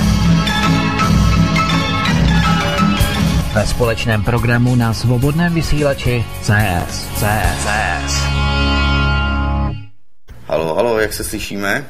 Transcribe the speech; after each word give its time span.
Ve 3.56 3.64
společném 3.68 4.24
programu 4.24 4.76
na 4.76 4.94
svobodném 4.94 5.54
vysílači 5.54 6.26
CS. 6.44 7.08
CS. 7.16 7.64
CS. 7.64 8.14
Halo, 10.48 10.76
halo, 10.76 11.00
jak 11.00 11.14
se 11.14 11.24
slyšíme? 11.24 11.86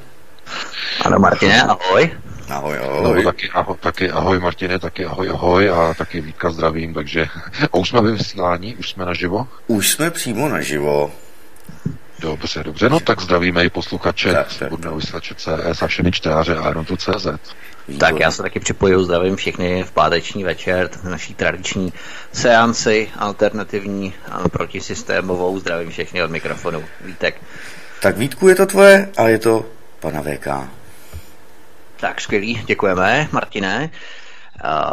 Ano, 1.06 1.20
Martine, 1.20 1.64
ahoj. 1.64 2.12
Ahoj, 2.50 2.78
No, 2.82 3.10
ahoj. 3.10 3.24
taky, 3.24 3.50
ahoj, 3.50 3.76
taky 3.80 4.12
ahoj 4.12 4.40
Martine, 4.40 4.80
taky 4.80 5.06
ahoj, 5.06 5.30
ahoj 5.30 5.70
a 5.70 5.94
taky 5.94 6.22
Vítka 6.22 6.50
zdravím, 6.52 6.94
takže 6.94 7.26
a 7.74 7.78
už 7.78 7.90
jsme 7.90 8.02
ve 8.02 8.12
vysílání, 8.12 8.76
už 8.76 8.90
jsme 8.90 9.06
naživo? 9.06 9.48
Už 9.68 9.92
jsme 9.92 10.12
přímo 10.12 10.50
naživo. 10.50 11.12
Dobře, 12.20 12.64
dobře, 12.64 12.90
no 12.90 13.00
tak 13.00 13.22
zdravíme 13.22 13.66
i 13.66 13.70
posluchače 13.70 14.46
Svobodného 14.50 14.96
vysílače 14.96 15.36
CS 15.36 15.82
a 15.82 15.88
všechny 15.88 16.12
čtenáře 16.12 16.58
Irontu.cz. 16.70 17.28
Tak 18.00 18.20
já 18.20 18.32
se 18.32 18.42
taky 18.42 18.60
připoju, 18.60 19.04
zdravím 19.04 19.36
všechny 19.36 19.84
v 19.84 19.92
páteční 19.92 20.44
večer, 20.44 20.90
naší 21.04 21.34
tradiční 21.34 21.94
seanci, 22.34 23.10
alternativní, 23.18 24.14
a 24.32 24.50
protisystémovou, 24.50 25.60
zdravím 25.60 25.90
všechny 25.90 26.24
od 26.24 26.32
mikrofonu. 26.32 26.84
Vítek. 27.02 27.42
Tak 28.02 28.18
Vítku, 28.18 28.48
je 28.48 28.56
to 28.56 28.66
tvoje, 28.66 29.10
ale 29.18 29.32
je 29.32 29.40
to 29.40 29.66
pana 30.00 30.22
VK. 30.22 30.48
Tak 32.06 32.22
skvělý, 32.22 32.62
děkujeme, 32.66 33.28
Martine. 33.32 33.90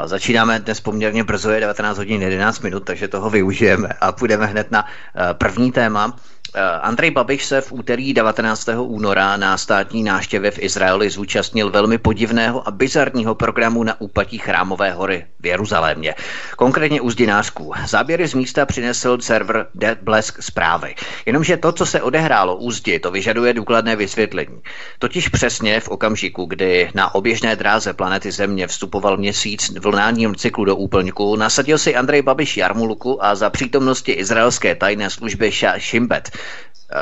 Začínáme 0.05 0.59
dnes 0.59 0.81
poměrně 0.81 1.25
brzo, 1.25 1.51
je 1.51 1.61
19 1.61 1.99
hodin 1.99 2.23
11 2.23 2.61
minut, 2.61 2.85
takže 2.85 3.09
toho 3.09 3.31
využijeme 3.31 3.89
a 4.01 4.13
půjdeme 4.13 4.47
hned 4.47 4.71
na 4.71 4.87
eh, 4.87 5.35
první 5.35 5.73
téma. 5.73 6.17
Eh, 6.55 6.61
Andrej 6.61 7.11
Babiš 7.11 7.45
se 7.45 7.61
v 7.61 7.73
úterý 7.73 8.15
19. 8.15 8.69
února 8.83 9.37
na 9.37 9.59
státní 9.59 10.03
náštěvě 10.03 10.51
v 10.51 10.59
Izraeli 10.59 11.11
zúčastnil 11.11 11.71
velmi 11.71 11.99
podivného 11.99 12.69
a 12.69 12.71
bizarního 12.71 13.35
programu 13.35 13.85
na 13.85 14.01
úpatí 14.01 14.39
Chrámové 14.39 14.93
hory 14.93 15.27
v 15.41 15.47
Jeruzalémě. 15.47 16.15
Konkrétně 16.57 17.01
u 17.01 17.11
Zdinářků. 17.11 17.73
Záběry 17.87 18.29
z 18.29 18.35
místa 18.35 18.67
přinesl 18.67 19.19
server 19.21 19.67
Dead 19.75 19.99
Blesk 20.03 20.43
zprávy. 20.43 20.95
Jenomže 21.27 21.57
to, 21.57 21.73
co 21.73 21.87
se 21.87 22.03
odehrálo 22.03 22.57
u 22.57 22.71
Zdi, 22.71 22.99
to 22.99 23.11
vyžaduje 23.11 23.55
důkladné 23.55 23.97
vysvětlení. 23.97 24.61
Totiž 24.99 25.29
přesně 25.29 25.81
v 25.81 25.89
okamžiku, 25.89 26.45
kdy 26.45 26.91
na 26.95 27.15
oběžné 27.15 27.57
dráze 27.57 27.93
planety 27.93 28.31
Země 28.31 28.67
vstupoval 28.67 29.17
měsíc 29.17 29.79
v 29.79 29.87
lunárním 29.87 30.35
cyklu 30.35 30.65
do 30.65 30.77
úplňku, 30.77 31.37
nasadil 31.37 31.79
si 31.79 31.97
Andrej 31.97 32.23
Babiš 32.23 32.57
jarmulku 32.57 33.25
a 33.25 33.35
za 33.35 33.51
přítomnosti 33.51 34.13
izraelské 34.13 34.75
tajné 34.75 35.11
služby 35.11 35.51
eh, 35.63 35.81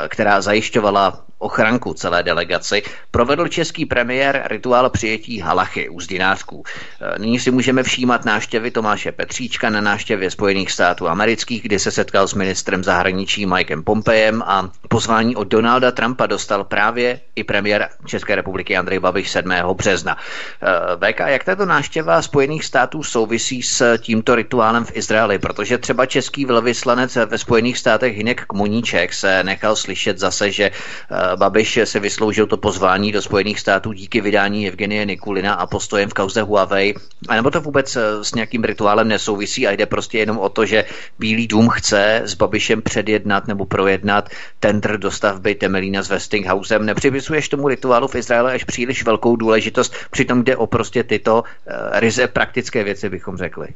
která 0.09 0.41
zajišťovala 0.41 1.25
ochranku 1.41 1.93
celé 1.93 2.23
delegaci, 2.23 2.83
provedl 3.11 3.47
český 3.47 3.85
premiér 3.85 4.43
rituál 4.45 4.89
přijetí 4.89 5.39
halachy 5.39 5.89
u 5.89 5.99
zdinářků. 5.99 6.63
Eh, 7.01 7.19
Nyní 7.19 7.39
si 7.39 7.51
můžeme 7.51 7.83
všímat 7.83 8.25
návštěvy 8.25 8.71
Tomáše 8.71 9.11
Petříčka 9.11 9.69
na 9.69 9.81
návštěvě 9.81 10.31
Spojených 10.31 10.71
států 10.71 11.07
amerických, 11.07 11.63
kdy 11.63 11.79
se 11.79 11.91
setkal 11.91 12.27
s 12.27 12.33
ministrem 12.33 12.83
zahraničí 12.83 13.45
Mikem 13.45 13.83
Pompejem 13.83 14.43
a 14.45 14.69
pozvání 14.89 15.35
od 15.35 15.47
Donalda 15.47 15.91
Trumpa 15.91 16.25
dostal 16.25 16.63
právě 16.63 17.19
i 17.35 17.43
premiér 17.43 17.89
České 18.05 18.35
republiky 18.35 18.77
Andrej 18.77 18.99
Babiš 18.99 19.31
7. 19.31 19.73
března. 19.73 20.17
Eh, 20.17 21.11
VK, 21.13 21.19
jak 21.19 21.43
tato 21.43 21.65
návštěva 21.65 22.21
Spojených 22.21 22.65
států 22.65 23.03
souvisí 23.03 23.63
s 23.63 23.97
tímto 23.97 24.35
rituálem 24.35 24.85
v 24.85 24.95
Izraeli? 24.95 25.39
Protože 25.39 25.77
třeba 25.77 26.05
český 26.05 26.45
velvyslanec 26.45 27.15
ve 27.15 27.37
Spojených 27.37 27.77
státech 27.77 28.17
Hinek 28.17 28.45
Kmoníček 28.45 29.13
se 29.13 29.43
nechal 29.43 29.75
slyšet 29.75 30.19
zase, 30.19 30.51
že 30.51 30.71
eh, 30.71 31.30
Babiš 31.35 31.79
si 31.83 31.99
vysloužil 31.99 32.47
to 32.47 32.57
pozvání 32.57 33.11
do 33.11 33.21
Spojených 33.21 33.59
států 33.59 33.93
díky 33.93 34.21
vydání 34.21 34.67
Evgenie 34.67 35.05
Nikulina 35.05 35.53
a 35.53 35.67
postojem 35.67 36.09
v 36.09 36.13
kauze 36.13 36.41
Huawei. 36.41 36.93
A 37.27 37.35
nebo 37.35 37.51
to 37.51 37.61
vůbec 37.61 37.95
eh, 37.95 38.23
s 38.23 38.33
nějakým 38.33 38.63
rituálem 38.63 39.07
nesouvisí 39.07 39.67
a 39.67 39.71
jde 39.71 39.85
prostě 39.85 40.17
jenom 40.17 40.37
o 40.37 40.49
to, 40.49 40.65
že 40.65 40.85
Bílý 41.19 41.47
dům 41.47 41.69
chce 41.69 42.21
s 42.25 42.33
Babišem 42.33 42.81
předjednat 42.81 43.47
nebo 43.47 43.65
projednat 43.65 44.29
tender 44.59 44.97
dostavby 44.97 45.55
Temelína 45.55 46.03
s 46.03 46.09
Westinghousem. 46.09 46.85
Nepřipisuješ 46.85 47.49
tomu 47.49 47.67
rituálu 47.67 48.07
v 48.07 48.15
Izraeli 48.15 48.53
až 48.53 48.63
příliš 48.63 49.05
velkou 49.05 49.35
důležitost, 49.35 49.95
přitom 50.11 50.43
jde 50.43 50.57
o 50.57 50.67
prostě 50.67 51.03
tyto 51.03 51.41
uh, 51.41 51.43
ryze 51.91 52.27
praktické 52.27 52.83
věci, 52.83 53.09
bychom 53.09 53.37
řekli. 53.37 53.67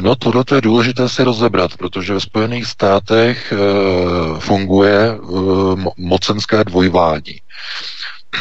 No 0.00 0.16
tohle 0.16 0.44
je 0.54 0.60
důležité 0.60 1.08
si 1.08 1.24
rozebrat, 1.24 1.76
protože 1.76 2.14
ve 2.14 2.20
Spojených 2.20 2.66
státech 2.66 3.52
e, 3.52 3.56
funguje 4.40 4.98
e, 5.08 5.16
mo- 5.74 5.92
mocenské 5.96 6.64
dvojvládí. 6.64 7.40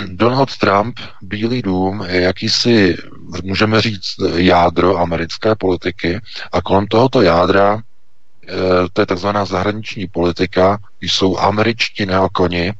Donald 0.06 0.58
Trump, 0.58 1.00
Bílý 1.22 1.62
dům, 1.62 2.06
je 2.08 2.22
jakýsi, 2.22 2.98
můžeme 3.44 3.82
říct, 3.82 4.16
jádro 4.36 4.98
americké 4.98 5.56
politiky 5.56 6.20
a 6.52 6.62
kolem 6.62 6.88
tohoto 6.88 7.22
jádra, 7.22 7.78
e, 7.78 8.52
to 8.94 9.02
je 9.02 9.06
takzvaná 9.06 9.46
zahraniční 9.46 10.08
politika, 10.08 10.78
jsou 11.02 11.38
američtí 11.38 12.06
neokoni, 12.06 12.74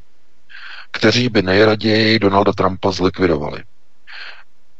kteří 0.92 1.30
by 1.30 1.42
nejraději 1.42 2.20
Donalda 2.20 2.54
Trumpa 2.54 2.92
zlikvidovali. 2.92 3.60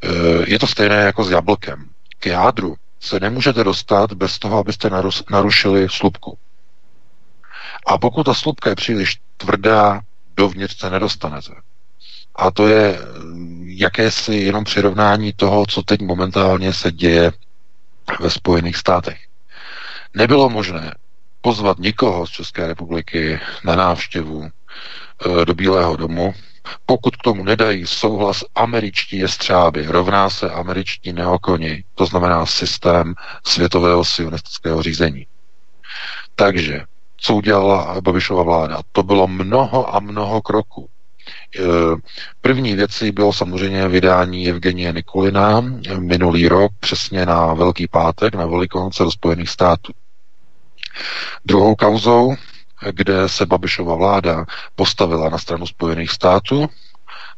E, 0.02 0.08
je 0.50 0.58
to 0.58 0.66
stejné 0.66 0.96
jako 0.96 1.24
s 1.24 1.30
jablkem. 1.30 1.84
K 2.18 2.26
jádru 2.26 2.76
se 3.06 3.20
nemůžete 3.20 3.64
dostat 3.64 4.12
bez 4.12 4.38
toho, 4.38 4.58
abyste 4.58 4.90
narušili 5.30 5.88
slupku. 5.90 6.38
A 7.86 7.98
pokud 7.98 8.24
ta 8.24 8.34
slupka 8.34 8.70
je 8.70 8.76
příliš 8.76 9.16
tvrdá, 9.36 10.00
dovnitř 10.36 10.78
se 10.78 10.90
nedostanete. 10.90 11.52
A 12.34 12.50
to 12.50 12.68
je 12.68 12.98
jakési 13.64 14.34
jenom 14.34 14.64
přirovnání 14.64 15.32
toho, 15.32 15.66
co 15.66 15.82
teď 15.82 16.00
momentálně 16.00 16.72
se 16.72 16.92
děje 16.92 17.32
ve 18.20 18.30
Spojených 18.30 18.76
státech. 18.76 19.18
Nebylo 20.14 20.48
možné 20.48 20.94
pozvat 21.40 21.78
nikoho 21.78 22.26
z 22.26 22.30
České 22.30 22.66
republiky 22.66 23.40
na 23.64 23.76
návštěvu 23.76 24.48
do 25.44 25.54
Bílého 25.54 25.96
domu, 25.96 26.34
pokud 26.86 27.16
k 27.16 27.22
tomu 27.22 27.44
nedají 27.44 27.86
souhlas 27.86 28.44
američtí 28.54 29.18
jestřáby, 29.18 29.86
rovná 29.86 30.30
se 30.30 30.50
američtí 30.50 31.12
neokoni, 31.12 31.84
to 31.94 32.06
znamená 32.06 32.46
systém 32.46 33.14
světového 33.44 34.04
sionistického 34.04 34.82
řízení. 34.82 35.26
Takže, 36.34 36.80
co 37.16 37.34
udělala 37.34 38.00
Babišova 38.00 38.42
vláda? 38.42 38.80
To 38.92 39.02
bylo 39.02 39.28
mnoho 39.28 39.94
a 39.94 40.00
mnoho 40.00 40.42
kroků. 40.42 40.88
E, 41.58 41.62
první 42.40 42.74
věcí 42.74 43.10
bylo 43.10 43.32
samozřejmě 43.32 43.88
vydání 43.88 44.48
Evgenie 44.48 44.92
Nikolina 44.92 45.60
minulý 45.98 46.48
rok, 46.48 46.72
přesně 46.80 47.26
na 47.26 47.54
Velký 47.54 47.88
pátek, 47.88 48.34
na 48.34 48.46
Velikonoce 48.46 49.02
do 49.02 49.10
Spojených 49.10 49.48
států. 49.48 49.92
Druhou 51.44 51.74
kauzou, 51.74 52.36
kde 52.90 53.28
se 53.28 53.46
Babišova 53.46 53.94
vláda 53.94 54.44
postavila 54.74 55.28
na 55.28 55.38
stranu 55.38 55.66
Spojených 55.66 56.10
států, 56.10 56.68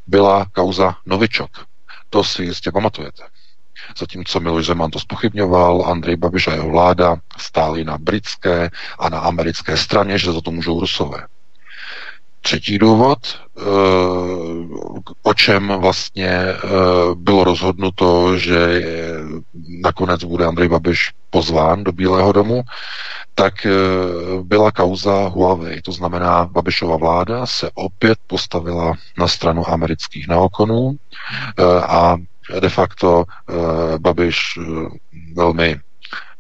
byla 0.06 0.46
kauza 0.52 0.96
Novičok. 1.06 1.50
To 2.11 2.25
si 2.25 2.43
jistě 2.43 2.73
pamatujete. 2.73 3.23
Zatímco 3.99 4.40
Miloš 4.40 4.67
Zeman 4.67 4.90
to 4.90 5.00
spochybňoval, 5.00 5.87
Andrej 5.87 6.17
Babiš 6.17 6.49
a 6.49 6.52
jeho 6.52 6.70
vláda 6.70 7.17
stáli 7.38 7.85
na 7.85 7.99
britské 7.99 8.70
a 8.99 9.08
na 9.08 9.19
americké 9.19 9.76
straně, 9.76 10.19
že 10.19 10.32
za 10.32 10.40
to 10.40 10.50
můžou 10.50 10.81
Rusové. 10.81 11.26
Třetí 12.48 12.78
důvod, 12.78 13.18
eh, 13.58 13.62
o 15.22 15.34
čem 15.34 15.72
vlastně 15.78 16.28
eh, 16.28 16.58
bylo 17.14 17.44
rozhodnuto, 17.44 18.38
že 18.38 18.82
nakonec 19.82 20.24
bude 20.24 20.46
Andrej 20.46 20.68
Babiš 20.68 21.12
pozván 21.30 21.84
do 21.84 21.92
Bílého 21.92 22.32
domu, 22.32 22.62
tak 23.34 23.66
eh, 23.66 23.70
byla 24.42 24.70
kauza 24.72 25.28
Huawei. 25.28 25.82
To 25.82 25.92
znamená, 25.92 26.44
Babišova 26.44 26.96
vláda 26.96 27.46
se 27.46 27.70
opět 27.74 28.18
postavila 28.26 28.94
na 29.18 29.28
stranu 29.28 29.68
amerických 29.68 30.28
neokonů 30.28 30.96
a 31.82 32.16
de 32.60 32.68
facto 32.68 33.24
Babiš 33.98 34.58
velmi, 35.36 35.80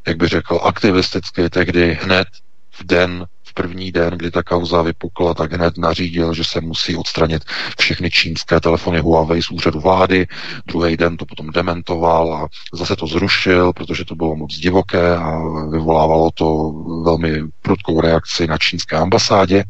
jak 0.06 0.16
by 0.16 0.28
řekl, 0.28 0.60
aktivisticky 0.62 1.50
tehdy 1.50 1.98
hned 2.02 2.28
v 2.70 2.84
den 2.84 3.26
první 3.58 3.92
den, 3.92 4.14
kdy 4.16 4.30
ta 4.30 4.42
kauza 4.42 4.82
vypukla, 4.82 5.34
tak 5.34 5.52
hned 5.52 5.78
nařídil, 5.78 6.34
že 6.34 6.44
se 6.44 6.60
musí 6.60 6.96
odstranit 6.96 7.44
všechny 7.80 8.10
čínské 8.10 8.60
telefony 8.60 9.00
Huawei 9.00 9.42
z 9.42 9.50
úřadu 9.50 9.80
vlády. 9.80 10.26
Druhý 10.66 10.96
den 10.96 11.16
to 11.16 11.26
potom 11.26 11.50
dementoval 11.50 12.34
a 12.34 12.48
zase 12.72 12.96
to 12.96 13.06
zrušil, 13.06 13.72
protože 13.72 14.04
to 14.04 14.14
bylo 14.14 14.36
moc 14.36 14.54
divoké 14.54 15.16
a 15.16 15.38
vyvolávalo 15.70 16.30
to 16.30 16.72
velmi 17.04 17.42
prudkou 17.62 18.00
reakci 18.00 18.46
na 18.46 18.58
čínské 18.58 18.96
ambasádě. 18.96 19.64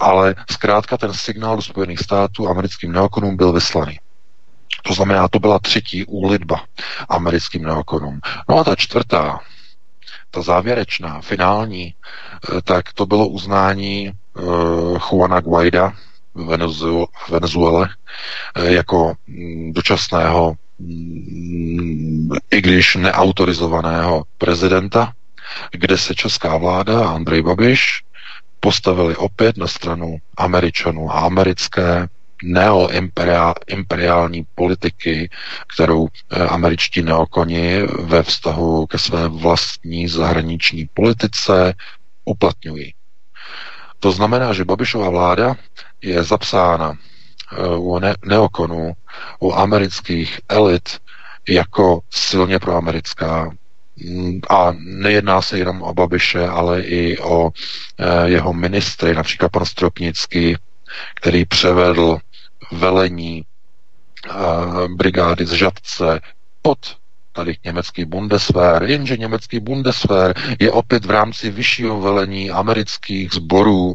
Ale 0.00 0.34
zkrátka 0.50 0.96
ten 0.96 1.12
signál 1.14 1.56
do 1.56 1.62
Spojených 1.62 1.98
států 1.98 2.48
americkým 2.48 2.92
neokonům 2.92 3.36
byl 3.36 3.52
vyslaný. 3.52 3.98
To 4.82 4.94
znamená, 4.94 5.28
to 5.28 5.38
byla 5.38 5.58
třetí 5.58 6.04
úlitba 6.04 6.60
americkým 7.08 7.62
neokonům. 7.62 8.20
No 8.48 8.58
a 8.58 8.64
ta 8.64 8.76
čtvrtá, 8.76 9.38
ta 10.34 10.42
závěrečná, 10.42 11.20
finální, 11.20 11.94
eh, 11.94 12.62
tak 12.62 12.92
to 12.92 13.06
bylo 13.06 13.28
uznání 13.28 14.10
uh, 14.34 14.98
Juana 15.10 15.40
Guaida 15.40 15.92
v 16.34 16.58
Venezuele 17.30 17.88
uh, 18.58 18.64
jako 18.64 19.14
mm, 19.26 19.72
dočasného, 19.72 20.54
mm, 20.78 22.30
i 22.50 22.60
když 22.60 22.94
neautorizovaného 22.96 24.24
prezidenta, 24.38 25.12
kde 25.72 25.98
se 25.98 26.14
česká 26.14 26.56
vláda 26.56 27.04
a 27.04 27.14
Andrej 27.14 27.42
Babiš 27.42 28.02
postavili 28.60 29.16
opět 29.16 29.56
na 29.56 29.66
stranu 29.66 30.16
Američanů 30.36 31.10
a 31.10 31.20
americké 31.20 32.08
neoimperiální 32.42 34.46
politiky, 34.54 35.30
kterou 35.74 36.08
eh, 36.08 36.46
američtí 36.46 37.02
neokoni 37.02 37.82
ve 37.82 38.22
vztahu 38.22 38.86
ke 38.86 38.98
své 38.98 39.28
vlastní 39.28 40.08
zahraniční 40.08 40.88
politice 40.94 41.74
uplatňují. 42.24 42.94
To 44.00 44.12
znamená, 44.12 44.52
že 44.52 44.64
Babišová 44.64 45.10
vláda 45.10 45.56
je 46.02 46.22
zapsána 46.22 46.94
eh, 47.52 47.76
u 47.76 48.00
neokonů, 48.24 48.92
u 49.40 49.52
amerických 49.52 50.40
elit 50.48 50.98
jako 51.48 52.00
silně 52.10 52.58
proamerická, 52.58 53.50
mm, 53.96 54.40
a 54.50 54.72
nejedná 54.78 55.42
se 55.42 55.58
jenom 55.58 55.82
o 55.82 55.94
Babiše, 55.94 56.48
ale 56.48 56.82
i 56.82 57.18
o 57.18 57.50
e, 57.98 58.28
jeho 58.28 58.52
ministry, 58.52 59.14
například 59.14 59.52
pan 59.52 59.64
Stropnický, 59.64 60.56
který 61.14 61.44
převedl 61.44 62.18
velení 62.72 63.44
brigády 64.96 65.46
z 65.46 65.52
Žadce 65.52 66.20
pod 66.62 66.78
tady 67.32 67.56
německý 67.64 68.04
Bundeswehr, 68.04 68.82
jenže 68.82 69.16
německý 69.16 69.60
Bundeswehr 69.60 70.34
je 70.60 70.72
opět 70.72 71.04
v 71.04 71.10
rámci 71.10 71.50
vyššího 71.50 72.00
velení 72.00 72.50
amerických 72.50 73.32
sborů, 73.32 73.94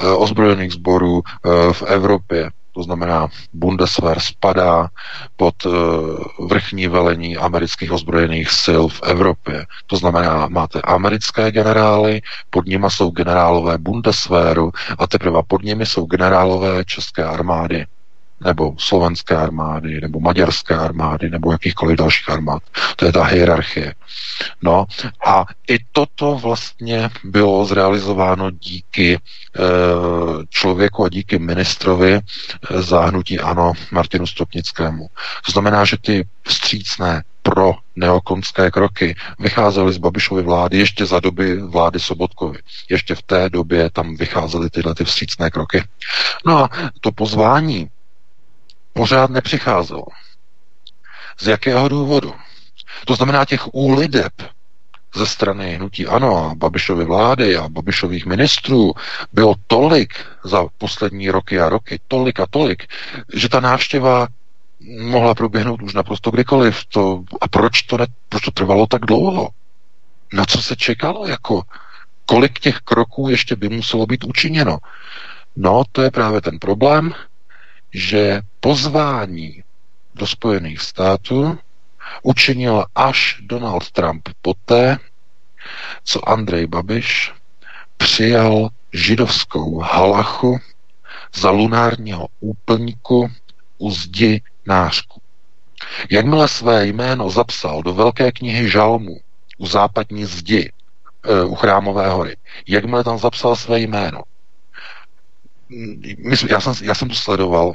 e, 0.00 0.06
ozbrojených 0.08 0.72
sborů 0.72 1.22
e, 1.22 1.72
v 1.72 1.82
Evropě. 1.82 2.50
To 2.72 2.82
znamená, 2.82 3.28
Bundeswehr 3.52 4.20
spadá 4.20 4.88
pod 5.36 5.54
e, 5.66 5.68
vrchní 6.46 6.88
velení 6.88 7.36
amerických 7.36 7.92
ozbrojených 7.92 8.50
sil 8.64 8.84
v 8.88 9.02
Evropě. 9.02 9.66
To 9.86 9.96
znamená, 9.96 10.48
máte 10.48 10.80
americké 10.80 11.50
generály, 11.50 12.20
pod 12.50 12.66
nimi 12.66 12.86
jsou 12.88 13.10
generálové 13.10 13.78
Bundeswehru 13.78 14.70
a 14.98 15.06
teprve 15.06 15.42
pod 15.46 15.62
nimi 15.62 15.86
jsou 15.86 16.06
generálové 16.06 16.84
české 16.84 17.24
armády 17.24 17.86
nebo 18.40 18.74
slovenské 18.78 19.36
armády, 19.36 20.00
nebo 20.00 20.20
maďarské 20.20 20.74
armády, 20.74 21.30
nebo 21.30 21.52
jakýchkoliv 21.52 21.98
dalších 21.98 22.30
armád. 22.30 22.62
To 22.96 23.04
je 23.04 23.12
ta 23.12 23.24
hierarchie. 23.24 23.94
No 24.62 24.86
a 25.26 25.44
i 25.68 25.78
toto 25.92 26.38
vlastně 26.38 27.10
bylo 27.24 27.64
zrealizováno 27.64 28.50
díky 28.50 29.14
e, 29.14 29.18
člověku 30.48 31.04
a 31.04 31.08
díky 31.08 31.38
ministrovi 31.38 32.14
e, 32.14 32.20
záhnutí 32.82 33.40
ano 33.40 33.72
Martinu 33.90 34.26
Stopnickému. 34.26 35.06
To 35.46 35.52
znamená, 35.52 35.84
že 35.84 35.96
ty 35.96 36.26
vstřícné 36.42 37.22
pro 37.42 37.74
neokonské 37.96 38.70
kroky 38.70 39.14
vycházely 39.38 39.92
z 39.92 39.98
Babišovy 39.98 40.42
vlády 40.42 40.78
ještě 40.78 41.06
za 41.06 41.20
doby 41.20 41.62
vlády 41.62 42.00
Sobotkovy. 42.00 42.58
Ještě 42.90 43.14
v 43.14 43.22
té 43.22 43.50
době 43.50 43.90
tam 43.90 44.16
vycházely 44.16 44.70
tyhle 44.70 44.94
ty 44.94 45.04
vstřícné 45.04 45.50
kroky. 45.50 45.82
No 46.46 46.58
a 46.58 46.70
to 47.00 47.12
pozvání 47.12 47.88
pořád 48.96 49.30
nepřicházelo. 49.30 50.04
Z 51.38 51.46
jakého 51.46 51.88
důvodu? 51.88 52.34
To 53.06 53.14
znamená 53.14 53.44
těch 53.44 53.74
úlideb 53.74 54.32
ze 55.14 55.26
strany 55.26 55.74
hnutí 55.74 56.06
ANO 56.06 56.50
a 56.50 56.54
Babišovy 56.54 57.04
vlády 57.04 57.56
a 57.56 57.68
Babišových 57.68 58.26
ministrů 58.26 58.92
bylo 59.32 59.54
tolik 59.66 60.14
za 60.44 60.64
poslední 60.78 61.30
roky 61.30 61.60
a 61.60 61.68
roky, 61.68 62.00
tolik 62.08 62.40
a 62.40 62.46
tolik, 62.50 62.86
že 63.34 63.48
ta 63.48 63.60
návštěva 63.60 64.28
mohla 65.00 65.34
proběhnout 65.34 65.82
už 65.82 65.94
naprosto 65.94 66.30
kdykoliv. 66.30 66.84
To, 66.84 67.22
a 67.40 67.48
proč 67.48 67.82
to, 67.82 67.98
ne, 67.98 68.06
proč 68.28 68.42
to 68.42 68.50
trvalo 68.50 68.86
tak 68.86 69.06
dlouho? 69.06 69.48
Na 70.32 70.44
co 70.44 70.62
se 70.62 70.76
čekalo? 70.76 71.26
Jako, 71.26 71.62
kolik 72.26 72.58
těch 72.58 72.78
kroků 72.78 73.28
ještě 73.28 73.56
by 73.56 73.68
muselo 73.68 74.06
být 74.06 74.24
učiněno? 74.24 74.78
No, 75.56 75.82
to 75.92 76.02
je 76.02 76.10
právě 76.10 76.40
ten 76.40 76.58
problém, 76.58 77.14
že 77.94 78.40
pozvání 78.60 79.62
do 80.14 80.26
Spojených 80.26 80.80
států 80.80 81.58
učinil 82.22 82.84
až 82.94 83.40
Donald 83.42 83.90
Trump 83.90 84.28
poté, 84.42 84.98
co 86.04 86.28
Andrej 86.28 86.66
Babiš 86.66 87.32
přijal 87.96 88.68
židovskou 88.92 89.78
halachu 89.78 90.58
za 91.34 91.50
lunárního 91.50 92.28
úplníku 92.40 93.30
u 93.78 93.90
zdi 93.90 94.40
nářku. 94.66 95.20
Jakmile 96.10 96.48
své 96.48 96.86
jméno 96.86 97.30
zapsal 97.30 97.82
do 97.82 97.94
Velké 97.94 98.32
knihy 98.32 98.70
Žalmu 98.70 99.20
u 99.58 99.66
západní 99.66 100.24
zdi, 100.24 100.72
e, 101.22 101.44
u 101.44 101.54
Chrámové 101.54 102.08
hory, 102.08 102.36
jakmile 102.66 103.04
tam 103.04 103.18
zapsal 103.18 103.56
své 103.56 103.80
jméno, 103.80 104.22
myslím, 106.18 106.48
já, 106.50 106.60
jsem, 106.60 106.74
já 106.82 106.94
jsem 106.94 107.08
to 107.08 107.14
sledoval, 107.14 107.72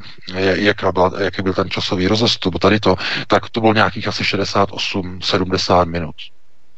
jaká 0.54 0.92
byla, 0.92 1.12
jaký 1.20 1.42
byl 1.42 1.54
ten 1.54 1.70
časový 1.70 2.08
rozestup, 2.08 2.60
tady 2.60 2.80
to, 2.80 2.96
tak 3.28 3.50
to 3.50 3.62
bylo 3.62 3.74
nějakých 3.74 4.08
asi 4.08 4.24
68-70 4.24 5.86
minut. 5.86 6.16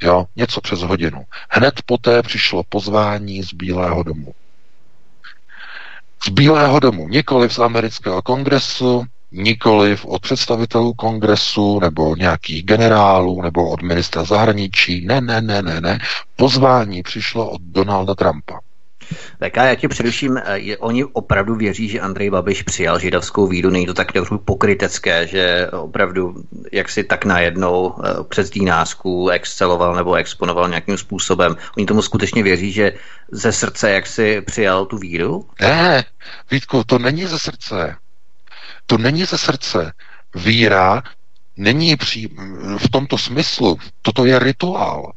Jo, 0.02 0.26
něco 0.36 0.62
přes 0.62 0.80
hodinu. 0.82 1.24
Hned 1.50 1.74
poté 1.86 2.22
přišlo 2.22 2.64
pozvání 2.70 3.44
z 3.44 3.54
Bílého 3.54 4.04
domu. 4.04 4.34
z 6.26 6.30
Bílého 6.30 6.80
domu, 6.80 7.08
nikoli 7.08 7.50
z 7.50 7.60
amerického 7.60 8.22
kongresu, 8.22 9.04
nikoliv 9.32 10.06
od 10.06 10.22
představitelů 10.22 10.94
kongresu 10.94 11.80
nebo 11.80 12.16
nějakých 12.16 12.64
generálů 12.66 13.42
nebo 13.42 13.70
od 13.70 13.82
ministra 13.82 14.24
zahraničí. 14.24 15.06
Ne, 15.06 15.22
ne, 15.22 15.42
ne, 15.42 15.62
ne, 15.62 15.82
ne. 15.82 16.00
Pozvání 16.36 17.04
přišlo 17.04 17.50
od 17.50 17.62
Donalda 17.62 18.16
Trumpa. 18.16 18.60
Tak 19.40 19.56
já 19.56 19.76
tě 19.76 19.88
především, 19.88 20.38
eh, 20.38 20.78
oni 20.78 21.06
opravdu 21.06 21.56
věří, 21.56 21.90
že 21.90 22.00
Andrej 22.00 22.30
Babiš 22.30 22.64
přijal 22.64 23.00
židovskou 23.00 23.48
víru, 23.48 23.70
není 23.70 23.86
to 23.86 23.94
tak 23.94 24.12
trochu 24.12 24.38
pokrytecké, 24.38 25.28
že 25.28 25.68
opravdu 25.72 26.36
jak 26.72 26.90
si 26.90 27.04
tak 27.04 27.26
najednou 27.26 27.96
eh, 27.96 28.24
přes 28.24 28.50
dínásku 28.50 29.30
exceloval 29.30 29.96
nebo 29.96 30.14
exponoval 30.14 30.70
nějakým 30.70 30.98
způsobem. 30.98 31.58
Oni 31.78 31.86
tomu 31.86 32.02
skutečně 32.02 32.44
věří, 32.44 32.72
že 32.72 32.94
ze 33.32 33.52
srdce 33.52 33.92
jak 33.92 34.08
si 34.08 34.42
přijal 34.42 34.86
tu 34.86 34.98
víru? 34.98 35.46
Ne, 35.62 36.04
Vítku, 36.52 36.84
to 36.84 37.00
není 37.00 37.26
ze 37.26 37.40
srdce. 37.40 37.96
To 38.86 38.98
není 38.98 39.26
ze 39.26 39.38
srdce. 39.38 39.94
Víra 40.36 41.04
není 41.58 41.96
při, 41.96 42.30
v 42.78 42.90
tomto 42.92 43.18
smyslu. 43.18 43.78
Toto 44.02 44.26
je 44.26 44.40
rituál. 44.40 45.14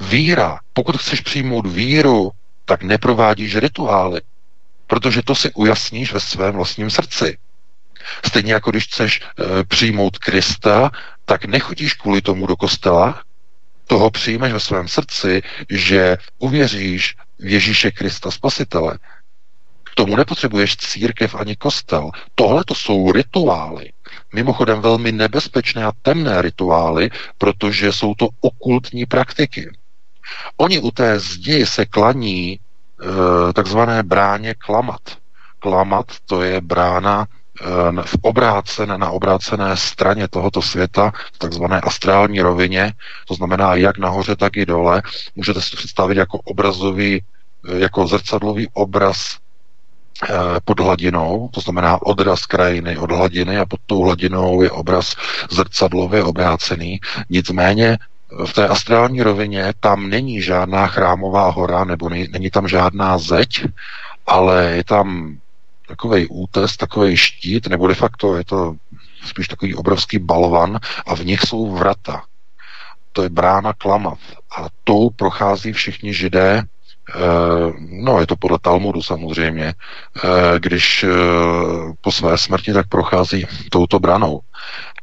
Víra, 0.00 0.58
pokud 0.72 0.96
chceš 0.96 1.20
přijmout 1.20 1.66
víru, 1.66 2.30
tak 2.68 2.82
neprovádíš 2.82 3.56
rituály, 3.56 4.20
protože 4.86 5.22
to 5.22 5.34
si 5.34 5.52
ujasníš 5.52 6.12
ve 6.12 6.20
svém 6.20 6.54
vlastním 6.54 6.90
srdci. 6.90 7.38
Stejně 8.26 8.52
jako 8.52 8.70
když 8.70 8.84
chceš 8.84 9.20
e, 9.20 9.64
přijmout 9.64 10.18
Krista, 10.18 10.90
tak 11.24 11.44
nechodíš 11.44 11.94
kvůli 11.94 12.20
tomu 12.22 12.46
do 12.46 12.56
kostela, 12.56 13.22
toho 13.86 14.10
přijmeš 14.10 14.52
ve 14.52 14.60
svém 14.60 14.88
srdci, 14.88 15.42
že 15.70 16.16
uvěříš 16.38 17.16
v 17.38 17.46
Ježíše 17.46 17.90
Krista 17.90 18.30
Spasitele. 18.30 18.98
K 19.84 19.94
tomu 19.94 20.16
nepotřebuješ 20.16 20.76
církev 20.76 21.34
ani 21.34 21.56
kostel. 21.56 22.10
Tohle 22.34 22.64
to 22.64 22.74
jsou 22.74 23.12
rituály. 23.12 23.92
Mimochodem 24.34 24.80
velmi 24.80 25.12
nebezpečné 25.12 25.84
a 25.84 25.92
temné 26.02 26.42
rituály, 26.42 27.10
protože 27.38 27.92
jsou 27.92 28.14
to 28.14 28.28
okultní 28.40 29.06
praktiky. 29.06 29.70
Oni 30.56 30.78
u 30.78 30.90
té 30.90 31.20
zdi 31.20 31.66
se 31.66 31.86
klaní 31.86 32.52
e, 32.52 33.52
takzvané 33.52 34.02
bráně 34.02 34.54
klamat. 34.54 35.00
Klamat 35.58 36.06
to 36.26 36.42
je 36.42 36.60
brána 36.60 37.26
e, 37.26 38.02
v 38.02 38.16
obrácené, 38.22 38.98
na 38.98 39.10
obrácené 39.10 39.76
straně 39.76 40.28
tohoto 40.28 40.62
světa, 40.62 41.12
v 41.32 41.38
takzvané 41.38 41.80
astrální 41.80 42.40
rovině, 42.40 42.92
to 43.28 43.34
znamená 43.34 43.74
jak 43.74 43.98
nahoře, 43.98 44.36
tak 44.36 44.56
i 44.56 44.66
dole. 44.66 45.02
Můžete 45.36 45.62
si 45.62 45.70
to 45.70 45.76
představit 45.76 46.18
jako 46.18 46.38
obrazový, 46.38 47.22
e, 47.68 47.78
jako 47.78 48.06
zrcadlový 48.06 48.68
obraz 48.72 49.36
pod 50.64 50.80
hladinou, 50.80 51.48
to 51.54 51.60
znamená 51.60 52.02
odraz 52.02 52.46
krajiny 52.46 52.98
od 52.98 53.10
hladiny 53.12 53.58
a 53.58 53.66
pod 53.66 53.80
tou 53.86 54.02
hladinou 54.02 54.62
je 54.62 54.70
obraz 54.70 55.14
zrcadlově 55.50 56.24
obrácený. 56.24 57.00
Nicméně 57.30 57.98
v 58.44 58.52
té 58.52 58.68
astrální 58.68 59.22
rovině 59.22 59.72
tam 59.80 60.08
není 60.08 60.42
žádná 60.42 60.86
chrámová 60.86 61.50
hora, 61.50 61.84
nebo 61.84 62.08
není 62.08 62.50
tam 62.50 62.68
žádná 62.68 63.18
zeď, 63.18 63.64
ale 64.26 64.64
je 64.64 64.84
tam 64.84 65.36
takový 65.88 66.26
útes, 66.26 66.76
takový 66.76 67.16
štít, 67.16 67.66
nebo 67.66 67.86
de 67.86 67.94
facto 67.94 68.36
je 68.36 68.44
to 68.44 68.76
spíš 69.24 69.48
takový 69.48 69.74
obrovský 69.74 70.18
balvan 70.18 70.78
a 71.06 71.14
v 71.14 71.24
nich 71.24 71.40
jsou 71.40 71.76
vrata. 71.76 72.22
To 73.12 73.22
je 73.22 73.28
brána 73.28 73.72
Klamav 73.72 74.18
a 74.56 74.66
tou 74.84 75.10
prochází 75.10 75.72
všichni 75.72 76.14
židé 76.14 76.62
no 77.90 78.20
je 78.20 78.26
to 78.26 78.36
podle 78.36 78.58
Talmudu 78.58 79.02
samozřejmě, 79.02 79.74
eh, 80.24 80.58
když 80.58 81.04
eh, 81.04 81.08
po 82.00 82.12
své 82.12 82.38
smrti 82.38 82.72
tak 82.72 82.88
prochází 82.88 83.46
touto 83.70 83.98
branou. 83.98 84.40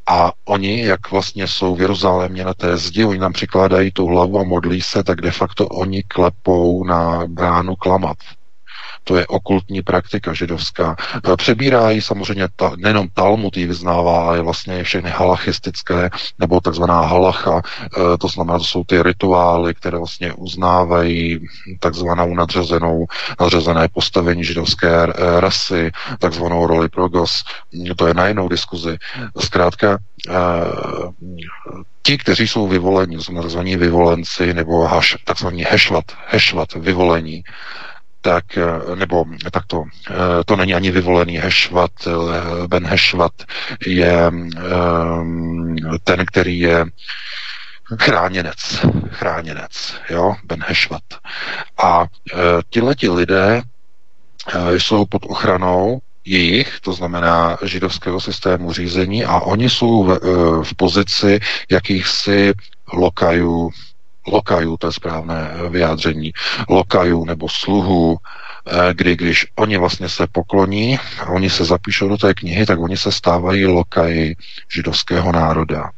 A 0.08 0.32
oni, 0.46 0.86
jak 0.86 1.12
vlastně 1.12 1.48
jsou 1.48 1.76
v 1.76 1.82
Jeruzalémě 1.82 2.46
na 2.46 2.54
té 2.54 2.78
zdi, 2.78 3.06
oni 3.06 3.20
nám 3.20 3.34
přikládají 3.34 3.92
tu 3.92 4.08
hlavu 4.08 4.40
a 4.40 4.44
modlí 4.44 4.82
se, 4.82 5.04
tak 5.04 5.22
de 5.22 5.32
facto 5.32 5.68
oni 5.68 6.04
klepou 6.04 6.84
na 6.84 7.24
bránu 7.28 7.76
klamat. 7.76 8.18
To 9.08 9.18
je 9.18 9.28
okultní 9.28 9.82
praktika 9.82 10.34
židovská. 10.34 10.96
E, 11.34 11.38
přebírá 11.38 11.90
ji 11.90 12.02
samozřejmě 12.02 12.48
ta, 12.56 12.72
nejenom 12.78 13.08
Talmud 13.14 13.58
ji 13.58 13.68
vyznává, 13.68 14.28
ale 14.28 14.42
vlastně 14.42 14.84
všechny 14.84 15.10
halachistické 15.10 16.10
nebo 16.40 16.62
takzvaná 16.62 17.02
halacha, 17.02 17.62
e, 17.62 18.18
to 18.18 18.28
znamená, 18.28 18.58
to 18.58 18.64
jsou 18.64 18.84
ty 18.84 19.04
rituály, 19.04 19.74
které 19.74 19.98
vlastně 19.98 20.34
uznávají 20.34 21.40
takzvanou 21.80 22.36
nadřazenou, 22.36 23.06
nadřazené 23.40 23.88
postavení 23.88 24.44
židovské 24.44 25.04
e, 25.04 25.10
rasy, 25.40 25.92
takzvanou 26.20 26.68
roli 26.68 26.90
progos. 26.90 27.44
To 27.96 28.08
je 28.08 28.14
na 28.14 28.28
jinou 28.28 28.50
diskuzi. 28.50 28.98
Zkrátka, 29.40 29.98
ti, 32.02 32.18
kteří 32.18 32.48
jsou 32.48 32.68
vyvoleni, 32.68 33.22
jsou 33.22 33.34
nazvaní 33.34 33.76
vyvolenci, 33.76 34.54
nebo 34.54 34.82
haš, 34.88 35.18
takzvaní 35.24 35.64
hešvat, 35.64 36.06
hešvat, 36.28 36.74
vyvolení, 36.74 37.44
tak, 38.26 38.58
eh, 38.58 38.96
nebo 38.96 39.26
takto, 39.52 39.84
eh, 40.10 40.14
to 40.46 40.56
není 40.56 40.74
ani 40.74 40.92
vyvolený 40.92 41.38
Hešvat, 41.38 41.92
eh, 42.08 42.68
Ben 42.68 42.86
Hešvat 42.86 43.34
je 43.86 44.32
ten, 46.04 46.26
který 46.26 46.60
je 46.60 46.86
chráněnec, 48.02 48.86
chráněnec, 49.10 49.96
jo, 50.10 50.36
Ben 50.44 50.64
Hešvat. 50.68 51.04
A 51.84 52.06
tihleti 52.70 53.10
lidé 53.10 53.62
jsou 54.78 55.06
pod 55.06 55.22
ochranou 55.26 56.00
jejich, 56.26 56.80
to 56.80 56.94
znamená 56.94 57.58
židovského 57.64 58.22
systému 58.22 58.74
řízení 58.74 59.26
a 59.26 59.40
oni 59.40 59.70
jsou 59.70 60.04
v, 60.04 60.20
v 60.64 60.76
pozici 60.76 61.40
jakýchsi 61.70 62.54
lokajů, 62.94 63.70
lokajů, 64.28 64.78
to 64.78 64.88
je 64.88 64.94
správné 64.94 65.52
vyjádření, 65.70 66.34
lokajů 66.70 67.26
nebo 67.26 67.50
sluhů, 67.50 68.18
eh, 68.68 68.94
kdy 68.94 69.16
když 69.16 69.48
oni 69.56 69.78
vlastně 69.78 70.10
se 70.10 70.28
pokloní 70.32 71.00
a 71.20 71.26
oni 71.30 71.50
se 71.50 71.66
zapíšou 71.66 72.10
do 72.10 72.18
té 72.18 72.34
knihy, 72.34 72.66
tak 72.66 72.80
oni 72.80 72.98
se 72.98 73.12
stávají 73.12 73.66
lokaji 73.66 74.36
židovského 74.74 75.32
národa. 75.32 75.90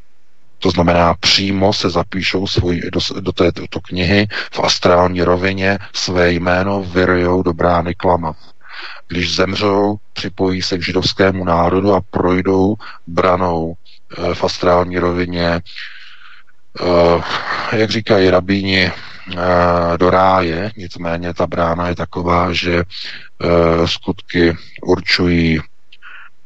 To 0.60 0.72
znamená, 0.72 1.14
přímo 1.14 1.74
se 1.74 1.90
zapíšou 1.90 2.48
svůj, 2.48 2.82
do, 2.94 3.00
do 3.20 3.32
této 3.32 3.80
knihy 3.82 4.28
v 4.54 4.60
astrální 4.60 5.22
rovině, 5.22 5.78
své 5.94 6.32
jméno 6.32 6.84
vyryjou 6.84 7.44
do 7.44 7.54
brány 7.54 7.96
klama. 7.96 8.34
Když 9.08 9.36
zemřou, 9.36 9.98
připojí 10.14 10.62
se 10.62 10.78
k 10.78 10.84
židovskému 10.84 11.46
národu 11.46 11.94
a 11.94 12.02
projdou 12.10 12.76
branou 13.08 13.74
eh, 14.18 14.34
v 14.34 14.44
astrální 14.44 15.00
rovině 15.00 15.50
Eh, 15.52 15.62
jak 17.72 17.90
říkají 17.90 18.30
rabíni, 18.30 18.92
eh, 18.92 19.98
do 19.98 20.10
ráje, 20.10 20.72
nicméně 20.78 21.34
ta 21.34 21.48
brána 21.48 21.88
je 21.88 21.96
taková, 21.96 22.54
že 22.54 22.84
eh, 22.84 23.88
skutky 23.88 24.58
určují 24.82 25.60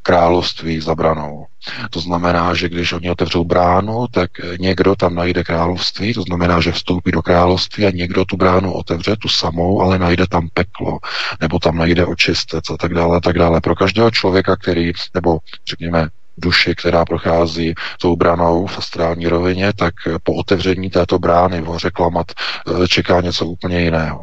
království 0.02 0.80
za 0.80 0.94
branou. 0.94 1.46
To 1.90 2.00
znamená, 2.00 2.54
že 2.54 2.68
když 2.68 2.92
oni 2.92 3.10
otevřou 3.10 3.44
bránu, 3.44 4.06
tak 4.10 4.30
někdo 4.58 4.96
tam 4.96 5.14
najde 5.14 5.44
království, 5.44 6.14
to 6.14 6.22
znamená, 6.22 6.60
že 6.60 6.72
vstoupí 6.72 7.10
do 7.10 7.22
království 7.22 7.86
a 7.86 7.90
někdo 7.90 8.24
tu 8.24 8.36
bránu 8.36 8.72
otevře, 8.72 9.16
tu 9.16 9.28
samou, 9.28 9.82
ale 9.82 9.98
najde 9.98 10.26
tam 10.26 10.48
peklo, 10.54 10.98
nebo 11.40 11.58
tam 11.58 11.76
najde 11.76 12.06
očistec 12.06 12.70
a 12.70 12.76
tak 12.76 12.94
dále, 12.94 13.16
a 13.16 13.20
tak 13.20 13.38
dále. 13.38 13.60
Pro 13.60 13.74
každého 13.74 14.10
člověka, 14.10 14.56
který, 14.56 14.92
nebo 15.14 15.38
řekněme, 15.68 16.08
duši, 16.38 16.74
která 16.74 17.04
prochází 17.04 17.74
tou 18.00 18.16
branou 18.16 18.66
v 18.66 18.78
astrální 18.78 19.28
rovině, 19.28 19.72
tak 19.72 19.94
po 20.22 20.34
otevření 20.34 20.90
této 20.90 21.18
brány 21.18 21.60
v 21.60 21.64
hoře 21.64 21.90
Klamat 21.90 22.32
eh, 22.32 22.88
čeká 22.88 23.20
něco 23.20 23.46
úplně 23.46 23.80
jiného. 23.80 24.22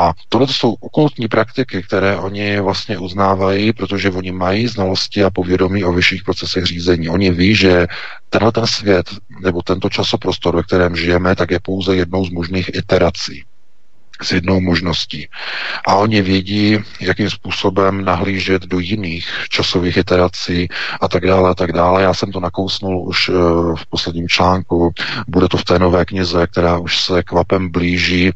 A 0.00 0.12
tohle 0.28 0.46
jsou 0.50 0.76
okultní 0.80 1.28
praktiky, 1.28 1.82
které 1.82 2.16
oni 2.16 2.60
vlastně 2.60 2.98
uznávají, 2.98 3.72
protože 3.72 4.10
oni 4.10 4.32
mají 4.32 4.66
znalosti 4.66 5.24
a 5.24 5.30
povědomí 5.30 5.84
o 5.84 5.92
vyšších 5.92 6.24
procesech 6.24 6.64
řízení. 6.64 7.08
Oni 7.08 7.30
ví, 7.30 7.54
že 7.54 7.86
tenhle 8.30 8.52
ten 8.52 8.66
svět 8.66 9.06
nebo 9.40 9.62
tento 9.62 9.88
časoprostor, 9.88 10.56
ve 10.56 10.62
kterém 10.62 10.96
žijeme, 10.96 11.36
tak 11.36 11.50
je 11.50 11.60
pouze 11.60 11.96
jednou 11.96 12.24
z 12.24 12.30
možných 12.30 12.70
iterací 12.74 13.44
s 14.22 14.32
jednou 14.32 14.60
možností. 14.60 15.28
A 15.86 15.94
oni 15.94 16.22
vědí, 16.22 16.78
jakým 17.00 17.30
způsobem 17.30 18.04
nahlížet 18.04 18.62
do 18.62 18.78
jiných 18.78 19.28
časových 19.48 19.96
iterací 19.96 20.68
a 21.00 21.08
tak 21.08 21.26
dále 21.26 21.50
a 21.50 21.54
tak 21.54 21.72
dále. 21.72 22.02
Já 22.02 22.14
jsem 22.14 22.32
to 22.32 22.40
nakousnul 22.40 23.08
už 23.08 23.28
eh, 23.28 23.32
v 23.76 23.86
posledním 23.90 24.28
článku. 24.28 24.92
Bude 25.28 25.48
to 25.48 25.56
v 25.56 25.64
té 25.64 25.78
nové 25.78 26.04
knize, 26.04 26.46
která 26.46 26.78
už 26.78 27.02
se 27.02 27.22
kvapem 27.22 27.70
blíží, 27.70 28.30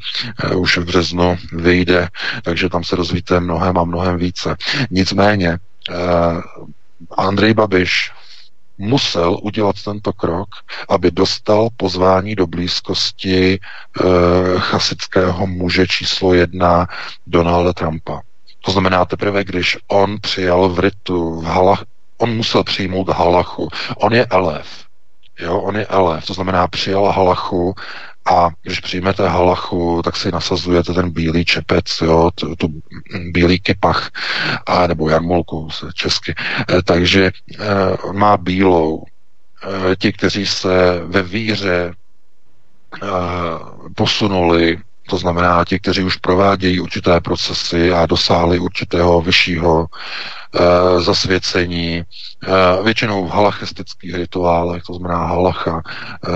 eh, 0.44 0.54
už 0.54 0.78
v 0.78 0.84
březnu 0.84 1.36
vyjde, 1.52 2.08
takže 2.42 2.68
tam 2.68 2.84
se 2.84 2.96
dozvíte 2.96 3.40
mnohem 3.40 3.78
a 3.78 3.84
mnohem 3.84 4.16
více. 4.16 4.56
Nicméně 4.90 5.58
eh, 5.90 5.94
Andrej 7.16 7.54
Babiš 7.54 8.12
musel 8.78 9.38
udělat 9.42 9.76
tento 9.84 10.12
krok, 10.12 10.48
aby 10.88 11.10
dostal 11.10 11.68
pozvání 11.76 12.34
do 12.34 12.46
blízkosti 12.46 13.54
e, 13.54 13.58
chasického 14.58 15.46
muže 15.46 15.86
číslo 15.86 16.34
jedna 16.34 16.86
Donalda 17.26 17.72
Trumpa. 17.72 18.20
To 18.64 18.72
znamená 18.72 19.04
teprve, 19.04 19.44
když 19.44 19.78
on 19.88 20.20
přijal 20.20 20.68
v 20.68 20.78
ritu 20.78 21.40
v 21.40 21.44
halach, 21.44 21.84
on 22.18 22.36
musel 22.36 22.64
přijmout 22.64 23.08
halachu. 23.08 23.68
On 23.96 24.14
je 24.14 24.26
elef. 24.26 24.84
Jo, 25.38 25.60
on 25.60 25.76
je 25.76 25.86
elef, 25.86 26.26
to 26.26 26.34
znamená 26.34 26.68
přijal 26.68 27.12
halachu 27.12 27.74
a 28.26 28.48
když 28.62 28.80
přijmete 28.80 29.28
halachu, 29.28 30.02
tak 30.04 30.16
si 30.16 30.32
nasazujete 30.32 30.92
ten 30.92 31.10
bílý 31.10 31.44
čepec, 31.44 32.00
jo, 32.00 32.30
tu, 32.34 32.56
tu 32.56 32.68
bílý 33.30 33.60
kypach, 33.60 34.10
a, 34.66 34.86
nebo 34.86 35.08
jarmulku 35.08 35.68
česky. 35.94 36.34
E, 36.70 36.82
takže 36.82 37.24
e, 37.26 37.32
má 38.12 38.36
bílou. 38.36 39.04
E, 39.92 39.96
ti, 39.96 40.12
kteří 40.12 40.46
se 40.46 41.00
ve 41.04 41.22
víře 41.22 41.94
posunuli 43.94 44.78
to 45.08 45.18
znamená 45.18 45.64
ti, 45.64 45.78
kteří 45.80 46.02
už 46.02 46.16
provádějí 46.16 46.80
určité 46.80 47.20
procesy 47.20 47.92
a 47.92 48.06
dosáhli 48.06 48.58
určitého 48.58 49.20
vyššího 49.20 49.86
e, 50.54 51.00
zasvěcení, 51.00 51.96
e, 51.99 52.04
většinou 52.82 53.26
v 53.26 53.30
halachistických 53.30 54.14
rituálech, 54.14 54.82
to 54.82 54.94
znamená 54.94 55.26
halacha, 55.26 55.82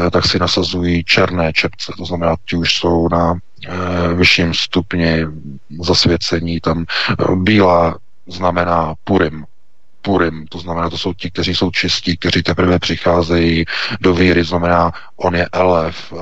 e, 0.06 0.10
tak 0.10 0.24
si 0.24 0.38
nasazují 0.38 1.04
černé 1.04 1.52
čepce, 1.52 1.92
to 1.98 2.04
znamená, 2.04 2.36
ti 2.44 2.56
už 2.56 2.74
jsou 2.74 3.08
na 3.08 3.34
vyšším 4.14 4.54
stupni 4.54 5.26
zasvěcení, 5.80 6.60
tam 6.60 6.84
bílá 7.34 7.98
znamená 8.26 8.94
purim, 9.04 9.44
Purim, 10.02 10.46
to 10.46 10.58
znamená, 10.58 10.90
to 10.90 10.98
jsou 10.98 11.12
ti, 11.12 11.30
kteří 11.30 11.54
jsou 11.54 11.70
čistí, 11.70 12.16
kteří 12.16 12.42
teprve 12.42 12.78
přicházejí 12.78 13.64
do 14.00 14.14
víry, 14.14 14.44
znamená, 14.44 14.92
on 15.16 15.34
je 15.34 15.48
elef, 15.52 16.12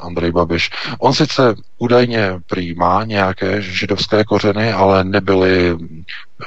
Andrej 0.00 0.32
Babiš. 0.32 0.70
On 0.98 1.12
sice 1.12 1.54
údajně 1.78 2.40
prý 2.46 2.74
má 2.74 3.04
nějaké 3.04 3.62
židovské 3.62 4.24
kořeny, 4.24 4.72
ale 4.72 5.04
nebyly, 5.04 5.76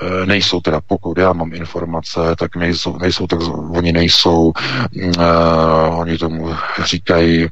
eh, 0.02 0.26
nejsou 0.26 0.62
teda, 0.62 0.82
pokud 0.88 1.18
já 1.18 1.34
mám 1.34 1.54
informace, 1.54 2.20
tak 2.40 2.56
nejsou, 2.56 2.98
nejsou 2.98 3.28
tak, 3.28 3.40
oni 3.72 3.92
nejsou, 3.92 4.54
uh, 4.96 6.00
oni 6.00 6.18
tomu 6.18 6.56
říkají, 6.84 7.48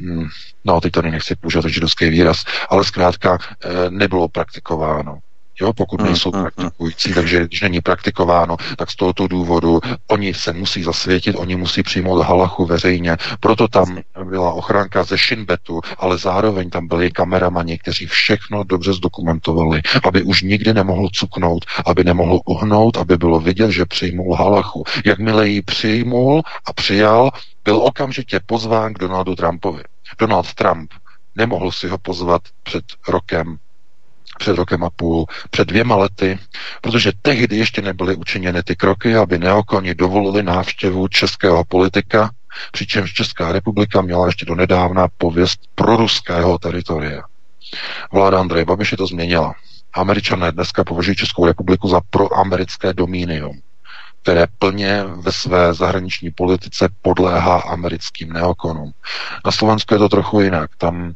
um, 0.00 0.28
no 0.64 0.80
teď 0.80 0.92
tady 0.92 1.10
nechci 1.10 1.34
použít 1.36 1.64
židovský 1.66 2.08
výraz, 2.08 2.44
ale 2.68 2.84
zkrátka 2.84 3.32
uh, 3.32 3.38
nebylo 3.90 4.28
praktikováno 4.28 5.18
jo, 5.60 5.72
pokud 5.72 6.00
mm, 6.00 6.06
nejsou 6.06 6.30
mm, 6.34 6.42
praktikující, 6.42 7.14
takže 7.14 7.44
když 7.46 7.60
není 7.60 7.80
praktikováno, 7.80 8.56
tak 8.76 8.90
z 8.90 8.96
tohoto 8.96 9.28
důvodu 9.28 9.80
oni 10.06 10.34
se 10.34 10.52
musí 10.52 10.82
zasvětit, 10.82 11.36
oni 11.38 11.56
musí 11.56 11.82
přijmout 11.82 12.22
halachu 12.22 12.66
veřejně. 12.66 13.16
Proto 13.40 13.68
tam 13.68 13.98
byla 14.24 14.52
ochranka 14.52 15.04
ze 15.04 15.16
Shinbetu, 15.16 15.80
ale 15.98 16.18
zároveň 16.18 16.70
tam 16.70 16.88
byli 16.88 17.10
kameramani, 17.10 17.78
kteří 17.78 18.06
všechno 18.06 18.64
dobře 18.64 18.92
zdokumentovali, 18.92 19.82
aby 20.04 20.22
už 20.22 20.42
nikdy 20.42 20.74
nemohl 20.74 21.08
cuknout, 21.12 21.64
aby 21.86 22.04
nemohl 22.04 22.40
uhnout, 22.44 22.96
aby 22.96 23.16
bylo 23.16 23.40
vidět, 23.40 23.70
že 23.70 23.84
přijmul 23.84 24.34
halachu. 24.34 24.84
Jakmile 25.04 25.48
ji 25.48 25.62
přijmul 25.62 26.42
a 26.66 26.72
přijal, 26.72 27.30
byl 27.64 27.76
okamžitě 27.76 28.40
pozván 28.46 28.94
k 28.94 28.98
Donaldu 28.98 29.36
Trumpovi. 29.36 29.82
Donald 30.18 30.54
Trump 30.54 30.90
nemohl 31.36 31.72
si 31.72 31.88
ho 31.88 31.98
pozvat 31.98 32.42
před 32.62 32.84
rokem 33.08 33.58
před 34.38 34.56
rokem 34.56 34.84
a 34.84 34.90
půl, 34.90 35.26
před 35.50 35.68
dvěma 35.68 35.96
lety, 35.96 36.38
protože 36.80 37.12
tehdy 37.22 37.56
ještě 37.56 37.82
nebyly 37.82 38.16
učiněny 38.16 38.62
ty 38.62 38.76
kroky, 38.76 39.16
aby 39.16 39.38
neokoni 39.38 39.94
dovolili 39.94 40.42
návštěvu 40.42 41.08
českého 41.08 41.64
politika, 41.64 42.30
přičemž 42.72 43.12
Česká 43.12 43.52
republika 43.52 44.00
měla 44.00 44.26
ještě 44.26 44.46
do 44.46 44.54
nedávna 44.54 45.08
pověst 45.18 45.60
proruského 45.74 46.58
teritoria. 46.58 47.22
Vláda 48.12 48.40
Andreje 48.40 48.64
Babiše 48.64 48.96
to 48.96 49.06
změnila. 49.06 49.54
Američané 49.94 50.52
dneska 50.52 50.84
považují 50.84 51.16
Českou 51.16 51.46
republiku 51.46 51.88
za 51.88 52.00
proamerické 52.10 52.92
domínium, 52.92 53.60
které 54.22 54.46
plně 54.58 55.04
ve 55.04 55.32
své 55.32 55.74
zahraniční 55.74 56.30
politice 56.30 56.88
podléhá 57.02 57.60
americkým 57.60 58.32
neokonům. 58.32 58.92
Na 59.44 59.52
Slovensku 59.52 59.94
je 59.94 59.98
to 59.98 60.08
trochu 60.08 60.40
jinak. 60.40 60.70
Tam 60.78 61.12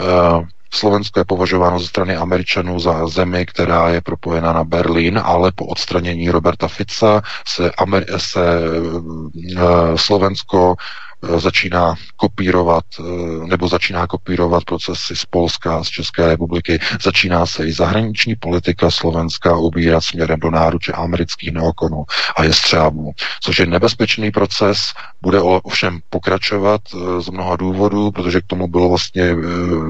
uh, 0.00 0.46
Slovensko 0.74 1.20
je 1.20 1.24
považováno 1.24 1.78
ze 1.78 1.86
strany 1.86 2.16
Američanů 2.16 2.80
za 2.80 3.06
zemi, 3.06 3.46
která 3.46 3.88
je 3.88 4.00
propojena 4.00 4.52
na 4.52 4.64
Berlín, 4.64 5.20
ale 5.24 5.52
po 5.52 5.66
odstranění 5.66 6.30
Roberta 6.30 6.68
Fica 6.68 7.22
se, 7.46 7.68
Amer- 7.70 8.16
se 8.16 8.60
uh, 8.80 9.96
Slovensko 9.96 10.74
Eh, 10.78 11.11
začíná 11.36 11.94
kopírovat 12.16 12.84
eh, 13.00 13.46
nebo 13.46 13.68
začíná 13.68 14.06
kopírovat 14.06 14.64
procesy 14.64 15.16
z 15.16 15.24
Polska, 15.24 15.84
z 15.84 15.88
České 15.88 16.26
republiky, 16.26 16.78
začíná 17.02 17.46
se 17.46 17.66
i 17.66 17.72
zahraniční 17.72 18.34
politika 18.36 18.90
Slovenska 18.90 19.56
ubírat 19.56 20.04
směrem 20.04 20.40
do 20.40 20.50
náruče 20.50 20.92
amerických 20.92 21.52
neokonů 21.52 22.04
a 22.36 22.44
jestřábů, 22.44 23.12
což 23.40 23.58
je 23.58 23.66
nebezpečný 23.66 24.30
proces, 24.30 24.92
bude 25.22 25.40
ovšem 25.40 26.00
pokračovat 26.10 26.80
eh, 26.94 27.20
z 27.20 27.28
mnoha 27.28 27.56
důvodů, 27.56 28.10
protože 28.10 28.40
k 28.40 28.46
tomu 28.46 28.68
bylo 28.68 28.88
vlastně 28.88 29.36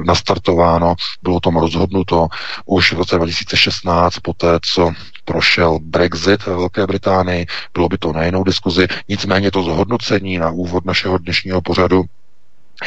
nastartováno, 0.07 0.95
bylo 1.23 1.40
tomu 1.40 1.61
rozhodnuto 1.61 2.29
už 2.66 2.92
v 2.92 2.97
roce 2.97 3.16
2016, 3.16 4.18
poté 4.18 4.59
co 4.62 4.92
prošel 5.25 5.79
Brexit 5.83 6.47
ve 6.47 6.57
Velké 6.57 6.87
Británii, 6.87 7.47
bylo 7.75 7.88
by 7.88 7.99
to 7.99 8.12
na 8.12 8.25
jinou 8.25 8.45
diskuzi, 8.45 8.87
nicméně 9.09 9.51
to 9.51 9.62
zhodnocení 9.62 10.38
na 10.38 10.51
úvod 10.51 10.85
našeho 10.85 11.18
dnešního 11.23 11.63
pořadu 11.63 12.05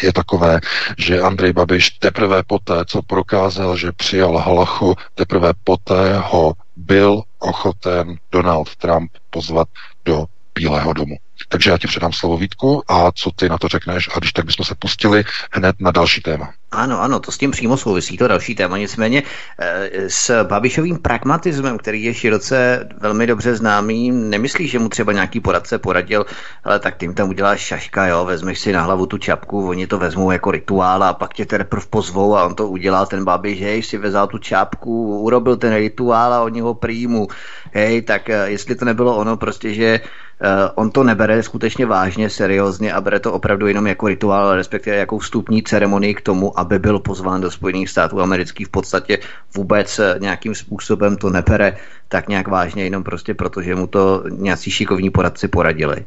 je 0.04 0.14
takové, 0.14 0.60
že 0.98 1.22
Andrej 1.22 1.54
Babiš 1.54 1.90
teprve 1.90 2.44
poté, 2.44 2.86
co 2.86 3.02
prokázal, 3.02 3.78
že 3.78 3.92
přijal 3.92 4.38
halachu, 4.38 4.96
teprve 5.14 5.54
poté 5.64 6.18
ho 6.18 6.54
byl 6.76 7.24
ochoten 7.40 8.18
Donald 8.32 8.76
Trump 8.76 9.12
pozvat 9.30 9.68
do 10.06 10.26
Bílého 10.56 10.94
domu. 10.94 11.16
Takže 11.50 11.72
já 11.72 11.78
ti 11.78 11.88
předám 11.88 12.14
slovo 12.14 12.38
Vítku 12.38 12.84
a 12.88 13.12
co 13.12 13.32
ty 13.32 13.50
na 13.50 13.58
to 13.58 13.68
řekneš 13.68 14.10
a 14.16 14.20
když 14.20 14.34
tak 14.34 14.46
bychom 14.46 14.66
se 14.66 14.76
pustili 14.76 15.24
hned 15.52 15.76
na 15.80 15.92
další 15.92 16.22
téma. 16.22 16.54
Ano, 16.72 17.02
ano, 17.02 17.20
to 17.20 17.32
s 17.32 17.38
tím 17.38 17.52
přímo 17.52 17.78
souvisí, 17.78 18.18
to 18.18 18.28
další 18.28 18.56
téma. 18.56 18.78
Nicméně 18.78 19.24
eh, 19.60 19.90
s 20.10 20.44
Babišovým 20.44 20.98
pragmatismem, 20.98 21.78
který 21.78 22.04
je 22.04 22.14
široce 22.14 22.88
velmi 22.98 23.28
dobře 23.28 23.56
známý, 23.56 24.12
nemyslí, 24.12 24.68
že 24.68 24.80
mu 24.80 24.90
třeba 24.90 25.14
nějaký 25.14 25.40
poradce 25.40 25.80
poradil, 25.80 26.26
ale 26.64 26.80
tak 26.80 26.98
tím 26.98 27.14
tam 27.14 27.30
uděláš 27.30 27.60
šaška, 27.60 28.08
jo, 28.08 28.26
vezmeš 28.26 28.60
si 28.60 28.72
na 28.72 28.82
hlavu 28.82 29.06
tu 29.06 29.18
čapku, 29.18 29.70
oni 29.70 29.88
to 29.88 29.98
vezmou 29.98 30.32
jako 30.32 30.52
rituál 30.52 31.04
a 31.04 31.14
pak 31.14 31.34
tě 31.34 31.46
teprve 31.46 31.86
pozvou 31.90 32.36
a 32.36 32.46
on 32.46 32.56
to 32.56 32.68
udělá, 32.68 33.06
ten 33.06 33.24
Babiš, 33.24 33.62
hej, 33.62 33.84
si 33.84 33.98
vezal 33.98 34.28
tu 34.28 34.38
čapku, 34.38 35.20
urobil 35.20 35.58
ten 35.58 35.76
rituál 35.76 36.34
a 36.34 36.44
oni 36.44 36.62
ho 36.62 36.74
přijmu. 36.74 37.28
Hej, 37.74 38.02
tak 38.02 38.30
eh, 38.30 38.50
jestli 38.50 38.76
to 38.76 38.86
nebylo 38.86 39.18
ono, 39.18 39.38
prostě, 39.38 39.74
že 39.74 40.00
Uh, 40.42 40.70
on 40.76 40.92
to 40.92 41.04
nebere 41.28 41.44
skutečně 41.44 41.86
vážně, 41.86 42.30
seriózně 42.30 42.94
a 42.94 43.02
bere 43.02 43.20
to 43.20 43.34
opravdu 43.34 43.68
jenom 43.68 43.88
jako 43.88 44.08
rituál, 44.08 44.56
respektive 44.56 44.96
jako 44.96 45.18
vstupní 45.18 45.64
ceremonii 45.64 46.14
k 46.14 46.22
tomu, 46.22 46.60
aby 46.60 46.80
byl 46.80 47.00
pozván 47.00 47.42
do 47.42 47.52
Spojených 47.52 47.90
států 47.90 48.22
amerických. 48.22 48.68
V 48.68 48.70
podstatě 48.70 49.20
vůbec 49.56 50.00
eh, 50.00 50.16
nějakým 50.20 50.56
způsobem 50.56 51.18
to 51.18 51.30
nebere 51.30 51.78
tak 52.08 52.30
nějak 52.30 52.48
vážně, 52.48 52.84
jenom 52.84 53.04
prostě 53.04 53.34
proto, 53.34 53.62
že 53.62 53.76
mu 53.76 53.88
to 53.88 54.24
nějací 54.30 54.72
šikovní 54.72 55.10
poradci 55.10 55.48
poradili. 55.48 56.06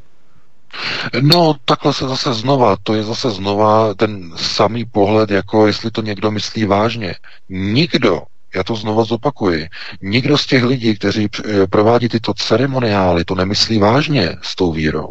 No, 1.23 1.55
takhle 1.65 1.95
se 1.95 2.09
zase 2.09 2.35
znova, 2.35 2.77
to 2.83 2.95
je 2.95 3.03
zase 3.03 3.31
znova 3.31 3.95
ten 3.95 4.33
samý 4.37 4.85
pohled, 4.85 5.31
jako 5.31 5.67
jestli 5.67 5.91
to 5.91 6.03
někdo 6.03 6.31
myslí 6.31 6.65
vážně. 6.65 7.15
Nikdo 7.49 8.23
já 8.55 8.65
to 8.65 8.77
znova 8.77 9.05
zopakuji. 9.05 9.69
Nikdo 10.03 10.39
z 10.39 10.47
těch 10.47 10.65
lidí, 10.65 10.95
kteří 10.95 11.29
eh, 11.45 11.67
provádí 11.67 12.09
tyto 12.09 12.35
ceremoniály, 12.35 13.25
to 13.25 13.35
nemyslí 13.35 13.79
vážně 13.79 14.37
s 14.43 14.57
tou 14.57 14.73
vírou. 14.73 15.11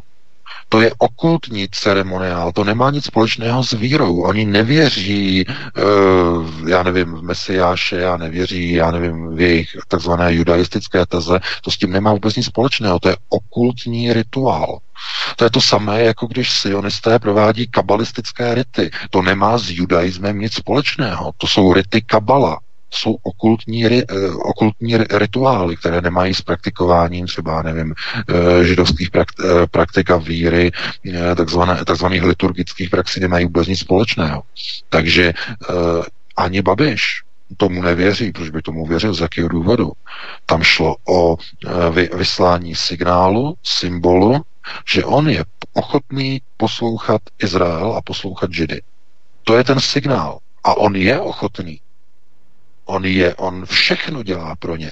To 0.70 0.82
je 0.82 0.92
okultní 0.98 1.68
ceremoniál, 1.72 2.52
to 2.52 2.64
nemá 2.64 2.92
nic 2.92 3.06
společného 3.06 3.64
s 3.64 3.72
vírou. 3.72 4.22
Oni 4.22 4.46
nevěří, 4.46 5.46
uh, 5.48 6.70
já 6.70 6.84
nevím, 6.84 7.14
v 7.14 7.22
Mesiáše, 7.22 7.96
já 7.96 8.18
nevěří, 8.18 8.72
já 8.72 8.92
nevím, 8.92 9.36
v 9.36 9.42
jejich 9.42 9.70
takzvané 9.88 10.34
judaistické 10.34 11.06
teze, 11.06 11.40
to 11.62 11.72
s 11.72 11.78
tím 11.78 11.92
nemá 11.92 12.14
vůbec 12.14 12.36
nic 12.36 12.46
společného, 12.46 13.00
to 13.00 13.10
je 13.10 13.18
okultní 13.30 14.14
rituál. 14.14 14.80
To 15.36 15.44
je 15.44 15.50
to 15.50 15.62
samé, 15.62 16.04
jako 16.04 16.28
když 16.28 16.52
sionisté 16.52 17.20
provádí 17.20 17.68
kabalistické 17.68 18.56
rity. 18.56 18.92
To 19.10 19.22
nemá 19.22 19.58
s 19.58 19.70
judaismem 19.70 20.40
nic 20.40 20.54
společného, 20.54 21.32
to 21.38 21.48
jsou 21.48 21.74
rity 21.74 22.02
kabala 22.02 22.60
jsou 22.98 23.18
okultní, 23.24 23.86
uh, 23.86 24.02
okultní 24.42 24.98
rituály, 24.98 25.78
které 25.78 26.02
nemají 26.02 26.34
s 26.34 26.42
praktikováním 26.42 27.28
třeba, 27.28 27.62
nevím, 27.62 27.94
uh, 28.30 28.64
židovských 28.64 29.12
prakt, 29.12 29.36
praktik 29.72 30.12
a 30.12 30.18
víry, 30.18 30.72
takzvané, 31.38 31.86
takzvaných 31.86 32.24
liturgických 32.24 32.90
praxí 32.90 33.20
nemají 33.20 33.46
vůbec 33.46 33.68
nic 33.68 33.80
společného. 33.80 34.44
Takže 34.90 35.34
ani 36.38 36.62
Babiš 36.62 37.22
tomu 37.58 37.82
nevěří, 37.82 38.32
proč 38.32 38.50
by 38.50 38.62
tomu 38.62 38.86
věřil, 38.86 39.14
z 39.14 39.20
jakého 39.20 39.48
důvodu. 39.50 39.92
Tam 40.46 40.64
šlo 40.64 40.96
o 41.08 41.38
vyslání 42.14 42.76
signálu, 42.76 43.56
symbolu, 43.64 44.42
že 44.90 45.06
on 45.06 45.30
je 45.30 45.46
ochotný 45.74 46.42
poslouchat 46.58 47.22
Izrael 47.40 47.94
a 47.94 48.02
poslouchat 48.02 48.54
Židy. 48.54 48.82
To 49.44 49.58
je 49.58 49.64
ten 49.64 49.80
signál. 49.80 50.40
A 50.64 50.78
on 50.78 50.96
je 50.96 51.20
ochotný 51.20 51.82
On 52.88 53.06
je, 53.06 53.36
on 53.36 53.66
všechno 53.66 54.24
dělá 54.24 54.56
pro 54.60 54.76
ně. 54.76 54.92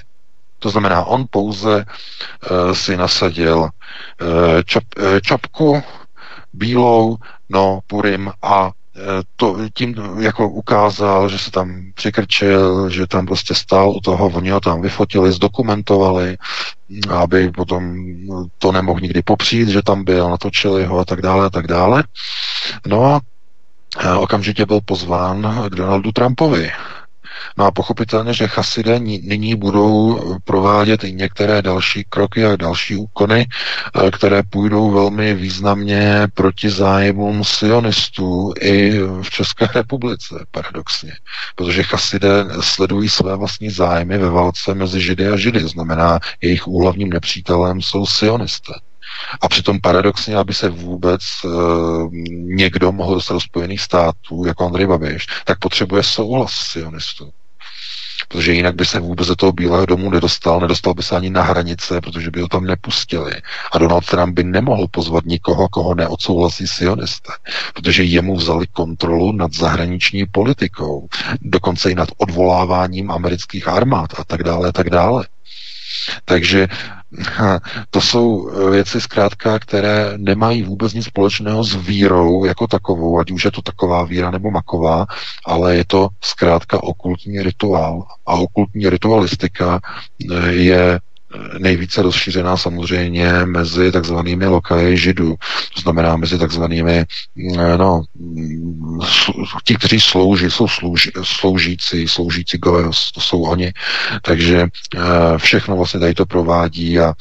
To 0.58 0.70
znamená, 0.70 1.04
on 1.04 1.24
pouze 1.30 1.84
uh, 1.84 2.72
si 2.72 2.96
nasadil 2.96 3.58
uh, 3.58 3.68
čap, 4.64 4.84
uh, 4.98 5.20
čapku 5.20 5.82
bílou, 6.52 7.16
no, 7.48 7.80
Purim 7.86 8.32
a 8.42 8.70
to 9.36 9.56
tím 9.74 9.94
jako 10.18 10.48
ukázal, 10.48 11.28
že 11.28 11.38
se 11.38 11.50
tam 11.50 11.82
přikrčil, 11.94 12.90
že 12.90 13.06
tam 13.06 13.26
prostě 13.26 13.54
stál 13.54 13.90
u 13.90 14.00
toho, 14.00 14.26
oni 14.26 14.50
ho 14.50 14.60
tam 14.60 14.82
vyfotili, 14.82 15.32
zdokumentovali, 15.32 16.36
aby 17.10 17.50
potom 17.50 17.96
to 18.58 18.72
nemohl 18.72 19.00
nikdy 19.00 19.22
popřít, 19.22 19.68
že 19.68 19.82
tam 19.82 20.04
byl, 20.04 20.30
natočili 20.30 20.84
ho 20.84 20.98
a 20.98 21.04
tak 21.04 21.22
dále 21.22 21.46
a 21.46 21.50
tak 21.50 21.66
dále. 21.66 22.04
No 22.86 23.04
a 23.04 23.20
okamžitě 24.18 24.66
byl 24.66 24.80
pozván 24.84 25.68
k 25.70 25.74
Donaldu 25.74 26.12
Trumpovi. 26.12 26.70
No 27.56 27.64
a 27.64 27.70
pochopitelně, 27.70 28.34
že 28.34 28.48
chasidé 28.48 28.98
nyní 28.98 29.54
budou 29.54 30.20
provádět 30.44 31.04
i 31.04 31.12
některé 31.12 31.62
další 31.62 32.04
kroky 32.08 32.44
a 32.44 32.56
další 32.56 32.96
úkony, 32.96 33.46
eh, 34.06 34.10
které 34.10 34.42
půjdou 34.42 34.90
velmi 34.90 35.34
významně 35.34 36.26
proti 36.34 36.70
zájmům 36.70 37.44
sionistů 37.44 38.52
i 38.60 38.98
v 39.22 39.30
České 39.30 39.66
republice, 39.74 40.46
paradoxně. 40.50 41.12
Protože 41.54 41.82
chasidé 41.82 42.44
sledují 42.60 43.08
své 43.08 43.36
vlastní 43.36 43.70
zájmy 43.70 44.18
ve 44.18 44.30
válce 44.30 44.74
mezi 44.74 45.00
Židy 45.00 45.28
a 45.28 45.36
Židy. 45.36 45.68
Znamená, 45.68 46.18
jejich 46.42 46.68
úhlavním 46.68 47.10
nepřítelem 47.10 47.82
jsou 47.82 48.06
sionisté. 48.06 48.72
A 49.40 49.48
přitom 49.48 49.80
paradoxně, 49.80 50.36
aby 50.36 50.54
se 50.54 50.68
vůbec 50.68 51.20
e, 51.44 51.48
někdo 52.30 52.92
mohl 52.92 53.14
dostat 53.14 53.34
do 53.34 53.40
Spojených 53.40 53.80
států, 53.80 54.44
jako 54.46 54.66
Andrej 54.66 54.86
Babiš, 54.86 55.26
tak 55.44 55.58
potřebuje 55.58 56.02
souhlas 56.02 56.52
sionistů. 56.52 57.32
Protože 58.28 58.52
jinak 58.52 58.74
by 58.74 58.84
se 58.86 59.00
vůbec 59.00 59.28
do 59.28 59.36
toho 59.36 59.52
Bílého 59.52 59.86
domu 59.86 60.10
nedostal, 60.10 60.60
nedostal 60.60 60.94
by 60.94 61.02
se 61.02 61.16
ani 61.16 61.30
na 61.30 61.42
hranice, 61.42 62.00
protože 62.00 62.30
by 62.30 62.40
ho 62.40 62.48
tam 62.48 62.64
nepustili. 62.64 63.32
A 63.72 63.78
Donald 63.78 64.06
Trump 64.06 64.34
by 64.34 64.44
nemohl 64.44 64.88
pozvat 64.88 65.24
nikoho, 65.24 65.68
koho 65.68 65.94
neodsouhlasí 65.94 66.66
sionisté, 66.68 67.32
protože 67.74 68.02
jemu 68.02 68.36
vzali 68.36 68.66
kontrolu 68.66 69.32
nad 69.32 69.52
zahraniční 69.52 70.26
politikou, 70.26 71.08
dokonce 71.40 71.90
i 71.90 71.94
nad 71.94 72.08
odvoláváním 72.16 73.10
amerických 73.10 73.68
armád 73.68 74.10
a 74.18 74.24
tak 74.24 74.42
dále, 74.42 74.68
a 74.68 74.72
tak 74.72 74.90
dále. 74.90 75.26
Takže 76.24 76.68
to 77.90 78.00
jsou 78.00 78.50
věci 78.70 79.00
zkrátka, 79.00 79.58
které 79.58 80.12
nemají 80.16 80.62
vůbec 80.62 80.94
nic 80.94 81.04
společného 81.04 81.64
s 81.64 81.74
vírou 81.74 82.44
jako 82.44 82.66
takovou, 82.66 83.18
ať 83.18 83.30
už 83.30 83.44
je 83.44 83.50
to 83.50 83.62
taková 83.62 84.04
víra 84.04 84.30
nebo 84.30 84.50
maková, 84.50 85.06
ale 85.46 85.76
je 85.76 85.84
to 85.84 86.08
zkrátka 86.20 86.82
okultní 86.82 87.42
rituál. 87.42 88.04
A 88.26 88.34
okultní 88.34 88.90
ritualistika 88.90 89.80
je 90.48 91.00
nejvíce 91.58 92.02
rozšířená 92.02 92.56
samozřejmě 92.56 93.32
mezi 93.44 93.92
takzvanými 93.92 94.46
lokaji 94.46 94.98
židů, 94.98 95.34
to 95.74 95.80
znamená 95.80 96.16
mezi 96.16 96.38
takzvanými, 96.38 97.04
no, 97.76 98.02
ti, 99.64 99.74
kteří 99.74 100.00
slouží, 100.00 100.50
jsou 100.50 100.68
slouží, 100.68 101.10
sloužící, 101.22 102.08
sloužící 102.08 102.58
gojos, 102.58 103.12
to 103.12 103.20
jsou 103.20 103.42
oni, 103.42 103.72
takže 104.22 104.66
eh, 104.96 104.98
všechno 105.36 105.76
vlastně 105.76 106.00
tady 106.00 106.14
to 106.14 106.26
provádí 106.26 106.98
a 107.00 107.14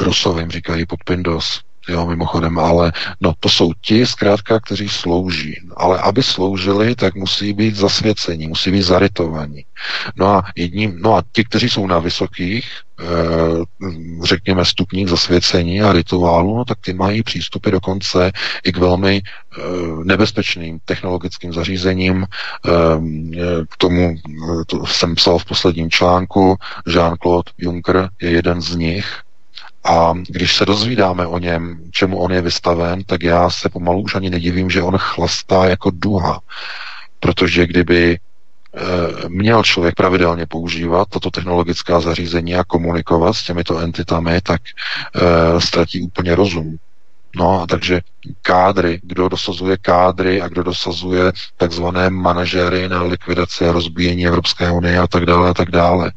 Rusovým 0.00 0.50
říkají 0.50 0.86
podpindos, 0.86 1.60
jo, 1.88 2.06
mimochodem, 2.06 2.58
ale 2.58 2.92
no, 3.20 3.34
to 3.40 3.48
jsou 3.48 3.72
ti 3.80 4.06
zkrátka, 4.06 4.60
kteří 4.60 4.88
slouží. 4.88 5.56
Ale 5.76 5.98
aby 5.98 6.22
sloužili, 6.22 6.94
tak 6.94 7.14
musí 7.14 7.52
být 7.52 7.76
zasvěcení, 7.76 8.48
musí 8.48 8.70
být 8.70 8.82
zarytovaní. 8.82 9.64
No 10.16 10.26
a 10.26 10.42
jedním, 10.56 10.98
no 11.02 11.16
a 11.16 11.22
ti, 11.32 11.44
kteří 11.44 11.68
jsou 11.68 11.86
na 11.86 11.98
vysokých, 11.98 12.70
eh, 13.00 13.04
řekněme, 14.24 14.64
stupních 14.64 15.08
zasvěcení 15.08 15.82
a 15.82 15.92
rituálu, 15.92 16.56
no, 16.56 16.64
tak 16.64 16.78
ty 16.80 16.92
mají 16.92 17.22
přístupy 17.22 17.70
dokonce 17.70 18.32
i 18.64 18.72
k 18.72 18.76
velmi 18.76 19.22
eh, 19.22 19.60
nebezpečným 20.04 20.78
technologickým 20.84 21.52
zařízením. 21.52 22.24
Eh, 22.24 22.70
k 23.70 23.76
tomu 23.76 24.14
to 24.66 24.86
jsem 24.86 25.14
psal 25.14 25.38
v 25.38 25.44
posledním 25.44 25.90
článku, 25.90 26.56
Jean-Claude 26.86 27.52
Juncker 27.58 28.08
je 28.20 28.30
jeden 28.30 28.60
z 28.60 28.76
nich, 28.76 29.22
a 29.84 30.14
když 30.28 30.56
se 30.56 30.66
dozvídáme 30.66 31.26
o 31.26 31.38
něm, 31.38 31.80
čemu 31.90 32.18
on 32.18 32.32
je 32.32 32.42
vystaven, 32.42 33.04
tak 33.04 33.22
já 33.22 33.50
se 33.50 33.68
pomalu 33.68 34.02
už 34.02 34.14
ani 34.14 34.30
nedivím, 34.30 34.70
že 34.70 34.82
on 34.82 34.98
chlastá 34.98 35.64
jako 35.64 35.90
duha. 35.94 36.40
Protože 37.20 37.66
kdyby 37.66 38.12
e, 38.14 39.28
měl 39.28 39.62
člověk 39.62 39.94
pravidelně 39.94 40.46
používat 40.46 41.08
toto 41.08 41.30
technologická 41.30 42.00
zařízení 42.00 42.54
a 42.54 42.64
komunikovat 42.64 43.32
s 43.32 43.44
těmito 43.44 43.78
entitami, 43.78 44.40
tak 44.40 44.60
e, 44.64 45.60
ztratí 45.60 46.02
úplně 46.02 46.34
rozum. 46.34 46.76
No, 47.36 47.66
takže 47.68 48.00
kádry, 48.42 49.00
kdo 49.02 49.28
dosazuje 49.28 49.76
kádry 49.76 50.42
a 50.42 50.48
kdo 50.48 50.62
dosazuje 50.62 51.32
takzvané 51.56 52.10
manažery 52.10 52.88
na 52.88 53.02
likvidaci 53.02 53.68
a 53.68 53.72
rozbíjení 53.72 54.26
Evropské 54.26 54.70
unie 54.70 54.98
a 54.98 55.06
tak 55.06 55.26
dále 55.26 55.50
a 55.50 55.54
tak 55.54 55.70
dále. 55.70 56.12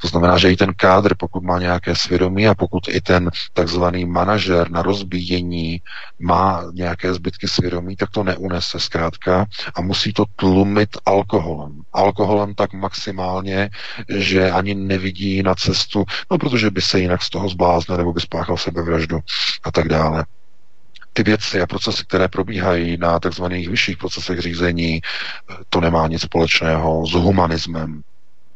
To 0.00 0.08
znamená, 0.08 0.38
že 0.38 0.52
i 0.52 0.56
ten 0.56 0.72
kádr, 0.76 1.14
pokud 1.18 1.42
má 1.42 1.58
nějaké 1.58 1.96
svědomí 1.96 2.48
a 2.48 2.54
pokud 2.54 2.88
i 2.88 3.00
ten 3.00 3.30
takzvaný 3.52 4.04
manažer 4.04 4.70
na 4.70 4.82
rozbíjení 4.82 5.80
má 6.18 6.64
nějaké 6.72 7.14
zbytky 7.14 7.48
svědomí, 7.48 7.96
tak 7.96 8.10
to 8.10 8.24
neunese 8.24 8.80
zkrátka 8.80 9.46
a 9.74 9.80
musí 9.80 10.12
to 10.12 10.24
tlumit 10.36 10.96
alkoholem. 11.06 11.80
Alkoholem 11.92 12.54
tak 12.54 12.72
maximálně, 12.72 13.70
že 14.08 14.50
ani 14.50 14.74
nevidí 14.74 15.42
na 15.42 15.54
cestu, 15.54 16.04
no 16.30 16.38
protože 16.38 16.70
by 16.70 16.82
se 16.82 17.00
jinak 17.00 17.22
z 17.22 17.30
toho 17.30 17.48
zbláznil 17.48 17.98
nebo 17.98 18.12
by 18.12 18.20
spáchal 18.20 18.56
sebevraždu 18.56 19.18
a 19.64 19.70
tak 19.70 19.88
dále 19.88 20.24
ty 21.18 21.22
věci 21.24 21.60
a 21.60 21.66
procesy, 21.66 22.04
které 22.04 22.28
probíhají 22.28 22.96
na 22.96 23.18
tzv. 23.20 23.44
vyšších 23.44 23.96
procesech 23.96 24.38
řízení, 24.38 25.00
to 25.68 25.80
nemá 25.80 26.08
nic 26.08 26.22
společného 26.22 27.06
s 27.06 27.12
humanismem. 27.12 28.02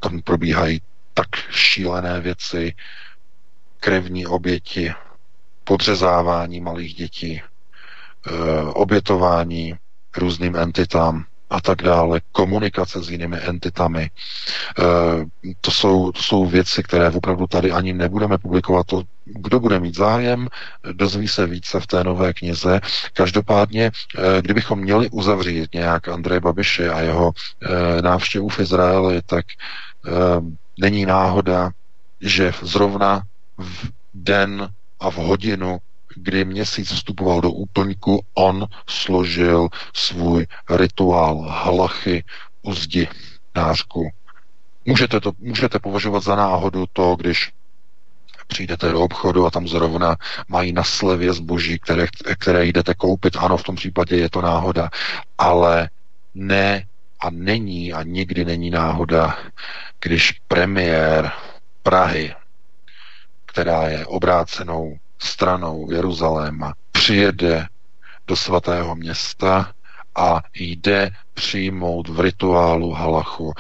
Tam 0.01 0.20
probíhají 0.20 0.81
tak 1.14 1.27
šílené 1.51 2.20
věci, 2.20 2.75
krevní 3.81 4.27
oběti, 4.27 4.92
podřezávání 5.64 6.61
malých 6.61 6.94
dětí, 6.94 7.42
eh, 7.42 8.62
obětování 8.62 9.75
různým 10.16 10.57
entitám, 10.57 11.25
a 11.53 11.61
tak 11.61 11.83
dále, 11.83 12.21
komunikace 12.33 13.03
s 13.03 13.11
jinými 13.11 13.37
entitami. 13.37 14.03
E, 14.03 14.11
to, 15.61 15.71
jsou, 15.71 16.12
to 16.12 16.23
jsou 16.23 16.47
věci, 16.47 16.83
které 16.83 17.11
opravdu 17.11 17.47
tady 17.47 17.71
ani 17.73 17.93
nebudeme 17.93 18.38
publikovat. 18.38 18.87
To, 18.87 19.03
kdo 19.25 19.61
bude 19.61 19.81
mít 19.81 19.97
zájem, 19.97 20.49
dozví 20.93 21.29
se 21.29 21.47
více 21.47 21.81
v 21.81 21.87
té 21.87 22.05
nové 22.05 22.33
knize. 22.33 22.81
Každopádně, 23.12 23.85
e, 23.85 24.43
kdybychom 24.43 24.79
měli 24.79 25.11
uzavřít 25.11 25.75
nějak 25.75 26.09
Andrej 26.09 26.41
Babiše 26.41 26.91
a 26.91 27.01
jeho 27.01 27.33
e, 27.33 28.03
návštěvu 28.03 28.49
v 28.49 28.59
Izraeli, 28.59 29.21
tak 29.27 29.45
není 30.81 31.07
náhoda, 31.07 31.71
že 32.21 32.53
zrovna 32.62 33.23
v 33.59 33.88
den 34.15 34.69
a 35.01 35.11
v 35.11 35.17
hodinu 35.17 35.79
kdy 36.16 36.44
měsíc 36.44 36.92
vstupoval 36.92 37.40
do 37.40 37.51
úplňku, 37.51 38.25
on 38.35 38.66
složil 38.88 39.68
svůj 39.94 40.46
rituál 40.70 41.40
halachy 41.40 42.25
u 42.62 42.75
zdi 42.75 43.09
nářku. 43.55 44.11
Můžete, 44.85 45.20
to, 45.20 45.33
můžete 45.38 45.79
považovat 45.79 46.22
za 46.22 46.37
náhodu 46.37 46.85
to, 46.92 47.16
když 47.16 47.53
přijdete 48.46 48.88
do 48.88 49.01
obchodu 49.01 49.46
a 49.46 49.51
tam 49.51 49.68
zrovna 49.68 50.16
mají 50.48 50.72
na 50.72 50.85
slevě 50.85 51.33
zboží, 51.33 51.79
které, 51.79 52.07
které 52.38 52.66
jdete 52.66 52.94
koupit. 52.94 53.37
Ano, 53.37 53.57
v 53.57 53.62
tom 53.62 53.77
případě 53.77 54.16
je 54.16 54.31
to 54.31 54.40
náhoda, 54.40 54.90
ale 55.38 55.90
ne 56.35 56.87
a 57.20 57.31
není 57.31 57.92
a 57.92 58.03
nikdy 58.03 58.44
není 58.44 58.70
náhoda, 58.70 59.38
když 60.01 60.33
premiér 60.48 61.31
Prahy, 61.83 62.35
která 63.46 63.88
je 63.88 64.07
obrácenou 64.07 64.96
stranou 65.23 65.91
Jeruzaléma, 65.91 66.73
přijede 66.93 67.67
do 68.27 68.37
svatého 68.37 68.97
města 68.97 69.73
a 70.15 70.41
jde 70.55 71.11
přijmout 71.35 72.09
v 72.09 72.21
rituálu 72.21 72.93
halachu. 72.93 73.53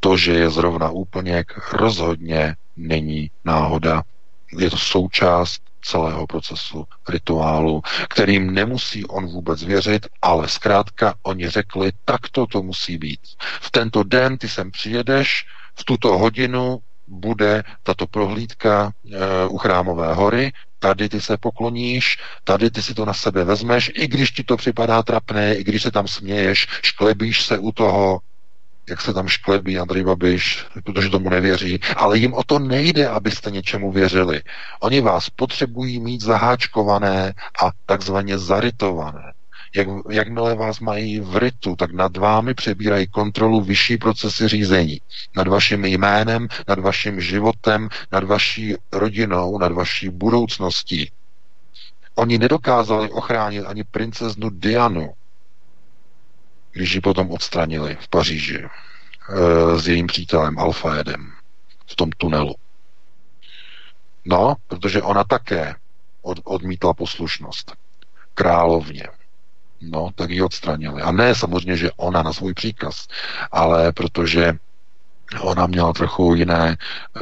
To, 0.00 0.16
že 0.16 0.32
je 0.32 0.50
zrovna 0.50 0.90
úplně 0.90 1.44
rozhodně 1.72 2.56
není 2.76 3.30
náhoda. 3.44 4.02
Je 4.58 4.70
to 4.70 4.76
součást 4.76 5.62
celého 5.82 6.26
procesu 6.26 6.86
rituálu, 7.08 7.82
kterým 8.08 8.54
nemusí 8.54 9.04
on 9.06 9.26
vůbec 9.26 9.62
věřit, 9.62 10.06
ale 10.22 10.48
zkrátka 10.48 11.14
oni 11.22 11.48
řekli, 11.48 11.92
takto 12.04 12.46
to 12.46 12.62
musí 12.62 12.98
být. 12.98 13.20
V 13.60 13.70
tento 13.70 14.02
den 14.02 14.38
ty 14.38 14.48
sem 14.48 14.70
přijedeš, 14.70 15.46
v 15.74 15.84
tuto 15.84 16.18
hodinu 16.18 16.78
bude 17.08 17.62
tato 17.82 18.06
prohlídka 18.06 18.92
e, 19.12 19.46
u 19.48 19.58
Chrámové 19.58 20.14
hory, 20.14 20.52
tady 20.80 21.08
ty 21.08 21.20
se 21.20 21.36
pokloníš, 21.36 22.18
tady 22.44 22.70
ty 22.70 22.82
si 22.82 22.94
to 22.94 23.04
na 23.04 23.14
sebe 23.14 23.44
vezmeš, 23.44 23.92
i 23.94 24.06
když 24.08 24.30
ti 24.30 24.44
to 24.44 24.56
připadá 24.56 25.02
trapné, 25.02 25.54
i 25.54 25.64
když 25.64 25.82
se 25.82 25.90
tam 25.90 26.08
směješ, 26.08 26.66
šklebíš 26.82 27.42
se 27.42 27.58
u 27.58 27.72
toho, 27.72 28.20
jak 28.88 29.00
se 29.00 29.14
tam 29.14 29.28
šklebí 29.28 29.78
Andrej 29.78 30.04
Babiš, 30.04 30.66
protože 30.84 31.08
tomu 31.08 31.30
nevěří, 31.30 31.80
ale 31.96 32.18
jim 32.18 32.34
o 32.34 32.44
to 32.44 32.58
nejde, 32.58 33.08
abyste 33.08 33.50
něčemu 33.50 33.92
věřili. 33.92 34.42
Oni 34.80 35.00
vás 35.00 35.30
potřebují 35.30 36.00
mít 36.00 36.20
zaháčkované 36.20 37.32
a 37.64 37.70
takzvaně 37.86 38.38
zarytované. 38.38 39.32
Jak, 39.74 39.88
jakmile 40.10 40.54
vás 40.54 40.80
mají 40.80 41.20
v 41.20 41.36
rytu, 41.36 41.76
tak 41.76 41.92
nad 41.92 42.16
vámi 42.16 42.54
přebírají 42.54 43.06
kontrolu 43.06 43.60
vyšší 43.60 43.96
procesy 43.96 44.48
řízení. 44.48 45.00
Nad 45.36 45.48
vaším 45.48 45.84
jménem, 45.84 46.48
nad 46.68 46.78
vaším 46.78 47.20
životem, 47.20 47.88
nad 48.12 48.24
vaší 48.24 48.74
rodinou, 48.92 49.58
nad 49.58 49.72
vaší 49.72 50.08
budoucností. 50.08 51.10
Oni 52.14 52.38
nedokázali 52.38 53.10
ochránit 53.10 53.64
ani 53.64 53.84
princeznu 53.84 54.50
Dianu, 54.50 55.12
když 56.72 56.94
ji 56.94 57.00
potom 57.00 57.30
odstranili 57.30 57.96
v 58.00 58.08
Paříži 58.08 58.64
e, 58.64 58.68
s 59.78 59.88
jejím 59.88 60.06
přítelem 60.06 60.58
Alfaedem 60.58 61.32
v 61.86 61.96
tom 61.96 62.10
tunelu. 62.10 62.54
No, 64.24 64.54
protože 64.66 65.02
ona 65.02 65.24
také 65.24 65.74
od, 66.22 66.40
odmítla 66.44 66.94
poslušnost 66.94 67.72
královně. 68.34 69.08
No, 69.80 70.10
tak 70.14 70.30
ji 70.30 70.42
odstranili. 70.42 71.02
A 71.02 71.12
ne 71.12 71.34
samozřejmě, 71.34 71.76
že 71.76 71.90
ona 71.96 72.22
na 72.22 72.32
svůj 72.32 72.54
příkaz, 72.54 73.06
ale 73.52 73.92
protože 73.92 74.58
Ona 75.40 75.66
měla 75.66 75.92
trochu 75.92 76.34
jiné, 76.34 76.76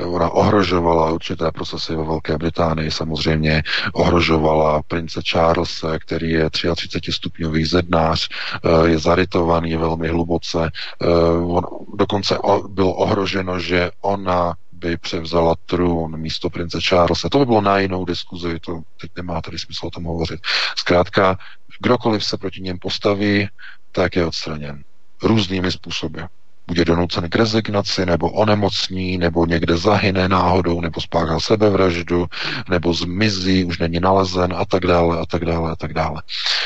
ona 0.04 0.30
ohrožovala 0.30 1.12
určité 1.12 1.52
procesy 1.52 1.96
ve 1.96 2.04
Velké 2.04 2.38
Británii, 2.38 2.90
samozřejmě 2.90 3.62
ohrožovala 3.92 4.82
prince 4.82 5.22
Charles, 5.22 5.84
který 6.00 6.30
je 6.30 6.50
33 6.50 7.12
stupňový 7.12 7.64
zednář, 7.64 8.28
eh, 8.28 8.88
je 8.88 8.98
zarytovaný 8.98 9.76
velmi 9.76 10.08
hluboce, 10.08 10.70
eh, 11.02 11.06
on, 11.44 11.62
dokonce 11.94 12.38
bylo 12.68 12.94
ohroženo, 12.94 13.60
že 13.60 13.90
ona 14.00 14.54
by 14.72 14.96
převzala 14.96 15.54
trůn 15.66 16.16
místo 16.16 16.50
prince 16.50 16.78
Charlesa. 16.88 17.28
To 17.28 17.38
by 17.38 17.46
bylo 17.46 17.60
na 17.60 17.78
jinou 17.78 18.04
diskuzi, 18.04 18.60
to 18.60 18.80
teď 19.00 19.10
nemá 19.16 19.40
tady 19.40 19.58
smysl 19.58 19.86
o 19.86 19.90
tom 19.90 20.04
hovořit. 20.04 20.40
Zkrátka, 20.76 21.38
kdokoliv 21.78 22.24
se 22.24 22.36
proti 22.36 22.60
něm 22.60 22.78
postaví, 22.78 23.48
tak 23.92 24.16
je 24.16 24.26
odstraněn. 24.26 24.84
Různými 25.22 25.72
způsoby 25.72 26.20
bude 26.68 26.84
donucen 26.84 27.28
k 27.28 27.36
rezignaci, 27.36 28.06
nebo 28.06 28.30
onemocní, 28.30 29.18
nebo 29.18 29.46
někde 29.46 29.76
zahyne 29.76 30.28
náhodou, 30.28 30.80
nebo 30.80 31.00
spáchá 31.00 31.40
sebevraždu, 31.40 32.26
nebo 32.70 32.94
zmizí, 32.94 33.64
už 33.64 33.78
není 33.78 34.00
nalezen 34.00 34.52
a 34.56 34.64
tak 34.64 34.86
dále, 34.86 35.18
a 35.18 35.26
tak 35.26 35.44
dále, 35.44 35.72
a 35.72 35.76
tak 35.76 35.94
dále. 35.94 36.22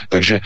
Takže 0.08 0.36
e, 0.36 0.40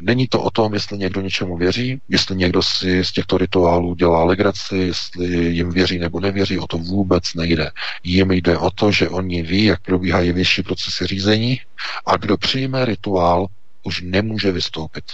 není 0.00 0.28
to 0.28 0.42
o 0.42 0.50
tom, 0.50 0.74
jestli 0.74 0.98
někdo 0.98 1.20
něčemu 1.20 1.56
věří, 1.56 2.00
jestli 2.08 2.36
někdo 2.36 2.62
si 2.62 3.04
z 3.04 3.12
těchto 3.12 3.38
rituálů 3.38 3.94
dělá 3.94 4.24
legraci, 4.24 4.76
jestli 4.76 5.26
jim 5.34 5.70
věří 5.70 5.98
nebo 5.98 6.20
nevěří, 6.20 6.58
o 6.58 6.66
to 6.66 6.78
vůbec 6.78 7.34
nejde. 7.34 7.70
Jim 8.04 8.30
jde 8.30 8.58
o 8.58 8.70
to, 8.70 8.92
že 8.92 9.08
oni 9.08 9.42
ví, 9.42 9.64
jak 9.64 9.80
probíhají 9.80 10.32
vyšší 10.32 10.62
procesy 10.62 11.06
řízení 11.06 11.60
a 12.06 12.16
kdo 12.16 12.36
přijme 12.36 12.84
rituál, 12.84 13.46
už 13.82 14.02
nemůže 14.04 14.52
vystoupit. 14.52 15.04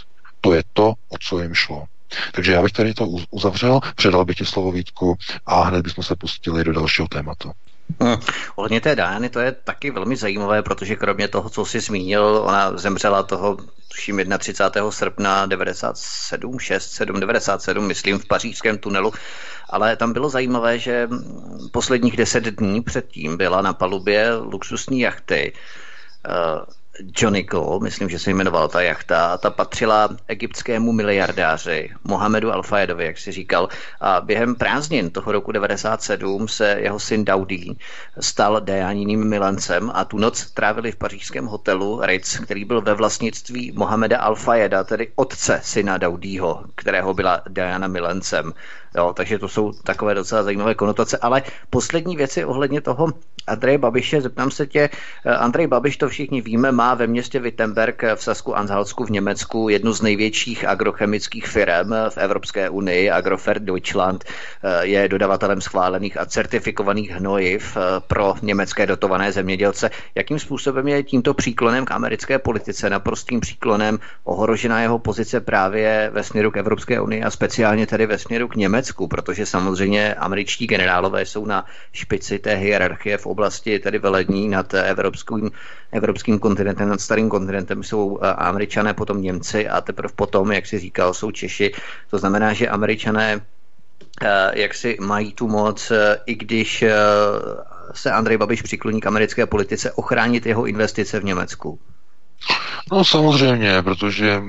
To 0.41 0.53
je 0.53 0.63
to, 0.73 0.89
o 1.09 1.19
co 1.21 1.43
jim 1.43 1.55
šlo. 1.55 1.85
Takže 2.33 2.53
já 2.53 2.63
bych 2.63 2.73
tady 2.73 2.95
to 2.95 3.07
uzavřel, 3.31 3.81
předal 3.97 4.25
bych 4.25 4.37
ti 4.37 4.45
slovo 4.45 4.73
Vítku 4.73 5.17
a 5.47 5.63
hned 5.63 5.83
bychom 5.83 6.05
se 6.05 6.17
pustili 6.17 6.65
do 6.65 6.73
dalšího 6.73 7.09
tématu. 7.09 7.53
Hmm. 8.01 8.17
Ohledně 8.57 8.81
té 8.81 8.97
Diany 8.97 9.29
to 9.29 9.41
je 9.41 9.53
taky 9.53 9.91
velmi 9.91 10.17
zajímavé, 10.17 10.63
protože 10.63 10.97
kromě 10.97 11.29
toho, 11.29 11.51
co 11.51 11.65
jsi 11.65 11.81
zmínil, 11.81 12.25
ona 12.25 12.77
zemřela 12.77 13.23
toho, 13.23 13.57
tuším, 13.89 14.21
31. 14.39 14.91
srpna 14.91 15.47
97, 15.47 16.59
6, 16.59 16.91
7, 16.91 17.21
97, 17.21 17.87
myslím, 17.87 18.19
v 18.19 18.27
pařížském 18.27 18.79
tunelu. 18.79 19.13
Ale 19.71 19.97
tam 19.97 20.13
bylo 20.13 20.29
zajímavé, 20.29 20.79
že 20.79 21.09
posledních 21.73 22.17
deset 22.17 22.45
dní 22.45 22.83
předtím 22.83 23.37
byla 23.37 23.63
na 23.63 23.73
palubě 23.73 24.35
luxusní 24.35 25.01
jachty, 25.01 25.53
Jonico, 27.17 27.81
myslím, 27.83 28.09
že 28.09 28.19
se 28.19 28.31
jmenovala 28.31 28.69
ta 28.69 28.81
jachta, 28.81 29.39
ta 29.39 29.51
patřila 29.51 30.09
egyptskému 30.29 30.93
miliardáři 30.93 31.91
Mohamedu 32.05 32.51
Al-Fayedovi, 32.51 33.05
jak 33.05 33.19
si 33.19 33.33
říkal. 33.33 33.69
A 34.01 34.21
během 34.21 34.55
prázdnin 34.55 35.11
toho 35.11 35.33
roku 35.33 35.53
97 35.53 36.49
se 36.49 36.77
jeho 36.81 36.99
syn 36.99 37.25
Daudi 37.25 37.77
stal 38.21 38.61
Dajaníným 38.61 39.29
milencem 39.29 39.91
a 39.95 40.05
tu 40.05 40.19
noc 40.19 40.51
trávili 40.51 40.93
v 40.93 40.97
pařížském 40.97 41.47
hotelu 41.47 42.01
Ritz, 42.03 42.39
který 42.39 42.65
byl 42.65 42.81
ve 42.81 42.95
vlastnictví 42.95 43.73
Mohameda 43.77 44.31
Al-Fayeda, 44.31 44.85
tedy 44.85 45.13
otce 45.17 45.61
syna 45.65 45.99
Daudího, 45.99 46.65
kterého 46.75 47.15
byla 47.15 47.43
Diana 47.49 47.89
milencem. 47.89 48.53
Jo, 48.97 49.13
takže 49.17 49.39
to 49.39 49.49
jsou 49.49 49.73
takové 49.73 50.15
docela 50.15 50.43
zajímavé 50.43 50.75
konotace. 50.75 51.19
Ale 51.19 51.43
poslední 51.71 52.17
věci 52.17 52.45
ohledně 52.45 52.81
toho 52.81 53.09
Andreje 53.49 53.79
Babiše, 53.79 54.21
zeptám 54.21 54.51
se 54.51 54.67
tě, 54.67 54.91
eh, 55.25 55.35
Andrej 55.35 55.67
Babiš, 55.67 55.97
to 55.97 56.09
všichni 56.09 56.41
víme, 56.41 56.73
má 56.73 56.95
ve 56.95 57.07
městě 57.07 57.41
Wittenberg 57.41 58.03
v 58.15 58.23
Sasku 58.23 58.57
Anhalsku 58.57 59.05
v 59.05 59.11
Německu 59.11 59.69
jednu 59.69 59.93
z 59.93 60.03
největších 60.03 60.65
agrochemických 60.65 61.47
firm 61.47 61.93
v 62.09 62.19
Evropské 62.19 62.71
unii. 62.71 63.11
Agrofert 63.11 63.63
Deutschland 63.63 64.25
eh, 64.25 64.87
je 64.87 65.09
dodavatelem 65.09 65.61
schválených 65.61 66.21
a 66.21 66.27
certifikovaných 66.27 67.11
hnojiv 67.11 67.77
eh, 67.77 67.81
pro 68.07 68.35
německé 68.43 68.87
dotované 68.87 69.33
zemědělce. 69.33 69.91
Jakým 70.15 70.39
způsobem 70.39 70.89
je 70.89 71.03
tímto 71.03 71.35
příklonem 71.35 71.85
k 71.85 71.91
americké 71.91 72.39
politice, 72.39 72.91
naprostým 72.91 73.41
příklonem 73.41 73.99
ohrožena 74.25 74.81
jeho 74.81 74.99
pozice 74.99 75.41
právě 75.41 76.11
ve 76.13 76.23
směru 76.23 76.51
k 76.51 76.57
Evropské 76.57 77.01
unii 77.01 77.23
a 77.23 77.31
speciálně 77.31 77.87
tedy 77.87 78.07
ve 78.07 78.19
směru 78.19 78.49
k 78.49 78.57
Německu, 78.57 78.88
protože 79.09 79.47
samozřejmě 79.47 80.15
američtí 80.15 80.67
generálové 80.67 81.27
jsou 81.27 81.47
na 81.47 81.67
špici 81.93 82.39
té 82.39 82.55
hierarchie 82.55 83.19
v 83.19 83.27
oblasti 83.27 83.79
tedy 83.79 83.99
velední 83.99 84.49
nad 84.49 84.75
evropským, 84.75 85.51
evropským 85.93 86.39
kontinentem, 86.39 86.89
nad 86.89 87.01
starým 87.01 87.29
kontinentem 87.29 87.83
jsou 87.83 88.19
eh, 88.23 88.33
američané, 88.33 88.95
potom 88.95 89.23
Němci 89.23 89.69
a 89.69 89.81
teprve 89.81 90.13
potom, 90.17 90.53
jak 90.53 90.67
si 90.67 90.79
říkal, 90.79 91.15
jsou 91.15 91.31
Češi. 91.31 91.73
To 92.11 92.19
znamená, 92.19 92.53
že 92.53 92.69
američané 92.69 93.41
eh, 94.23 94.51
jak 94.55 94.75
si 94.75 94.97
mají 95.01 95.33
tu 95.33 95.49
moc, 95.49 95.91
eh, 95.91 96.17
i 96.27 96.35
když 96.35 96.85
se 97.95 98.11
Andrej 98.11 98.37
Babiš 98.37 98.63
přikloní 98.63 99.01
k 99.01 99.07
americké 99.07 99.47
politice, 99.47 99.93
ochránit 99.93 100.47
jeho 100.47 100.67
investice 100.67 101.21
v 101.21 101.25
Německu. 101.25 101.79
No 102.93 103.05
samozřejmě, 103.05 103.83
protože 103.83 104.43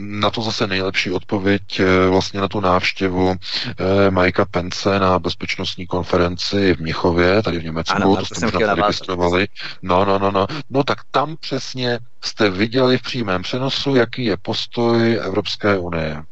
na 0.00 0.30
to 0.30 0.42
zase 0.42 0.66
nejlepší 0.66 1.10
odpověď 1.10 1.80
eh, 1.80 2.06
vlastně 2.08 2.40
na 2.40 2.48
tu 2.48 2.60
návštěvu 2.60 3.34
eh, 3.34 4.10
Majka 4.10 4.44
Pence 4.44 4.98
na 4.98 5.18
bezpečnostní 5.18 5.86
konferenci 5.86 6.74
v 6.74 6.80
Mnichově, 6.80 7.42
tady 7.42 7.58
v 7.58 7.64
Německu, 7.64 7.96
ano, 7.96 8.16
to 8.16 8.26
jste 8.26 8.46
možná 8.46 8.74
registrovali. 8.74 9.48
No, 9.82 10.04
no, 10.04 10.18
no, 10.18 10.30
no. 10.30 10.46
No 10.70 10.84
tak 10.84 10.98
tam 11.10 11.36
přesně 11.36 11.98
jste 12.20 12.50
viděli 12.50 12.98
v 12.98 13.02
přímém 13.02 13.42
přenosu, 13.42 13.96
jaký 13.96 14.24
je 14.24 14.36
postoj 14.36 15.18
Evropské 15.22 15.78
unie. 15.78 16.22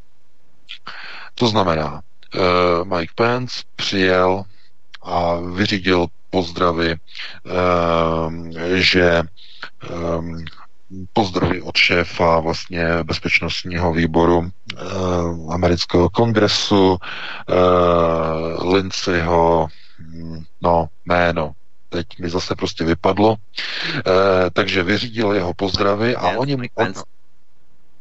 To 1.34 1.48
znamená, 1.48 2.00
uh, 2.34 2.98
Mike 2.98 3.12
Pence 3.14 3.62
přijel 3.76 4.42
a 5.02 5.34
vyřídil 5.54 6.06
pozdravy, 6.30 6.96
uh, 7.44 8.32
že 8.74 9.22
um, 10.18 10.44
pozdravy 11.12 11.62
od 11.62 11.76
šéfa 11.76 12.40
vlastně 12.40 12.88
bezpečnostního 13.04 13.92
výboru 13.92 14.50
e, 14.50 14.82
amerického 15.52 16.10
kongresu, 16.10 16.98
e, 16.98 17.54
Lindsayho, 18.68 19.68
hm, 19.98 20.44
no, 20.62 20.88
jméno, 21.06 21.52
teď 21.88 22.06
mi 22.18 22.28
zase 22.28 22.54
prostě 22.54 22.84
vypadlo, 22.84 23.36
e, 23.36 24.50
takže 24.50 24.82
vyřídil 24.82 25.32
jeho 25.32 25.54
pozdravy 25.54 26.16
a 26.16 26.38
oni, 26.38 26.56
on, 26.74 26.92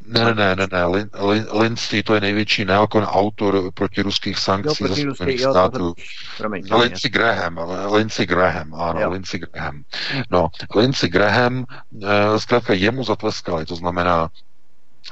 ne, 0.07 0.25
ne, 0.25 0.33
ne, 0.33 0.55
ne, 0.55 0.67
ne. 0.71 0.85
Lin, 0.85 1.09
Lin, 1.29 1.45
Lindsay, 1.53 2.03
to 2.03 2.15
je 2.15 2.21
největší 2.21 2.65
neokon 2.65 3.03
autor 3.03 3.71
proti 3.73 4.01
ruských 4.01 4.39
sankcí 4.39 4.83
ze 4.87 5.13
Spojených 5.13 5.41
států. 5.41 5.93
Promiň, 6.37 6.63
no, 6.69 6.77
Lindsey 6.77 7.11
Graham, 7.11 7.59
Lindsey 7.93 8.25
Graham, 8.25 8.73
ano, 8.73 9.01
jo. 9.01 9.09
Lindsey 9.09 9.39
Graham. 9.39 9.83
No, 10.29 10.49
Lindsey 10.75 11.09
Graham, 11.09 11.65
uh, 11.91 12.07
zkrátka 12.37 12.73
jemu 12.73 13.03
zatleskali, 13.03 13.65
to 13.65 13.75
znamená, 13.75 14.29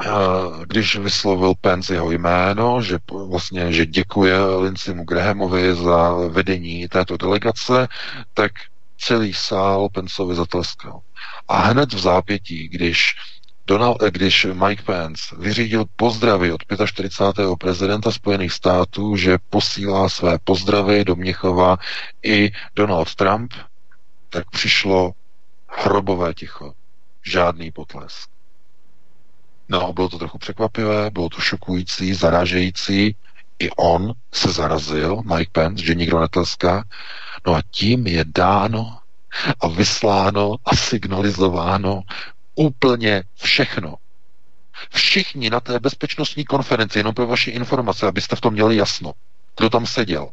Uh, 0.08 0.66
když 0.66 0.96
vyslovil 0.96 1.54
Pence 1.62 1.94
jeho 1.94 2.12
jméno, 2.12 2.82
že 2.82 2.98
vlastně, 3.28 3.74
že 3.74 3.86
děkuje 3.86 4.40
Lindseymu 4.40 5.04
Grahamovi 5.04 5.76
za 5.76 6.14
vedení 6.14 6.88
této 6.88 7.18
delegace, 7.18 7.88
tak 8.34 8.52
celý 8.98 9.34
sál 9.34 9.90
Penceovi 9.90 10.36
zatleskal. 10.36 11.00
A 11.48 11.58
hned 11.58 11.94
v 11.94 12.00
zápětí, 12.00 12.68
když 12.68 13.16
Donald, 13.72 14.04
eh, 14.04 14.12
když 14.12 14.48
Mike 14.54 14.84
Pence 14.84 15.36
vyřídil 15.40 15.86
pozdravy 15.96 16.52
od 16.52 16.62
45. 16.86 17.56
prezidenta 17.56 18.12
Spojených 18.12 18.54
států, 18.54 19.16
že 19.16 19.38
posílá 19.50 20.10
své 20.10 20.40
pozdravy 20.44 21.06
do 21.06 21.16
Měchova 21.16 21.78
i 22.24 22.52
Donald 22.76 23.16
Trump, 23.16 23.54
tak 24.30 24.50
přišlo 24.50 25.12
hrobové 25.68 26.34
ticho. 26.34 26.74
Žádný 27.24 27.72
potlesk. 27.72 28.30
No, 29.70 29.94
bylo 29.94 30.10
to 30.10 30.18
trochu 30.18 30.38
překvapivé, 30.38 31.10
bylo 31.10 31.30
to 31.30 31.42
šokující, 31.42 32.14
zarážející, 32.14 33.16
I 33.60 33.70
on 33.78 34.14
se 34.34 34.52
zarazil, 34.52 35.22
Mike 35.36 35.52
Pence, 35.52 35.86
že 35.86 35.96
nikdo 35.96 36.20
netleská. 36.20 36.84
No 37.48 37.56
a 37.56 37.62
tím 37.72 38.08
je 38.08 38.26
dáno 38.28 38.98
a 39.60 39.68
vysláno 39.68 40.56
a 40.66 40.76
signalizováno 40.76 42.02
úplně 42.56 43.24
všechno. 43.36 43.96
Všichni 44.90 45.50
na 45.50 45.60
té 45.60 45.80
bezpečnostní 45.80 46.46
konferenci, 46.46 47.00
jenom 47.00 47.14
pro 47.14 47.28
vaši 47.28 47.52
informace, 47.52 48.08
abyste 48.08 48.36
v 48.36 48.42
tom 48.42 48.54
měli 48.54 48.76
jasno, 48.76 49.14
kdo 49.58 49.70
tam 49.70 49.86
seděl. 49.86 50.30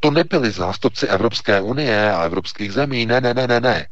To 0.00 0.10
nebyli 0.10 0.50
zástupci 0.50 1.06
Evropské 1.06 1.60
unie 1.60 2.12
a 2.12 2.22
evropských 2.22 2.72
zemí, 2.72 3.06
ne, 3.06 3.20
ne, 3.20 3.34
ne, 3.34 3.46
ne, 3.46 3.60
ne. 3.60 3.88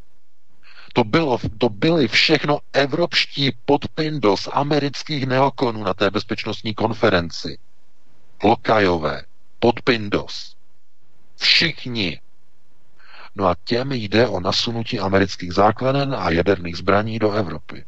To, 0.92 1.05
bylo, 1.05 1.38
to 1.59 1.68
byli 1.68 2.09
všechno 2.09 2.59
evropští 2.72 3.52
podpindos 3.64 4.48
amerických 4.52 5.26
neokonů 5.26 5.85
na 5.85 5.94
té 5.94 6.11
bezpečnostní 6.11 6.74
konferenci. 6.74 7.59
Lokajové, 8.44 9.22
podpindos. 9.59 10.57
Všichni. 11.37 12.20
No 13.35 13.47
a 13.47 13.57
těm 13.64 13.92
jde 13.92 14.29
o 14.29 14.40
nasunutí 14.40 15.01
amerických 15.01 15.53
základen 15.53 16.14
a 16.14 16.31
jaderných 16.31 16.77
zbraní 16.77 17.18
do 17.18 17.33
Evropy. 17.33 17.85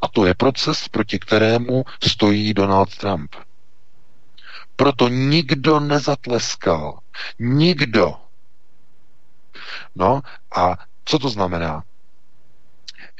A 0.00 0.08
to 0.08 0.26
je 0.26 0.34
proces, 0.34 0.88
proti 0.88 1.18
kterému 1.18 1.84
stojí 2.02 2.54
Donald 2.54 2.96
Trump. 2.96 3.34
Proto 4.76 5.08
nikdo 5.08 5.80
nezatleskal. 5.80 6.98
Nikdo. 7.38 8.14
No 9.94 10.22
a 10.56 10.76
co 11.04 11.18
to 11.18 11.28
znamená? 11.28 11.84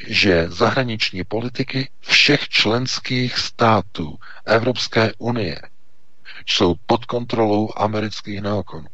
Že 0.07 0.49
zahraniční 0.51 1.25
politiky 1.25 1.91
všech 2.01 2.49
členských 2.49 3.39
států 3.39 4.19
Evropské 4.45 5.13
unie 5.19 5.63
jsou 6.47 6.75
pod 6.87 7.05
kontrolou 7.05 7.69
amerických 7.77 8.41
neokonů. 8.41 8.89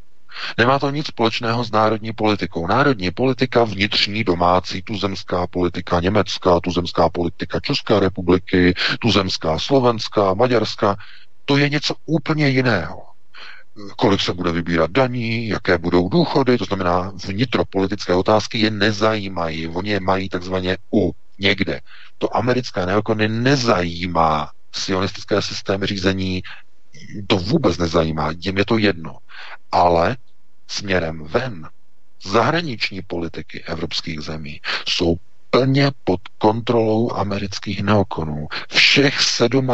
Nemá 0.59 0.79
to 0.79 0.91
nic 0.91 1.07
společného 1.07 1.65
s 1.65 1.71
národní 1.71 2.13
politikou. 2.13 2.67
Národní 2.67 3.11
politika, 3.11 3.65
vnitřní, 3.65 4.25
domácí, 4.25 4.83
tuzemská 4.83 5.47
politika 5.47 6.01
německá, 6.01 6.61
tuzemská 6.61 7.09
politika 7.09 7.61
České 7.61 8.01
republiky, 8.01 8.75
tuzemská 9.01 9.59
slovenská, 9.59 10.35
maďarská, 10.35 10.97
to 11.45 11.57
je 11.57 11.69
něco 11.69 11.95
úplně 12.07 12.49
jiného. 12.49 13.03
Kolik 13.97 14.21
se 14.21 14.33
bude 14.33 14.53
vybírat 14.53 14.91
daní, 14.91 15.49
jaké 15.49 15.79
budou 15.79 16.09
důchody, 16.09 16.59
to 16.59 16.65
znamená 16.65 17.13
vnitropolitické 17.27 18.15
otázky 18.15 18.59
je 18.59 18.71
nezajímají. 18.71 19.69
Oni 19.69 19.91
je 19.91 20.01
mají 20.01 20.29
takzvaně 20.29 20.77
u 20.95 21.13
někde. 21.39 21.81
To 22.19 22.37
americké 22.37 22.87
neokony 22.87 23.29
nezajímá 23.29 24.51
sionistické 24.75 25.43
systémy 25.43 25.87
řízení, 25.87 26.43
to 27.27 27.37
vůbec 27.37 27.79
nezajímá, 27.79 28.33
jim 28.39 28.59
je 28.59 28.65
to 28.65 28.79
jedno. 28.79 29.19
Ale 29.73 30.17
směrem 30.69 31.25
ven 31.25 31.69
zahraniční 32.25 33.03
politiky 33.03 33.65
evropských 33.65 34.21
zemí 34.21 34.61
jsou 34.89 35.17
plně 35.51 35.91
pod 36.05 36.21
kontrolou 36.39 37.13
amerických 37.13 37.83
neokonů 37.83 38.49
všech 38.75 39.19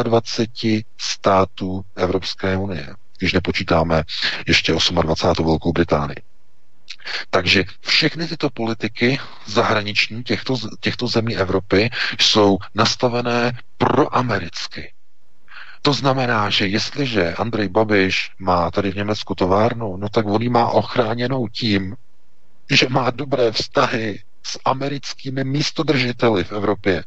27 0.03 0.83
států 0.99 1.85
Evropské 1.97 2.57
unie, 2.57 2.95
když 3.19 3.33
nepočítáme 3.33 4.03
ještě 4.47 4.73
28. 4.73 5.47
Velkou 5.47 5.73
Británii. 5.73 6.17
Takže 7.31 7.65
všechny 7.81 8.27
tyto 8.29 8.51
politiky 8.51 9.19
zahraniční 9.47 10.25
těchto, 10.25 10.57
těchto 10.81 11.07
zemí 11.07 11.37
Evropy 11.37 11.91
jsou 12.21 12.59
nastavené 12.75 13.53
proamericky. 13.79 14.93
To 15.83 15.93
znamená, 15.93 16.51
že 16.51 16.67
jestliže 16.67 17.35
Andrej 17.35 17.69
Babiš 17.69 18.31
má 18.39 18.71
tady 18.71 18.91
v 18.91 18.97
Německu 18.97 19.35
továrnu, 19.35 19.97
no 19.97 20.09
tak 20.09 20.27
on 20.27 20.51
má 20.51 20.69
ochráněnou 20.69 21.49
tím, 21.49 21.97
že 22.71 22.89
má 22.89 23.11
dobré 23.11 23.53
vztahy 23.53 24.23
s 24.43 24.59
americkými 24.65 25.45
místodržiteli 25.45 26.45
v 26.45 26.53
Evropě. 26.53 27.05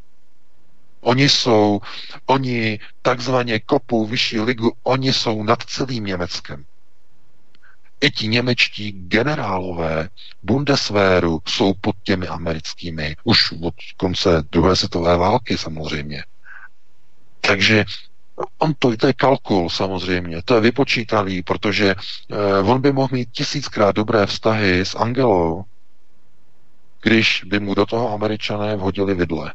Oni 1.02 1.30
jsou, 1.30 1.82
oni 2.26 2.80
takzvaně 3.02 3.60
kopou 3.60 4.06
vyšší 4.06 4.40
ligu, 4.40 4.72
oni 4.84 5.14
jsou 5.14 5.44
nad 5.44 5.64
celým 5.64 6.06
Německem. 6.06 6.66
I 8.02 8.12
ti 8.12 8.28
němečtí 8.28 8.92
generálové 8.92 10.10
Bundeswehru 10.44 11.42
jsou 11.48 11.74
pod 11.82 11.96
těmi 12.04 12.28
americkými, 12.28 13.16
už 13.24 13.52
od 13.52 13.74
konce 13.98 14.44
druhé 14.52 14.76
světové 14.76 15.18
války 15.18 15.58
samozřejmě. 15.58 16.24
Takže 17.42 17.86
on 18.58 18.74
to, 18.80 18.98
to 18.98 19.08
je 19.08 19.14
kalkul 19.14 19.70
samozřejmě, 19.70 20.42
to 20.46 20.56
je 20.56 20.62
vypočítalý, 20.62 21.44
protože 21.44 21.96
eh, 21.96 22.60
on 22.60 22.82
by 22.82 22.92
mohl 22.92 23.10
mít 23.12 23.30
tisíckrát 23.32 23.96
dobré 23.96 24.26
vztahy 24.26 24.80
s 24.80 24.96
Angelou, 24.96 25.66
když 27.02 27.44
by 27.44 27.60
mu 27.60 27.76
do 27.76 27.86
toho 27.86 28.14
američané 28.14 28.76
vhodili 28.76 29.16
vidle. 29.16 29.54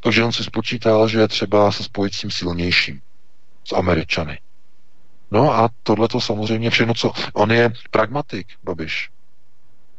Takže 0.00 0.24
on 0.24 0.32
si 0.32 0.44
spočítal, 0.44 1.08
že 1.08 1.18
je 1.18 1.28
třeba 1.28 1.72
se 1.72 1.84
spojit 1.84 2.14
s 2.14 2.20
tím 2.20 2.30
silnějším, 2.30 3.00
s 3.64 3.72
američany. 3.72 4.38
No 5.30 5.52
a 5.54 5.68
tohle 5.82 6.08
to 6.08 6.20
samozřejmě 6.20 6.70
všechno, 6.70 6.94
co... 6.94 7.12
On 7.32 7.52
je 7.52 7.72
pragmatik, 7.90 8.46
Babiš. 8.64 9.10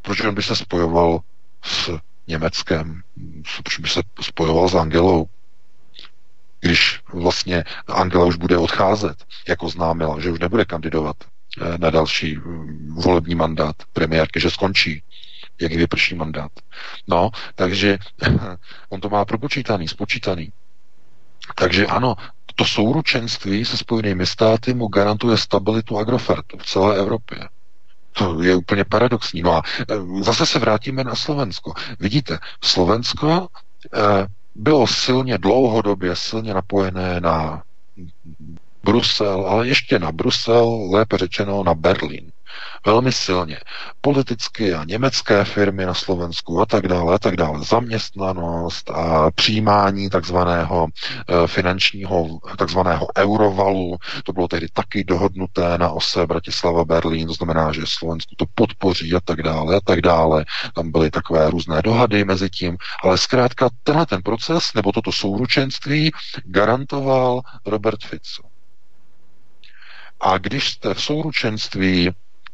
Proč 0.02 0.22
on 0.22 0.36
by 0.36 0.44
se 0.44 0.56
spojoval 0.56 1.20
s 1.64 2.00
Německem? 2.28 3.02
Proč 3.64 3.80
by 3.80 3.90
se 3.90 4.02
spojoval 4.22 4.70
s 4.70 4.76
Angelou? 4.76 5.28
Když 6.60 7.00
vlastně 7.14 7.64
Angela 7.88 8.26
už 8.26 8.36
bude 8.36 8.58
odcházet, 8.58 9.24
jako 9.48 9.70
známila, 9.70 10.20
že 10.20 10.32
už 10.32 10.40
nebude 10.40 10.66
kandidovat 10.66 11.16
eh, 11.62 11.78
na 11.78 11.90
další 11.90 12.36
mm, 12.36 12.96
volební 13.04 13.36
mandát 13.36 13.76
premiérky, 13.94 14.40
že 14.40 14.50
skončí 14.52 15.04
jak 15.62 15.72
vyprší 15.72 16.16
mandát. 16.16 16.52
No, 17.08 17.30
takže 17.56 17.98
on 18.90 19.02
to 19.02 19.10
má 19.10 19.26
propočítaný, 19.26 19.88
spočítaný. 19.88 20.52
Takže 21.56 21.88
ano, 21.88 22.16
to 22.56 22.66
souručenství 22.66 23.66
se 23.66 23.78
Spojenými 23.78 24.26
státy 24.26 24.74
mu 24.74 24.88
garantuje 24.88 25.38
stabilitu 25.38 25.98
Agrofertu 25.98 26.58
v 26.58 26.66
celé 26.66 26.98
Evropě. 26.98 27.38
To 28.12 28.42
je 28.44 28.56
úplně 28.56 28.84
paradoxní. 28.84 29.42
No 29.42 29.54
a 29.54 29.62
e, 29.90 30.24
zase 30.24 30.46
se 30.46 30.60
vrátíme 30.60 31.04
na 31.04 31.16
Slovensko. 31.16 31.74
Vidíte, 32.00 32.40
Slovensko 32.64 33.48
eh, 33.94 34.28
bylo 34.60 34.88
silně 34.88 35.38
dlouhodobě 35.38 36.16
silně 36.16 36.54
napojené 36.54 37.20
na 37.20 37.64
Brusel, 38.84 39.46
ale 39.48 39.68
ještě 39.68 40.00
na 40.00 40.12
Brusel, 40.12 40.90
lépe 40.92 41.18
řečeno 41.18 41.64
na 41.64 41.74
Berlín 41.74 42.32
velmi 42.86 43.12
silně. 43.12 43.60
Politicky 44.02 44.74
a 44.74 44.84
německé 44.84 45.44
firmy 45.44 45.86
na 45.86 45.94
Slovensku 45.94 46.62
a 46.62 46.66
tak 46.66 46.88
dále, 46.88 47.16
a 47.16 47.20
tak 47.20 47.38
dále. 47.38 47.64
Zaměstnanost 47.64 48.90
a 48.90 49.32
přijímání 49.32 50.10
takzvaného 50.10 50.88
eh, 50.88 51.48
finančního, 51.48 52.40
takzvaného 52.58 53.08
eurovalu, 53.18 53.98
to 54.24 54.34
bylo 54.34 54.48
tehdy 54.48 54.68
taky 54.74 55.04
dohodnuté 55.04 55.78
na 55.78 55.90
ose 55.90 56.28
Bratislava 56.28 56.86
Berlín, 56.86 57.28
to 57.28 57.34
znamená, 57.34 57.72
že 57.72 57.82
Slovensku 57.86 58.36
to 58.38 58.46
podpoří 58.56 59.14
a 59.16 59.20
tak 59.20 59.44
dále, 59.44 59.76
a 59.76 59.80
tak 59.86 60.02
dále. 60.02 60.46
Tam 60.76 60.92
byly 60.92 61.12
takové 61.12 61.50
různé 61.50 61.82
dohady 61.82 62.24
mezi 62.24 62.50
tím, 62.50 62.78
ale 63.04 63.18
zkrátka 63.18 63.70
tenhle 63.84 64.06
ten 64.06 64.22
proces 64.22 64.74
nebo 64.74 64.92
toto 64.92 65.12
souručenství 65.12 66.12
garantoval 66.46 67.42
Robert 67.66 68.04
Fico. 68.04 68.44
A 70.22 70.38
když 70.38 70.70
jste 70.70 70.94
v 70.94 71.02
souručenství 71.02 72.12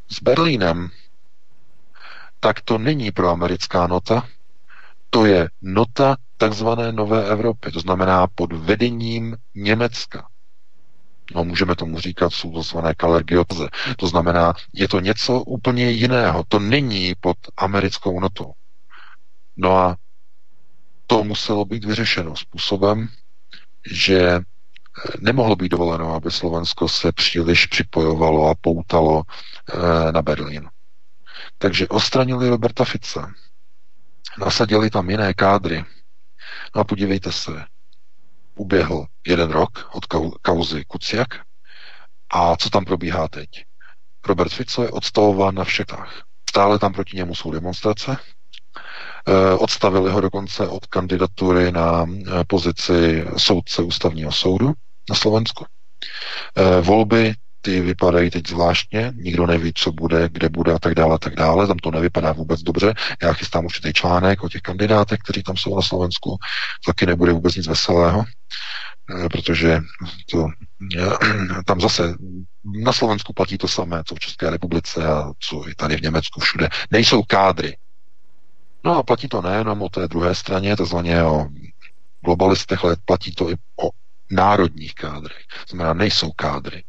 s 0.09 0.21
Berlínem, 0.21 0.89
tak 2.39 2.61
to 2.61 2.77
není 2.77 3.11
pro 3.11 3.29
americká 3.29 3.87
nota, 3.87 4.27
to 5.09 5.25
je 5.25 5.49
nota 5.61 6.15
takzvané 6.37 6.91
Nové 6.91 7.29
Evropy, 7.29 7.71
to 7.71 7.79
znamená 7.79 8.27
pod 8.35 8.53
vedením 8.53 9.37
Německa. 9.55 10.27
No, 11.35 11.43
můžeme 11.43 11.75
tomu 11.75 11.99
říkat, 11.99 12.33
jsou 12.33 12.53
takzvané 12.53 12.93
kalergioze. 12.93 13.67
To 13.97 14.07
znamená, 14.07 14.53
je 14.73 14.87
to 14.87 14.99
něco 14.99 15.41
úplně 15.41 15.91
jiného. 15.91 16.43
To 16.47 16.59
není 16.59 17.13
pod 17.19 17.37
americkou 17.57 18.19
notou. 18.19 18.51
No 19.57 19.77
a 19.77 19.97
to 21.07 21.23
muselo 21.23 21.65
být 21.65 21.85
vyřešeno 21.85 22.35
způsobem, 22.35 23.07
že 23.91 24.39
nemohlo 25.19 25.55
být 25.55 25.69
dovoleno, 25.69 26.15
aby 26.15 26.31
Slovensko 26.31 26.89
se 26.89 27.11
příliš 27.11 27.65
připojovalo 27.65 28.49
a 28.49 28.55
poutalo 28.61 29.23
eh, 29.73 30.11
na 30.11 30.21
Berlín. 30.21 30.69
Takže 31.57 31.87
ostranili 31.87 32.49
Roberta 32.49 32.85
Fice. 32.85 33.19
Nasadili 34.39 34.89
tam 34.89 35.09
jiné 35.09 35.33
kádry. 35.33 35.85
No 36.75 36.81
a 36.81 36.83
podívejte 36.83 37.31
se, 37.31 37.65
uběhl 38.55 39.05
jeden 39.27 39.51
rok 39.51 39.89
od 39.93 40.05
kauzy 40.41 40.85
Kuciak 40.85 41.27
a 42.33 42.55
co 42.55 42.69
tam 42.69 42.85
probíhá 42.85 43.27
teď? 43.27 43.49
Robert 44.27 44.53
Fico 44.53 44.83
je 44.83 44.91
odstavován 44.91 45.55
na 45.55 45.63
všetách. 45.63 46.23
Stále 46.49 46.79
tam 46.79 46.93
proti 46.93 47.17
němu 47.17 47.35
jsou 47.35 47.51
demonstrace, 47.51 48.17
odstavili 49.57 50.11
ho 50.11 50.21
dokonce 50.21 50.67
od 50.67 50.85
kandidatury 50.85 51.71
na 51.71 52.05
eh, 52.05 52.43
pozici 52.47 53.25
soudce 53.37 53.81
ústavního 53.81 54.31
soudu 54.31 54.73
na 55.09 55.15
Slovensku. 55.15 55.65
E, 56.55 56.81
volby 56.81 57.33
ty 57.61 57.81
vypadají 57.81 58.29
teď 58.29 58.47
zvláštně, 58.47 59.13
nikdo 59.15 59.47
neví, 59.47 59.71
co 59.75 59.91
bude, 59.91 60.29
kde 60.31 60.49
bude 60.49 60.73
a 60.73 60.79
tak 60.79 60.95
dále, 60.95 61.15
a 61.15 61.17
tak 61.17 61.35
dále, 61.35 61.67
tam 61.67 61.77
to 61.77 61.91
nevypadá 61.91 62.31
vůbec 62.31 62.61
dobře. 62.61 62.93
Já 63.23 63.33
chystám 63.33 63.65
určitý 63.65 63.93
článek 63.93 64.43
o 64.43 64.49
těch 64.49 64.61
kandidátech, 64.61 65.19
kteří 65.19 65.43
tam 65.43 65.57
jsou 65.57 65.75
na 65.75 65.81
Slovensku, 65.81 66.37
taky 66.85 67.05
nebude 67.05 67.31
vůbec 67.31 67.55
nic 67.55 67.67
veselého, 67.67 68.25
eh, 68.25 69.29
protože 69.29 69.79
to, 70.31 70.47
eh, 70.97 71.63
tam 71.65 71.81
zase 71.81 72.13
na 72.83 72.93
Slovensku 72.93 73.33
platí 73.33 73.57
to 73.57 73.67
samé, 73.67 74.03
co 74.05 74.15
v 74.15 74.19
České 74.19 74.49
republice 74.49 75.07
a 75.07 75.31
co 75.39 75.69
i 75.69 75.75
tady 75.75 75.97
v 75.97 76.01
Německu 76.01 76.39
všude. 76.39 76.69
Nejsou 76.91 77.23
kádry. 77.23 77.77
No 78.85 78.97
a 78.97 79.03
platí 79.03 79.27
to 79.27 79.41
nejenom 79.41 79.81
o 79.81 79.89
té 79.89 80.07
druhé 80.07 80.35
straně, 80.35 80.75
takzvaně 80.75 81.23
o 81.23 81.47
globalistech, 82.25 82.83
ale 82.83 82.95
platí 83.05 83.35
to 83.35 83.49
i 83.49 83.55
o 83.83 83.89
národních 84.31 84.95
kádrech. 84.95 85.41
Znamená, 85.69 85.93
nejsou 85.93 86.31
kádry. 86.31 86.83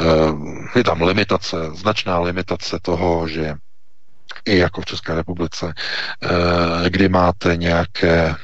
Eh, 0.00 0.78
je 0.78 0.84
tam 0.84 1.02
limitace, 1.02 1.56
značná 1.74 2.18
limitace 2.18 2.78
toho, 2.82 3.28
že 3.28 3.54
i 4.44 4.58
jako 4.58 4.80
v 4.80 4.84
České 4.84 5.14
republice, 5.14 5.74
eh, 6.22 6.90
kdy 6.90 7.08
máte 7.08 7.56
nějaké 7.56 8.34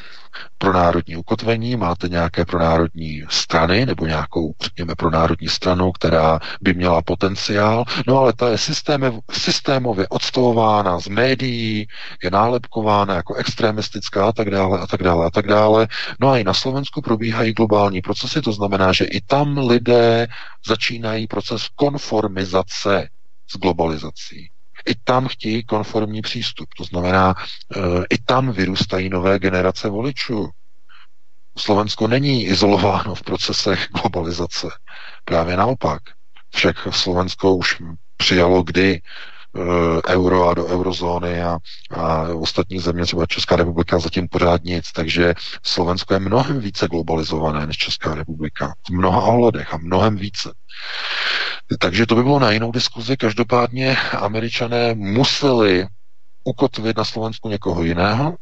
pro 0.58 0.72
národní 0.72 1.16
ukotvení, 1.16 1.76
máte 1.76 2.08
nějaké 2.08 2.44
pro 2.44 2.58
národní 2.58 3.22
strany 3.28 3.86
nebo 3.86 4.06
nějakou, 4.06 4.52
řekněme, 4.62 4.94
pro 4.94 5.10
národní 5.10 5.48
stranu, 5.48 5.92
která 5.92 6.40
by 6.60 6.74
měla 6.74 7.02
potenciál, 7.02 7.84
no 8.06 8.18
ale 8.18 8.32
ta 8.32 8.48
je 8.48 8.58
systéme, 8.58 9.12
systémově 9.32 10.08
odstavována 10.08 11.00
z 11.00 11.08
médií, 11.08 11.86
je 12.22 12.30
nálepkována 12.30 13.14
jako 13.14 13.34
extremistická 13.34 14.28
a 14.28 14.32
tak 14.32 14.50
dále 14.50 14.80
a 14.80 14.86
tak 14.86 15.02
dále 15.02 15.26
a 15.26 15.30
tak 15.30 15.46
dále. 15.46 15.88
No 16.20 16.28
a 16.28 16.38
i 16.38 16.44
na 16.44 16.54
Slovensku 16.54 17.02
probíhají 17.02 17.52
globální 17.52 18.02
procesy, 18.02 18.42
to 18.42 18.52
znamená, 18.52 18.92
že 18.92 19.04
i 19.04 19.20
tam 19.20 19.58
lidé 19.58 20.26
začínají 20.66 21.26
proces 21.26 21.68
konformizace 21.74 23.08
s 23.50 23.58
globalizací. 23.58 24.49
I 24.86 24.94
tam 25.04 25.28
chtějí 25.28 25.64
konformní 25.64 26.22
přístup. 26.22 26.68
To 26.76 26.84
znamená, 26.84 27.34
e, 27.38 27.80
i 28.10 28.18
tam 28.18 28.52
vyrůstají 28.52 29.08
nové 29.08 29.38
generace 29.38 29.88
voličů. 29.88 30.48
Slovensko 31.58 32.08
není 32.08 32.44
izolováno 32.44 33.14
v 33.14 33.22
procesech 33.22 33.88
globalizace. 34.02 34.68
Právě 35.24 35.56
naopak. 35.56 36.02
Však 36.54 36.76
Slovensko 36.90 37.54
už 37.54 37.82
přijalo 38.16 38.62
kdy 38.62 39.00
Eh, 39.56 40.12
euro 40.14 40.48
a 40.48 40.54
do 40.54 40.66
eurozóny 40.66 41.42
a, 41.42 41.58
a 41.90 42.22
ostatní 42.22 42.78
země, 42.78 43.04
třeba 43.04 43.26
Česká 43.26 43.56
republika, 43.56 43.98
zatím 43.98 44.28
pořád 44.28 44.64
nic. 44.64 44.92
Takže 44.92 45.34
Slovensko 45.62 46.14
je 46.14 46.20
mnohem 46.20 46.60
více 46.60 46.88
globalizované 46.88 47.66
než 47.66 47.76
Česká 47.76 48.14
republika. 48.14 48.74
V 48.86 48.90
mnoha 48.90 49.22
ohledech 49.22 49.74
a 49.74 49.76
mnohem 49.76 50.16
více. 50.16 50.52
Takže 51.78 52.06
to 52.06 52.14
by 52.14 52.22
bylo 52.22 52.38
na 52.38 52.50
jinou 52.50 52.72
diskuzi. 52.72 53.16
Každopádně 53.16 53.96
američané 53.96 54.94
museli 54.94 55.86
ukotvit 56.44 56.96
na 56.96 57.04
Slovensku 57.04 57.48
někoho 57.48 57.82
jiného, 57.82 58.36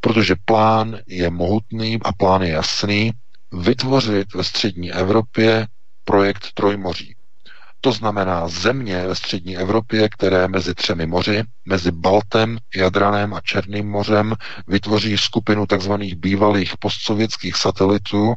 protože 0.00 0.34
plán 0.44 0.98
je 1.06 1.30
mohutný 1.30 1.98
a 2.04 2.12
plán 2.12 2.42
je 2.42 2.48
jasný, 2.48 3.12
vytvořit 3.52 4.34
ve 4.34 4.44
střední 4.44 4.92
Evropě 4.92 5.66
projekt 6.04 6.52
Trojmoří. 6.54 7.14
To 7.80 7.92
znamená 7.92 8.48
země 8.48 9.06
ve 9.06 9.14
střední 9.14 9.56
Evropě, 9.56 10.08
které 10.08 10.48
mezi 10.48 10.74
třemi 10.74 11.06
moři, 11.06 11.42
mezi 11.64 11.90
Baltem, 11.92 12.58
Jadranem 12.76 13.34
a 13.34 13.40
Černým 13.40 13.88
mořem, 13.90 14.34
vytvoří 14.66 15.18
skupinu 15.18 15.66
tzv. 15.66 15.92
bývalých 16.16 16.76
postsovětských 16.78 17.56
satelitů, 17.56 18.34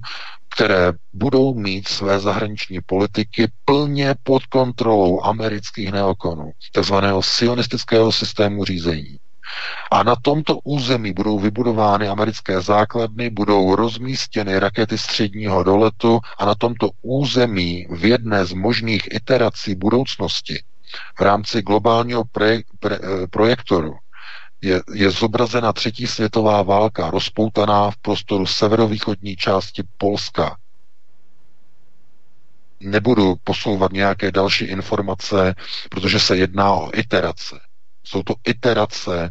které 0.55 0.93
budou 1.13 1.53
mít 1.53 1.87
své 1.87 2.19
zahraniční 2.19 2.79
politiky 2.85 3.51
plně 3.65 4.15
pod 4.23 4.45
kontrolou 4.45 5.21
amerických 5.23 5.91
neokonů, 5.91 6.51
takzvaného 6.73 7.23
sionistického 7.23 8.11
systému 8.11 8.65
řízení. 8.65 9.17
A 9.91 10.03
na 10.03 10.15
tomto 10.15 10.59
území 10.63 11.13
budou 11.13 11.39
vybudovány 11.39 12.07
americké 12.07 12.61
základny, 12.61 13.29
budou 13.29 13.75
rozmístěny 13.75 14.59
rakety 14.59 14.97
středního 14.97 15.63
doletu 15.63 16.19
a 16.37 16.45
na 16.45 16.55
tomto 16.55 16.89
území 17.01 17.87
v 17.89 18.05
jedné 18.05 18.45
z 18.45 18.53
možných 18.53 19.13
iterací 19.13 19.75
budoucnosti 19.75 20.63
v 21.17 21.21
rámci 21.21 21.61
globálního 21.61 22.23
pre, 22.23 22.55
eh, 22.55 22.99
projektoru 23.29 23.95
je, 24.61 24.81
je 24.93 25.11
zobrazena 25.11 25.73
třetí 25.73 26.07
světová 26.07 26.61
válka 26.61 27.09
rozpoutaná 27.09 27.91
v 27.91 27.97
prostoru 27.97 28.45
severovýchodní 28.45 29.35
části 29.35 29.83
Polska. 29.97 30.57
Nebudu 32.79 33.35
posouvat 33.43 33.91
nějaké 33.91 34.31
další 34.31 34.65
informace, 34.65 35.55
protože 35.89 36.19
se 36.19 36.37
jedná 36.37 36.73
o 36.73 36.89
iterace. 36.93 37.59
Jsou 38.03 38.23
to 38.23 38.33
iterace 38.47 39.29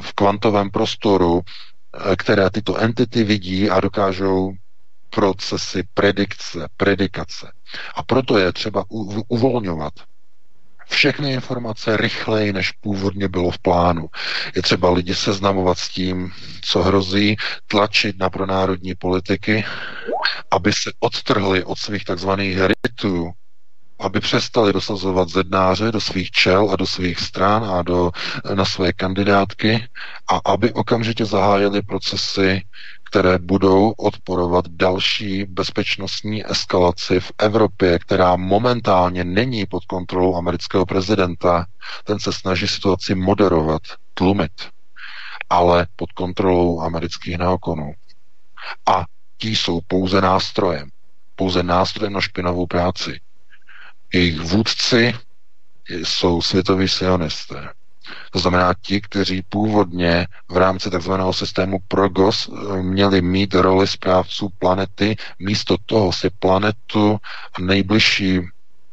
v 0.00 0.12
kvantovém 0.12 0.70
prostoru, 0.70 1.40
eh, 1.42 2.16
které 2.16 2.50
tyto 2.50 2.76
entity 2.76 3.24
vidí 3.24 3.70
a 3.70 3.80
dokážou 3.80 4.52
procesy 5.10 5.82
predikce, 5.94 6.68
predikace. 6.76 7.52
A 7.94 8.02
proto 8.02 8.38
je 8.38 8.52
třeba 8.52 8.84
uvolňovat 9.28 9.92
všechny 10.88 11.32
informace 11.32 11.96
rychleji, 11.96 12.52
než 12.52 12.72
původně 12.72 13.28
bylo 13.28 13.50
v 13.50 13.58
plánu. 13.58 14.08
Je 14.56 14.62
třeba 14.62 14.90
lidi 14.90 15.14
seznamovat 15.14 15.78
s 15.78 15.88
tím, 15.88 16.30
co 16.62 16.82
hrozí, 16.82 17.36
tlačit 17.66 18.18
na 18.18 18.30
pronárodní 18.30 18.94
politiky, 18.94 19.64
aby 20.50 20.72
se 20.72 20.90
odtrhli 21.00 21.64
od 21.64 21.78
svých 21.78 22.04
takzvaných 22.04 22.58
rytů, 22.58 23.30
aby 24.00 24.20
přestali 24.20 24.72
dosazovat 24.72 25.28
zednáře 25.28 25.92
do 25.92 26.00
svých 26.00 26.30
čel 26.30 26.70
a 26.70 26.76
do 26.76 26.86
svých 26.86 27.20
stran 27.20 27.64
a 27.64 27.82
do, 27.82 28.10
na 28.54 28.64
své 28.64 28.92
kandidátky 28.92 29.88
a 30.28 30.40
aby 30.52 30.72
okamžitě 30.72 31.24
zahájili 31.24 31.82
procesy, 31.82 32.62
které 33.04 33.38
budou 33.38 33.90
odporovat 33.90 34.68
další 34.68 35.44
bezpečnostní 35.44 36.50
eskalaci 36.50 37.20
v 37.20 37.32
Evropě, 37.38 37.98
která 37.98 38.36
momentálně 38.36 39.24
není 39.24 39.66
pod 39.66 39.84
kontrolou 39.84 40.36
amerického 40.36 40.86
prezidenta. 40.86 41.66
Ten 42.04 42.18
se 42.18 42.32
snaží 42.32 42.68
situaci 42.68 43.14
moderovat, 43.14 43.82
tlumit, 44.14 44.52
ale 45.50 45.86
pod 45.96 46.12
kontrolou 46.12 46.80
amerických 46.80 47.38
neokonů. 47.38 47.92
A 48.86 49.04
ti 49.38 49.56
jsou 49.56 49.80
pouze 49.86 50.20
nástrojem. 50.20 50.90
Pouze 51.36 51.62
nástrojem 51.62 52.12
na 52.12 52.20
špinavou 52.20 52.66
práci. 52.66 53.20
Jejich 54.12 54.40
vůdci 54.40 55.14
jsou 55.88 56.42
světoví 56.42 56.88
sionisté. 56.88 57.68
To 58.32 58.38
znamená 58.38 58.74
ti, 58.80 59.00
kteří 59.00 59.42
původně 59.42 60.26
v 60.48 60.56
rámci 60.56 60.90
tzv. 60.90 61.12
systému 61.30 61.78
Progos 61.88 62.48
eh, 62.48 62.82
měli 62.82 63.22
mít 63.22 63.54
roli 63.54 63.86
správců 63.86 64.48
planety, 64.58 65.16
místo 65.38 65.76
toho 65.86 66.12
si 66.12 66.30
planetu 66.30 67.18
a 67.52 67.60
nejbližší 67.60 68.40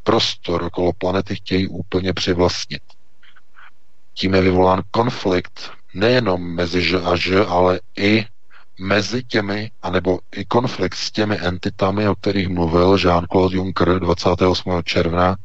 prostor 0.04 0.64
okolo 0.64 0.94
planety 0.94 1.36
chtějí 1.36 1.68
úplně 1.68 2.14
přivlastnit. 2.14 2.82
Tím 4.14 4.34
je 4.34 4.42
vyvolán 4.42 4.82
konflikt 4.92 5.72
nejenom 5.94 6.56
mezi 6.56 6.82
Ž 6.82 6.98
a 7.04 7.16
Ž, 7.16 7.46
ale 7.46 7.80
i 7.98 8.26
mezi 8.80 9.24
těmi, 9.24 9.72
anebo 9.82 10.20
i 10.36 10.46
konflikt 10.46 10.96
s 10.96 11.12
těmi 11.12 11.40
entitami, 11.42 12.08
o 12.10 12.16
kterých 12.16 12.48
mluvil 12.50 12.96
Jean-Claude 12.96 13.56
Juncker 13.56 14.00
28. 14.00 14.82
června 14.84 15.36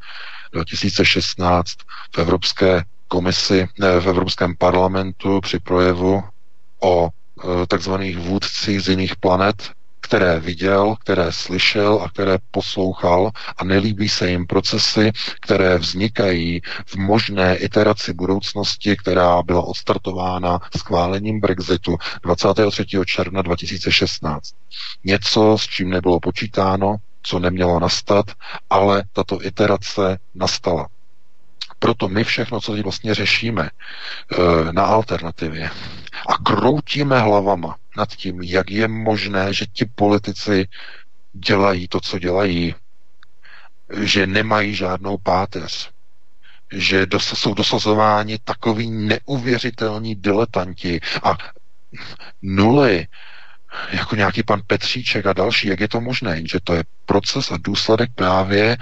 2016 0.52 1.70
v 2.14 2.18
Evropské 2.18 2.82
komisi, 3.08 3.68
ne, 3.78 4.00
v 4.00 4.06
Evropském 4.08 4.56
parlamentu 4.56 5.40
při 5.40 5.58
projevu 5.58 6.22
o 6.82 7.08
e, 7.08 7.66
takzvaných 7.66 8.18
vůdcích 8.18 8.80
z 8.82 8.88
jiných 8.88 9.16
planet, 9.16 9.70
které 10.10 10.40
viděl, 10.40 10.96
které 11.00 11.32
slyšel 11.32 12.00
a 12.04 12.08
které 12.08 12.38
poslouchal 12.50 13.30
a 13.56 13.64
nelíbí 13.64 14.08
se 14.08 14.30
jim 14.30 14.46
procesy, 14.46 15.12
které 15.40 15.78
vznikají 15.78 16.60
v 16.86 16.96
možné 16.96 17.56
iteraci 17.56 18.12
budoucnosti, 18.14 18.96
která 18.96 19.42
byla 19.42 19.62
odstartována 19.62 20.58
schválením 20.76 21.40
Brexitu 21.40 21.96
23. 22.22 22.84
června 23.06 23.42
2016. 23.42 24.54
Něco, 25.04 25.58
s 25.58 25.62
čím 25.66 25.90
nebylo 25.90 26.20
počítáno, 26.20 26.96
co 27.22 27.38
nemělo 27.38 27.80
nastat, 27.80 28.26
ale 28.70 29.02
tato 29.12 29.44
iterace 29.44 30.18
nastala. 30.34 30.88
Proto 31.78 32.08
my 32.08 32.24
všechno, 32.24 32.60
co 32.60 32.72
teď 32.72 32.82
vlastně 32.82 33.14
řešíme 33.14 33.70
eh, 33.70 34.72
na 34.72 34.82
alternativě 34.84 35.70
a 36.28 36.38
kroutíme 36.44 37.18
hlavama 37.20 37.76
nad 38.00 38.16
tím, 38.16 38.42
jak 38.42 38.70
je 38.70 38.88
možné, 38.88 39.52
že 39.54 39.66
ti 39.66 39.84
politici 39.84 40.68
dělají 41.32 41.88
to, 41.88 42.00
co 42.00 42.18
dělají, 42.18 42.74
že 44.02 44.26
nemají 44.26 44.74
žádnou 44.74 45.18
páteř, 45.18 45.90
že 46.72 47.06
dos- 47.06 47.38
jsou 47.38 47.54
dosazováni 47.54 48.38
takový 48.44 48.90
neuvěřitelní 48.90 50.14
diletanti 50.14 51.00
a 51.22 51.36
nuly 52.42 53.06
jako 53.92 54.16
nějaký 54.16 54.42
pan 54.42 54.60
Petříček 54.66 55.26
a 55.26 55.32
další, 55.32 55.68
jak 55.68 55.80
je 55.80 55.88
to 55.88 56.00
možné, 56.00 56.42
že 56.46 56.58
to 56.64 56.74
je 56.74 56.84
proces 57.06 57.50
a 57.50 57.56
důsledek 57.60 58.10
právě 58.14 58.76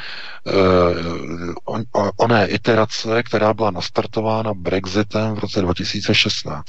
uh, 0.44 1.82
oné 2.16 2.46
iterace, 2.48 3.22
která 3.22 3.54
byla 3.54 3.70
nastartována 3.70 4.54
Brexitem 4.54 5.34
v 5.34 5.38
roce 5.38 5.60
2016. 5.62 6.64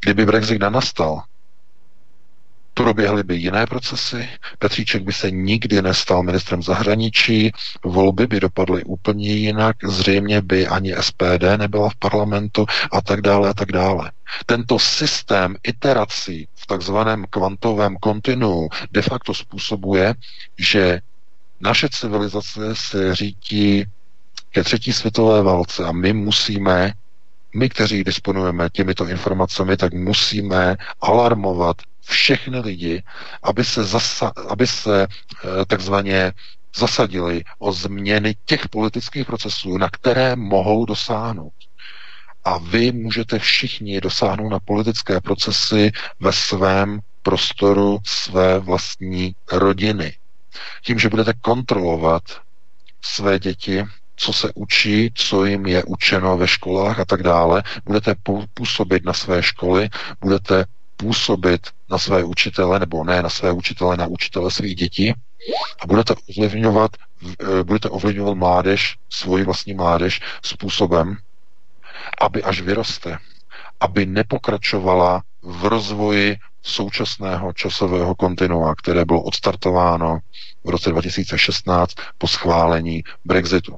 Kdyby 0.00 0.26
Brexit 0.26 0.60
nenastal, 0.60 1.22
proběhly 2.78 3.22
by 3.22 3.36
jiné 3.36 3.66
procesy, 3.66 4.28
Petříček 4.58 5.02
by 5.02 5.12
se 5.12 5.30
nikdy 5.30 5.82
nestal 5.82 6.22
ministrem 6.22 6.62
zahraničí, 6.62 7.52
volby 7.84 8.26
by 8.26 8.40
dopadly 8.40 8.84
úplně 8.84 9.28
jinak, 9.32 9.76
zřejmě 9.84 10.42
by 10.42 10.66
ani 10.66 10.94
SPD 11.00 11.42
nebyla 11.56 11.88
v 11.90 11.96
parlamentu 11.96 12.66
a 12.92 13.00
tak 13.00 13.20
dále 13.20 13.48
a 13.48 13.54
tak 13.54 13.72
dále. 13.72 14.10
Tento 14.46 14.78
systém 14.78 15.56
iterací 15.62 16.48
v 16.54 16.66
takzvaném 16.66 17.24
kvantovém 17.30 17.96
kontinu 17.96 18.68
de 18.90 19.02
facto 19.02 19.34
způsobuje, 19.34 20.14
že 20.58 21.00
naše 21.60 21.88
civilizace 21.88 22.60
se 22.74 23.14
řídí 23.14 23.84
ke 24.50 24.64
třetí 24.64 24.92
světové 24.92 25.42
válce 25.42 25.84
a 25.84 25.92
my 25.92 26.12
musíme 26.12 26.92
my, 27.54 27.68
kteří 27.68 28.04
disponujeme 28.04 28.70
těmito 28.70 29.06
informacemi, 29.08 29.76
tak 29.76 29.94
musíme 29.94 30.76
alarmovat 31.00 31.76
všechny 32.08 32.58
lidi, 32.58 33.02
aby 33.42 33.64
se, 33.64 33.84
zasa, 33.84 34.32
aby 34.48 34.66
se 34.66 35.06
eh, 35.06 35.64
takzvaně 35.66 36.32
zasadili 36.76 37.44
o 37.58 37.72
změny 37.72 38.34
těch 38.44 38.68
politických 38.68 39.26
procesů, 39.26 39.78
na 39.78 39.88
které 39.90 40.36
mohou 40.36 40.84
dosáhnout. 40.84 41.52
A 42.44 42.58
vy 42.58 42.92
můžete 42.92 43.38
všichni 43.38 44.00
dosáhnout 44.00 44.48
na 44.48 44.58
politické 44.60 45.20
procesy 45.20 45.92
ve 46.20 46.32
svém 46.32 47.00
prostoru 47.22 47.98
své 48.06 48.58
vlastní 48.58 49.34
rodiny. 49.52 50.14
Tím, 50.82 50.98
že 50.98 51.08
budete 51.08 51.32
kontrolovat 51.40 52.22
své 53.02 53.38
děti, 53.38 53.84
co 54.16 54.32
se 54.32 54.52
učí, 54.54 55.10
co 55.14 55.44
jim 55.44 55.66
je 55.66 55.84
učeno 55.84 56.36
ve 56.36 56.48
školách 56.48 57.00
a 57.00 57.04
tak 57.04 57.22
dále, 57.22 57.62
budete 57.84 58.14
působit 58.54 59.04
na 59.04 59.12
své 59.12 59.42
školy, 59.42 59.88
budete 60.20 60.64
působit 60.98 61.66
na 61.90 61.98
své 61.98 62.24
učitele, 62.24 62.78
nebo 62.78 63.04
ne 63.04 63.22
na 63.22 63.28
své 63.28 63.52
učitele, 63.52 63.96
na 63.96 64.06
učitele 64.06 64.50
svých 64.50 64.74
dětí 64.74 65.12
a 65.80 65.86
budete 65.86 66.14
ovlivňovat, 66.28 66.90
eh, 67.40 67.64
budete 67.64 67.88
ovlivňovat 67.88 68.34
mládež, 68.34 68.96
svoji 69.10 69.44
vlastní 69.44 69.74
mládež 69.74 70.20
způsobem, 70.42 71.16
aby 72.20 72.42
až 72.42 72.60
vyroste, 72.60 73.18
aby 73.80 74.06
nepokračovala 74.06 75.22
v 75.42 75.64
rozvoji 75.64 76.36
současného 76.62 77.52
časového 77.52 78.14
kontinua, 78.14 78.74
které 78.74 79.04
bylo 79.04 79.22
odstartováno 79.22 80.18
v 80.64 80.68
roce 80.68 80.90
2016 80.90 81.94
po 82.18 82.28
schválení 82.28 83.02
Brexitu. 83.24 83.76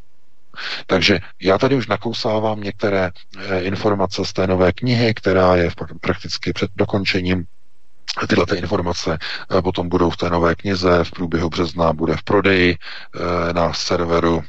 Takže 0.86 1.18
já 1.42 1.58
tady 1.58 1.74
už 1.74 1.86
nakousávám 1.86 2.60
některé 2.60 3.10
eh, 3.38 3.60
informace 3.60 4.24
z 4.24 4.32
té 4.32 4.46
nové 4.46 4.72
knihy, 4.72 5.14
která 5.14 5.56
je 5.56 5.70
prakticky 6.00 6.52
před 6.52 6.70
dokončením 6.76 7.44
Tyhle 8.28 8.46
ty 8.46 8.56
informace 8.56 9.18
eh, 9.58 9.62
potom 9.62 9.88
budou 9.88 10.10
v 10.10 10.16
té 10.16 10.30
nové 10.30 10.54
knize, 10.54 11.04
v 11.04 11.10
průběhu 11.10 11.48
března 11.48 11.92
bude 11.92 12.16
v 12.16 12.22
prodeji 12.22 12.76
eh, 12.76 13.52
na 13.52 13.72
serveru 13.72 14.42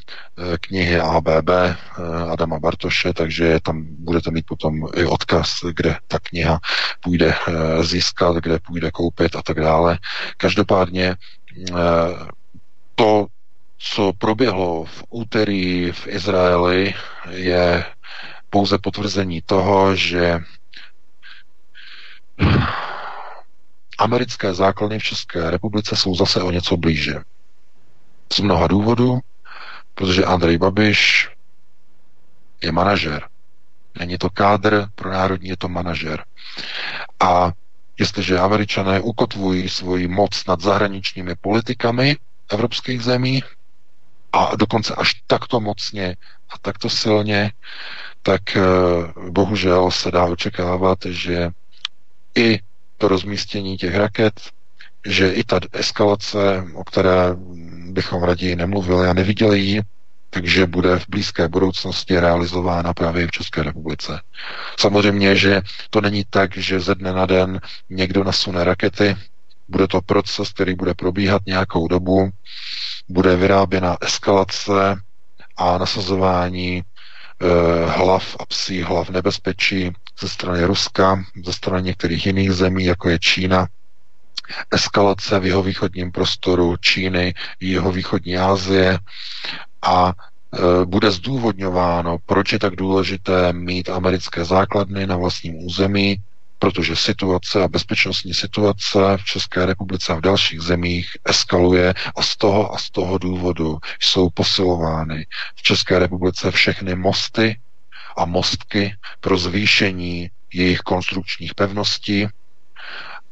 knihy 0.62 1.00
ABB 1.00 1.50
Adama 2.32 2.60
Bartoše, 2.60 3.14
takže 3.14 3.60
tam 3.64 3.86
budete 3.90 4.32
mít 4.32 4.46
potom 4.46 4.88
i 4.96 5.06
odkaz, 5.06 5.60
kde 5.76 5.98
ta 6.08 6.20
kniha 6.20 6.60
půjde 7.04 7.36
získat, 7.82 8.36
kde 8.36 8.60
půjde 8.60 8.92
koupit 8.92 9.36
a 9.36 9.42
tak 9.42 9.60
dále. 9.60 10.00
Každopádně 10.38 11.16
to, 12.96 13.28
co 13.84 14.14
proběhlo 14.14 14.86
v 14.86 15.04
úterý 15.10 15.92
v 15.92 16.08
Izraeli, 16.08 16.94
je 17.30 17.86
pouze 18.50 18.78
potvrzení 18.78 19.42
toho, 19.42 19.96
že 19.96 20.40
americké 23.98 24.54
základny 24.54 25.00
v 25.00 25.04
České 25.04 25.50
republice 25.52 25.96
jsou 25.96 26.16
zase 26.16 26.42
o 26.42 26.52
něco 26.52 26.78
blíže. 26.78 27.16
Z 28.34 28.40
mnoha 28.40 28.68
důvodů, 28.68 29.20
protože 29.96 30.26
Andrej 30.26 30.58
Babiš 30.58 31.30
je 32.62 32.72
manažer. 32.72 33.28
Není 34.00 34.18
to 34.18 34.30
kádr 34.30 34.88
pro 34.96 35.12
národní, 35.12 35.50
je 35.50 35.58
to 35.58 35.70
manažer. 35.70 36.24
A 37.20 37.52
jestliže 38.00 38.40
američané 38.40 39.00
ukotvují 39.00 39.70
svoji 39.70 40.08
moc 40.08 40.46
nad 40.46 40.62
zahraničními 40.62 41.36
politikami 41.36 42.18
evropských 42.50 43.02
zemí, 43.04 43.44
a 44.34 44.56
dokonce 44.56 44.96
až 44.96 45.14
takto 45.28 45.60
mocně 45.60 46.16
a 46.50 46.58
takto 46.62 46.90
silně, 46.90 47.52
tak 48.22 48.58
eh, 48.58 48.62
bohužel 49.30 49.92
se 49.92 50.12
dá 50.12 50.26
očekávat, 50.26 51.00
že 51.06 51.50
i 52.36 52.60
to 52.98 53.08
rozmístění 53.08 53.78
těch 53.78 53.96
raket, 53.96 54.34
že 55.06 55.32
i 55.32 55.44
ta 55.44 55.60
eskalace, 55.74 56.64
o 56.74 56.84
které 56.84 57.36
bychom 57.92 58.24
raději 58.24 58.56
nemluvili 58.56 59.08
a 59.08 59.14
neviděli 59.14 59.60
ji, 59.60 59.82
takže 60.30 60.66
bude 60.66 61.00
v 61.00 61.06
blízké 61.10 61.48
budoucnosti 61.48 62.20
realizována 62.20 62.94
právě 62.94 63.28
v 63.28 63.32
České 63.32 63.64
republice. 63.64 64.22
Samozřejmě, 64.80 65.36
že 65.36 65.62
to 65.90 66.02
není 66.02 66.26
tak, 66.30 66.58
že 66.58 66.80
ze 66.80 66.96
dne 66.96 67.14
na 67.14 67.26
den 67.26 67.60
někdo 67.90 68.24
nasune 68.24 68.64
rakety, 68.64 69.16
bude 69.72 69.88
to 69.88 70.02
proces, 70.02 70.50
který 70.50 70.76
bude 70.76 70.94
probíhat 70.94 71.42
nějakou 71.46 71.88
dobu, 71.88 72.30
bude 73.10 73.36
vyráběna 73.36 73.98
eskalace 74.02 74.96
a 75.58 75.78
nasazování 75.78 76.78
e, 76.78 76.84
hlav 77.86 78.36
a 78.40 78.46
psí 78.46 78.82
hlav 78.82 79.10
nebezpečí 79.10 79.92
ze 80.22 80.30
strany 80.30 80.64
Ruska, 80.66 81.24
ze 81.46 81.54
strany 81.54 81.84
některých 81.84 82.26
jiných 82.26 82.52
zemí, 82.52 82.86
jako 82.86 83.10
je 83.10 83.20
Čína, 83.20 83.68
eskalace 84.72 85.40
v 85.40 85.46
jeho 85.46 85.64
východním 85.64 86.12
prostoru 86.12 86.78
Číny, 86.78 87.34
jeho 87.60 87.92
východní 87.92 88.38
Asie 88.38 89.00
a 89.82 90.14
e, 90.14 90.86
bude 90.86 91.12
zdůvodňováno, 91.12 92.18
proč 92.26 92.54
je 92.54 92.60
tak 92.60 92.76
důležité 92.76 93.54
mít 93.54 93.90
americké 93.90 94.46
základny 94.46 95.08
na 95.08 95.18
vlastním 95.18 95.66
území, 95.66 96.18
protože 96.62 96.96
situace 96.96 97.64
a 97.64 97.68
bezpečnostní 97.68 98.34
situace 98.34 99.18
v 99.18 99.26
České 99.26 99.66
republice 99.66 100.14
a 100.14 100.16
v 100.16 100.22
dalších 100.22 100.62
zemích 100.62 101.18
eskaluje 101.26 101.94
a 102.16 102.22
z 102.22 102.38
toho 102.38 102.74
a 102.74 102.78
z 102.78 102.90
toho 102.90 103.18
důvodu 103.18 103.78
jsou 104.00 104.30
posilovány 104.30 105.26
v 105.56 105.62
České 105.62 106.00
republice 106.00 106.52
všechny 106.52 106.96
mosty 106.96 107.60
a 108.18 108.26
mostky 108.26 108.96
pro 109.20 109.38
zvýšení 109.38 110.30
jejich 110.54 110.80
konstrukčních 110.80 111.56
pevností, 111.56 112.28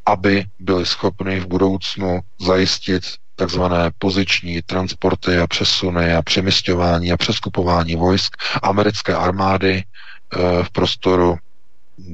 aby 0.05 0.45
byly 0.59 0.85
schopny 0.85 1.39
v 1.39 1.47
budoucnu 1.47 2.19
zajistit 2.41 3.03
takzvané 3.35 3.91
poziční 3.97 4.61
transporty 4.61 5.37
a 5.37 5.47
přesuny 5.47 6.13
a 6.13 6.21
přemysťování 6.21 7.11
a 7.11 7.17
přeskupování 7.17 7.95
vojsk 7.95 8.37
americké 8.63 9.15
armády 9.15 9.83
eh, 9.83 10.63
v 10.63 10.69
prostoru 10.69 11.37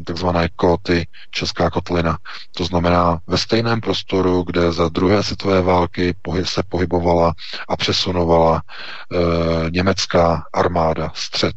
takzvané 0.06 0.50
kóty 0.56 1.08
Česká 1.32 1.70
kotlina. 1.70 2.18
To 2.58 2.66
znamená 2.66 3.20
ve 3.28 3.38
stejném 3.38 3.82
prostoru, 3.82 4.44
kde 4.44 4.72
za 4.72 4.90
druhé 4.90 5.24
světové 5.24 5.62
války 5.62 6.16
se 6.44 6.64
pohybovala 6.70 7.34
a 7.68 7.78
přesunovala 7.78 8.62
e, 8.62 9.70
německá 9.70 10.44
armáda 10.54 11.12
střed. 11.16 11.54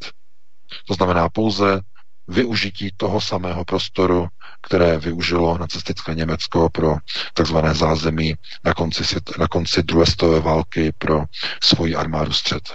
To 0.88 0.94
znamená 0.94 1.28
pouze 1.28 1.80
využití 2.28 2.90
toho 2.96 3.20
samého 3.20 3.64
prostoru, 3.64 4.28
které 4.60 4.98
využilo 4.98 5.58
nacistické 5.58 6.14
Německo 6.14 6.68
pro 6.70 6.96
takzvané 7.34 7.74
zázemí 7.74 8.34
na 8.64 8.74
konci, 8.74 9.16
na 9.38 9.48
konci 9.48 9.82
druhé 9.82 10.06
světové 10.06 10.40
války 10.40 10.92
pro 10.98 11.24
svoji 11.62 11.94
armádu 11.94 12.32
střed. 12.32 12.74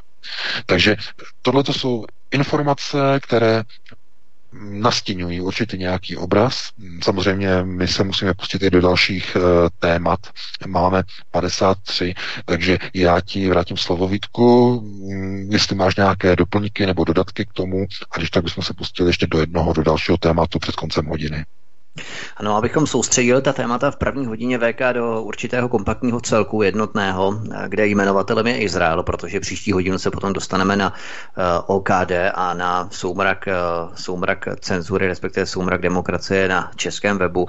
Takže 0.65 0.95
tohle 1.41 1.63
to 1.63 1.73
jsou 1.73 2.05
informace, 2.31 3.19
které 3.21 3.63
nastínují 4.61 5.41
určitě 5.41 5.77
nějaký 5.77 6.17
obraz. 6.17 6.69
Samozřejmě 7.03 7.63
my 7.63 7.87
se 7.87 8.03
musíme 8.03 8.33
pustit 8.33 8.63
i 8.63 8.69
do 8.69 8.81
dalších 8.81 9.35
uh, 9.35 9.43
témat. 9.79 10.19
Máme 10.67 11.03
53, 11.31 12.13
takže 12.45 12.77
já 12.93 13.21
ti 13.21 13.49
vrátím 13.49 13.77
slovo 13.77 14.07
Vítku, 14.07 14.81
mm, 14.81 15.51
jestli 15.51 15.75
máš 15.75 15.95
nějaké 15.95 16.35
doplňky 16.35 16.85
nebo 16.85 17.03
dodatky 17.03 17.45
k 17.45 17.53
tomu, 17.53 17.85
a 18.11 18.17
když 18.17 18.29
tak 18.29 18.43
bychom 18.43 18.63
se 18.63 18.73
pustili 18.73 19.09
ještě 19.09 19.27
do 19.27 19.39
jednoho, 19.39 19.73
do 19.73 19.83
dalšího 19.83 20.17
tématu 20.17 20.59
před 20.59 20.75
koncem 20.75 21.05
hodiny. 21.05 21.45
Ano, 22.37 22.55
abychom 22.55 22.87
soustředili 22.87 23.41
ta 23.41 23.53
témata 23.53 23.91
v 23.91 23.95
první 23.95 24.25
hodině 24.25 24.59
VK 24.59 24.79
do 24.93 25.21
určitého 25.21 25.69
kompaktního 25.69 26.21
celku 26.21 26.61
jednotného, 26.61 27.41
kde 27.67 27.87
jmenovatelem 27.87 28.47
je 28.47 28.57
Izrael, 28.57 29.03
protože 29.03 29.39
příští 29.39 29.71
hodinu 29.71 29.97
se 29.97 30.11
potom 30.11 30.33
dostaneme 30.33 30.75
na 30.75 30.93
eh, 30.93 31.41
OKD 31.65 32.11
a 32.33 32.53
na 32.53 32.89
soumrak, 32.91 33.45
uh, 33.47 33.95
soumrak 33.95 34.47
cenzury, 34.59 35.07
respektive 35.07 35.45
soumrak 35.45 35.81
demokracie 35.81 36.47
na 36.47 36.71
českém 36.75 37.17
webu. 37.17 37.47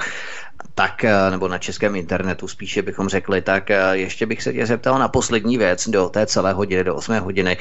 Tak, 0.75 1.05
nebo 1.31 1.49
na 1.49 1.59
českém 1.59 1.97
internetu 1.97 2.49
spíše 2.49 2.83
bychom 2.83 3.09
řekli, 3.09 3.43
tak 3.43 3.69
ještě 3.93 4.27
bych 4.27 4.43
se 4.43 4.53
tě 4.53 4.67
zeptal 4.67 4.99
na 4.99 5.09
poslední 5.09 5.59
věc 5.59 5.89
do 5.89 6.09
té 6.09 6.27
celé 6.27 6.53
hodiny, 6.53 6.85
do 6.85 6.95
8 6.95 7.19
hodiny. 7.19 7.57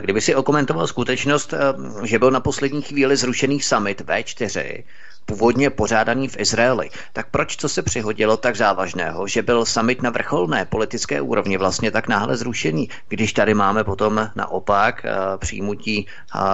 Kdyby 0.00 0.20
si 0.20 0.34
okomentoval 0.34 0.86
skutečnost, 0.86 1.54
že 2.02 2.18
byl 2.18 2.30
na 2.30 2.40
poslední 2.40 2.82
chvíli 2.82 3.16
zrušený 3.16 3.60
summit 3.60 4.00
V4, 4.00 4.84
původně 5.26 5.70
pořádaný 5.70 6.28
v 6.28 6.40
Izraeli. 6.40 6.90
Tak 7.12 7.26
proč 7.30 7.56
to 7.56 7.68
se 7.68 7.82
přihodilo 7.82 8.36
tak 8.36 8.56
závažného, 8.56 9.26
že 9.26 9.42
byl 9.42 9.64
summit 9.64 10.02
na 10.02 10.10
vrcholné 10.10 10.64
politické 10.64 11.20
úrovni 11.20 11.56
vlastně 11.56 11.90
tak 11.90 12.08
náhle 12.08 12.36
zrušený, 12.36 12.88
když 13.08 13.32
tady 13.32 13.54
máme 13.54 13.84
potom 13.84 14.30
naopak 14.36 15.06
přijímutí 15.38 16.06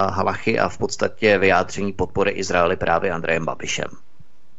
halachy 0.09 0.59
a 0.59 0.69
v 0.69 0.77
podstatě 0.77 1.37
vyjádření 1.37 1.93
podpory 1.93 2.31
Izraeli 2.31 2.75
právě 2.75 3.11
Andrejem 3.11 3.45
Babišem? 3.45 3.87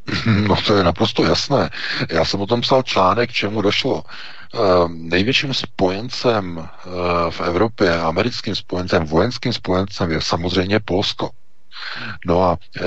No 0.27 0.57
to 0.67 0.77
je 0.77 0.85
naprosto 0.85 1.25
jasné. 1.25 1.71
Já 2.11 2.25
jsem 2.25 2.41
o 2.41 2.47
tom 2.47 2.61
psal 2.61 2.83
článek, 2.83 3.33
čemu 3.33 3.63
došlo. 3.63 4.03
Uh, 4.55 4.89
největším 4.89 5.55
spojencem 5.55 6.57
uh, 6.57 6.65
v 7.31 7.41
Evropě, 7.41 8.01
americkým 8.01 8.55
spojencem, 8.55 9.05
vojenským 9.05 9.53
spojencem 9.53 10.11
je 10.11 10.21
samozřejmě 10.21 10.81
Polsko. 10.81 11.31
No 12.27 12.43
a 12.43 12.59
e, 12.77 12.83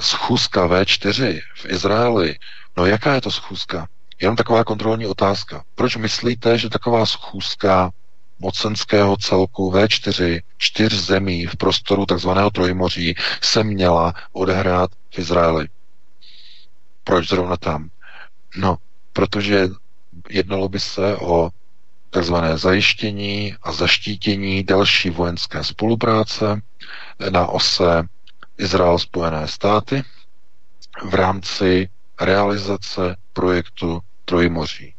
schůzka 0.00 0.66
V4 0.68 1.40
v 1.54 1.66
Izraeli, 1.68 2.36
no 2.76 2.86
jaká 2.86 3.14
je 3.14 3.20
to 3.20 3.30
schůzka? 3.30 3.88
Jenom 4.20 4.36
taková 4.36 4.64
kontrolní 4.64 5.06
otázka. 5.06 5.64
Proč 5.74 5.96
myslíte, 5.96 6.58
že 6.58 6.70
taková 6.70 7.06
schůzka 7.06 7.90
mocenského 8.38 9.16
celku 9.16 9.72
V4, 9.72 10.40
čtyř 10.58 10.94
zemí 10.94 11.46
v 11.46 11.56
prostoru 11.56 12.06
takzvaného 12.06 12.50
Trojmoří 12.50 13.14
se 13.40 13.64
měla 13.64 14.14
odehrát 14.32 14.90
v 15.14 15.18
Izraeli? 15.18 15.68
Proč 17.10 17.28
zrovna 17.28 17.56
tam? 17.56 17.90
No, 18.56 18.76
protože 19.12 19.68
jednalo 20.28 20.68
by 20.68 20.80
se 20.80 21.16
o 21.16 21.50
takzvané 22.10 22.58
zajištění 22.58 23.54
a 23.62 23.72
zaštítění 23.72 24.64
další 24.64 25.10
vojenské 25.10 25.64
spolupráce 25.64 26.62
na 27.30 27.46
ose 27.46 28.02
Izrael 28.58 28.98
Spojené 28.98 29.48
státy 29.48 30.02
v 31.04 31.14
rámci 31.14 31.88
realizace 32.20 33.16
projektu 33.32 34.00
Trojmoří. 34.24 34.94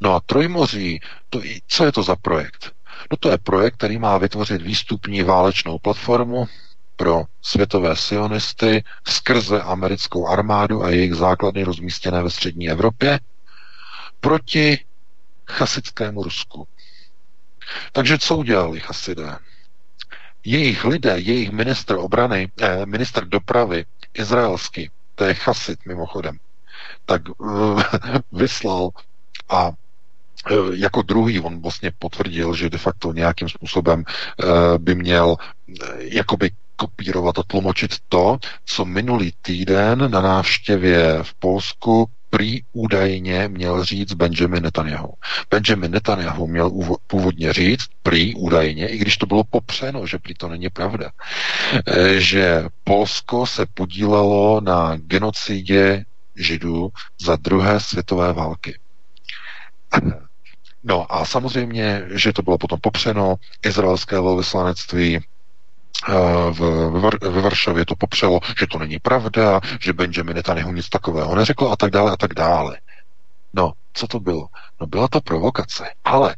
No 0.00 0.14
a 0.14 0.20
Trojmoří, 0.20 1.00
to, 1.30 1.40
co 1.68 1.84
je 1.84 1.92
to 1.92 2.02
za 2.02 2.16
projekt? 2.16 2.72
No 3.10 3.16
to 3.20 3.30
je 3.30 3.38
projekt, 3.38 3.74
který 3.74 3.98
má 3.98 4.18
vytvořit 4.18 4.62
výstupní 4.62 5.22
válečnou 5.22 5.78
platformu 5.78 6.46
pro 6.98 7.22
světové 7.42 7.96
sionisty 7.96 8.84
skrze 9.06 9.62
americkou 9.62 10.28
armádu 10.28 10.84
a 10.84 10.90
jejich 10.90 11.14
základny 11.14 11.64
rozmístěné 11.64 12.22
ve 12.22 12.30
střední 12.30 12.70
Evropě 12.70 13.20
proti 14.20 14.84
chasickému 15.46 16.22
Rusku. 16.22 16.68
Takže 17.92 18.18
co 18.18 18.36
udělali 18.36 18.80
chasidé? 18.80 19.36
Jejich 20.44 20.84
lidé, 20.84 21.14
jejich 21.18 21.50
ministr 21.50 21.94
obrany, 21.94 22.50
eh, 22.60 22.86
ministr 22.86 23.24
dopravy 23.24 23.84
izraelský, 24.14 24.90
to 25.14 25.24
je 25.24 25.34
chasid 25.34 25.78
mimochodem, 25.86 26.38
tak 27.06 27.22
uh, 27.38 27.82
vyslal 28.32 28.90
a 29.48 29.70
eh, 30.50 30.54
jako 30.72 31.02
druhý 31.02 31.40
on 31.40 31.62
vlastně 31.62 31.92
potvrdil, 31.98 32.54
že 32.54 32.70
de 32.70 32.78
facto 32.78 33.12
nějakým 33.12 33.48
způsobem 33.48 34.04
uh, 34.04 34.78
by 34.78 34.94
měl 34.94 35.36
jakoby 35.98 36.50
kopírovat 36.78 37.38
a 37.38 37.42
tlumočit 37.42 37.94
to, 38.08 38.38
co 38.64 38.84
minulý 38.84 39.32
týden 39.42 40.10
na 40.10 40.20
návštěvě 40.20 41.18
v 41.22 41.34
Polsku 41.34 42.08
prý 42.30 42.60
údajně 42.72 43.48
měl 43.48 43.84
říct 43.84 44.12
Benjamin 44.12 44.62
Netanyahu. 44.62 45.12
Benjamin 45.50 45.90
Netanyahu 45.90 46.46
měl 46.46 46.70
původně 47.06 47.52
říct, 47.52 47.86
prý 48.02 48.34
údajně, 48.34 48.88
i 48.88 48.98
když 48.98 49.16
to 49.16 49.26
bylo 49.26 49.44
popřeno, 49.44 50.06
že 50.06 50.18
prý 50.18 50.34
to 50.34 50.48
není 50.48 50.68
pravda, 50.68 51.10
eh, 51.86 52.20
že 52.20 52.64
Polsko 52.84 53.46
se 53.46 53.66
podílelo 53.74 54.60
na 54.60 54.96
genocidě 54.96 56.04
židů 56.36 56.88
za 57.20 57.36
druhé 57.36 57.80
světové 57.80 58.32
války. 58.32 58.78
No 60.84 61.14
a 61.14 61.24
samozřejmě, 61.24 62.02
že 62.14 62.32
to 62.32 62.42
bylo 62.42 62.58
potom 62.58 62.78
popřeno, 62.80 63.34
izraelské 63.66 64.20
velvyslanectví 64.20 65.20
v, 66.50 66.60
ve 67.20 67.40
Varšavě 67.40 67.84
to 67.86 67.94
popřelo, 67.96 68.40
že 68.58 68.66
to 68.66 68.78
není 68.78 68.98
pravda, 68.98 69.60
že 69.80 69.92
Benjamin 69.92 70.36
Netanyahu 70.36 70.72
nic 70.72 70.88
takového 70.88 71.34
neřekl 71.34 71.68
a 71.72 71.76
tak 71.76 71.90
dále 71.90 72.12
a 72.12 72.16
tak 72.16 72.34
dále. 72.34 72.78
No, 73.54 73.72
co 73.92 74.06
to 74.06 74.20
bylo? 74.20 74.48
No 74.80 74.86
byla 74.86 75.08
to 75.08 75.20
provokace. 75.20 75.84
Ale 76.04 76.36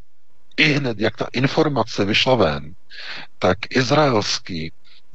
i 0.56 0.64
hned, 0.72 1.00
jak 1.00 1.16
ta 1.16 1.26
informace 1.32 2.04
vyšla 2.04 2.34
ven, 2.34 2.74
tak 3.38 3.58
izraelský 3.70 4.72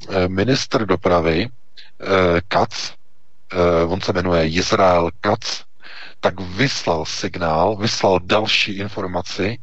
eh, 0.08 0.28
minister 0.28 0.86
dopravy 0.86 1.48
eh, 1.48 2.40
Katz, 2.48 2.92
eh, 3.52 3.84
on 3.84 4.00
se 4.00 4.12
jmenuje 4.12 4.48
Izrael 4.48 5.10
Katz, 5.20 5.62
tak 6.20 6.40
vyslal 6.40 7.04
signál, 7.04 7.76
vyslal 7.76 8.20
další 8.24 8.78
informaci 8.78 9.58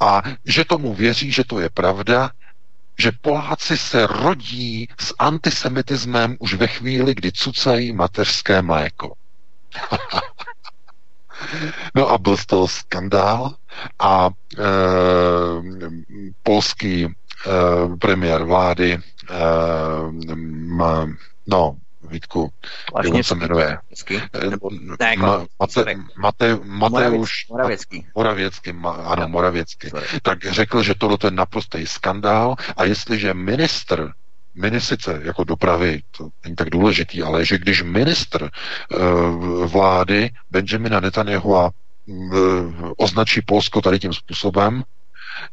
a 0.00 0.22
že 0.44 0.64
tomu 0.64 0.94
věří, 0.94 1.32
že 1.32 1.44
to 1.44 1.60
je 1.60 1.70
pravda, 1.70 2.30
že 2.98 3.12
Poláci 3.20 3.78
se 3.78 4.06
rodí 4.06 4.88
s 4.98 5.14
antisemitismem 5.18 6.36
už 6.38 6.54
ve 6.54 6.66
chvíli, 6.66 7.14
kdy 7.14 7.32
cucají 7.32 7.92
mateřské 7.92 8.62
mléko. 8.62 9.14
no 11.94 12.10
a 12.10 12.18
byl 12.18 12.36
z 12.36 12.46
toho 12.46 12.68
skandál 12.68 13.54
a 13.98 14.30
e, 14.58 14.62
polský 16.42 17.04
e, 17.04 17.10
premiér 17.96 18.44
vlády 18.44 18.92
e, 18.92 19.00
má, 20.66 21.06
no, 21.46 21.76
Vítku, 22.08 22.52
jak 23.02 23.14
on 23.14 23.22
se 23.22 23.34
jmenuje? 23.34 23.78
Ne, 25.00 25.16
Ma, 25.16 25.46
Mate, 25.60 25.84
Mate, 26.16 26.58
Mateuš 26.62 27.46
Moravěcký. 27.50 28.06
Moravěcký, 28.14 28.72
ma, 28.72 28.90
ano, 28.90 29.28
Moravěcký. 29.28 29.88
Tak 30.22 30.52
řekl, 30.52 30.82
že 30.82 30.94
tohle 30.94 31.18
je 31.24 31.30
naprostý 31.30 31.86
skandál 31.86 32.56
a 32.76 32.84
jestliže 32.84 33.34
ministr 33.34 34.12
ministrice 34.54 35.20
jako 35.22 35.44
dopravy, 35.44 36.02
to 36.16 36.28
není 36.44 36.56
tak 36.56 36.70
důležitý, 36.70 37.22
ale 37.22 37.44
že 37.44 37.58
když 37.58 37.82
ministr 37.82 38.42
uh, 38.42 39.66
vlády 39.66 40.30
Benjamina 40.50 41.00
Netanyahu 41.00 41.50
uh, 41.50 41.70
označí 42.96 43.40
Polsko 43.46 43.80
tady 43.80 43.98
tím 43.98 44.12
způsobem, 44.12 44.82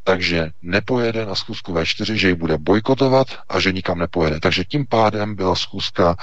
takže 0.03 0.49
nepojede 0.61 1.25
na 1.25 1.35
schůzku 1.35 1.73
V4, 1.73 2.13
že 2.13 2.27
ji 2.27 2.35
bude 2.35 2.57
bojkotovat 2.57 3.27
a 3.49 3.59
že 3.59 3.71
nikam 3.71 3.99
nepojede. 3.99 4.39
Takže 4.39 4.63
tím 4.63 4.85
pádem 4.89 5.35
byla 5.35 5.55
schůzka 5.55 6.15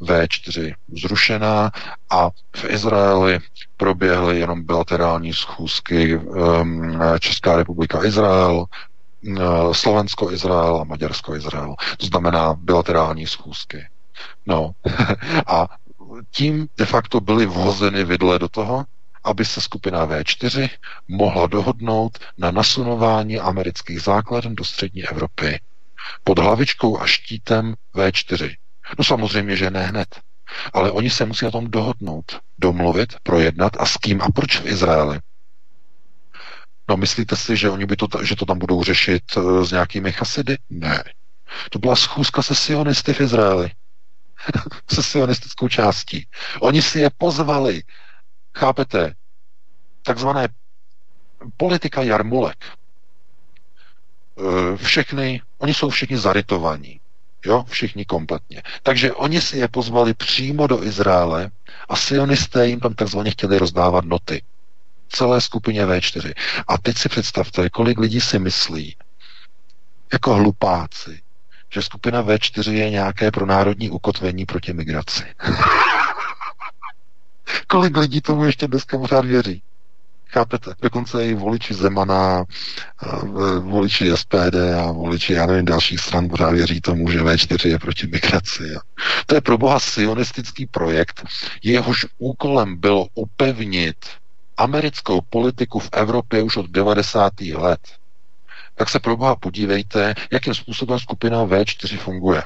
V4 0.00 0.74
zrušená 1.02 1.70
a 2.10 2.30
v 2.56 2.64
Izraeli 2.68 3.38
proběhly 3.76 4.40
jenom 4.40 4.62
bilaterální 4.62 5.32
schůzky 5.32 6.16
um, 6.16 7.00
Česká 7.20 7.56
republika 7.56 8.04
Izrael, 8.04 8.64
um, 9.22 9.36
Slovensko-Izrael 9.72 10.80
a 10.80 10.84
Maďarsko-Izrael. 10.84 11.74
To 11.96 12.06
znamená 12.06 12.54
bilaterální 12.54 13.26
schůzky. 13.26 13.86
No 14.46 14.70
a 15.46 15.68
tím 16.30 16.68
de 16.76 16.86
facto 16.86 17.20
byly 17.20 17.46
vhozeny 17.46 18.04
vidle 18.04 18.38
do 18.38 18.48
toho, 18.48 18.84
aby 19.24 19.44
se 19.44 19.60
skupina 19.60 20.06
V4 20.06 20.70
mohla 21.08 21.46
dohodnout 21.46 22.18
na 22.38 22.50
nasunování 22.50 23.38
amerických 23.38 24.00
základen 24.00 24.54
do 24.54 24.64
střední 24.64 25.02
Evropy 25.04 25.60
pod 26.24 26.38
hlavičkou 26.38 27.00
a 27.00 27.06
štítem 27.06 27.74
V4. 27.94 28.56
No 28.98 29.04
samozřejmě, 29.04 29.56
že 29.56 29.70
ne 29.70 29.86
hned. 29.86 30.20
Ale 30.72 30.90
oni 30.90 31.10
se 31.10 31.24
musí 31.24 31.44
na 31.44 31.50
tom 31.50 31.70
dohodnout, 31.70 32.40
domluvit, 32.58 33.14
projednat 33.22 33.72
a 33.78 33.86
s 33.86 33.96
kým 33.96 34.22
a 34.22 34.28
proč 34.34 34.60
v 34.60 34.66
Izraeli. 34.66 35.20
No 36.88 36.96
myslíte 36.96 37.36
si, 37.36 37.56
že 37.56 37.70
oni 37.70 37.86
by 37.86 37.96
to, 37.96 38.06
že 38.22 38.36
to 38.36 38.46
tam 38.46 38.58
budou 38.58 38.82
řešit 38.82 39.36
uh, 39.36 39.64
s 39.64 39.70
nějakými 39.70 40.12
chasidy? 40.12 40.58
Ne. 40.70 41.04
To 41.70 41.78
byla 41.78 41.96
schůzka 41.96 42.42
se 42.42 42.54
sionisty 42.54 43.14
v 43.14 43.20
Izraeli. 43.20 43.70
se 44.92 45.02
sionistickou 45.02 45.68
částí. 45.68 46.26
Oni 46.60 46.82
si 46.82 47.00
je 47.00 47.10
pozvali 47.18 47.82
Chápete? 48.54 49.14
Takzvané 50.02 50.48
politika 51.56 52.02
jarmulek. 52.02 52.64
E, 52.64 52.68
všechny, 54.76 55.42
oni 55.58 55.74
jsou 55.74 55.90
všichni 55.90 56.18
zarytovaní. 56.18 57.00
Jo, 57.46 57.64
všichni 57.68 58.04
kompletně. 58.04 58.62
Takže 58.82 59.12
oni 59.12 59.40
si 59.40 59.58
je 59.58 59.68
pozvali 59.68 60.14
přímo 60.14 60.66
do 60.66 60.84
Izraele 60.84 61.50
a 61.88 61.96
sionisté 61.96 62.68
jim 62.68 62.80
tam 62.80 62.94
takzvaně 62.94 63.30
chtěli 63.30 63.58
rozdávat 63.58 64.04
noty. 64.04 64.42
Celé 65.08 65.40
skupině 65.40 65.86
V4. 65.86 66.34
A 66.68 66.78
teď 66.78 66.98
si 66.98 67.08
představte, 67.08 67.70
kolik 67.70 67.98
lidí 67.98 68.20
si 68.20 68.38
myslí, 68.38 68.96
jako 70.12 70.34
hlupáci, 70.34 71.22
že 71.74 71.82
skupina 71.82 72.22
V4 72.22 72.72
je 72.72 72.90
nějaké 72.90 73.30
pro 73.30 73.46
národní 73.46 73.90
ukotvení 73.90 74.46
proti 74.46 74.72
migraci. 74.72 75.24
Kolik 77.66 77.96
lidí 77.96 78.20
tomu 78.20 78.44
ještě 78.44 78.68
dneska 78.68 78.98
pořád 78.98 79.24
věří? 79.24 79.62
Chápete? 80.32 80.74
Dokonce 80.82 81.26
i 81.26 81.34
voliči 81.34 81.74
Zemana, 81.74 82.44
voliči 83.58 84.10
SPD 84.16 84.54
a 84.80 84.92
voliči, 84.92 85.32
já 85.32 85.46
nevím, 85.46 85.64
dalších 85.64 86.00
stran 86.00 86.28
pořád 86.28 86.50
věří 86.50 86.80
tomu, 86.80 87.10
že 87.10 87.22
V4 87.22 87.68
je 87.68 87.78
proti 87.78 88.06
migraci. 88.06 88.74
To 89.26 89.34
je 89.34 89.40
pro 89.40 89.58
boha 89.58 89.78
sionistický 89.80 90.66
projekt, 90.66 91.24
jehož 91.62 92.06
úkolem 92.18 92.76
bylo 92.76 93.06
upevnit 93.14 93.96
americkou 94.56 95.20
politiku 95.20 95.78
v 95.78 95.88
Evropě 95.92 96.42
už 96.42 96.56
od 96.56 96.70
90. 96.70 97.32
let. 97.40 97.80
Tak 98.74 98.88
se 98.88 98.98
pro 99.00 99.16
boha 99.16 99.36
podívejte, 99.36 100.14
jakým 100.30 100.54
způsobem 100.54 100.98
skupina 100.98 101.44
V4 101.44 101.98
funguje 101.98 102.42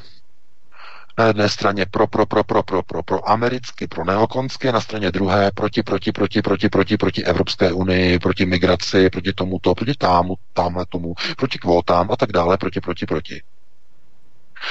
na 1.19 1.27
jedné 1.27 1.49
straně 1.49 1.87
pro, 1.87 2.07
pro, 2.07 2.27
pro, 2.27 2.45
pro, 2.45 2.63
pro, 2.63 2.83
pro, 2.83 3.03
pro 3.03 3.31
americky, 3.31 3.87
pro 3.87 4.05
neokonské, 4.05 4.73
na 4.73 4.81
straně 4.81 5.11
druhé 5.11 5.51
proti, 5.55 5.83
proti, 5.83 6.13
proti, 6.13 6.43
proti, 6.43 6.69
proti, 6.69 6.97
proti 6.97 7.25
Evropské 7.25 7.73
unii, 7.73 8.19
proti 8.19 8.47
migraci, 8.47 9.11
proti 9.11 9.33
tomuto, 9.33 9.75
proti 9.75 9.95
támu, 9.99 10.35
tamhle 10.53 10.87
tomu, 10.87 11.15
proti 11.37 11.59
kvótám 11.59 12.11
a 12.11 12.17
tak 12.17 12.33
dále, 12.33 12.57
proti, 12.57 12.81
proti, 12.81 13.07
proti. 13.07 13.43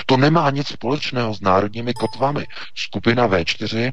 To 0.05 0.17
nemá 0.17 0.49
nic 0.49 0.67
společného 0.67 1.33
s 1.33 1.41
národními 1.41 1.93
kotvami. 1.93 2.45
Skupina 2.75 3.27
V4 3.27 3.91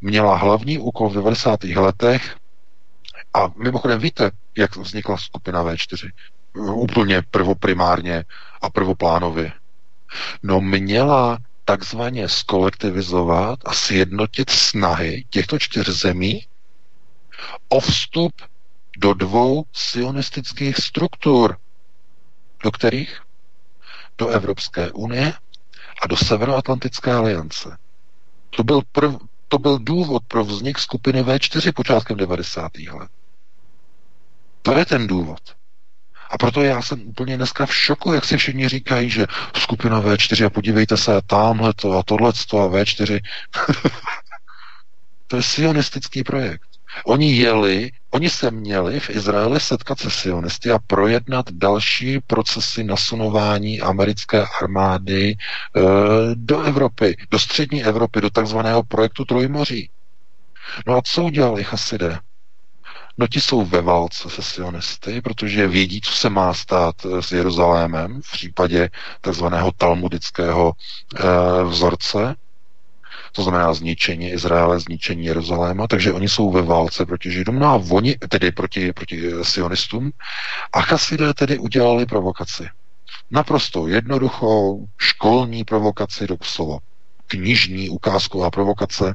měla 0.00 0.36
hlavní 0.36 0.78
úkol 0.78 1.08
v 1.08 1.14
90. 1.14 1.64
letech 1.64 2.36
a 3.34 3.50
mimochodem 3.56 4.00
víte, 4.00 4.30
jak 4.56 4.76
vznikla 4.76 5.16
skupina 5.16 5.64
V4? 5.64 6.10
Úplně 6.74 7.22
prvoprimárně 7.30 8.24
a 8.62 8.70
prvoplánově. 8.70 9.52
No 10.42 10.60
měla 10.60 11.38
takzvaně 11.64 12.28
skolektivizovat 12.28 13.58
a 13.64 13.72
sjednotit 13.72 14.50
snahy 14.50 15.24
těchto 15.30 15.58
čtyř 15.58 15.88
zemí 15.88 16.46
o 17.68 17.80
vstup 17.80 18.32
do 18.98 19.14
dvou 19.14 19.64
sionistických 19.72 20.76
struktur, 20.76 21.56
do 22.62 22.70
kterých? 22.70 23.20
Do 24.18 24.28
Evropské 24.28 24.90
unie 24.90 25.32
a 26.02 26.06
do 26.06 26.16
Severoatlantické 26.16 27.12
aliance. 27.12 27.76
To 28.50 28.64
byl, 28.64 28.80
prv, 28.92 29.16
to 29.48 29.58
byl 29.58 29.78
důvod 29.78 30.22
pro 30.28 30.44
vznik 30.44 30.78
skupiny 30.78 31.22
V4 31.22 31.72
počátkem 31.72 32.16
90. 32.16 32.72
let. 32.92 33.10
To 34.62 34.72
je 34.78 34.84
ten 34.86 35.06
důvod. 35.06 35.40
A 36.34 36.38
proto 36.38 36.62
já 36.62 36.82
jsem 36.82 37.08
úplně 37.08 37.36
dneska 37.36 37.66
v 37.66 37.74
šoku, 37.74 38.12
jak 38.12 38.24
si 38.24 38.36
všichni 38.36 38.68
říkají, 38.68 39.10
že 39.10 39.26
skupina 39.56 40.02
V4 40.02 40.46
a 40.46 40.50
podívejte 40.50 40.96
se, 40.96 41.20
tamhle 41.26 41.74
to 41.74 41.92
a 41.92 42.02
tohle 42.02 42.32
to 42.50 42.58
a 42.58 42.68
V4. 42.68 43.20
to 45.28 45.36
je 45.36 45.42
sionistický 45.42 46.22
projekt. 46.24 46.62
Oni 47.06 47.36
jeli, 47.36 47.90
oni 48.10 48.30
se 48.30 48.50
měli 48.50 49.00
v 49.00 49.10
Izraeli 49.10 49.60
setkat 49.60 49.98
se 49.98 50.10
sionisty 50.10 50.70
a 50.70 50.78
projednat 50.78 51.50
další 51.50 52.20
procesy 52.20 52.84
nasunování 52.84 53.80
americké 53.80 54.44
armády 54.62 55.30
e, 55.30 55.36
do 56.34 56.62
Evropy, 56.62 57.16
do 57.30 57.38
střední 57.38 57.84
Evropy, 57.84 58.20
do 58.20 58.30
takzvaného 58.30 58.82
projektu 58.82 59.24
Trojmoří. 59.24 59.90
No 60.86 60.96
a 60.96 61.02
co 61.02 61.24
udělali 61.24 61.64
chasidé? 61.64 62.18
No 63.18 63.28
ti 63.28 63.40
jsou 63.40 63.64
ve 63.64 63.82
válce 63.82 64.30
se 64.30 64.42
sionisty, 64.42 65.20
protože 65.22 65.68
vědí, 65.68 66.00
co 66.00 66.12
se 66.12 66.30
má 66.30 66.54
stát 66.54 66.94
eh, 67.06 67.22
s 67.22 67.32
Jeruzalémem 67.32 68.22
v 68.22 68.32
případě 68.32 68.90
takzvaného 69.20 69.72
talmudického 69.72 70.72
e, 70.72 71.64
vzorce, 71.64 72.36
to 73.36 73.42
znamená 73.42 73.74
zničení 73.74 74.30
Izraele, 74.30 74.80
zničení 74.80 75.24
Jeruzaléma, 75.24 75.86
takže 75.86 76.12
oni 76.12 76.28
jsou 76.28 76.50
ve 76.50 76.62
válce 76.62 77.06
proti 77.06 77.30
Židům, 77.30 77.58
no 77.58 77.66
a 77.66 77.82
oni, 77.90 78.16
tedy 78.28 78.52
proti, 78.52 78.92
proti 78.92 79.28
eh, 79.32 79.44
sionistům, 79.44 80.10
a 80.72 80.80
chasidé 80.80 81.34
tedy 81.34 81.58
udělali 81.58 82.06
provokaci. 82.06 82.68
Naprosto 83.30 83.88
jednoduchou 83.88 84.86
školní 84.98 85.64
provokaci, 85.64 86.26
doslova 86.26 86.78
knižní 87.26 87.88
ukázková 87.88 88.50
provokace, 88.50 89.14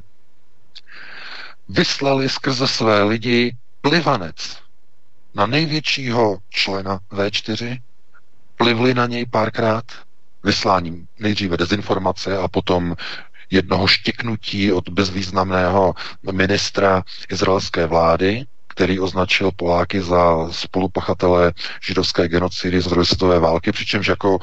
vyslali 1.68 2.28
skrze 2.28 2.68
své 2.68 3.02
lidi 3.02 3.56
plivanec 3.80 4.58
na 5.34 5.46
největšího 5.46 6.38
člena 6.50 7.00
V4, 7.10 7.78
plivli 8.56 8.94
na 8.94 9.06
něj 9.06 9.26
párkrát 9.26 9.84
vysláním 10.44 11.06
nejdříve 11.18 11.56
dezinformace 11.56 12.38
a 12.38 12.48
potom 12.48 12.96
jednoho 13.50 13.86
štěknutí 13.86 14.72
od 14.72 14.88
bezvýznamného 14.88 15.94
ministra 16.32 17.02
izraelské 17.30 17.86
vlády, 17.86 18.44
který 18.68 19.00
označil 19.00 19.50
Poláky 19.56 20.02
za 20.02 20.52
spolupachatele 20.52 21.52
židovské 21.82 22.28
genocidy 22.28 22.80
z 22.80 22.86
druhé 22.86 23.06
světové 23.06 23.38
války, 23.38 23.72
přičemž 23.72 24.06
jako 24.06 24.38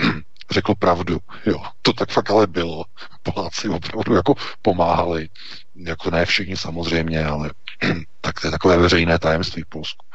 řekl 0.50 0.74
pravdu. 0.74 1.18
Jo, 1.46 1.62
to 1.82 1.92
tak 1.92 2.10
fakt 2.10 2.30
ale 2.30 2.46
bylo. 2.46 2.84
Poláci 3.22 3.68
opravdu 3.68 4.14
jako 4.14 4.34
pomáhali. 4.62 5.28
Jako 5.74 6.10
ne 6.10 6.26
všichni 6.26 6.56
samozřejmě, 6.56 7.24
ale 7.24 7.50
tak 8.20 8.40
to 8.40 8.46
je 8.46 8.50
takové 8.50 8.76
veřejné 8.76 9.18
tajemství 9.18 9.62
v 9.62 9.68
Polsku. 9.68 10.06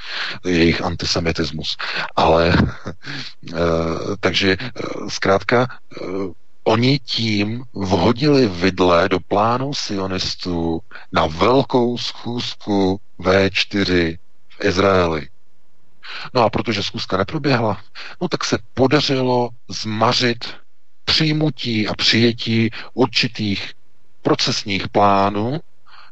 Jejich 0.45 0.81
antisemitismus. 0.81 1.77
Ale 2.15 2.53
eh, 3.53 3.57
takže 4.19 4.57
eh, 4.61 4.69
zkrátka 5.07 5.67
eh, 6.01 6.05
oni 6.63 6.99
tím 6.99 7.63
vhodili 7.73 8.47
vidle 8.47 9.09
do 9.09 9.19
plánu 9.19 9.73
sionistů 9.73 10.81
na 11.11 11.27
velkou 11.27 11.97
schůzku 11.97 12.99
V4 13.19 14.17
v 14.49 14.65
Izraeli. 14.65 15.27
No 16.33 16.41
a 16.41 16.49
protože 16.49 16.83
schůzka 16.83 17.17
neproběhla, 17.17 17.81
no 18.21 18.27
tak 18.27 18.45
se 18.45 18.57
podařilo 18.73 19.49
zmařit 19.69 20.45
přijmutí 21.05 21.87
a 21.87 21.93
přijetí 21.93 22.69
určitých 22.93 23.71
procesních 24.21 24.89
plánů, 24.89 25.59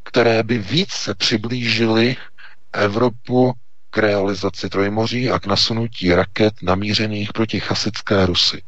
které 0.09 0.43
by 0.43 0.57
více 0.57 1.15
přiblížily 1.15 2.15
Evropu 2.73 3.53
k 3.89 3.97
realizaci 3.97 4.69
Trojmoří 4.69 5.29
a 5.29 5.39
k 5.39 5.45
nasunutí 5.45 6.13
raket 6.13 6.53
namířených 6.61 7.33
proti 7.33 7.59
chasické 7.59 8.25
Rusy. 8.25 8.61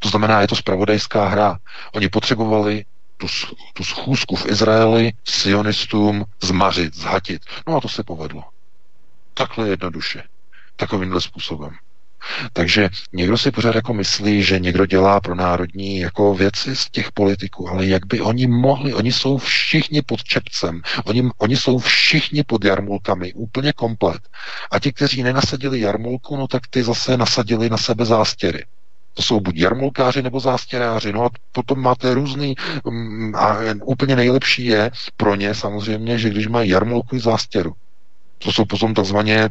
To 0.00 0.08
znamená, 0.08 0.40
je 0.40 0.48
to 0.48 0.56
spravodajská 0.56 1.28
hra. 1.28 1.58
Oni 1.94 2.08
potřebovali 2.08 2.84
tu, 3.16 3.26
tu 3.72 3.84
schůzku 3.84 4.36
v 4.36 4.46
Izraeli 4.46 5.12
sionistům 5.24 6.24
zmařit, 6.42 6.96
zhatit. 6.96 7.42
No 7.68 7.76
a 7.76 7.80
to 7.80 7.88
se 7.88 8.04
povedlo. 8.04 8.42
Takhle 9.34 9.68
jednoduše. 9.68 10.22
Takovýmhle 10.76 11.20
způsobem. 11.20 11.70
Takže 12.52 12.88
někdo 13.12 13.38
si 13.38 13.50
pořád 13.50 13.74
jako 13.74 13.94
myslí, 13.94 14.42
že 14.42 14.58
někdo 14.58 14.86
dělá 14.86 15.20
pro 15.20 15.34
národní 15.34 15.98
jako 15.98 16.34
věci 16.34 16.76
z 16.76 16.90
těch 16.90 17.12
politiků, 17.12 17.68
ale 17.68 17.86
jak 17.86 18.06
by 18.06 18.20
oni 18.20 18.46
mohli, 18.46 18.94
oni 18.94 19.12
jsou 19.12 19.38
všichni 19.38 20.02
pod 20.02 20.24
čepcem, 20.24 20.82
oni, 21.04 21.30
oni 21.38 21.56
jsou 21.56 21.78
všichni 21.78 22.44
pod 22.44 22.64
jarmulkami, 22.64 23.32
úplně 23.32 23.72
komplet. 23.72 24.20
A 24.70 24.78
ti, 24.78 24.92
kteří 24.92 25.22
nenasadili 25.22 25.80
jarmulku, 25.80 26.36
no 26.36 26.46
tak 26.46 26.62
ty 26.70 26.82
zase 26.82 27.16
nasadili 27.16 27.70
na 27.70 27.76
sebe 27.76 28.04
zástěry. 28.04 28.64
To 29.14 29.22
jsou 29.22 29.40
buď 29.40 29.56
jarmulkáři 29.56 30.22
nebo 30.22 30.40
zástěráři. 30.40 31.12
No 31.12 31.24
a 31.24 31.30
potom 31.52 31.80
máte 31.80 32.14
různý, 32.14 32.54
mm, 32.84 33.34
a 33.36 33.58
úplně 33.84 34.16
nejlepší 34.16 34.64
je 34.64 34.90
pro 35.16 35.34
ně 35.34 35.54
samozřejmě, 35.54 36.18
že 36.18 36.30
když 36.30 36.46
mají 36.46 36.70
jarmulku 36.70 37.16
i 37.16 37.20
zástěru. 37.20 37.72
To 38.38 38.52
jsou 38.52 38.64
potom 38.64 38.94
takzvaně 38.94 39.48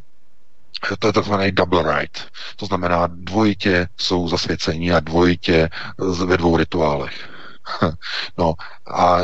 to 1.00 1.08
je 1.08 1.14
takzvaný 1.14 1.52
double 1.52 2.00
right. 2.00 2.18
To 2.56 2.66
znamená, 2.66 3.08
dvojitě 3.08 3.88
jsou 3.98 4.28
zasvěcení 4.28 4.92
a 4.92 5.00
dvojitě 5.00 5.70
ve 6.26 6.38
dvou 6.38 6.58
rituálech. 6.58 7.30
No 8.38 8.54
a, 8.88 9.20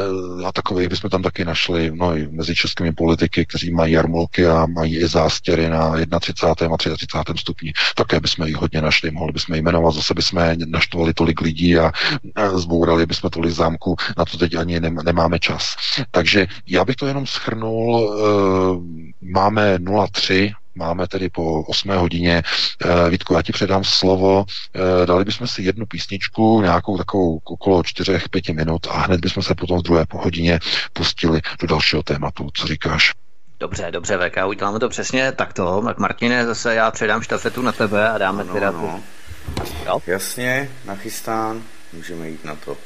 a 0.45 0.51
takových 0.51 0.89
bychom 0.89 1.09
tam 1.09 1.21
taky 1.21 1.45
našli 1.45 1.91
no, 1.93 2.13
mezi 2.29 2.55
českými 2.55 2.91
politiky, 2.91 3.45
kteří 3.45 3.71
mají 3.71 3.93
jarmulky 3.93 4.47
a 4.47 4.65
mají 4.65 4.97
i 4.97 5.07
zástěry 5.07 5.69
na 5.69 6.19
31. 6.19 6.73
a 6.73 6.77
33. 6.77 7.07
stupni. 7.35 7.73
Také 7.95 8.19
bychom 8.19 8.47
jich 8.47 8.55
hodně 8.55 8.81
našli, 8.81 9.11
mohli 9.11 9.33
bychom 9.33 9.55
jmenovat, 9.55 9.91
zase 9.91 10.13
bychom 10.13 10.55
naštvali 10.65 11.13
tolik 11.13 11.41
lidí 11.41 11.77
a, 11.77 11.91
zbourali 12.55 13.05
bychom 13.05 13.29
tolik 13.29 13.51
zámku, 13.51 13.95
na 14.17 14.25
to 14.25 14.37
teď 14.37 14.55
ani 14.55 14.79
nemáme 14.79 15.39
čas. 15.39 15.75
Takže 16.11 16.47
já 16.67 16.85
bych 16.85 16.95
to 16.95 17.07
jenom 17.07 17.27
schrnul, 17.27 18.13
e, 18.13 19.25
máme 19.31 19.77
03 20.11 20.53
Máme 20.75 21.07
tedy 21.07 21.29
po 21.29 21.61
8 21.63 21.89
hodině. 21.89 22.43
Eh, 22.85 23.09
Vítku, 23.09 23.33
já 23.33 23.41
ti 23.41 23.51
předám 23.51 23.83
slovo. 23.83 24.45
Eh, 24.75 25.05
dali 25.05 25.25
bychom 25.25 25.47
si 25.47 25.61
jednu 25.61 25.85
písničku, 25.85 26.61
nějakou 26.61 26.97
takovou 26.97 27.39
okolo 27.43 27.83
4-5 27.83 28.53
minut 28.53 28.87
a 28.89 28.99
hned 28.99 29.21
bychom 29.21 29.43
se 29.43 29.55
potom 29.55 29.79
v 29.79 29.83
druhé 29.83 30.05
hodině 30.11 30.59
pustili 30.93 31.41
do 31.59 31.67
dalšího 31.67 32.03
tématu. 32.03 32.49
Co 32.53 32.67
říkáš? 32.67 33.13
Dobře, 33.59 33.87
dobře, 33.91 34.17
VK, 34.17 34.47
uděláme 34.47 34.79
to 34.79 34.89
přesně 34.89 35.31
takto. 35.31 35.81
Tak 35.85 35.97
Martine, 35.97 36.45
zase 36.45 36.75
já 36.75 36.91
předám 36.91 37.21
štafetu 37.21 37.61
na 37.61 37.71
tebe 37.71 38.09
a 38.09 38.17
dáme 38.17 38.43
no, 38.43 38.53
teda 38.53 38.71
no. 38.71 39.03
Jo? 39.85 40.01
Jasně, 40.07 40.69
nachystán, 40.85 41.63
můžeme 41.93 42.29
jít 42.29 42.45
na 42.45 42.55
to. 42.55 42.77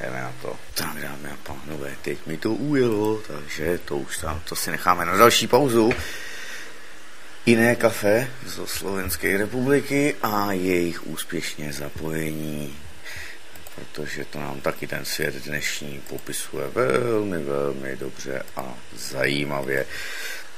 jdeme 0.00 0.20
na 0.22 0.32
to. 0.42 0.56
Tak 0.74 1.02
dámy 1.02 1.28
a 1.32 1.36
pánové, 1.42 1.90
teď 2.02 2.18
mi 2.26 2.36
to 2.36 2.50
ujelo, 2.52 3.20
takže 3.26 3.78
to 3.84 3.96
už 3.96 4.18
tam, 4.18 4.40
to 4.48 4.56
si 4.56 4.70
necháme 4.70 5.04
na 5.04 5.16
další 5.16 5.46
pauzu. 5.46 5.92
Jiné 7.46 7.76
kafe 7.76 8.30
zo 8.46 8.66
Slovenské 8.66 9.36
republiky 9.36 10.16
a 10.22 10.52
jejich 10.52 11.06
úspěšně 11.06 11.72
zapojení 11.72 12.76
protože 13.78 14.24
to 14.24 14.40
nám 14.40 14.60
taky 14.60 14.86
ten 14.86 15.04
svět 15.04 15.34
dnešní 15.34 16.02
popisuje 16.08 16.68
velmi, 16.68 17.38
velmi 17.38 17.96
dobře 17.96 18.42
a 18.56 18.74
zajímavě. 18.96 19.86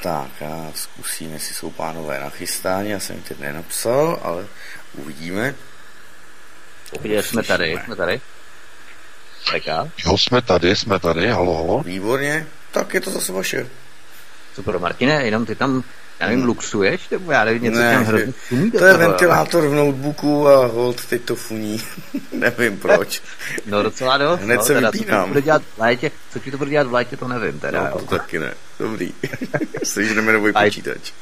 Tak 0.02 0.42
a 0.42 0.72
zkusíme, 0.74 1.32
jestli 1.32 1.54
jsou 1.54 1.70
pánové 1.70 2.20
nachystáni, 2.20 2.90
já 2.90 3.00
jsem 3.00 3.16
jim 3.16 3.24
teď 3.24 3.38
nenapsal, 3.38 4.20
ale 4.22 4.46
uvidíme. 4.94 5.54
Uvidíme, 6.98 7.22
jsme 7.22 7.42
tady, 7.42 7.80
jsme 7.84 7.96
tady. 7.96 8.20
Teďka. 9.52 9.88
Jo, 10.06 10.18
jsme 10.18 10.42
tady, 10.42 10.76
jsme 10.76 10.98
tady, 10.98 11.28
halo, 11.28 11.54
halo. 11.54 11.82
Výborně, 11.82 12.46
tak 12.72 12.94
je 12.94 13.00
to 13.00 13.10
zase 13.10 13.32
vaše. 13.32 13.66
Super, 14.54 14.78
Martine, 14.78 15.24
jenom 15.24 15.46
ty 15.46 15.54
tam 15.54 15.84
já 16.20 16.28
nevím, 16.28 16.44
luxuješ, 16.44 17.08
nebo 17.08 17.32
já 17.32 17.44
nevím, 17.44 17.62
něco 17.62 17.78
ne, 17.78 17.94
tam 17.94 18.04
hrozně 18.04 18.32
funí. 18.32 18.70
To 18.70 18.84
je 18.84 18.96
ventilátor 18.96 19.68
v 19.68 19.74
notebooku 19.74 20.48
a 20.48 20.66
hold, 20.66 21.06
teď 21.06 21.22
to 21.22 21.36
funí. 21.36 21.82
nevím 22.32 22.78
proč. 22.78 23.22
no 23.66 23.82
docela 23.82 24.18
dost. 24.18 24.40
Hned 24.40 24.56
no, 24.56 24.62
se 24.62 24.74
teda, 24.74 24.90
vypínám. 24.90 25.22
Co 25.22 25.28
ti, 25.28 25.34
to 25.34 25.40
dělat 25.40 25.62
v 25.62 25.78
létě, 25.78 26.10
co 26.30 26.38
ti 26.38 26.50
to 26.50 26.58
bude 26.58 26.70
dělat 26.70 26.86
v 26.86 26.92
létě, 26.92 27.16
to 27.16 27.28
nevím 27.28 27.60
teda. 27.60 27.90
No, 27.94 27.98
to 27.98 28.04
taky 28.06 28.38
ne. 28.38 28.54
Dobrý. 28.78 29.12
Sežneme 29.84 30.32
nový 30.32 30.52
počítač. 30.52 31.12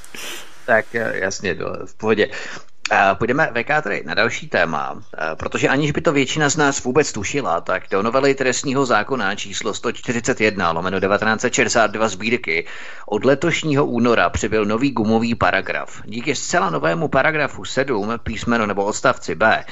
Tak 0.66 0.86
jasně, 1.12 1.54
no, 1.54 1.66
v 1.86 1.94
pohodě. 1.94 2.28
Půjdeme 3.14 3.50
VK 3.54 3.82
tedy 3.82 4.02
na 4.06 4.14
další 4.14 4.48
téma, 4.48 5.02
protože 5.34 5.68
aniž 5.68 5.90
by 5.90 6.00
to 6.00 6.12
většina 6.12 6.48
z 6.48 6.56
nás 6.56 6.84
vůbec 6.84 7.12
tušila, 7.12 7.60
tak 7.60 7.82
do 7.90 8.02
novely 8.02 8.34
trestního 8.34 8.86
zákona 8.86 9.34
číslo 9.34 9.74
141 9.74 10.72
lomeno 10.72 11.00
1962 11.00 12.08
sbírky 12.08 12.66
od 13.06 13.24
letošního 13.24 13.86
února 13.86 14.30
přibyl 14.30 14.64
nový 14.64 14.90
gumový 14.90 15.34
paragraf. 15.34 16.02
Díky 16.04 16.34
zcela 16.34 16.70
novému 16.70 17.08
paragrafu 17.08 17.64
7 17.64 18.18
písmeno 18.22 18.66
nebo 18.66 18.84
odstavci 18.84 19.34
B 19.34 19.64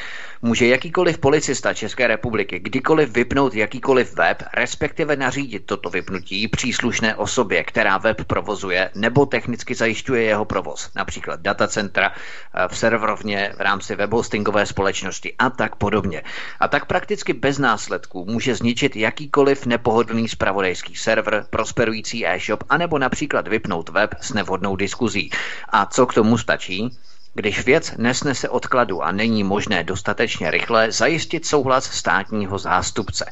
může 0.42 0.66
jakýkoliv 0.66 1.18
policista 1.18 1.74
České 1.74 2.06
republiky 2.06 2.58
kdykoliv 2.58 3.10
vypnout 3.10 3.54
jakýkoliv 3.54 4.14
web, 4.14 4.42
respektive 4.54 5.16
nařídit 5.16 5.66
toto 5.66 5.90
vypnutí 5.90 6.48
příslušné 6.48 7.16
osobě, 7.16 7.64
která 7.64 7.98
web 7.98 8.24
provozuje 8.24 8.90
nebo 8.94 9.26
technicky 9.26 9.74
zajišťuje 9.74 10.22
jeho 10.22 10.44
provoz, 10.44 10.90
například 10.94 11.40
datacentra 11.40 12.12
eh, 12.12 12.68
v 12.68 12.78
serverovně 12.78 13.52
v 13.56 13.60
rámci 13.60 13.96
webhostingové 13.96 14.66
společnosti 14.66 15.34
a 15.38 15.50
tak 15.50 15.76
podobně. 15.76 16.22
A 16.60 16.68
tak 16.68 16.86
prakticky 16.86 17.32
bez 17.32 17.58
následků 17.58 18.24
může 18.24 18.54
zničit 18.54 18.96
jakýkoliv 18.96 19.66
nepohodlný 19.66 20.28
spravodajský 20.28 20.94
server, 20.94 21.46
prosperující 21.50 22.26
e-shop, 22.26 22.64
anebo 22.68 22.98
například 22.98 23.48
vypnout 23.48 23.88
web 23.88 24.14
s 24.20 24.32
nevhodnou 24.32 24.76
diskuzí. 24.76 25.30
A 25.68 25.86
co 25.86 26.06
k 26.06 26.14
tomu 26.14 26.38
stačí? 26.38 26.90
Když 27.36 27.64
věc 27.64 27.94
nesnese 27.96 28.48
odkladu 28.48 29.02
a 29.02 29.12
není 29.12 29.44
možné 29.44 29.84
dostatečně 29.84 30.50
rychle 30.50 30.92
zajistit 30.92 31.46
souhlas 31.46 31.84
státního 31.84 32.58
zástupce. 32.58 33.24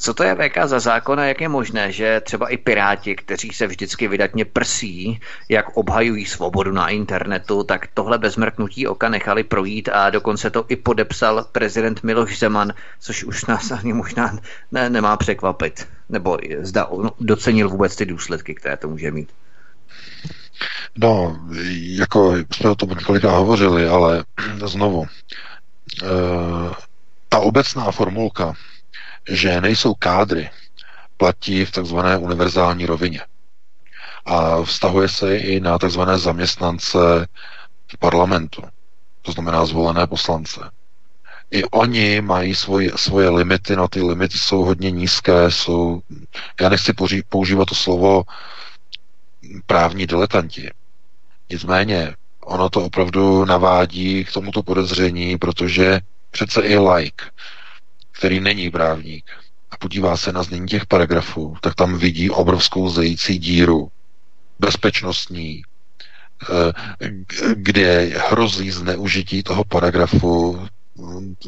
Co 0.00 0.14
to 0.14 0.22
je 0.22 0.34
VK 0.34 0.58
za 0.64 0.80
zákon 0.80 1.20
a 1.20 1.24
jak 1.24 1.40
je 1.40 1.48
možné, 1.48 1.92
že 1.92 2.20
třeba 2.20 2.48
i 2.48 2.56
piráti, 2.56 3.16
kteří 3.16 3.50
se 3.50 3.66
vždycky 3.66 4.08
vydatně 4.08 4.44
prsí, 4.44 5.20
jak 5.48 5.76
obhajují 5.76 6.26
svobodu 6.26 6.72
na 6.72 6.88
internetu, 6.88 7.64
tak 7.64 7.86
tohle 7.94 8.18
bez 8.18 8.36
mrknutí 8.36 8.86
oka 8.86 9.08
nechali 9.08 9.44
projít 9.44 9.88
a 9.88 10.10
dokonce 10.10 10.50
to 10.50 10.64
i 10.68 10.76
podepsal 10.76 11.46
prezident 11.52 12.02
Miloš 12.02 12.38
Zeman, 12.38 12.72
což 13.00 13.24
už 13.24 13.44
nás 13.44 13.70
ani 13.70 13.92
možná 13.92 14.38
ne, 14.72 14.90
nemá 14.90 15.16
překvapit. 15.16 15.88
Nebo 16.08 16.38
zda 16.60 16.84
on 16.84 17.10
docenil 17.20 17.68
vůbec 17.68 17.96
ty 17.96 18.06
důsledky, 18.06 18.54
které 18.54 18.76
to 18.76 18.88
může 18.88 19.10
mít. 19.10 19.28
No, 20.98 21.40
jako 21.74 22.34
jsme 22.52 22.70
o 22.70 22.74
tom 22.74 22.88
několikrát 22.88 23.36
hovořili, 23.36 23.88
ale 23.88 24.24
znovu, 24.66 25.06
e, 25.06 26.06
ta 27.28 27.38
obecná 27.38 27.90
formulka, 27.90 28.54
že 29.28 29.60
nejsou 29.60 29.94
kádry, 29.94 30.50
platí 31.16 31.64
v 31.64 31.70
takzvané 31.70 32.16
univerzální 32.16 32.86
rovině. 32.86 33.20
A 34.26 34.62
vztahuje 34.62 35.08
se 35.08 35.36
i 35.36 35.60
na 35.60 35.78
takzvané 35.78 36.18
zaměstnance 36.18 36.98
v 37.92 37.98
parlamentu, 37.98 38.62
to 39.22 39.32
znamená 39.32 39.66
zvolené 39.66 40.06
poslance. 40.06 40.60
I 41.50 41.64
oni 41.64 42.20
mají 42.20 42.54
svoje, 42.54 42.90
svoje 42.96 43.28
limity, 43.28 43.76
no 43.76 43.88
ty 43.88 44.02
limity 44.02 44.38
jsou 44.38 44.64
hodně 44.64 44.90
nízké, 44.90 45.50
jsou, 45.50 46.00
já 46.60 46.68
nechci 46.68 46.92
používat 47.28 47.68
to 47.68 47.74
slovo 47.74 48.22
právní 49.66 50.06
diletanti, 50.06 50.70
Nicméně 51.50 52.14
ono 52.40 52.70
to 52.70 52.84
opravdu 52.84 53.44
navádí 53.44 54.24
k 54.24 54.32
tomuto 54.32 54.62
podezření, 54.62 55.38
protože 55.38 56.00
přece 56.30 56.60
i 56.60 56.78
like, 56.78 57.24
který 58.12 58.40
není 58.40 58.70
právník 58.70 59.30
a 59.70 59.76
podívá 59.76 60.16
se 60.16 60.32
na 60.32 60.42
znění 60.42 60.66
těch 60.66 60.86
paragrafů, 60.86 61.56
tak 61.60 61.74
tam 61.74 61.98
vidí 61.98 62.30
obrovskou 62.30 62.90
zející 62.90 63.38
díru 63.38 63.88
bezpečnostní, 64.58 65.62
eh, 66.50 66.72
kde 67.54 68.02
hrozí 68.04 68.70
zneužití 68.70 69.42
toho 69.42 69.64
paragrafu 69.64 70.68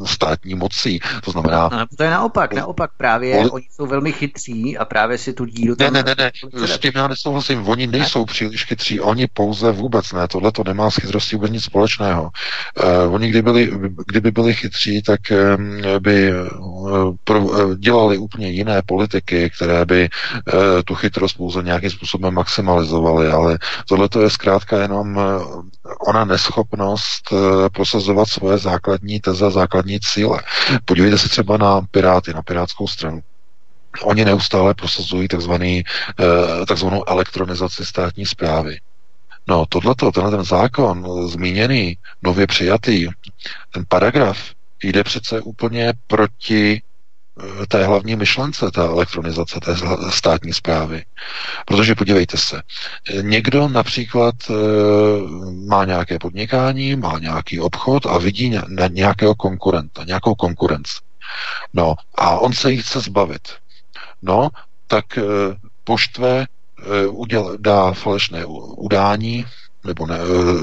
státní 0.05 0.55
mocí. 0.55 1.01
To 1.25 1.31
znamená... 1.31 1.69
No, 1.73 1.87
to 1.97 2.03
je 2.03 2.11
naopak, 2.11 2.55
naopak 2.55 2.91
právě 2.97 3.37
poli... 3.37 3.51
oni 3.51 3.65
jsou 3.71 3.87
velmi 3.87 4.13
chytří 4.13 4.79
a 4.79 4.85
právě 4.85 5.19
si 5.19 5.33
tu 5.33 5.45
díru 5.45 5.77
tam... 5.77 5.93
Ne, 5.93 6.03
ne, 6.03 6.15
ne, 6.19 6.31
ne, 6.61 6.69
s 6.69 6.79
tím 6.79 6.93
já 6.95 7.09
nesouhlasím, 7.09 7.69
oni 7.69 7.87
nejsou 7.87 8.19
ne? 8.19 8.25
příliš 8.25 8.65
chytří, 8.65 9.01
oni 9.01 9.27
pouze 9.27 9.73
vůbec 9.73 10.13
ne, 10.13 10.29
tohle 10.29 10.53
to 10.53 10.65
nemá 10.65 10.91
s 10.91 10.97
chytrostí 10.97 11.37
vůbec 11.37 11.51
nic 11.51 11.65
společného. 11.65 12.31
Uh, 12.83 13.15
oni 13.15 13.29
kdyby 13.29 13.43
byli, 13.43 13.73
kdyby 14.07 14.31
byli 14.31 14.55
chytří, 14.55 15.03
tak 15.03 15.21
um, 15.31 15.83
by 15.99 16.33
uh, 16.33 17.15
pro, 17.25 17.41
uh, 17.41 17.75
dělali 17.75 18.19
úplně 18.19 18.51
jiné 18.51 18.83
politiky, 18.87 19.51
které 19.57 19.85
by 19.85 20.09
uh, 20.09 20.55
tu 20.85 20.95
chytrost 20.95 21.37
pouze 21.37 21.63
nějakým 21.63 21.91
způsobem 21.91 22.35
maximalizovaly, 22.35 23.29
ale 23.29 23.59
tohle 23.89 24.09
to 24.09 24.21
je 24.21 24.31
zkrátka 24.31 24.83
jenom 24.83 25.17
uh, 25.17 25.63
ona 26.09 26.25
neschopnost 26.25 27.33
uh, 27.33 27.39
prosazovat 27.69 28.29
svoje 28.29 28.59
základní 28.59 29.21
teze 29.21 29.42
za 29.43 29.51
základní 29.51 30.01
cíle. 30.01 30.43
Podívejte 30.85 31.19
se 31.19 31.29
třeba 31.29 31.57
na 31.57 31.81
Piráty, 31.91 32.35
na 32.35 32.43
Pirátskou 32.43 32.87
stranu. 32.87 33.21
Oni 34.03 34.25
neustále 34.25 34.75
prosazují 34.75 35.29
takzvaný, 35.29 35.85
eh, 36.21 36.67
takzvanou 36.67 37.09
elektronizaci 37.09 37.87
státní 37.87 38.27
zprávy. 38.27 38.79
No, 39.47 39.67
tohleto, 39.69 40.13
tenhle 40.13 40.31
ten 40.31 40.45
zákon 40.45 41.29
zmíněný, 41.29 41.99
nově 42.23 42.47
přijatý, 42.47 43.09
ten 43.73 43.85
paragraf, 43.89 44.39
jde 44.83 45.05
přece 45.05 45.41
úplně 45.41 45.93
proti 46.07 46.83
té 47.69 47.85
hlavní 47.85 48.17
myšlence, 48.17 48.71
té 48.71 48.81
elektronizace 48.81 49.61
té 49.61 49.75
státní 50.11 50.53
zprávy. 50.53 51.05
Protože 51.67 51.95
podívejte 51.95 52.37
se, 52.37 52.63
eh, 53.11 53.23
někdo 53.23 53.69
například 53.69 54.35
e, 54.51 54.55
má 55.67 55.85
nějaké 55.85 56.19
podnikání, 56.19 56.97
má 56.97 57.19
nějaký 57.19 57.61
obchod 57.61 58.07
a 58.07 58.19
vidí 58.19 58.51
na 58.69 58.89
nějakého 58.89 59.35
konkurenta, 59.35 60.05
nějakou 60.05 60.35
konkurenci. 60.35 60.99
No 61.75 61.95
a 62.15 62.39
on 62.39 62.53
se 62.53 62.73
jí 62.73 62.83
chce 62.83 63.01
zbavit. 63.01 63.49
No, 64.23 64.49
tak 64.87 65.05
poštve, 65.85 66.47
e, 66.47 67.07
uděl, 67.07 67.57
dá 67.61 67.93
falešné 67.93 68.45
udání, 68.77 69.47
nebo, 69.85 70.07
ne, 70.07 70.19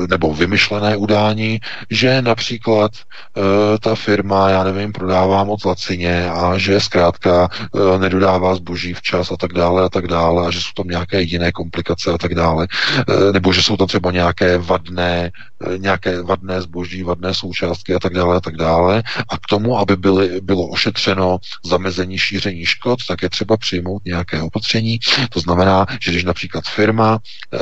nebo 0.09 0.33
vymyšlené 0.33 0.97
udání, 0.97 1.59
že 1.89 2.21
například 2.21 2.91
e, 2.95 3.79
ta 3.79 3.95
firma, 3.95 4.49
já 4.49 4.63
nevím, 4.63 4.91
prodává 4.91 5.43
moc 5.43 5.65
lacině 5.65 6.29
a 6.29 6.57
že 6.57 6.79
zkrátka 6.79 7.49
e, 7.95 7.99
nedodává 7.99 8.55
zboží 8.55 8.93
včas 8.93 9.31
a 9.31 9.37
tak 9.37 9.53
dále 9.53 9.83
a 9.83 9.89
tak 9.89 10.07
dále 10.07 10.47
a 10.47 10.51
že 10.51 10.61
jsou 10.61 10.71
tam 10.75 10.87
nějaké 10.87 11.21
jiné 11.21 11.51
komplikace 11.51 12.11
a 12.11 12.17
tak 12.17 12.35
dále, 12.35 12.67
e, 13.09 13.33
nebo 13.33 13.53
že 13.53 13.63
jsou 13.63 13.77
tam 13.77 13.87
třeba 13.87 14.11
nějaké 14.11 14.57
vadné, 14.57 15.31
e, 15.73 15.77
nějaké 15.77 16.21
vadné 16.21 16.61
zboží, 16.61 17.03
vadné 17.03 17.33
součástky 17.33 17.95
a 17.95 17.99
tak 17.99 18.13
dále 18.13 18.35
a 18.35 18.39
tak 18.39 18.55
dále 18.55 19.03
a 19.29 19.37
k 19.37 19.47
tomu, 19.49 19.79
aby 19.79 19.95
byly, 19.95 20.41
bylo 20.41 20.67
ošetřeno 20.67 21.37
zamezení 21.65 22.17
šíření 22.17 22.65
škod, 22.65 22.99
tak 23.07 23.23
je 23.23 23.29
třeba 23.29 23.57
přijmout 23.57 24.05
nějaké 24.05 24.41
opatření. 24.41 24.99
To 25.29 25.39
znamená, 25.39 25.85
že 26.01 26.11
když 26.11 26.23
například 26.23 26.63
firma, 26.65 27.19
e, 27.53 27.57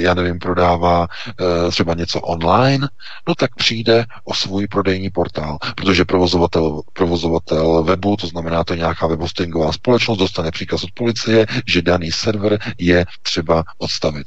já 0.00 0.14
nevím, 0.14 0.38
prodává 0.38 1.01
Eh, 1.28 1.70
třeba 1.70 1.94
něco 1.94 2.20
online, 2.20 2.88
no 3.28 3.34
tak 3.34 3.54
přijde 3.54 4.04
o 4.24 4.34
svůj 4.34 4.66
prodejní 4.66 5.10
portál, 5.10 5.58
protože 5.76 6.04
provozovatel, 6.04 6.82
provozovatel 6.92 7.82
webu, 7.82 8.16
to 8.16 8.26
znamená 8.26 8.64
to 8.64 8.72
je 8.72 8.78
nějaká 8.78 9.06
webhostingová 9.06 9.72
společnost, 9.72 10.18
dostane 10.18 10.50
příkaz 10.50 10.84
od 10.84 10.90
policie, 10.94 11.46
že 11.66 11.82
daný 11.82 12.12
server 12.12 12.58
je 12.78 13.06
třeba 13.22 13.64
odstavit. 13.78 14.26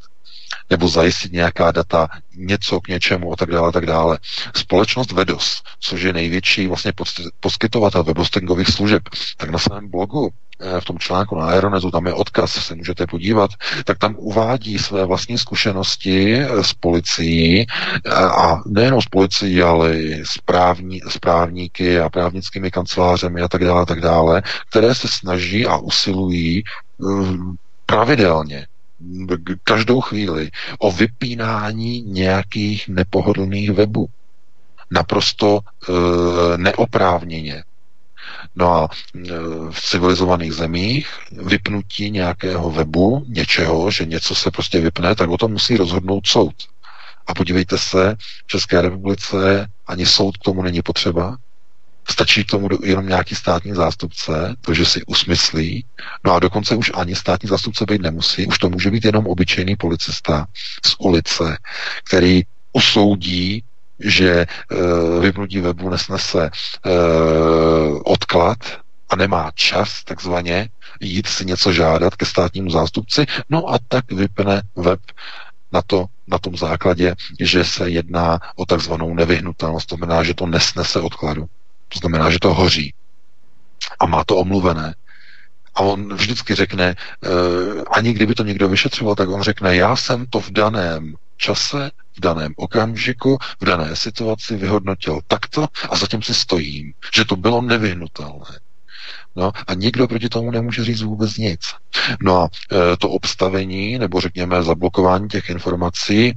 Nebo 0.69 0.87
zajistit 0.87 1.31
nějaká 1.31 1.71
data, 1.71 2.07
něco 2.35 2.81
k 2.81 2.87
něčemu 2.87 3.33
a 3.33 3.35
tak 3.35 3.51
dále, 3.51 3.67
a 3.67 3.71
tak 3.71 3.85
dále. 3.85 4.19
Společnost 4.55 5.11
Vedos, 5.11 5.61
což 5.79 6.01
je 6.01 6.13
největší 6.13 6.67
vlastně 6.67 6.93
poskytovatel 7.39 8.03
webhostingových 8.03 8.67
služeb, 8.67 9.03
tak 9.37 9.49
na 9.49 9.59
svém 9.59 9.89
blogu 9.89 10.31
Eh, 10.59 10.81
v 10.81 10.85
tom 10.85 10.99
článku 10.99 11.35
na 11.35 11.45
Aeronetu, 11.45 11.91
tam 11.91 12.05
je 12.05 12.13
odkaz, 12.13 12.51
se 12.51 12.75
můžete 12.75 13.07
podívat, 13.07 13.51
tak 13.85 13.97
tam 13.97 14.15
uvádí 14.17 14.79
své 14.79 15.05
vlastní 15.05 15.37
zkušenosti 15.37 16.35
eh, 16.35 16.63
s 16.63 16.73
policií 16.73 17.65
eh, 17.65 18.11
a 18.15 18.61
nejenom 18.65 19.01
s 19.01 19.05
policií, 19.05 19.61
ale 19.61 19.97
i 19.97 20.25
s, 20.25 20.37
právní, 20.45 21.01
s 21.07 21.17
právníky 21.17 21.99
a 21.99 22.09
právnickými 22.09 22.71
kancelářemi 22.71 23.41
a 23.41 23.47
tak 23.47 23.63
dále, 23.63 23.85
tak 23.85 24.01
dále, 24.01 24.41
které 24.69 24.95
se 24.95 25.07
snaží 25.07 25.65
a 25.65 25.77
usilují 25.77 26.63
pravidelně 27.85 28.67
každou 29.63 30.01
chvíli 30.01 30.49
o 30.79 30.91
vypínání 30.91 32.01
nějakých 32.01 32.87
nepohodlných 32.87 33.71
webů. 33.71 34.07
Naprosto 34.91 35.59
e, 35.59 36.57
neoprávněně 36.57 37.63
No 38.55 38.73
a 38.73 38.89
e, 38.89 39.19
v 39.71 39.81
civilizovaných 39.81 40.53
zemích 40.53 41.07
vypnutí 41.31 42.09
nějakého 42.11 42.71
webu, 42.71 43.25
něčeho, 43.27 43.91
že 43.91 44.05
něco 44.05 44.35
se 44.35 44.51
prostě 44.51 44.81
vypne, 44.81 45.15
tak 45.15 45.29
o 45.29 45.37
tom 45.37 45.51
musí 45.51 45.77
rozhodnout 45.77 46.27
soud. 46.27 46.55
A 47.27 47.33
podívejte 47.33 47.77
se, 47.77 48.15
v 48.45 48.47
České 48.47 48.81
republice 48.81 49.67
ani 49.87 50.05
soud 50.05 50.37
k 50.37 50.43
tomu 50.43 50.61
není 50.61 50.81
potřeba. 50.81 51.37
Stačí 52.09 52.43
k 52.43 52.49
tomu 52.49 52.69
jenom 52.83 53.07
nějaký 53.07 53.35
státní 53.35 53.73
zástupce, 53.73 54.55
to, 54.61 54.73
že 54.73 54.85
si 54.85 55.05
usmyslí. 55.05 55.85
No 56.25 56.33
a 56.33 56.39
dokonce 56.39 56.75
už 56.75 56.91
ani 56.95 57.15
státní 57.15 57.49
zástupce 57.49 57.85
být 57.85 58.01
nemusí, 58.01 58.47
už 58.47 58.57
to 58.57 58.69
může 58.69 58.91
být 58.91 59.05
jenom 59.05 59.27
obyčejný 59.27 59.75
policista 59.75 60.47
z 60.85 60.95
ulice, 60.99 61.57
který 62.03 62.41
usoudí, 62.73 63.63
že 63.99 64.45
uh, 64.71 65.21
vypnutí 65.21 65.61
webu 65.61 65.89
nesnese 65.89 66.49
uh, 66.85 68.01
odklad 68.05 68.57
a 69.09 69.15
nemá 69.15 69.51
čas 69.55 70.03
takzvaně 70.03 70.69
jít 71.01 71.27
si 71.27 71.45
něco 71.45 71.73
žádat 71.73 72.15
ke 72.15 72.25
státnímu 72.25 72.69
zástupci, 72.69 73.25
no 73.49 73.73
a 73.73 73.79
tak 73.87 74.11
vypne 74.11 74.61
web 74.75 74.99
na, 75.71 75.81
to, 75.81 76.05
na 76.27 76.39
tom 76.39 76.57
základě, 76.57 77.15
že 77.39 77.63
se 77.63 77.89
jedná 77.89 78.39
o 78.55 78.65
takzvanou 78.65 79.15
nevyhnutelnost, 79.15 79.87
to 79.87 79.95
znamená, 79.95 80.23
že 80.23 80.33
to 80.33 80.45
nesnese 80.45 80.99
odkladu. 80.99 81.45
To 81.89 81.99
znamená, 81.99 82.29
že 82.29 82.39
to 82.39 82.53
hoří. 82.53 82.93
A 83.99 84.05
má 84.05 84.23
to 84.23 84.37
omluvené. 84.37 84.95
A 85.75 85.81
on 85.81 86.15
vždycky 86.15 86.55
řekne, 86.55 86.95
uh, 86.95 87.83
ani 87.91 88.13
kdyby 88.13 88.35
to 88.35 88.43
někdo 88.43 88.67
vyšetřoval, 88.69 89.15
tak 89.15 89.29
on 89.29 89.41
řekne, 89.41 89.75
já 89.75 89.95
jsem 89.95 90.25
to 90.25 90.39
v 90.39 90.51
daném 90.51 91.15
čase, 91.37 91.91
v 92.17 92.19
daném 92.19 92.53
okamžiku, 92.55 93.37
v 93.61 93.65
dané 93.65 93.95
situaci 93.95 94.55
vyhodnotil 94.57 95.19
takto 95.27 95.67
a 95.89 95.95
zatím 95.95 96.21
si 96.21 96.33
stojím, 96.33 96.93
že 97.13 97.25
to 97.25 97.35
bylo 97.35 97.61
nevyhnutelné. 97.61 98.59
No 99.35 99.51
a 99.67 99.73
nikdo 99.73 100.07
proti 100.07 100.29
tomu 100.29 100.51
nemůže 100.51 100.83
říct 100.83 101.01
vůbec 101.01 101.37
nic. 101.37 101.61
No 102.21 102.37
a 102.41 102.49
e, 102.71 102.97
to 102.97 103.09
obstavení, 103.09 103.97
nebo 103.99 104.21
řekněme 104.21 104.63
zablokování 104.63 105.27
těch 105.27 105.49
informací, 105.49 106.27
e, 106.27 106.33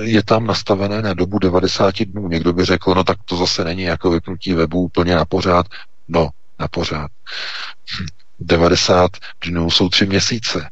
je 0.00 0.22
tam 0.22 0.46
nastavené 0.46 1.02
na 1.02 1.14
dobu 1.14 1.38
90 1.38 2.02
dnů. 2.02 2.28
Někdo 2.28 2.52
by 2.52 2.64
řekl, 2.64 2.94
no 2.94 3.04
tak 3.04 3.18
to 3.24 3.36
zase 3.36 3.64
není 3.64 3.82
jako 3.82 4.10
vypnutí 4.10 4.52
webu 4.54 4.80
úplně 4.80 5.14
na 5.14 5.24
pořád. 5.24 5.66
No, 6.08 6.28
na 6.58 6.68
pořád. 6.68 7.10
90 8.40 9.10
dnů 9.46 9.70
jsou 9.70 9.88
tři 9.88 10.06
měsíce. 10.06 10.70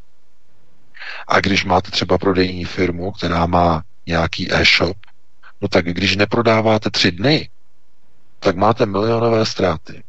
A 1.29 1.41
když 1.41 1.65
máte 1.65 1.91
třeba 1.91 2.19
prodejní 2.19 2.65
firmu, 2.65 3.13
která 3.13 3.47
má 3.47 3.83
nějaký 4.07 4.53
e-shop, 4.55 4.97
no 5.61 5.69
tak 5.69 5.85
když 5.85 6.17
neprodáváte 6.17 6.91
tři 6.91 7.13
dny, 7.13 7.49
tak 8.39 8.57
máte 8.57 8.87
milionové 8.87 9.47
ztráty. 9.47 10.03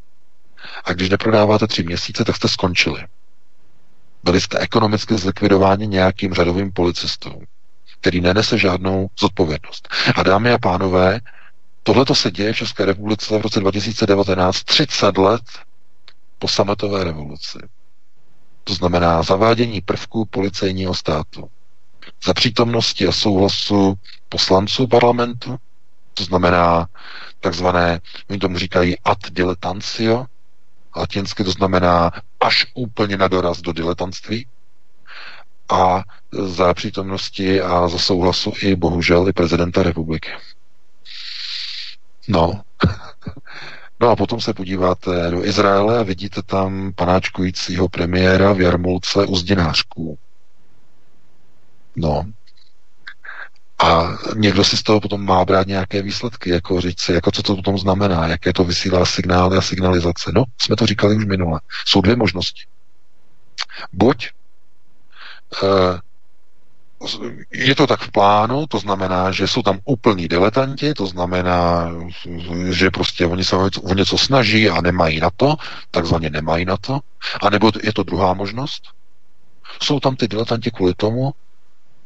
A 0.84 0.93
když 0.93 1.09
neprodáváte 1.09 1.68
tři 1.68 1.84
měsíce, 1.84 2.26
tak 2.26 2.36
jste 2.36 2.47
skončili. 2.47 3.05
Byli 4.24 4.41
jste 4.41 4.59
ekonomicky 4.59 5.18
zlikvidováni 5.18 5.88
nějakým 5.88 6.34
řadovým 6.34 6.72
policistou, 6.72 7.41
který 7.99 8.22
nenese 8.22 8.57
žádnou 8.57 9.07
zodpovědnost. 9.20 9.89
A 10.16 10.24
dámy 10.24 10.51
a 10.53 10.57
pánové, 10.57 11.20
tohle 11.84 12.05
se 12.14 12.32
děje 12.32 12.53
v 12.53 12.57
České 12.57 12.86
republice 12.86 13.38
v 13.38 13.41
roce 13.41 13.59
2019, 13.59 14.64
30 14.64 15.18
let 15.18 15.41
po 16.39 16.47
sametové 16.47 17.03
revoluci. 17.03 17.57
To 18.64 18.74
znamená 18.74 19.24
zavádění 19.24 19.82
prvků 19.82 20.26
policejního 20.26 20.93
státu. 20.95 21.49
Za 22.26 22.34
přítomnosti 22.34 23.07
a 23.07 23.12
souhlasu 23.12 23.95
poslanců 24.30 24.88
parlamentu, 24.88 25.57
to 26.14 26.24
znamená 26.24 26.88
takzvané, 27.39 27.99
oni 28.30 28.39
tomu 28.39 28.57
říkají 28.57 28.99
ad 29.03 29.18
diletantio, 29.32 30.26
latinsky 30.96 31.44
to 31.44 31.52
znamená 31.52 32.12
až 32.39 32.66
úplně 32.74 33.18
na 33.18 33.28
doraz 33.28 33.62
do 33.62 33.74
diletantství, 33.74 34.48
a 35.72 36.04
za 36.32 36.74
přítomnosti 36.74 37.62
a 37.62 37.88
za 37.88 37.98
souhlasu 37.98 38.54
i 38.62 38.76
bohužel 38.76 39.30
i 39.30 39.34
prezidenta 39.34 39.84
republiky. 39.84 40.30
No, 42.28 42.62
No 44.02 44.10
a 44.10 44.16
potom 44.16 44.42
se 44.42 44.54
podíváte 44.54 45.32
do 45.32 45.46
Izraele 45.46 46.00
a 46.00 46.04
vidíte 46.04 46.42
tam 46.42 46.94
panáčkujícího 46.96 47.89
premiéra 47.89 48.54
v 48.54 48.62
jarmulce 48.62 49.26
u 49.26 49.36
zdinářků. 49.36 50.18
No. 51.96 52.26
A 53.84 54.17
někdo 54.36 54.63
si 54.63 54.77
z 54.77 54.84
toho 54.84 55.01
potom 55.01 55.25
má 55.25 55.45
brát 55.45 55.67
nějaké 55.67 56.01
výsledky, 56.01 56.49
jako 56.49 56.82
říct 56.82 57.01
si, 57.01 57.13
jako 57.13 57.32
co 57.32 57.43
to 57.43 57.55
potom 57.55 57.77
znamená, 57.77 58.27
jaké 58.27 58.53
to 58.53 58.63
vysílá 58.63 59.05
signály 59.05 59.57
a 59.57 59.61
signalizace. 59.61 60.32
No, 60.36 60.43
jsme 60.57 60.75
to 60.75 60.86
říkali 60.86 61.15
už 61.15 61.25
minule. 61.25 61.59
Jsou 61.86 62.01
dvě 62.01 62.15
možnosti. 62.15 62.63
Buď 63.93 64.29
uh, 65.63 65.99
je 67.51 67.75
to 67.75 67.88
tak 67.88 67.99
v 68.01 68.11
plánu, 68.11 68.67
to 68.67 68.79
znamená, 68.79 69.32
že 69.32 69.47
jsou 69.47 69.61
tam 69.61 69.79
úplní 69.86 70.27
diletanti, 70.27 70.93
to 70.93 71.07
znamená, 71.07 71.91
že 72.69 72.89
prostě 72.89 73.25
oni 73.25 73.43
se 73.43 73.55
o 73.55 73.93
něco 73.93 74.17
snaží 74.17 74.69
a 74.69 74.82
nemají 74.82 75.19
na 75.19 75.29
to, 75.29 75.55
takzvaně 75.91 76.29
nemají 76.29 76.65
na 76.65 76.77
to. 76.77 76.99
A 77.41 77.49
nebo 77.49 77.71
je 77.84 77.93
to 77.93 78.03
druhá 78.03 78.34
možnost? 78.34 78.84
Jsou 79.82 79.99
tam 79.99 80.15
ty 80.15 80.27
diletanti 80.27 80.71
kvůli 80.71 80.93
tomu, 80.93 81.32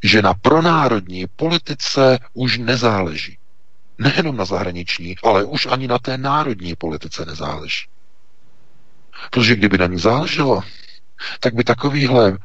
že 0.04 0.22
na 0.22 0.34
pronárodní 0.34 1.26
politice 1.36 2.20
už 2.34 2.58
nezáleží. 2.58 3.38
Nejenom 3.98 4.38
na 4.38 4.46
zahraniční, 4.46 5.16
ale 5.24 5.44
už 5.44 5.66
ani 5.66 5.88
na 5.88 6.00
té 6.00 6.18
národní 6.18 6.76
politice 6.76 7.26
nezáleží. 7.26 7.88
Protože 9.32 9.56
kdyby 9.56 9.78
na 9.78 9.88
ní 9.88 10.00
záleželo, 10.00 10.64
tak 11.40 11.54
by 11.54 11.64
takovýhle 11.64 12.38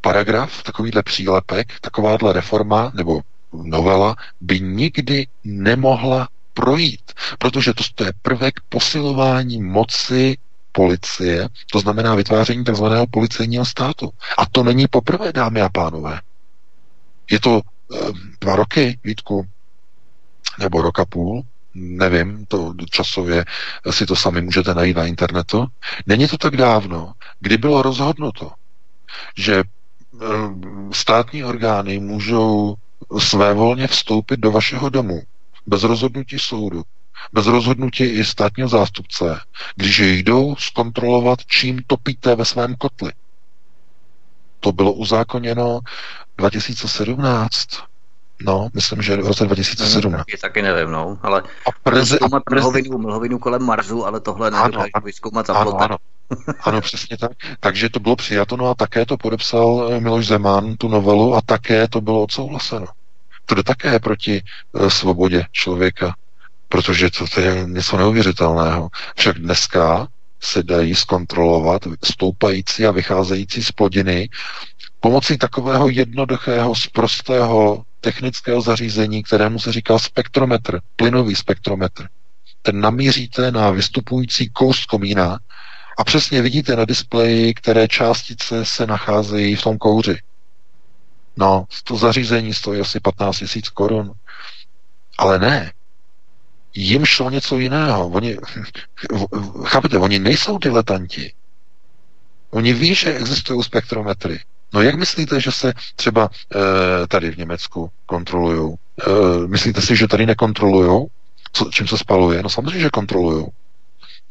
paragraf, 0.00 0.62
takovýhle 0.62 1.02
přílepek, 1.02 1.80
takováhle 1.80 2.32
reforma 2.32 2.92
nebo 2.94 3.20
novela 3.52 4.16
by 4.40 4.60
nikdy 4.60 5.26
nemohla 5.44 6.28
projít, 6.54 7.12
protože 7.38 7.74
to, 7.74 7.84
to 7.94 8.04
je 8.04 8.12
prvek 8.22 8.54
posilování 8.68 9.62
moci 9.62 10.36
policie, 10.72 11.48
to 11.72 11.80
znamená 11.80 12.14
vytváření 12.14 12.64
tzv. 12.64 12.84
policejního 13.10 13.64
státu. 13.64 14.10
A 14.38 14.46
to 14.46 14.64
není 14.64 14.86
poprvé, 14.86 15.32
dámy 15.32 15.60
a 15.60 15.68
pánové. 15.68 16.20
Je 17.30 17.40
to 17.40 17.60
e, 17.60 17.96
dva 18.40 18.56
roky, 18.56 18.98
Vítku, 19.04 19.46
nebo 20.58 20.82
roka 20.82 21.04
půl, 21.04 21.42
nevím, 21.74 22.46
to 22.46 22.74
časově 22.90 23.44
si 23.90 24.06
to 24.06 24.16
sami 24.16 24.40
můžete 24.42 24.74
najít 24.74 24.96
na 24.96 25.06
internetu. 25.06 25.66
Není 26.06 26.28
to 26.28 26.38
tak 26.38 26.56
dávno, 26.56 27.12
kdy 27.40 27.56
bylo 27.58 27.82
rozhodnuto, 27.82 28.52
že 29.36 29.56
eh, 29.56 30.26
státní 30.92 31.44
orgány 31.44 31.98
můžou 31.98 32.74
svévolně 33.18 33.86
vstoupit 33.86 34.40
do 34.40 34.50
vašeho 34.50 34.88
domu 34.88 35.22
bez 35.66 35.82
rozhodnutí 35.82 36.38
soudu, 36.38 36.82
bez 37.32 37.46
rozhodnutí 37.46 38.04
i 38.04 38.24
státního 38.24 38.68
zástupce, 38.68 39.40
když 39.76 39.98
jdou 39.98 40.56
zkontrolovat, 40.58 41.38
čím 41.46 41.82
topíte 41.86 42.34
ve 42.36 42.44
svém 42.44 42.74
kotli. 42.76 43.12
To 44.60 44.72
bylo 44.72 44.92
uzákoněno 44.92 45.80
2017. 46.38 47.68
No, 48.44 48.68
myslím, 48.74 49.02
že 49.02 49.16
v 49.16 49.26
roce 49.26 49.44
2017. 49.44 50.18
Taky, 50.18 50.36
taky 50.36 50.62
nevím, 50.62 50.90
no, 50.90 51.18
ale 51.22 51.42
a 51.42 51.70
preze, 51.82 52.18
a 52.18 52.40
preze... 52.40 52.60
mlhovinu, 52.60 52.98
mlhovinu 52.98 53.38
kolem 53.38 53.62
Marsu, 53.62 54.06
ale 54.06 54.20
tohle 54.20 54.50
nedokážu 54.50 55.04
vyzkoumat 55.04 55.46
za 55.46 55.54
ano, 55.54 55.76
ano, 55.82 55.96
ano, 56.60 56.80
přesně 56.80 57.16
tak. 57.16 57.32
Takže 57.60 57.88
to 57.88 58.00
bylo 58.00 58.16
přijato, 58.16 58.56
no 58.56 58.68
a 58.68 58.74
také 58.74 59.06
to 59.06 59.16
podepsal 59.16 59.88
eh, 59.92 60.00
Miloš 60.00 60.26
Zeman, 60.26 60.76
tu 60.76 60.88
novelu, 60.88 61.34
a 61.34 61.40
také 61.46 61.88
to 61.88 62.00
bylo 62.00 62.22
odsouhlaseno. 62.22 62.86
To 63.46 63.54
jde 63.54 63.62
také 63.62 63.98
proti 63.98 64.42
uh, 64.72 64.88
svobodě 64.88 65.44
člověka, 65.52 66.14
protože 66.68 67.10
to, 67.10 67.26
to 67.34 67.40
je 67.40 67.64
něco 67.66 67.96
neuvěřitelného. 67.96 68.88
Však 69.16 69.38
dneska 69.38 70.08
se 70.40 70.62
dají 70.62 70.94
zkontrolovat 70.94 71.82
stoupající 72.04 72.86
a 72.86 72.90
vycházející 72.90 73.62
z 73.62 73.72
plodiny 73.72 74.28
Pomocí 75.02 75.38
takového 75.38 75.88
jednoduchého, 75.88 76.74
sprostého 76.74 77.84
technického 78.00 78.60
zařízení, 78.60 79.22
kterému 79.22 79.58
se 79.58 79.72
říká 79.72 79.98
spektrometr, 79.98 80.80
plynový 80.96 81.34
spektrometr. 81.34 82.08
Ten 82.62 82.80
namíříte 82.80 83.50
na 83.50 83.70
vystupující 83.70 84.48
kous 84.48 84.86
komína 84.86 85.38
a 85.98 86.04
přesně 86.04 86.42
vidíte 86.42 86.76
na 86.76 86.84
displeji, 86.84 87.54
které 87.54 87.88
částice 87.88 88.64
se 88.64 88.86
nacházejí 88.86 89.56
v 89.56 89.62
tom 89.62 89.78
kouři. 89.78 90.18
No, 91.36 91.64
to 91.84 91.96
zařízení 91.96 92.54
stojí 92.54 92.80
asi 92.80 93.00
15 93.00 93.40
000 93.40 93.50
korun. 93.74 94.12
Ale 95.18 95.38
ne. 95.38 95.72
Jim 96.74 97.04
šlo 97.04 97.30
něco 97.30 97.58
jiného. 97.58 98.08
Oni, 98.08 98.36
chápete, 99.64 99.98
oni 99.98 100.18
nejsou 100.18 100.58
diletanti. 100.58 101.32
Oni 102.50 102.72
ví, 102.72 102.94
že 102.94 103.14
existují 103.14 103.62
spektrometry. 103.62 104.40
No 104.72 104.82
jak 104.82 104.94
myslíte, 104.94 105.40
že 105.40 105.52
se 105.52 105.72
třeba 105.96 106.30
e, 106.54 107.06
tady 107.06 107.30
v 107.30 107.38
Německu 107.38 107.90
kontrolují? 108.06 108.74
E, 108.74 109.46
myslíte 109.46 109.80
si, 109.80 109.96
že 109.96 110.08
tady 110.08 110.26
nekontrolují? 110.26 111.06
Co, 111.52 111.70
čím 111.72 111.88
se 111.88 111.98
spaluje? 111.98 112.42
No 112.42 112.48
samozřejmě, 112.48 112.80
že 112.80 112.90
kontrolují. 112.90 113.46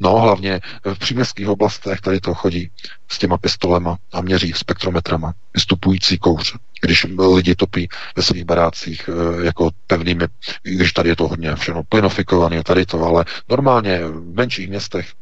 No, 0.00 0.18
hlavně 0.18 0.60
v 0.84 0.98
příměstských 0.98 1.48
oblastech 1.48 2.00
tady 2.00 2.20
to 2.20 2.34
chodí 2.34 2.70
s 3.08 3.18
těma 3.18 3.38
pistolema 3.38 3.96
a 4.12 4.20
měří 4.20 4.52
spektrometrama 4.52 5.34
vystupující 5.54 6.18
kouř, 6.18 6.56
když 6.80 7.06
lidi 7.34 7.54
topí 7.54 7.88
ve 8.16 8.22
svých 8.22 8.44
barácích 8.44 9.08
e, 9.08 9.44
jako 9.44 9.70
pevnými, 9.86 10.24
když 10.62 10.92
tady 10.92 11.08
je 11.08 11.16
to 11.16 11.28
hodně 11.28 11.56
všechno 11.56 11.82
plinofikované, 11.84 12.62
tady 12.62 12.86
to, 12.86 13.04
ale 13.04 13.24
normálně 13.48 13.98
v 14.08 14.34
menších 14.34 14.68
městech 14.68 15.12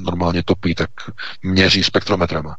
normálně 0.00 0.42
topí, 0.42 0.74
tak 0.74 0.90
měří 1.42 1.82
spektrometrama. 1.82 2.56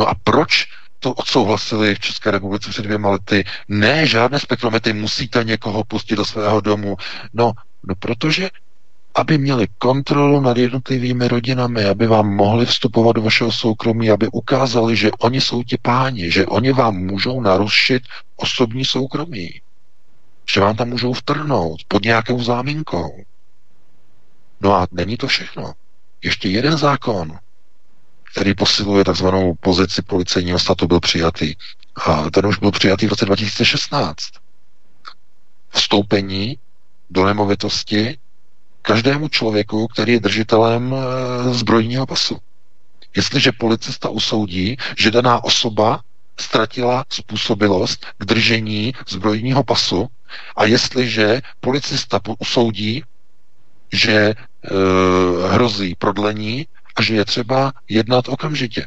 No 0.00 0.08
a 0.08 0.14
proč 0.24 0.66
to 0.98 1.12
odsouhlasili 1.12 1.94
v 1.94 2.00
České 2.00 2.30
republice 2.30 2.70
před 2.70 2.82
dvěma 2.82 3.10
lety? 3.10 3.44
Ne, 3.68 4.06
žádné 4.06 4.40
spektrometry, 4.40 4.92
musíte 4.92 5.44
někoho 5.44 5.84
pustit 5.84 6.16
do 6.16 6.24
svého 6.24 6.60
domu. 6.60 6.96
No, 7.32 7.52
no 7.82 7.94
protože 7.98 8.50
aby 9.14 9.38
měli 9.38 9.66
kontrolu 9.78 10.40
nad 10.40 10.56
jednotlivými 10.56 11.28
rodinami, 11.28 11.84
aby 11.84 12.06
vám 12.06 12.34
mohli 12.34 12.66
vstupovat 12.66 13.16
do 13.16 13.22
vašeho 13.22 13.52
soukromí, 13.52 14.10
aby 14.10 14.28
ukázali, 14.32 14.96
že 14.96 15.10
oni 15.18 15.40
jsou 15.40 15.62
ti 15.62 15.78
páni, 15.82 16.30
že 16.30 16.46
oni 16.46 16.72
vám 16.72 16.96
můžou 16.96 17.40
narušit 17.40 18.02
osobní 18.36 18.84
soukromí, 18.84 19.60
že 20.50 20.60
vám 20.60 20.76
tam 20.76 20.88
můžou 20.88 21.12
vtrhnout 21.12 21.80
pod 21.88 22.04
nějakou 22.04 22.42
záminkou. 22.42 23.24
No 24.60 24.74
a 24.74 24.86
není 24.92 25.16
to 25.16 25.26
všechno. 25.26 25.72
Ještě 26.22 26.48
jeden 26.48 26.76
zákon, 26.76 27.38
který 28.32 28.54
posiluje 28.54 29.04
takzvanou 29.04 29.54
pozici 29.54 30.02
policejního 30.02 30.58
statu, 30.58 30.86
byl 30.86 31.00
přijatý. 31.00 31.54
A 32.06 32.30
ten 32.30 32.46
už 32.46 32.58
byl 32.58 32.70
přijatý 32.70 33.06
v 33.06 33.10
roce 33.10 33.24
2016. 33.24 34.16
Vstoupení 35.70 36.58
do 37.10 37.24
nemovitosti 37.24 38.18
každému 38.82 39.28
člověku, 39.28 39.86
který 39.86 40.12
je 40.12 40.20
držitelem 40.20 40.94
eh, 40.94 41.54
zbrojního 41.54 42.06
pasu. 42.06 42.38
Jestliže 43.16 43.52
policista 43.52 44.08
usoudí, 44.08 44.76
že 44.98 45.10
daná 45.10 45.44
osoba 45.44 46.00
ztratila 46.40 47.04
způsobilost 47.08 48.06
k 48.18 48.24
držení 48.24 48.92
zbrojního 49.08 49.64
pasu 49.64 50.08
a 50.56 50.64
jestliže 50.64 51.40
policista 51.60 52.20
usoudí, 52.38 53.04
že 53.92 54.12
e, 54.12 54.34
hrozí 55.48 55.94
prodlení 55.94 56.66
že 57.00 57.14
je 57.14 57.24
třeba 57.24 57.72
jednat 57.88 58.28
okamžitě. 58.28 58.86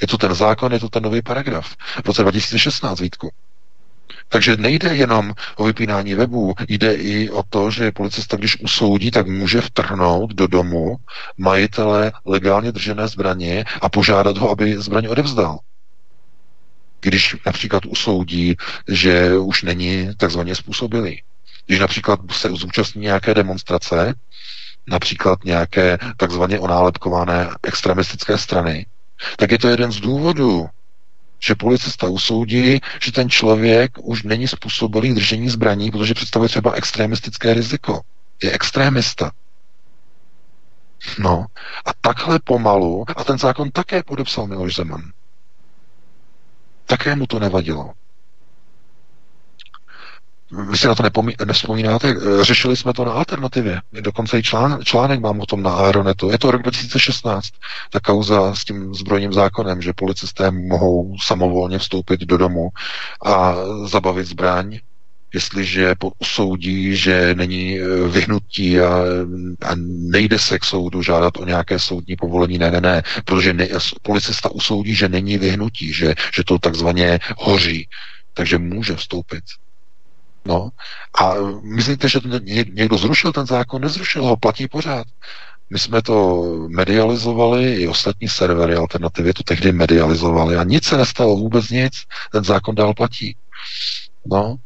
Je 0.00 0.06
to 0.06 0.18
ten 0.18 0.34
zákon, 0.34 0.72
je 0.72 0.80
to 0.80 0.88
ten 0.88 1.02
nový 1.02 1.22
paragraf. 1.22 1.76
V 2.04 2.06
roce 2.06 2.22
2016, 2.22 3.00
Vítku. 3.00 3.30
Takže 4.28 4.56
nejde 4.56 4.94
jenom 4.94 5.34
o 5.56 5.64
vypínání 5.64 6.14
webů, 6.14 6.54
jde 6.68 6.94
i 6.94 7.30
o 7.30 7.42
to, 7.42 7.70
že 7.70 7.92
policista, 7.92 8.36
když 8.36 8.60
usoudí, 8.60 9.10
tak 9.10 9.26
může 9.26 9.60
vtrhnout 9.60 10.34
do 10.34 10.46
domu 10.46 10.96
majitele 11.38 12.12
legálně 12.26 12.72
držené 12.72 13.08
zbraně 13.08 13.64
a 13.80 13.88
požádat 13.88 14.38
ho, 14.38 14.50
aby 14.50 14.78
zbraně 14.78 15.08
odevzdal. 15.08 15.58
Když 17.00 17.36
například 17.46 17.86
usoudí, 17.86 18.56
že 18.88 19.38
už 19.38 19.62
není 19.62 20.10
takzvaně 20.16 20.54
způsobilý. 20.54 21.22
Když 21.66 21.80
například 21.80 22.20
se 22.32 22.48
zúčastní 22.48 23.02
nějaké 23.02 23.34
demonstrace, 23.34 24.14
například 24.86 25.44
nějaké 25.44 25.98
takzvaně 26.16 26.58
onálepkované 26.60 27.48
extremistické 27.62 28.38
strany, 28.38 28.86
tak 29.36 29.50
je 29.50 29.58
to 29.58 29.68
jeden 29.68 29.92
z 29.92 30.00
důvodů, 30.00 30.68
že 31.40 31.54
policista 31.54 32.08
usoudí, 32.08 32.80
že 33.02 33.12
ten 33.12 33.30
člověk 33.30 33.92
už 34.02 34.22
není 34.22 34.48
způsobilý 34.48 35.14
držení 35.14 35.48
zbraní, 35.48 35.90
protože 35.90 36.14
představuje 36.14 36.48
třeba 36.48 36.72
extremistické 36.72 37.54
riziko. 37.54 38.00
Je 38.42 38.52
extrémista. 38.52 39.30
No 41.18 41.46
a 41.84 41.90
takhle 42.00 42.38
pomalu, 42.44 43.04
a 43.16 43.24
ten 43.24 43.38
zákon 43.38 43.70
také 43.70 44.02
podepsal 44.02 44.46
Miloš 44.46 44.74
Zeman. 44.74 45.02
Také 46.86 47.16
mu 47.16 47.26
to 47.26 47.38
nevadilo. 47.38 47.92
Vy 50.70 50.78
si 50.78 50.86
na 50.86 50.94
to 50.94 51.02
nepomí, 51.02 51.34
nevzpomínáte? 51.44 52.14
Řešili 52.42 52.76
jsme 52.76 52.92
to 52.92 53.04
na 53.04 53.12
alternativě. 53.12 53.80
Dokonce 54.00 54.38
i 54.38 54.42
člán, 54.42 54.78
článek 54.84 55.20
mám 55.20 55.40
o 55.40 55.46
tom 55.46 55.62
na 55.62 55.70
Aeronetu. 55.74 56.30
Je 56.30 56.38
to 56.38 56.50
rok 56.50 56.62
2016. 56.62 57.48
Ta 57.90 58.00
kauza 58.00 58.54
s 58.54 58.64
tím 58.64 58.94
zbrojním 58.94 59.32
zákonem, 59.32 59.82
že 59.82 59.92
policisté 59.92 60.50
mohou 60.50 61.16
samovolně 61.18 61.78
vstoupit 61.78 62.20
do 62.20 62.36
domu 62.36 62.68
a 63.24 63.54
zabavit 63.84 64.26
zbraň, 64.26 64.78
jestliže 65.34 65.94
usoudí, 66.18 66.96
že 66.96 67.34
není 67.34 67.80
eh, 67.80 68.08
vyhnutí 68.08 68.80
a, 68.80 68.98
a 69.62 69.74
nejde 69.86 70.38
se 70.38 70.58
k 70.58 70.64
soudu 70.64 71.02
žádat 71.02 71.36
o 71.36 71.44
nějaké 71.44 71.78
soudní 71.78 72.16
povolení. 72.16 72.58
Ne, 72.58 72.70
ne, 72.70 72.80
ne, 72.80 73.02
protože 73.24 73.52
ne, 73.52 73.68
policista 74.02 74.50
usoudí, 74.50 74.94
že 74.94 75.08
není 75.08 75.38
vyhnutí, 75.38 75.92
že, 75.92 76.14
že 76.34 76.44
to 76.44 76.58
takzvaně 76.58 77.18
hoří, 77.38 77.88
takže 78.34 78.58
může 78.58 78.96
vstoupit. 78.96 79.44
No 80.46 80.68
a 81.20 81.34
myslíte, 81.62 82.08
že 82.08 82.20
to 82.20 82.28
někdo 82.72 82.98
zrušil 82.98 83.32
ten 83.32 83.46
zákon? 83.46 83.82
Nezrušil 83.82 84.24
ho, 84.24 84.36
platí 84.36 84.68
pořád. 84.68 85.06
My 85.70 85.78
jsme 85.78 86.02
to 86.02 86.44
medializovali, 86.68 87.74
i 87.74 87.88
ostatní 87.88 88.28
servery 88.28 88.74
alternativy 88.74 89.32
to 89.32 89.42
tehdy 89.42 89.72
medializovali 89.72 90.56
a 90.56 90.64
nic 90.64 90.84
se 90.84 90.96
nestalo, 90.96 91.36
vůbec 91.36 91.70
nic, 91.70 91.92
ten 92.32 92.44
zákon 92.44 92.74
dál 92.74 92.94
platí. 92.94 93.36
No, 94.26 94.56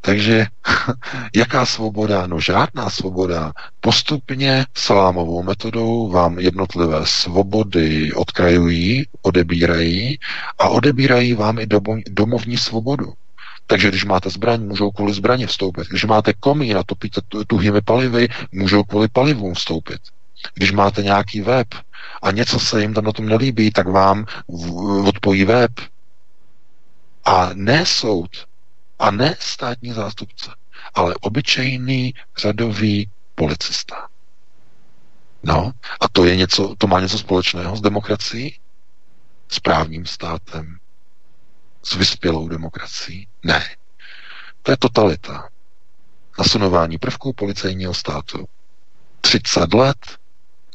takže 0.00 0.46
jaká 1.36 1.66
svoboda? 1.66 2.26
No 2.26 2.40
žádná 2.40 2.90
svoboda. 2.90 3.52
Postupně 3.80 4.66
salámovou 4.76 5.42
metodou 5.42 6.08
vám 6.10 6.38
jednotlivé 6.38 7.00
svobody 7.04 8.12
odkrajují, 8.12 9.04
odebírají 9.22 10.18
a 10.58 10.68
odebírají 10.68 11.34
vám 11.34 11.58
i 11.58 11.66
domovní 12.10 12.56
svobodu. 12.56 13.12
Takže 13.66 13.88
když 13.88 14.04
máte 14.04 14.30
zbraň, 14.30 14.62
můžou 14.62 14.90
kvůli 14.90 15.12
zbraně 15.12 15.46
vstoupit. 15.46 15.88
Když 15.88 16.04
máte 16.04 16.32
komín 16.32 16.78
a 16.78 16.84
topíte 16.84 17.20
tuhými 17.46 17.80
palivy, 17.80 18.28
můžou 18.52 18.82
kvůli 18.82 19.08
palivům 19.08 19.54
vstoupit. 19.54 20.00
Když 20.54 20.72
máte 20.72 21.02
nějaký 21.02 21.40
web 21.40 21.68
a 22.22 22.30
něco 22.30 22.60
se 22.60 22.80
jim 22.80 22.94
tam 22.94 23.04
na 23.04 23.12
tom 23.12 23.26
nelíbí, 23.28 23.70
tak 23.70 23.88
vám 23.88 24.26
odpojí 25.06 25.44
web. 25.44 25.70
A 27.24 27.50
ne 27.54 27.86
soud, 27.86 28.30
a 28.98 29.10
ne 29.10 29.36
státní 29.38 29.92
zástupce, 29.92 30.50
ale 30.94 31.14
obyčejný 31.20 32.14
řadový 32.38 33.10
policista. 33.34 34.08
No, 35.42 35.72
a 36.00 36.08
to 36.08 36.24
je 36.24 36.36
něco, 36.36 36.74
to 36.78 36.86
má 36.86 37.00
něco 37.00 37.18
společného 37.18 37.76
s 37.76 37.80
demokracií, 37.80 38.58
s 39.48 39.60
právním 39.60 40.06
státem, 40.06 40.76
s 41.86 41.94
vyspělou 41.94 42.48
demokracií? 42.48 43.28
Ne. 43.42 43.64
To 44.62 44.70
je 44.70 44.76
totalita. 44.76 45.48
Nasunování 46.38 46.98
prvků 46.98 47.32
policejního 47.32 47.94
státu. 47.94 48.48
30 49.20 49.74
let 49.74 49.96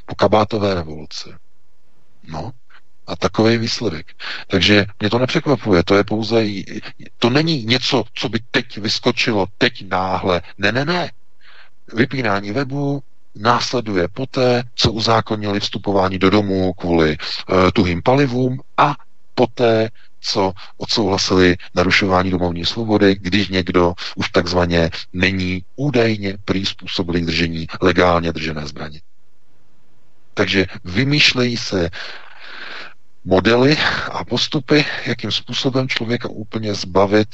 po 0.06 0.16
kabátové 0.16 0.74
revoluci. 0.74 1.30
No, 2.24 2.52
a 3.08 3.16
takový 3.16 3.58
výsledek. 3.58 4.08
Takže 4.48 4.86
mě 5.00 5.10
to 5.10 5.20
nepřekvapuje, 5.20 5.84
to 5.84 5.96
je 5.96 6.04
pouze, 6.04 6.44
to 7.20 7.30
není 7.30 7.66
něco, 7.66 8.04
co 8.14 8.30
by 8.30 8.40
teď 8.52 8.78
vyskočilo, 8.78 9.46
teď 9.58 9.90
náhle. 9.90 10.42
Ne, 10.58 10.72
ne, 10.72 10.86
ne. 10.86 11.12
Vypínání 11.94 12.52
webu 12.52 13.04
následuje 13.36 14.08
poté, 14.08 14.64
co 14.76 14.92
uzákonili 14.92 15.60
vstupování 15.60 16.20
do 16.20 16.30
domů 16.30 16.74
kvůli 16.74 17.18
uh, 17.18 17.72
tuhým 17.74 18.02
palivům 18.02 18.62
a 18.78 18.96
poté, 19.36 19.90
co 20.22 20.52
odsouhlasili 20.78 21.56
narušování 21.76 22.32
domovní 22.32 22.66
svobody, 22.66 23.16
když 23.16 23.50
někdo 23.50 23.94
už 24.16 24.30
takzvaně 24.30 24.90
není 25.14 25.64
údajně 25.76 26.38
prý 26.46 26.64
držení 27.26 27.68
legálně 27.82 28.32
držené 28.32 28.68
zbraně. 28.68 29.02
Takže 30.34 30.66
vymýšlejí 30.84 31.58
se 31.58 31.90
modely 33.26 33.78
a 34.12 34.24
postupy, 34.26 34.86
jakým 35.06 35.32
způsobem 35.32 35.88
člověka 35.88 36.30
úplně 36.30 36.74
zbavit 36.74 37.28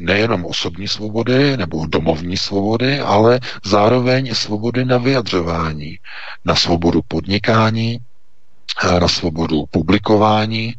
nejenom 0.00 0.44
osobní 0.44 0.88
svobody 0.88 1.56
nebo 1.56 1.86
domovní 1.86 2.36
svobody, 2.36 3.00
ale 3.00 3.40
zároveň 3.64 4.34
svobody 4.34 4.84
na 4.84 4.98
vyjadřování, 4.98 5.98
na 6.44 6.54
svobodu 6.54 7.00
podnikání, 7.08 7.98
na 9.00 9.08
svobodu 9.08 9.64
publikování, 9.70 10.74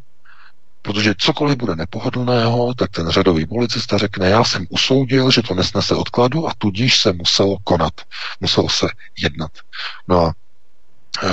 protože 0.84 1.14
cokoliv 1.18 1.56
bude 1.56 1.76
nepohodlného, 1.76 2.74
tak 2.74 2.90
ten 2.90 3.08
řadový 3.08 3.46
policista 3.46 3.98
řekne, 3.98 4.28
já 4.28 4.44
jsem 4.44 4.66
usoudil, 4.68 5.30
že 5.30 5.42
to 5.42 5.54
nesnese 5.54 5.94
odkladu 5.94 6.48
a 6.48 6.52
tudíž 6.58 7.00
se 7.00 7.12
muselo 7.12 7.56
konat, 7.64 7.92
muselo 8.40 8.68
se 8.68 8.86
jednat. 9.18 9.50
No 10.08 10.26
a 10.26 10.32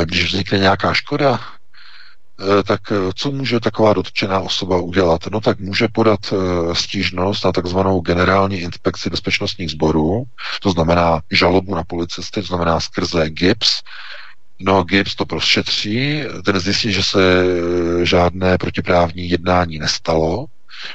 když 0.04 0.26
vznikne 0.26 0.58
nějaká 0.58 0.94
škoda, 0.94 1.40
Eh, 2.42 2.64
tak 2.64 2.92
eh, 2.92 2.96
co 3.16 3.32
může 3.32 3.60
taková 3.60 3.94
dotčená 3.94 4.40
osoba 4.40 4.78
udělat? 4.78 5.22
No 5.32 5.42
tak 5.42 5.60
může 5.60 5.88
podat 5.88 6.20
stížnost 6.74 7.46
na 7.46 7.52
takzvanou 7.52 8.02
generální 8.02 8.58
inspekci 8.58 9.10
bezpečnostních 9.10 9.72
sborů, 9.72 10.24
to 10.62 10.72
znamená 10.72 11.22
žalobu 11.32 11.76
na 11.76 11.84
policisty, 11.84 12.42
to 12.42 12.48
znamená 12.48 12.80
skrze 12.80 13.30
GIPS, 13.30 13.82
No, 14.64 14.84
GIPS 14.84 15.16
to 15.16 15.26
prošetří, 15.26 16.24
ten 16.46 16.60
zjistí, 16.60 16.94
že 16.94 17.04
se 17.04 17.20
žádné 18.04 18.58
protiprávní 18.58 19.30
jednání 19.30 19.80
nestalo, 19.80 20.46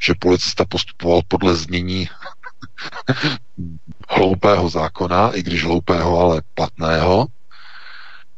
že 0.02 0.14
policista 0.18 0.64
postupoval 0.64 1.20
podle 1.28 1.56
znění 1.56 2.08
hloupého 4.08 4.68
zákona, 4.68 5.30
i 5.30 5.42
když 5.42 5.64
hloupého, 5.64 6.18
ale 6.18 6.42
platného. 6.54 7.26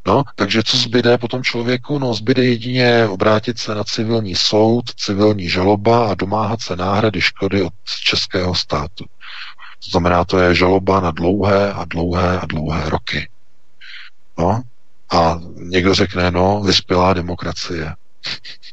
No, 0.07 0.25
takže 0.35 0.63
co 0.63 0.77
zbyde 0.77 1.19
potom 1.19 1.43
člověku? 1.43 1.99
No, 1.99 2.15
zbyde 2.15 2.45
jedině 2.45 3.07
obrátit 3.07 3.59
se 3.59 3.75
na 3.75 3.85
civilní 3.85 4.35
soud, 4.35 4.85
civilní 4.97 5.49
žaloba 5.49 6.11
a 6.11 6.15
domáhat 6.15 6.63
se 6.63 6.77
náhrady 6.77 7.21
škody 7.21 7.63
od 7.63 7.73
českého 8.05 8.55
státu. 8.55 9.05
To 9.85 9.91
znamená, 9.91 10.25
to 10.25 10.39
je 10.39 10.55
žaloba 10.55 11.01
na 11.01 11.11
dlouhé 11.11 11.73
a 11.73 11.85
dlouhé 11.85 12.41
a 12.41 12.47
dlouhé 12.47 12.91
roky. 12.91 13.29
No, 14.39 14.63
a 15.11 15.41
někdo 15.55 15.95
řekne, 15.95 16.31
no, 16.31 16.63
vyspělá 16.67 17.15
demokracie. 17.15 17.95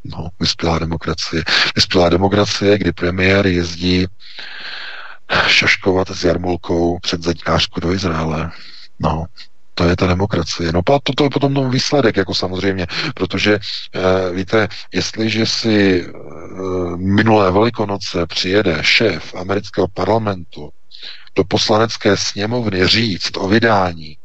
No, 0.08 0.28
vyspělá 0.40 0.80
demokracie. 0.80 1.44
Vyspělá 1.76 2.10
demokracie, 2.10 2.78
kdy 2.78 2.92
premiér 2.92 3.48
jezdí 3.48 4.08
šaškovat 5.48 6.10
s 6.10 6.24
jarmulkou 6.24 7.00
před 7.00 7.24
zaďkářku 7.24 7.80
do 7.80 7.92
Izraele. 7.92 8.52
No, 9.00 9.26
to 9.74 9.84
je 9.84 9.96
ta 9.96 10.08
demokracie. 10.08 10.72
No 10.72 10.80
a 10.80 11.00
to 11.16 11.24
je 11.24 11.30
potom 11.30 11.54
ten 11.54 11.70
výsledek, 11.70 12.18
jako 12.18 12.34
samozřejmě, 12.34 12.88
protože 13.16 13.54
e, 13.54 13.60
víte, 14.34 14.68
jestliže 14.94 15.46
si 15.46 16.02
e, 16.02 16.12
minulé 16.98 17.52
velikonoce 17.52 18.26
přijede 18.28 18.78
šéf 18.82 19.36
amerického 19.36 19.88
parlamentu 19.88 20.70
do 21.36 21.44
poslanecké 21.44 22.18
sněmovny 22.18 22.88
říct 22.88 23.38
o 23.38 23.48
vydání 23.48 24.18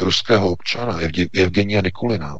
ruského 0.00 0.50
občana 0.50 0.98
Evgenia 1.34 1.80
Nikulina. 1.80 2.36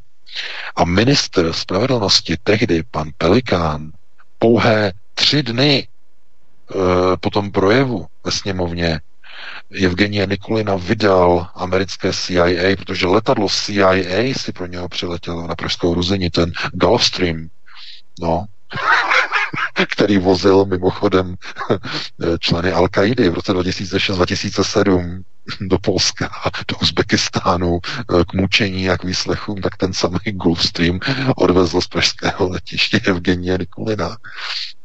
A 0.76 0.84
minister 0.84 1.52
spravedlnosti 1.52 2.36
tehdy, 2.42 2.82
pan 2.90 3.10
Pelikán, 3.18 3.92
pouhé 4.38 4.92
tři 5.14 5.42
dny 5.42 5.78
e, 5.78 5.86
po 7.16 7.30
tom 7.30 7.50
projevu 7.50 8.06
ve 8.24 8.30
sněmovně 8.32 9.00
Evgenie 9.84 10.26
Nikulina 10.26 10.76
vydal 10.76 11.46
americké 11.54 12.12
CIA, 12.12 12.76
protože 12.76 13.06
letadlo 13.06 13.48
CIA 13.48 14.34
si 14.36 14.52
pro 14.52 14.66
něho 14.66 14.88
přiletělo 14.88 15.46
na 15.46 15.54
pražskou 15.54 15.94
ruzení, 15.94 16.30
ten 16.30 16.52
Gulfstream, 16.72 17.48
no, 18.20 18.44
který 19.88 20.18
vozil 20.18 20.64
mimochodem 20.64 21.34
členy 22.38 22.72
al 22.72 22.88
qaidi 22.88 23.28
v 23.28 23.34
roce 23.34 23.52
2006-2007 23.52 25.22
do 25.22 25.33
Polska, 25.82 26.30
do 26.68 26.76
Uzbekistánu 26.82 27.80
k 28.26 28.34
mučení 28.34 28.90
a 28.90 28.98
k 28.98 29.04
výslechům, 29.04 29.60
tak 29.60 29.76
ten 29.76 29.92
samý 29.92 30.18
Gulfstream 30.26 31.00
odvezl 31.36 31.80
z 31.80 31.86
pražského 31.86 32.48
letiště 32.48 33.00
Evgenie 33.04 33.58
Nikulina. 33.58 34.16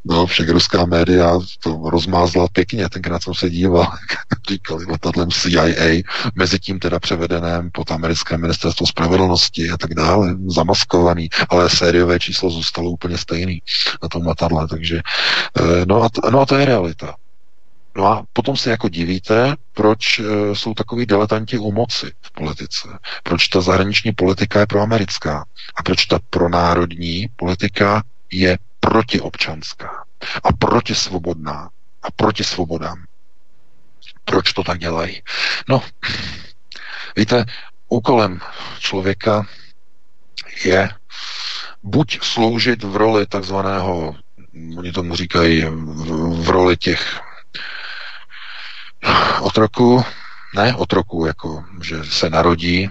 No, 0.05 0.25
však 0.25 0.49
ruská 0.49 0.85
média 0.85 1.39
to 1.63 1.81
rozmázla 1.89 2.47
pěkně, 2.53 2.89
tenkrát 2.89 3.23
jsem 3.23 3.33
se 3.33 3.49
díval, 3.49 3.91
říkali 4.49 4.85
letadlem 4.85 5.31
CIA, 5.31 6.03
mezi 6.35 6.59
tím 6.59 6.79
teda 6.79 6.99
převedeném 6.99 7.69
pod 7.71 7.91
americké 7.91 8.37
ministerstvo 8.37 8.87
spravedlnosti 8.87 9.69
a 9.69 9.77
tak 9.77 9.93
dále, 9.93 10.35
zamaskovaný, 10.47 11.29
ale 11.49 11.69
sériové 11.69 12.19
číslo 12.19 12.49
zůstalo 12.49 12.89
úplně 12.89 13.17
stejný 13.17 13.61
na 14.03 14.09
tom 14.09 14.27
letadle, 14.27 14.67
takže 14.67 15.01
eh, 15.59 15.85
no 15.85 16.03
a, 16.03 16.09
to, 16.09 16.31
no 16.31 16.39
a 16.39 16.45
to 16.45 16.55
je 16.55 16.65
realita. 16.65 17.15
No 17.99 18.05
a 18.05 18.23
potom 18.33 18.57
se 18.57 18.69
jako 18.69 18.89
divíte, 18.89 19.55
proč 19.73 20.19
eh, 20.19 20.55
jsou 20.55 20.73
takový 20.73 21.05
diletanti 21.05 21.57
u 21.57 21.71
moci 21.71 22.11
v 22.21 22.31
politice. 22.31 22.87
Proč 23.23 23.47
ta 23.47 23.61
zahraniční 23.61 24.11
politika 24.11 24.59
je 24.59 24.67
proamerická 24.67 25.45
a 25.75 25.83
proč 25.83 26.05
ta 26.05 26.19
pronárodní 26.29 27.27
politika 27.35 28.03
je 28.31 28.57
protiobčanská 28.79 30.03
a 30.43 30.53
protisvobodná 30.53 31.69
a 32.03 32.11
proti 32.11 32.43
svobodám. 32.43 33.03
Proč 34.25 34.53
to 34.53 34.63
tak 34.63 34.79
dělají? 34.79 35.21
No, 35.69 35.81
víte, 37.15 37.45
úkolem 37.89 38.39
člověka 38.79 39.47
je 40.65 40.89
buď 41.83 42.19
sloužit 42.21 42.83
v 42.83 42.95
roli 42.95 43.25
takzvaného, 43.25 44.15
oni 44.77 44.91
tomu 44.91 45.15
říkají, 45.15 45.61
v, 45.61 46.43
v 46.43 46.49
roli 46.49 46.77
těch 46.77 47.28
otroků, 49.41 50.03
ne 50.55 50.75
otroků, 50.75 51.25
jako 51.25 51.63
že 51.81 52.03
se 52.03 52.29
narodí 52.29 52.89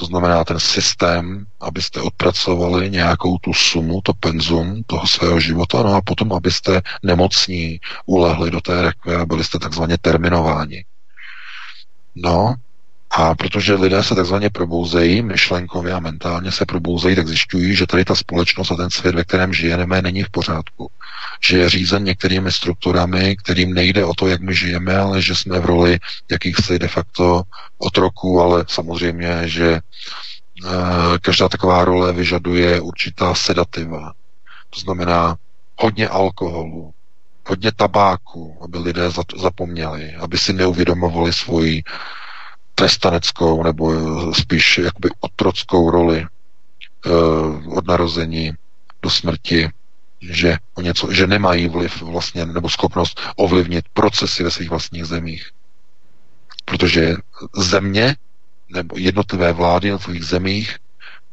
to 0.00 0.06
znamená 0.06 0.44
ten 0.44 0.60
systém, 0.60 1.46
abyste 1.60 2.00
odpracovali 2.00 2.90
nějakou 2.90 3.38
tu 3.38 3.54
sumu, 3.54 4.00
to 4.00 4.12
penzum 4.14 4.82
toho 4.86 5.06
svého 5.06 5.40
života, 5.40 5.82
no 5.82 5.94
a 5.94 6.00
potom, 6.00 6.32
abyste 6.32 6.82
nemocní 7.02 7.80
ulehli 8.06 8.50
do 8.50 8.60
té 8.60 8.82
rekve 8.82 9.16
a 9.16 9.26
byli 9.26 9.44
jste 9.44 9.58
takzvaně 9.58 9.98
terminováni. 9.98 10.84
No, 12.14 12.54
a 13.10 13.34
protože 13.34 13.74
lidé 13.74 14.02
se 14.02 14.14
takzvaně 14.14 14.50
probouzejí, 14.50 15.22
myšlenkově 15.22 15.92
a 15.92 16.00
mentálně 16.00 16.52
se 16.52 16.66
probouzejí, 16.66 17.16
tak 17.16 17.28
zjišťují, 17.28 17.76
že 17.76 17.86
tady 17.86 18.04
ta 18.04 18.14
společnost 18.14 18.70
a 18.70 18.76
ten 18.76 18.90
svět, 18.90 19.14
ve 19.14 19.24
kterém 19.24 19.54
žijeme, 19.54 20.02
není 20.02 20.22
v 20.22 20.30
pořádku. 20.30 20.90
Že 21.40 21.58
je 21.58 21.70
řízen 21.70 22.04
některými 22.04 22.52
strukturami, 22.52 23.36
kterým 23.36 23.74
nejde 23.74 24.04
o 24.04 24.14
to, 24.14 24.28
jak 24.28 24.40
my 24.40 24.54
žijeme, 24.54 24.96
ale 24.96 25.22
že 25.22 25.34
jsme 25.34 25.60
v 25.60 25.64
roli 25.64 25.98
jakýchsi 26.30 26.78
de 26.78 26.88
facto 26.88 27.42
otroků, 27.78 28.40
ale 28.40 28.64
samozřejmě, 28.68 29.42
že 29.44 29.72
e, 29.72 29.80
každá 31.22 31.48
taková 31.48 31.84
role 31.84 32.12
vyžaduje 32.12 32.80
určitá 32.80 33.34
sedativa. 33.34 34.12
To 34.70 34.80
znamená 34.80 35.36
hodně 35.76 36.08
alkoholu, 36.08 36.94
hodně 37.46 37.72
tabáku, 37.72 38.58
aby 38.64 38.78
lidé 38.78 39.02
zapomněli, 39.36 40.14
aby 40.14 40.38
si 40.38 40.52
neuvědomovali 40.52 41.32
svoji 41.32 41.82
trestaneckou 42.80 43.62
nebo 43.62 43.92
spíš 44.34 44.78
jakoby 44.78 45.08
otrockou 45.20 45.90
roli 45.90 46.26
uh, 47.06 47.76
od 47.76 47.86
narození 47.86 48.52
do 49.02 49.10
smrti, 49.10 49.68
že, 50.20 50.56
o 50.74 50.80
něco, 50.80 51.12
že 51.12 51.26
nemají 51.26 51.68
vliv 51.68 52.02
vlastně 52.02 52.46
nebo 52.46 52.68
schopnost 52.68 53.20
ovlivnit 53.36 53.84
procesy 53.92 54.44
ve 54.44 54.50
svých 54.50 54.70
vlastních 54.70 55.04
zemích. 55.04 55.50
Protože 56.64 57.14
země 57.56 58.16
nebo 58.72 58.96
jednotlivé 58.98 59.52
vlády 59.52 59.92
v 59.92 60.02
svých 60.02 60.24
zemích 60.24 60.76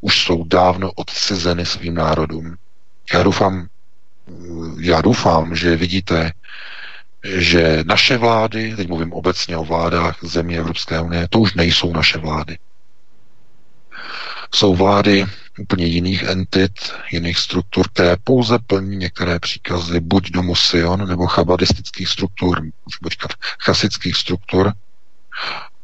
už 0.02 0.24
jsou 0.24 0.44
dávno 0.44 0.92
odcizeny 0.92 1.66
svým 1.66 1.96
národům. 1.96 2.56
Já 3.14 3.24
doufám, 3.24 3.68
já 4.80 5.02
doufám, 5.02 5.56
že 5.56 5.76
vidíte 5.76 6.32
že 7.24 7.84
naše 7.88 8.18
vlády, 8.18 8.76
teď 8.76 8.88
mluvím 8.88 9.14
obecně 9.14 9.58
o 9.58 9.64
vládách 9.64 10.18
zemí 10.24 10.58
Evropské 10.58 11.02
unie, 11.02 11.28
to 11.30 11.40
už 11.40 11.54
nejsou 11.54 11.94
naše 11.94 12.18
vlády. 12.18 12.58
Jsou 14.54 14.76
vlády 14.76 15.26
úplně 15.60 15.86
jiných 15.86 16.24
entit, 16.24 16.72
jiných 17.12 17.38
struktur, 17.38 17.88
které 17.90 18.16
pouze 18.24 18.60
plní 18.60 18.98
některé 18.98 19.40
příkazy 19.40 20.00
buď 20.00 20.32
do 20.32 20.56
Sion 20.56 21.08
nebo 21.08 21.28
chabadistických 21.28 22.08
struktur, 22.10 22.62
buď 23.02 23.16
chasických 23.60 24.16
struktur. 24.16 24.74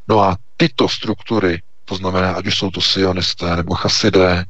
No 0.07 0.19
a 0.22 0.38
tyto 0.57 0.89
struktury, 0.89 1.61
to 1.85 1.95
znamená, 1.95 2.31
ať 2.34 2.47
už 2.47 2.57
jsou 2.57 2.72
to 2.72 2.81
sionisté 2.81 3.55
nebo 3.55 3.76
chasidé, 3.76 4.45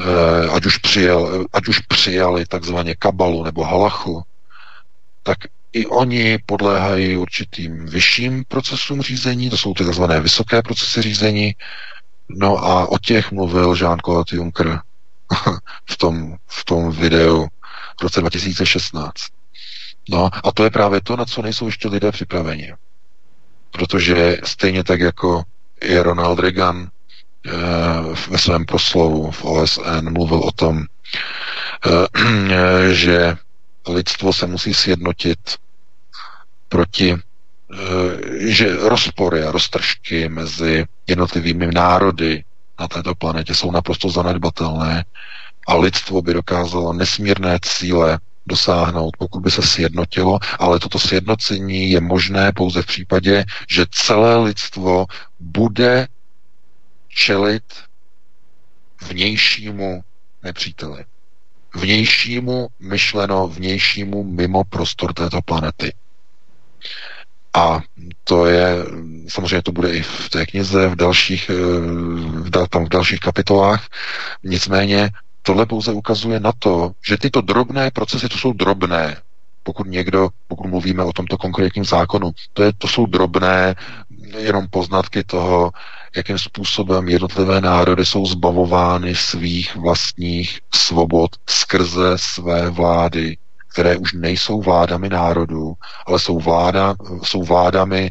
eh, 0.00 0.48
ať 0.50 0.66
už, 0.66 0.76
přijel, 0.78 1.46
ať 1.52 1.68
už 1.68 1.78
přijali 1.78 2.46
takzvaně 2.46 2.94
kabalu 2.94 3.44
nebo 3.44 3.64
halachu, 3.64 4.22
tak 5.22 5.38
i 5.72 5.86
oni 5.86 6.38
podléhají 6.46 7.16
určitým 7.16 7.86
vyšším 7.86 8.44
procesům 8.48 9.02
řízení, 9.02 9.50
to 9.50 9.56
jsou 9.56 9.74
ty 9.74 9.84
tzv. 9.84 10.02
vysoké 10.20 10.62
procesy 10.62 11.02
řízení, 11.02 11.54
no 12.28 12.58
a 12.58 12.86
o 12.86 12.98
těch 12.98 13.32
mluvil 13.32 13.72
Jean-Claude 13.72 14.36
Juncker 14.36 14.80
v 15.90 15.96
tom, 15.96 16.36
v 16.46 16.64
tom 16.64 16.90
videu 16.90 17.46
v 18.00 18.02
roce 18.02 18.20
2016. 18.20 19.14
No 20.08 20.30
a 20.44 20.52
to 20.52 20.64
je 20.64 20.70
právě 20.70 21.00
to, 21.00 21.16
na 21.16 21.24
co 21.24 21.42
nejsou 21.42 21.66
ještě 21.66 21.88
lidé 21.88 22.12
připraveni. 22.12 22.74
Protože 23.70 24.38
stejně 24.44 24.84
tak 24.84 25.00
jako 25.00 25.42
i 25.80 25.98
Ronald 25.98 26.38
Reagan 26.38 26.88
eh, 27.46 27.50
ve 28.28 28.38
svém 28.38 28.64
proslovu 28.64 29.30
v 29.30 29.44
OSN 29.44 30.10
mluvil 30.10 30.38
o 30.38 30.52
tom, 30.52 30.82
eh, 31.86 32.94
že 32.94 33.36
lidstvo 33.88 34.32
se 34.32 34.46
musí 34.46 34.74
sjednotit 34.74 35.38
proti 36.68 37.18
Eh, 37.72 38.50
že 38.50 38.76
rozpory 38.76 39.42
a 39.46 39.52
roztržky 39.52 40.28
mezi 40.28 40.84
jednotlivými 41.06 41.66
národy 41.66 42.44
na 42.80 42.88
této 42.88 43.14
planetě 43.14 43.54
jsou 43.54 43.70
naprosto 43.70 44.10
zanedbatelné 44.10 45.04
a 45.66 45.76
lidstvo 45.76 46.22
by 46.22 46.34
dokázalo 46.34 46.92
nesmírné 46.92 47.58
cíle 47.62 48.18
dosáhnout, 48.46 49.16
pokud 49.18 49.40
by 49.40 49.50
se 49.50 49.62
sjednotilo, 49.62 50.38
ale 50.58 50.78
toto 50.78 50.98
sjednocení 50.98 51.90
je 51.90 52.00
možné 52.00 52.52
pouze 52.52 52.82
v 52.82 52.86
případě, 52.86 53.44
že 53.68 53.86
celé 53.90 54.36
lidstvo 54.36 55.06
bude 55.40 56.08
čelit 57.08 57.64
vnějšímu 59.08 60.02
nepříteli. 60.42 61.04
Vnějšímu 61.74 62.68
myšleno 62.80 63.48
vnějšímu 63.48 64.24
mimo 64.24 64.64
prostor 64.64 65.12
této 65.14 65.42
planety. 65.42 65.92
A 67.54 67.80
to 68.24 68.46
je, 68.46 68.76
samozřejmě 69.28 69.62
to 69.62 69.72
bude 69.72 69.90
i 69.90 70.02
v 70.02 70.28
té 70.30 70.46
knize, 70.46 70.88
v 70.88 70.96
dalších, 70.96 71.50
eh, 71.50 71.54
v, 71.54 72.50
tam 72.70 72.84
v 72.84 72.88
dalších 72.88 73.20
kapitolách, 73.20 73.88
nicméně 74.44 75.10
tohle 75.42 75.66
pouze 75.66 75.92
ukazuje 75.92 76.40
na 76.40 76.52
to, 76.58 76.92
že 77.06 77.18
tyto 77.18 77.40
drobné 77.40 77.90
procesy, 77.90 78.28
to 78.28 78.38
jsou 78.38 78.52
drobné, 78.52 79.16
pokud 79.62 79.86
někdo, 79.86 80.28
pokud 80.48 80.66
mluvíme 80.68 81.04
o 81.04 81.12
tomto 81.12 81.38
konkrétním 81.38 81.84
zákonu, 81.84 82.30
to, 82.52 82.62
je, 82.62 82.72
to 82.78 82.88
jsou 82.88 83.06
drobné 83.06 83.74
jenom 84.38 84.68
poznatky 84.70 85.24
toho, 85.24 85.72
jakým 86.16 86.38
způsobem 86.38 87.08
jednotlivé 87.08 87.60
národy 87.60 88.06
jsou 88.06 88.26
zbavovány 88.26 89.14
svých 89.14 89.76
vlastních 89.76 90.60
svobod 90.74 91.30
skrze 91.48 92.12
své 92.16 92.70
vlády, 92.70 93.36
které 93.72 93.96
už 93.96 94.12
nejsou 94.12 94.62
vládami 94.62 95.08
národů, 95.08 95.74
ale 96.06 96.18
jsou, 96.18 96.38
vláda, 96.38 96.94
jsou 97.22 97.42
vládami 97.42 98.10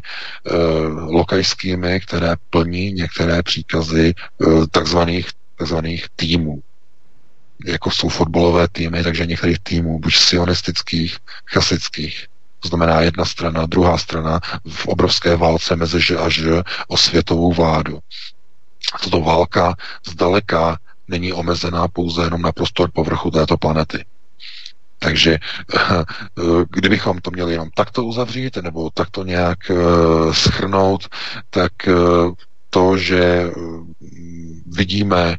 lokajskými, 0.88 2.00
které 2.00 2.34
plní 2.50 2.92
některé 2.92 3.42
příkazy 3.42 4.14
e, 4.14 4.44
takzvaných, 4.70 5.28
takzvaných 5.58 6.06
týmů. 6.16 6.60
Jako 7.66 7.90
jsou 7.90 8.08
fotbalové 8.08 8.68
týmy, 8.72 9.02
takže 9.02 9.26
některých 9.26 9.58
týmů, 9.58 9.98
buď 9.98 10.14
sionistických, 10.14 11.16
chasických, 11.52 12.26
to 12.60 12.68
znamená 12.68 13.00
jedna 13.00 13.24
strana, 13.24 13.66
druhá 13.66 13.98
strana 13.98 14.40
v 14.68 14.86
obrovské 14.86 15.36
válce 15.36 15.76
mezi 15.76 16.00
Ž 16.00 16.18
a 16.18 16.28
Ž 16.28 16.62
o 16.88 16.96
světovou 16.96 17.52
vládu. 17.52 17.98
Tato 19.04 19.20
válka 19.20 19.74
zdaleka 20.06 20.78
není 21.08 21.32
omezená 21.32 21.88
pouze 21.88 22.22
jenom 22.22 22.42
na 22.42 22.52
prostor 22.52 22.90
povrchu 22.90 23.30
této 23.30 23.56
planety. 23.56 24.04
Takže 24.98 25.38
eh, 25.74 26.04
kdybychom 26.70 27.18
to 27.18 27.30
měli 27.30 27.52
jenom 27.52 27.70
takto 27.74 28.04
uzavřít 28.04 28.56
nebo 28.56 28.90
takto 28.90 29.24
nějak 29.24 29.58
eh, 29.70 29.74
schrnout, 30.34 31.08
tak 31.50 31.72
eh, 31.88 31.92
to, 32.70 32.96
že 32.96 33.50
vidíme, 34.66 35.36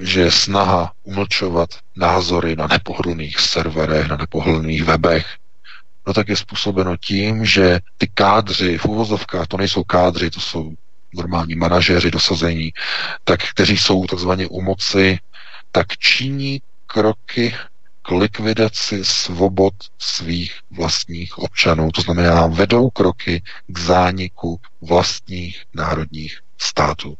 že 0.00 0.30
snaha 0.30 0.92
umlčovat 1.02 1.70
názory 1.96 2.56
na 2.56 2.66
nepohodlných 2.66 3.38
serverech, 3.40 4.08
na 4.08 4.16
nepohodlných 4.16 4.84
webech, 4.84 5.26
no 6.06 6.12
tak 6.12 6.28
je 6.28 6.36
způsobeno 6.36 6.96
tím, 6.96 7.44
že 7.44 7.80
ty 7.98 8.08
kádři 8.14 8.78
v 8.78 8.84
úvozovkách, 8.84 9.46
to 9.46 9.56
nejsou 9.56 9.84
kádři, 9.84 10.30
to 10.30 10.40
jsou 10.40 10.72
normální 11.14 11.54
manažéři 11.54 12.10
dosazení, 12.10 12.72
tak 13.24 13.40
kteří 13.50 13.76
jsou 13.76 14.06
takzvaně 14.06 14.46
u 14.46 14.60
moci, 14.60 15.18
tak 15.72 15.96
činí 15.98 16.60
kroky 16.86 17.54
k 18.02 18.10
likvidaci 18.10 19.04
svobod 19.04 19.74
svých 19.98 20.60
vlastních 20.70 21.38
občanů. 21.38 21.90
To 21.90 22.00
znamená, 22.00 22.46
vedou 22.46 22.90
kroky 22.90 23.42
k 23.66 23.78
zániku 23.78 24.60
vlastních 24.80 25.62
národních 25.74 26.40
států. 26.58 27.16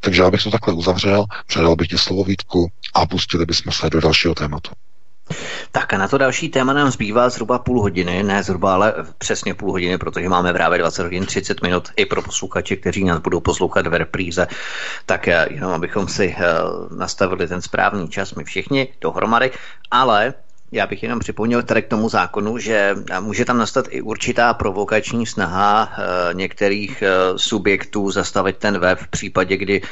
Takže 0.00 0.22
já 0.22 0.30
bych 0.30 0.42
to 0.42 0.50
takhle 0.50 0.74
uzavřel, 0.74 1.24
předal 1.46 1.76
bych 1.76 1.88
ti 1.88 1.98
slovo 1.98 2.24
Vítku 2.24 2.70
a 2.94 3.06
pustili 3.06 3.46
bychom 3.46 3.72
se 3.72 3.90
do 3.90 4.00
dalšího 4.00 4.34
tématu. 4.34 4.70
Tak 5.72 5.92
a 5.92 5.98
na 5.98 6.08
to 6.08 6.18
další 6.18 6.48
téma 6.48 6.72
nám 6.72 6.90
zbývá 6.90 7.28
zhruba 7.28 7.58
půl 7.58 7.80
hodiny, 7.82 8.22
ne 8.22 8.42
zhruba, 8.42 8.74
ale 8.74 8.94
přesně 9.18 9.54
půl 9.54 9.72
hodiny, 9.72 9.98
protože 9.98 10.28
máme 10.28 10.52
právě 10.52 10.78
20 10.78 11.02
hodin 11.02 11.26
30 11.26 11.62
minut 11.62 11.88
i 11.96 12.06
pro 12.06 12.22
posluchače, 12.22 12.76
kteří 12.76 13.04
nás 13.04 13.20
budou 13.20 13.40
poslouchat 13.40 13.86
v 13.86 13.94
repríze. 13.94 14.46
Tak 15.06 15.28
eh, 15.28 15.46
jenom 15.50 15.72
abychom 15.72 16.08
si 16.08 16.36
eh, 16.38 16.44
nastavili 16.96 17.48
ten 17.48 17.62
správný 17.62 18.08
čas, 18.08 18.34
my 18.34 18.44
všichni 18.44 18.88
dohromady, 19.00 19.50
ale 19.90 20.34
já 20.72 20.86
bych 20.86 21.02
jenom 21.02 21.18
připomněl 21.18 21.62
tady 21.62 21.82
k 21.82 21.88
tomu 21.88 22.08
zákonu, 22.08 22.58
že 22.58 22.94
může 23.20 23.44
tam 23.44 23.58
nastat 23.58 23.86
i 23.90 24.02
určitá 24.02 24.54
provokační 24.54 25.26
snaha 25.26 25.92
e, 25.98 26.34
některých 26.34 27.02
e, 27.02 27.08
subjektů 27.36 28.10
zastavit 28.10 28.56
ten 28.56 28.78
web 28.78 28.98
v 28.98 29.08
případě, 29.08 29.56
kdy 29.56 29.82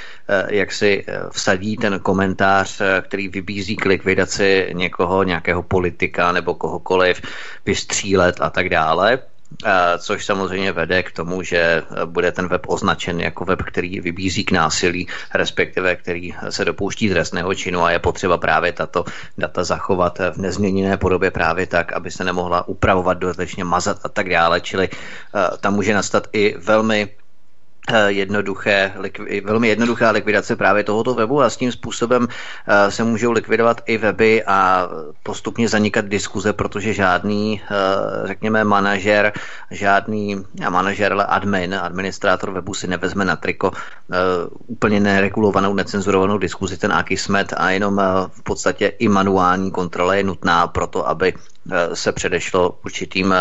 jak 0.48 0.72
si 0.72 1.05
vsadí 1.30 1.76
ten 1.76 2.01
komentář, 2.01 2.80
který 3.01 3.28
vybízí 3.28 3.76
k 3.76 3.84
likvidaci 3.84 4.70
někoho, 4.72 5.22
nějakého 5.22 5.62
politika 5.62 6.32
nebo 6.32 6.55
kohokoliv, 6.55 7.22
vystřílet 7.66 8.36
a 8.40 8.51
tak 8.51 8.68
dále 8.68 9.18
což 9.98 10.24
samozřejmě 10.24 10.72
vede 10.72 11.02
k 11.02 11.12
tomu, 11.12 11.43
že 11.43 11.82
bude 12.05 12.32
ten 12.32 12.48
web 12.48 12.62
označen 12.66 13.20
jako 13.20 13.44
web, 13.44 13.62
který 13.62 14.01
vybízí 14.01 14.44
k 14.44 14.52
násilí, 14.52 15.09
respektive 15.35 15.97
který 15.97 16.35
se 16.51 16.64
dopouští 16.64 17.09
trestného 17.09 17.55
činu 17.55 17.82
a 17.82 17.90
je 17.90 17.98
potřeba 17.98 18.39
právě 18.39 18.72
tato 18.72 19.05
data 19.39 19.64
zachovat 19.64 20.18
v 20.18 20.36
nezměněné 20.36 20.97
podobě 20.97 21.31
právě 21.31 21.66
tak, 21.66 21.93
aby 21.93 22.10
se 22.10 22.24
nemohla 22.24 22.68
upravovat, 22.68 23.18
dodatečně 23.18 23.64
mazat 23.64 23.98
a 24.05 24.09
tak 24.09 24.28
dále, 24.28 24.60
čili 24.60 24.89
tam 25.60 25.74
může 25.74 25.94
nastat 25.94 26.26
i 26.32 26.55
velmi 26.59 27.09
Eh, 27.89 28.12
jednoduché, 28.12 28.93
velmi 29.44 29.69
jednoduchá 29.69 30.11
likvidace 30.11 30.56
právě 30.56 30.85
tohoto 30.85 31.15
webu 31.15 31.43
a 31.43 31.51
s 31.51 31.56
tím 31.56 31.73
způsobem 31.73 32.28
eh, 32.28 32.90
se 32.90 33.05
můžou 33.05 33.32
likvidovat 33.32 33.81
i 33.86 33.98
weby 33.98 34.44
a 34.44 34.89
postupně 35.23 35.69
zanikat 35.69 36.05
diskuze, 36.05 36.52
protože 36.52 36.93
žádný, 36.93 37.62
eh, 37.62 38.27
řekněme, 38.27 38.65
manažer, 38.65 39.32
žádný 39.70 40.44
manažer, 40.69 41.12
ale 41.12 41.27
admin, 41.27 41.74
administrátor 41.74 42.51
webu 42.51 42.74
si 42.74 42.86
nevezme 42.86 43.24
na 43.24 43.36
triko 43.36 43.70
úplně 44.66 45.01
neregulovanou, 45.01 45.74
necenzurovanou 45.74 46.39
diskuzi, 46.39 46.77
ten 46.77 46.93
Akismet 46.93 47.52
a 47.56 47.70
jenom 47.70 48.01
v 48.28 48.43
podstatě 48.43 48.86
i 48.86 49.09
manuální 49.09 49.70
kontrola 49.70 50.15
je 50.15 50.24
nutná 50.24 50.66
pro 50.66 50.86
to, 50.86 51.09
aby 51.09 51.35
se 51.94 52.12
předešlo 52.12 52.78
určitým 52.85 53.35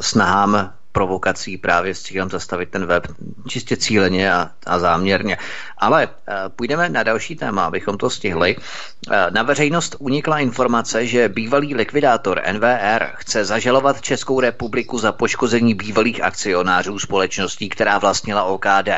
snahám 0.00 0.77
provokací 0.92 1.56
právě 1.56 1.94
s 1.94 2.02
cílem 2.02 2.30
zastavit 2.30 2.70
ten 2.70 2.86
web 2.86 3.06
čistě 3.48 3.76
cíleně 3.76 4.32
a, 4.32 4.50
a 4.66 4.78
záměrně. 4.78 5.38
Ale 5.78 6.06
uh, 6.06 6.12
půjdeme 6.56 6.88
na 6.88 7.02
další 7.02 7.36
téma, 7.36 7.64
abychom 7.64 7.98
to 7.98 8.10
stihli. 8.10 8.56
Uh, 8.56 9.14
na 9.30 9.42
veřejnost 9.42 9.96
unikla 9.98 10.38
informace, 10.38 11.06
že 11.06 11.28
bývalý 11.28 11.74
likvidátor 11.74 12.42
NVR 12.52 13.06
chce 13.14 13.44
zažalovat 13.44 14.00
Českou 14.00 14.40
republiku 14.40 14.98
za 14.98 15.12
poškození 15.12 15.74
bývalých 15.74 16.22
akcionářů 16.22 16.98
společností, 16.98 17.68
která 17.68 17.98
vlastnila 17.98 18.44
OKD. 18.44 18.88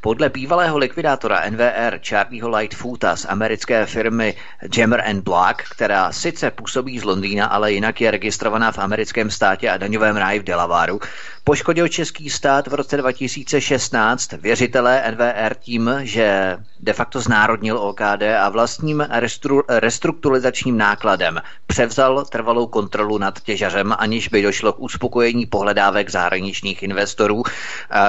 Podle 0.00 0.28
bývalého 0.28 0.78
likvidátora 0.78 1.42
NVR 1.50 1.98
Charlieho 2.08 2.48
Lightfoota 2.48 3.16
z 3.16 3.26
americké 3.28 3.86
firmy 3.86 4.34
Jammer 4.76 5.00
and 5.06 5.24
Black, 5.24 5.62
která 5.70 6.12
sice 6.12 6.50
působí 6.50 6.98
z 6.98 7.04
Londýna, 7.04 7.46
ale 7.46 7.72
jinak 7.72 8.00
je 8.00 8.10
registrovaná 8.10 8.72
v 8.72 8.78
americkém 8.78 9.30
státě 9.30 9.70
a 9.70 9.76
daňovém 9.76 10.16
ráji 10.16 10.38
v 10.38 10.42
Delawareu, 10.42 11.00
poškodil 11.44 11.88
český 11.88 12.30
stát 12.30 12.66
v 12.66 12.74
roce 12.74 12.96
2016 12.96 14.32
věřitelé 14.32 15.02
NVR 15.10 15.54
tím, 15.60 15.90
že 16.02 16.56
de 16.80 16.92
facto 16.92 17.20
znárodnil 17.20 17.78
OKD 17.78 18.22
a 18.40 18.48
vlastním 18.48 19.00
restru, 19.10 19.62
restrukturalizačním 19.68 20.76
nákladem 20.78 21.40
převzal 21.66 22.24
trvalou 22.24 22.66
kontrolu 22.66 23.18
nad 23.18 23.40
těžařem, 23.40 23.94
aniž 23.98 24.28
by 24.28 24.42
došlo 24.42 24.72
k 24.72 24.80
uspokojení 24.80 25.46
pohledávek 25.46 26.10
zahraničních 26.10 26.82
investorů, 26.82 27.42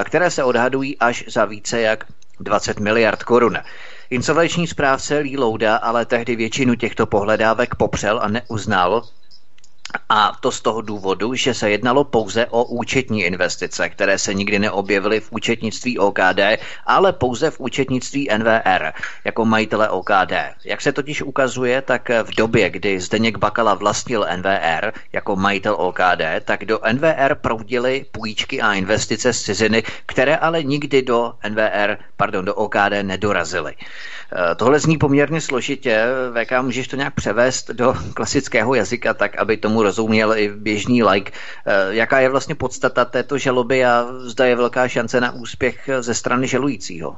které 0.04 0.32
se 0.32 0.44
odhadují 0.44 0.98
až 0.98 1.24
za 1.28 1.46
více 1.46 1.82
jak 1.82 2.06
20 2.40 2.80
miliard 2.80 3.24
korun. 3.24 3.58
Insolvenční 4.10 4.68
správce 4.68 5.18
Lee 5.18 5.38
Louda 5.38 5.76
ale 5.76 6.06
tehdy 6.06 6.36
většinu 6.36 6.76
těchto 6.76 7.06
pohledávek 7.06 7.76
popřel 7.76 8.20
a 8.24 8.28
neuznal, 8.28 9.04
A 10.10 10.38
to 10.40 10.52
z 10.52 10.62
toho 10.62 10.82
důvodu, 10.82 11.36
že 11.36 11.54
se 11.54 11.70
jednalo 11.70 12.04
pouze 12.04 12.46
o 12.46 12.64
účetní 12.64 13.24
investice, 13.24 13.90
které 13.90 14.18
se 14.18 14.34
nikdy 14.34 14.60
neobjevily 14.60 15.20
v 15.20 15.32
účetnictví 15.32 16.00
OKD, 16.00 16.40
ale 16.86 17.14
pouze 17.14 17.52
v 17.52 17.60
účetnictví 17.60 18.30
NVR 18.38 18.92
jako 19.24 19.46
majitele 19.46 19.90
OKD. 19.90 20.34
Jak 20.66 20.82
se 20.82 20.92
totiž 20.92 21.22
ukazuje, 21.22 21.82
tak 21.82 22.10
v 22.10 22.36
době, 22.36 22.70
kdy 22.70 23.00
Zdeněk 23.00 23.38
Bakala 23.38 23.74
vlastnil 23.74 24.28
NVR 24.36 24.92
jako 25.14 25.36
majitel 25.36 25.76
OKD, 25.80 26.22
tak 26.46 26.66
do 26.66 26.80
NVR 26.94 27.36
proudily 27.36 28.06
půjčky 28.12 28.62
a 28.62 28.74
investice 28.74 29.34
z 29.34 29.42
ciziny, 29.42 29.84
které 30.06 30.36
ale 30.36 30.64
nikdy 30.64 31.02
do 31.02 31.34
NVR, 31.50 31.98
pardon, 32.18 32.46
do 32.46 32.56
OKD 32.56 33.04
nedorazily. 33.04 33.76
Eh, 34.34 34.56
tohle 34.56 34.80
zní 34.80 34.98
poměrně 34.98 35.42
složitě. 35.42 36.06
VK, 36.34 36.62
můžeš 36.62 36.88
to 36.88 36.96
nějak 36.96 37.14
převést 37.14 37.70
do 37.70 37.96
klasického 38.14 38.76
jazyka, 38.76 39.14
tak 39.14 39.38
aby 39.38 39.58
tomu 39.58 39.81
rozuměl 39.84 40.38
i 40.38 40.50
běžný 40.50 41.04
like. 41.04 41.32
Eh, 41.66 41.96
jaká 41.96 42.20
je 42.20 42.30
vlastně 42.30 42.56
podstata 42.56 43.06
této 43.06 43.38
žaloby 43.38 43.86
a 43.86 44.08
zda 44.20 44.46
je 44.46 44.56
velká 44.56 44.88
šance 44.88 45.22
na 45.22 45.32
úspěch 45.32 45.90
ze 46.00 46.14
strany 46.14 46.48
žalujícího? 46.48 47.16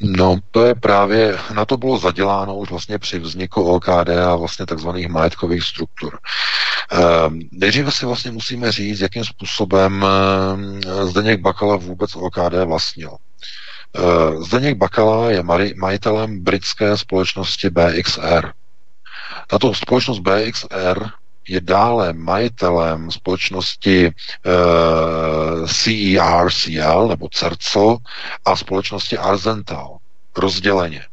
No, 0.00 0.38
to 0.50 0.64
je 0.64 0.74
právě, 0.74 1.38
na 1.54 1.64
to 1.64 1.76
bylo 1.76 1.98
zaděláno 1.98 2.56
už 2.56 2.70
vlastně 2.70 2.98
při 2.98 3.18
vzniku 3.18 3.62
OKD 3.62 4.08
a 4.08 4.36
vlastně 4.36 4.66
takzvaných 4.66 5.08
majetkových 5.08 5.62
struktur. 5.62 6.18
Ehm, 6.90 7.40
nejdříve 7.52 7.90
si 7.90 8.06
vlastně 8.06 8.30
musíme 8.30 8.72
říct, 8.72 9.00
jakým 9.00 9.24
způsobem 9.24 10.04
ehm, 10.04 10.80
Zdeněk 11.02 11.40
Bakala 11.40 11.76
vůbec 11.76 12.16
OKD 12.16 12.64
vlastnil. 12.64 13.16
Eh, 13.96 14.42
Zdeněk 14.44 14.76
Bakala 14.76 15.30
je 15.30 15.42
majitelem 15.76 16.40
britské 16.44 16.96
společnosti 16.96 17.70
BXR. 17.70 18.52
Tato 19.46 19.74
společnost 19.74 20.18
BXR 20.18 21.06
je 21.48 21.60
dále 21.60 22.12
majitelem 22.12 23.10
společnosti 23.10 24.06
eh, 24.06 24.12
CERCL 25.68 27.08
nebo 27.08 27.28
CERCL 27.28 27.96
a 28.44 28.56
společnosti 28.56 29.18
Arzental 29.18 29.98
rozděleně. 30.36 31.04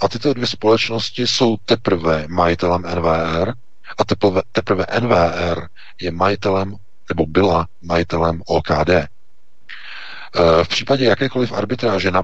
A 0.00 0.08
tyto 0.08 0.34
dvě 0.34 0.46
společnosti 0.46 1.26
jsou 1.26 1.56
teprve 1.64 2.24
majitelem 2.28 2.82
NVR 2.82 3.52
a 3.98 4.04
teprve, 4.04 4.42
teprve 4.52 4.86
NVR 5.00 5.66
je 6.00 6.10
majitelem 6.10 6.76
nebo 7.08 7.26
byla 7.26 7.66
majitelem 7.82 8.42
OKD. 8.46 8.90
Eh, 10.36 10.64
v 10.64 10.68
případě 10.68 11.04
jakékoliv 11.04 11.52
arbitráže 11.52 12.08
eh, 12.14 12.20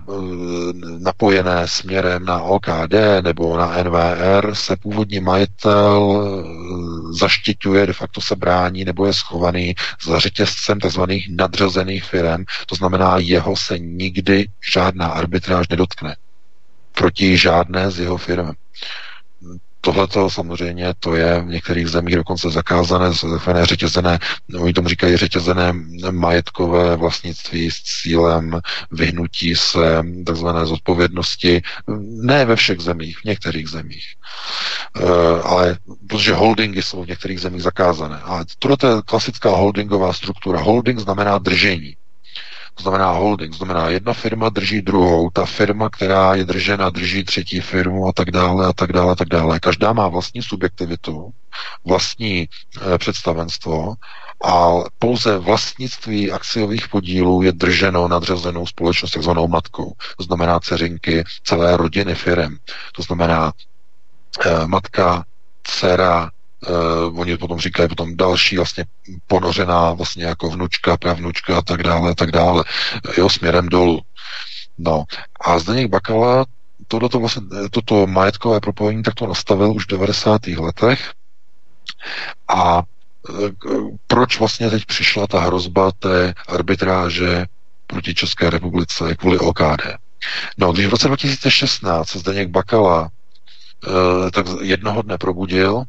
napojené 0.99 1.69
směrem 1.69 2.25
na 2.25 2.43
OKD 2.43 2.95
nebo 3.21 3.57
na 3.57 3.83
NVR 3.83 4.55
se 4.55 4.77
původní 4.77 5.21
majitel 5.21 6.23
eh, 6.23 7.13
zaštiťuje, 7.19 7.87
de 7.87 7.93
facto 7.93 8.21
se 8.21 8.37
brání 8.37 8.85
nebo 8.85 9.07
je 9.07 9.13
schovaný 9.13 9.75
za 10.05 10.19
řetězcem 10.19 10.81
tzv. 10.81 11.01
nadřazených 11.31 12.05
firm, 12.05 12.45
to 12.67 12.75
znamená, 12.75 13.19
jeho 13.19 13.57
se 13.57 13.79
nikdy 13.79 14.47
žádná 14.73 15.07
arbitráž 15.07 15.69
nedotkne 15.69 16.17
proti 16.93 17.37
žádné 17.37 17.91
z 17.91 18.01
jeho 18.01 18.17
firm. 18.17 18.51
Tohle 19.81 20.09
samozřejmě 20.29 20.95
to 21.01 21.15
je 21.15 21.41
v 21.41 21.47
některých 21.47 21.89
zemích 21.89 22.17
dokonce 22.17 22.51
zakázané, 22.51 23.07
takzvané 23.07 23.67
řetězené, 23.67 24.19
oni 24.59 24.73
tomu 24.73 24.89
říkají 24.89 25.17
řetězené 25.17 25.73
majetkové 26.11 26.97
vlastnictví 26.97 27.71
s 27.71 27.83
cílem 27.83 28.61
vyhnutí 28.91 29.57
se 29.57 30.03
takzvané 30.27 30.67
zodpovědnosti. 30.67 31.63
Ne 32.23 32.45
ve 32.45 32.57
všech 32.57 32.81
zemích, 32.81 33.19
v 33.19 33.25
některých 33.25 33.69
zemích. 33.69 34.05
E, 34.97 35.43
ale 35.43 35.77
protože 36.09 36.35
holdingy 36.35 36.83
jsou 36.83 37.05
v 37.05 37.09
některých 37.09 37.41
zemích 37.41 37.63
zakázané. 37.63 38.21
A 38.25 38.45
tohle 38.59 38.77
je 38.83 39.03
klasická 39.05 39.51
holdingová 39.51 40.13
struktura. 40.13 40.61
Holding 40.61 40.99
znamená 40.99 41.39
držení. 41.39 41.97
To 42.81 42.83
znamená 42.83 43.11
holding, 43.13 43.53
to 43.53 43.57
znamená 43.65 43.89
jedna 43.89 44.13
firma 44.13 44.49
drží 44.49 44.83
druhou, 44.83 45.31
ta 45.31 45.45
firma, 45.47 45.91
která 45.91 46.35
je 46.35 46.45
držena, 46.45 46.91
drží 46.91 47.25
třetí 47.25 47.61
firmu 47.61 48.09
a 48.09 48.13
tak 48.13 48.31
dále 48.31 48.67
a 48.67 48.73
tak 48.73 48.93
dále 48.93 49.13
a 49.13 49.15
tak 49.15 49.29
dále. 49.29 49.61
Každá 49.61 49.93
má 49.93 50.09
vlastní 50.09 50.43
subjektivitu, 50.43 51.31
vlastní 51.85 52.49
e, 52.95 52.99
představenstvo 52.99 53.95
a 54.45 54.69
pouze 54.99 55.39
vlastnictví 55.39 56.33
akciových 56.33 56.89
podílů 56.89 57.43
je 57.43 57.53
drženo 57.53 58.09
nadřazenou 58.09 58.67
společnost, 58.67 59.11
takzvanou 59.11 59.49
matkou. 59.49 59.93
To 60.17 60.25
znamená 60.25 60.61
ceřinky 60.61 61.25
celé 61.45 61.77
rodiny 61.77 62.15
firm. 62.15 62.57
To 62.97 63.03
znamená 63.03 63.53
e, 64.47 64.67
matka, 64.67 65.25
dcera, 65.65 66.31
Uh, 66.69 67.21
oni 67.21 67.37
potom 67.37 67.59
říkají 67.59 67.89
potom 67.89 68.17
další 68.17 68.57
vlastně 68.57 68.85
ponořená 69.27 69.93
vlastně 69.93 70.25
jako 70.25 70.51
vnučka, 70.51 70.97
pravnučka 70.97 71.59
a 71.59 71.63
tak 71.63 71.83
dále 71.83 72.11
a 72.11 72.15
tak 72.15 72.31
dále, 72.31 72.65
jo, 73.17 73.29
směrem 73.29 73.69
dolů. 73.69 74.01
No 74.79 75.05
a 75.41 75.59
Zdeněk 75.59 75.91
Bakala 75.91 76.47
toto, 76.89 77.21
vlastně, 77.21 77.43
toto 77.71 78.07
majetkové 78.07 78.61
propojení 78.61 79.03
takto 79.03 79.27
nastavil 79.27 79.73
už 79.73 79.85
v 79.85 79.91
90. 79.91 80.47
letech 80.47 81.13
a 82.49 82.83
eh, 82.83 83.51
proč 84.07 84.39
vlastně 84.39 84.71
teď 84.71 84.85
přišla 84.87 85.27
ta 85.27 85.41
hrozba 85.41 85.93
té 85.93 86.35
arbitráže 86.49 87.47
proti 87.87 88.15
České 88.15 88.51
republice 88.51 89.15
kvůli 89.15 89.39
OKD? 89.39 89.83
No, 90.59 90.73
když 90.73 90.87
v 90.87 90.91
roce 90.91 91.09
2016 91.09 92.17
Zdeněk 92.17 92.49
Bakala 92.49 93.11
eh, 93.87 94.31
tak 94.31 94.47
jednoho 94.61 95.03
dne 95.03 95.19
probudil 95.19 95.85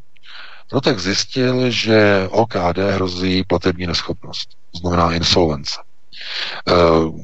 No 0.73 0.81
tak 0.81 0.99
zjistil, 0.99 1.71
že 1.71 2.27
OKD 2.31 2.77
hrozí 2.77 3.43
platební 3.43 3.87
neschopnost, 3.87 4.49
znamená 4.81 5.13
insolvence. 5.13 5.75
Uh, 6.71 7.19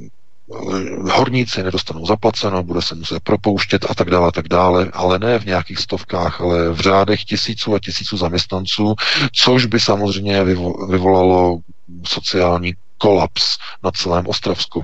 horníci 1.11 1.63
nedostanou 1.63 2.05
zaplaceno, 2.05 2.63
bude 2.63 2.81
se 2.81 2.95
muset 2.95 3.23
propouštět 3.23 3.85
a 3.89 3.95
tak 3.95 4.09
dále, 4.09 4.27
a 4.27 4.31
tak 4.31 4.47
dále, 4.47 4.89
ale 4.93 5.19
ne 5.19 5.39
v 5.39 5.45
nějakých 5.45 5.79
stovkách, 5.79 6.41
ale 6.41 6.69
v 6.69 6.79
řádech 6.79 7.23
tisíců 7.23 7.75
a 7.75 7.79
tisíců 7.79 8.17
zaměstnanců, 8.17 8.95
což 9.33 9.65
by 9.65 9.79
samozřejmě 9.79 10.43
vyvolalo 10.89 11.59
sociální 12.07 12.73
kolaps 12.97 13.57
na 13.83 13.91
celém 13.91 14.27
Ostravsku. 14.27 14.83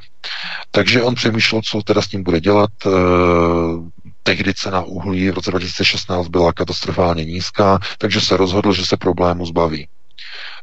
Takže 0.71 1.01
on 1.01 1.15
přemýšlel, 1.15 1.61
co 1.61 1.81
teda 1.81 2.01
s 2.01 2.07
tím 2.07 2.23
bude 2.23 2.39
dělat. 2.39 2.71
Eh, 4.27 4.35
tehdy 4.35 4.53
cena 4.53 4.81
uhlí 4.81 5.31
v 5.31 5.33
roce 5.33 5.51
2016 5.51 6.27
byla 6.27 6.53
katastrofálně 6.53 7.25
nízká, 7.25 7.79
takže 7.97 8.21
se 8.21 8.37
rozhodl, 8.37 8.73
že 8.73 8.85
se 8.85 8.97
problému 8.97 9.45
zbaví. 9.45 9.87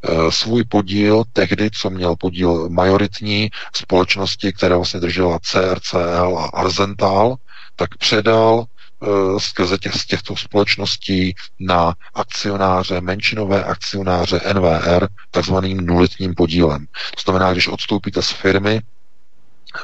Eh, 0.05 0.33
svůj 0.33 0.65
podíl 0.65 1.23
tehdy, 1.33 1.71
co 1.71 1.91
měl 1.91 2.17
podíl 2.17 2.69
majoritní 2.69 3.51
společnosti, 3.75 4.53
která 4.53 4.77
vlastně 4.77 5.01
držela 5.01 5.39
CRCL 5.39 6.39
a 6.39 6.45
Arzental, 6.45 7.37
tak 7.77 7.97
předal 7.97 8.67
Eh, 9.03 9.41
skrze 9.41 9.79
těch, 9.79 9.95
z 9.95 10.07
těchto 10.07 10.37
společností 10.37 11.35
na 11.61 11.95
akcionáře, 12.15 13.01
menšinové 13.01 13.65
akcionáře 13.65 14.41
NVR, 14.55 15.07
takzvaným 15.31 15.77
nulitním 15.77 16.35
podílem. 16.35 16.87
To 16.87 17.23
znamená, 17.25 17.53
když 17.53 17.69
odstoupíte 17.69 18.23
z 18.23 18.31
firmy, 18.31 18.81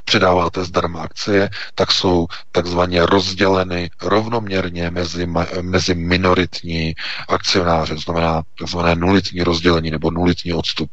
předáváte 0.05 0.65
zdarma 0.65 1.03
akcie, 1.03 1.51
tak 1.75 1.93
jsou 1.93 2.27
takzvaně 2.53 3.07
rozděleny 3.07 3.91
rovnoměrně 4.03 4.91
mezi, 4.91 5.27
mezi 5.61 5.95
minoritní 5.95 6.95
akcionáře, 7.29 7.95
to 7.95 8.01
znamená 8.01 8.43
takzvané 8.59 8.95
nulitní 8.95 9.43
rozdělení 9.43 9.91
nebo 9.91 10.11
nulitní 10.11 10.53
odstup. 10.53 10.91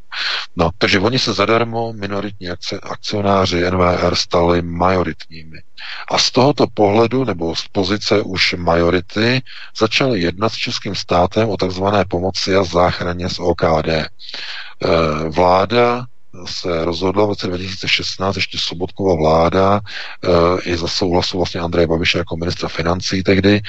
No, 0.55 0.69
takže 0.77 0.99
oni 0.99 1.19
se 1.19 1.33
zadarmo 1.33 1.93
minoritní 1.93 2.49
akcionáři 2.83 3.71
NVR 3.71 4.15
stali 4.15 4.61
majoritními. 4.61 5.57
A 6.11 6.17
z 6.17 6.31
tohoto 6.31 6.65
pohledu 6.73 7.23
nebo 7.25 7.55
z 7.55 7.67
pozice 7.67 8.21
už 8.21 8.53
majority 8.53 9.41
začali 9.79 10.21
jednat 10.21 10.49
s 10.49 10.55
českým 10.55 10.95
státem 10.95 11.49
o 11.49 11.57
takzvané 11.57 12.05
pomoci 12.05 12.55
a 12.55 12.63
záchraně 12.63 13.29
z 13.29 13.39
OKD. 13.39 13.87
Eh, 13.89 14.09
vláda 15.29 16.05
se 16.45 16.85
rozhodla 16.85 17.25
v 17.25 17.29
roce 17.29 17.47
2016 17.47 18.35
ještě 18.35 18.57
Sobotkova 18.57 19.15
vláda 19.15 19.81
e, 19.81 20.61
i 20.61 20.77
za 20.77 20.87
souhlasu 20.87 21.37
vlastně 21.37 21.61
Andreje 21.61 21.87
Babiše 21.87 22.17
jako 22.17 22.37
ministra 22.37 22.69
financí 22.69 23.23
tehdy, 23.23 23.61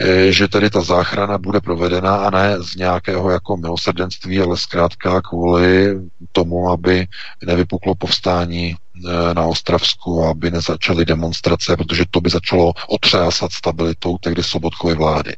e, 0.00 0.32
že 0.32 0.48
tedy 0.48 0.70
ta 0.70 0.80
záchrana 0.80 1.38
bude 1.38 1.60
provedena 1.60 2.16
a 2.16 2.30
ne 2.30 2.56
z 2.62 2.76
nějakého 2.76 3.30
jako 3.30 3.56
milosrdenství, 3.56 4.40
ale 4.40 4.56
zkrátka 4.56 5.20
kvůli 5.22 5.96
tomu, 6.32 6.70
aby 6.70 7.06
nevypuklo 7.46 7.94
povstání 7.94 8.66
e, 8.70 9.34
na 9.34 9.46
Ostravsku, 9.46 10.24
aby 10.24 10.50
nezačaly 10.50 11.04
demonstrace, 11.04 11.76
protože 11.76 12.04
to 12.10 12.20
by 12.20 12.30
začalo 12.30 12.72
otřásat 12.88 13.52
stabilitou 13.52 14.18
tehdy 14.18 14.42
Sobotkovy 14.42 14.94
vlády 14.94 15.36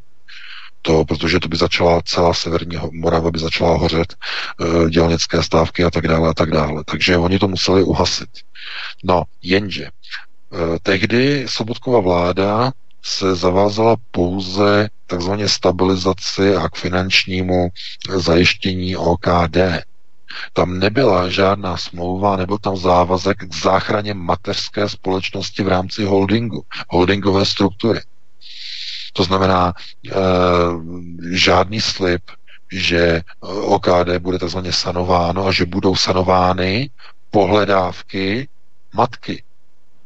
to, 0.87 1.05
protože 1.05 1.41
to 1.41 1.49
by 1.49 1.57
začala 1.57 2.03
celá 2.05 2.35
severní 2.35 2.77
Morava 2.93 3.31
by 3.31 3.39
začala 3.39 3.77
hořet, 3.77 4.15
e, 4.15 4.91
dělnické 4.91 5.43
stávky 5.43 5.85
a 5.85 5.91
tak 5.91 6.09
dále 6.09 6.29
a 6.29 6.35
tak 6.35 6.51
dále. 6.51 6.85
Takže 6.85 7.17
oni 7.17 7.39
to 7.39 7.49
museli 7.49 7.83
uhasit. 7.83 8.29
No, 9.05 9.23
jenže 9.43 9.85
e, 9.85 9.91
tehdy 10.83 11.47
Sobotkova 11.49 12.01
vláda 12.01 12.73
se 13.03 13.35
zavázala 13.35 13.97
pouze 14.11 14.89
takzvaně 15.07 15.49
stabilizaci 15.49 16.57
a 16.57 16.69
k 16.69 16.77
finančnímu 16.77 17.69
zajištění 18.17 18.97
OKD. 18.97 19.57
Tam 20.53 20.79
nebyla 20.79 21.29
žádná 21.29 21.77
smlouva, 21.77 22.37
nebyl 22.37 22.59
tam 22.59 22.77
závazek 22.77 23.39
k 23.39 23.55
záchraně 23.55 24.15
mateřské 24.15 24.89
společnosti 24.89 25.63
v 25.63 25.69
rámci 25.69 26.05
holdingu, 26.05 26.65
holdingové 26.89 27.45
struktury. 27.45 28.01
To 29.17 29.25
znamená 29.25 29.73
e, 29.73 30.13
žádný 31.37 31.81
slib, 31.81 32.23
že 32.73 33.23
OKD 33.41 34.19
bude 34.19 34.39
takzvaně 34.39 34.73
sanováno 34.73 35.47
a 35.47 35.53
že 35.53 35.67
budou 35.67 35.97
sanovány 35.97 36.91
pohledávky 37.31 38.49
matky, 38.95 39.43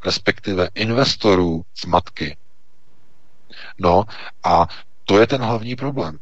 respektive 0.04 0.68
investorů 0.74 1.62
z 1.74 1.84
matky. 1.84 2.36
No 3.78 4.04
a 4.44 4.66
to 5.04 5.20
je 5.20 5.26
ten 5.26 5.40
hlavní 5.42 5.76
problém. 5.76 6.18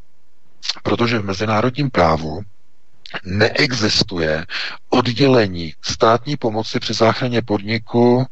Protože 0.82 1.18
v 1.18 1.24
mezinárodním 1.24 1.90
právu 1.90 2.40
neexistuje 3.24 4.46
oddělení 4.88 5.74
státní 5.82 6.36
pomoci 6.36 6.80
při 6.80 6.94
záchraně 6.94 7.42
podniku 7.42 8.26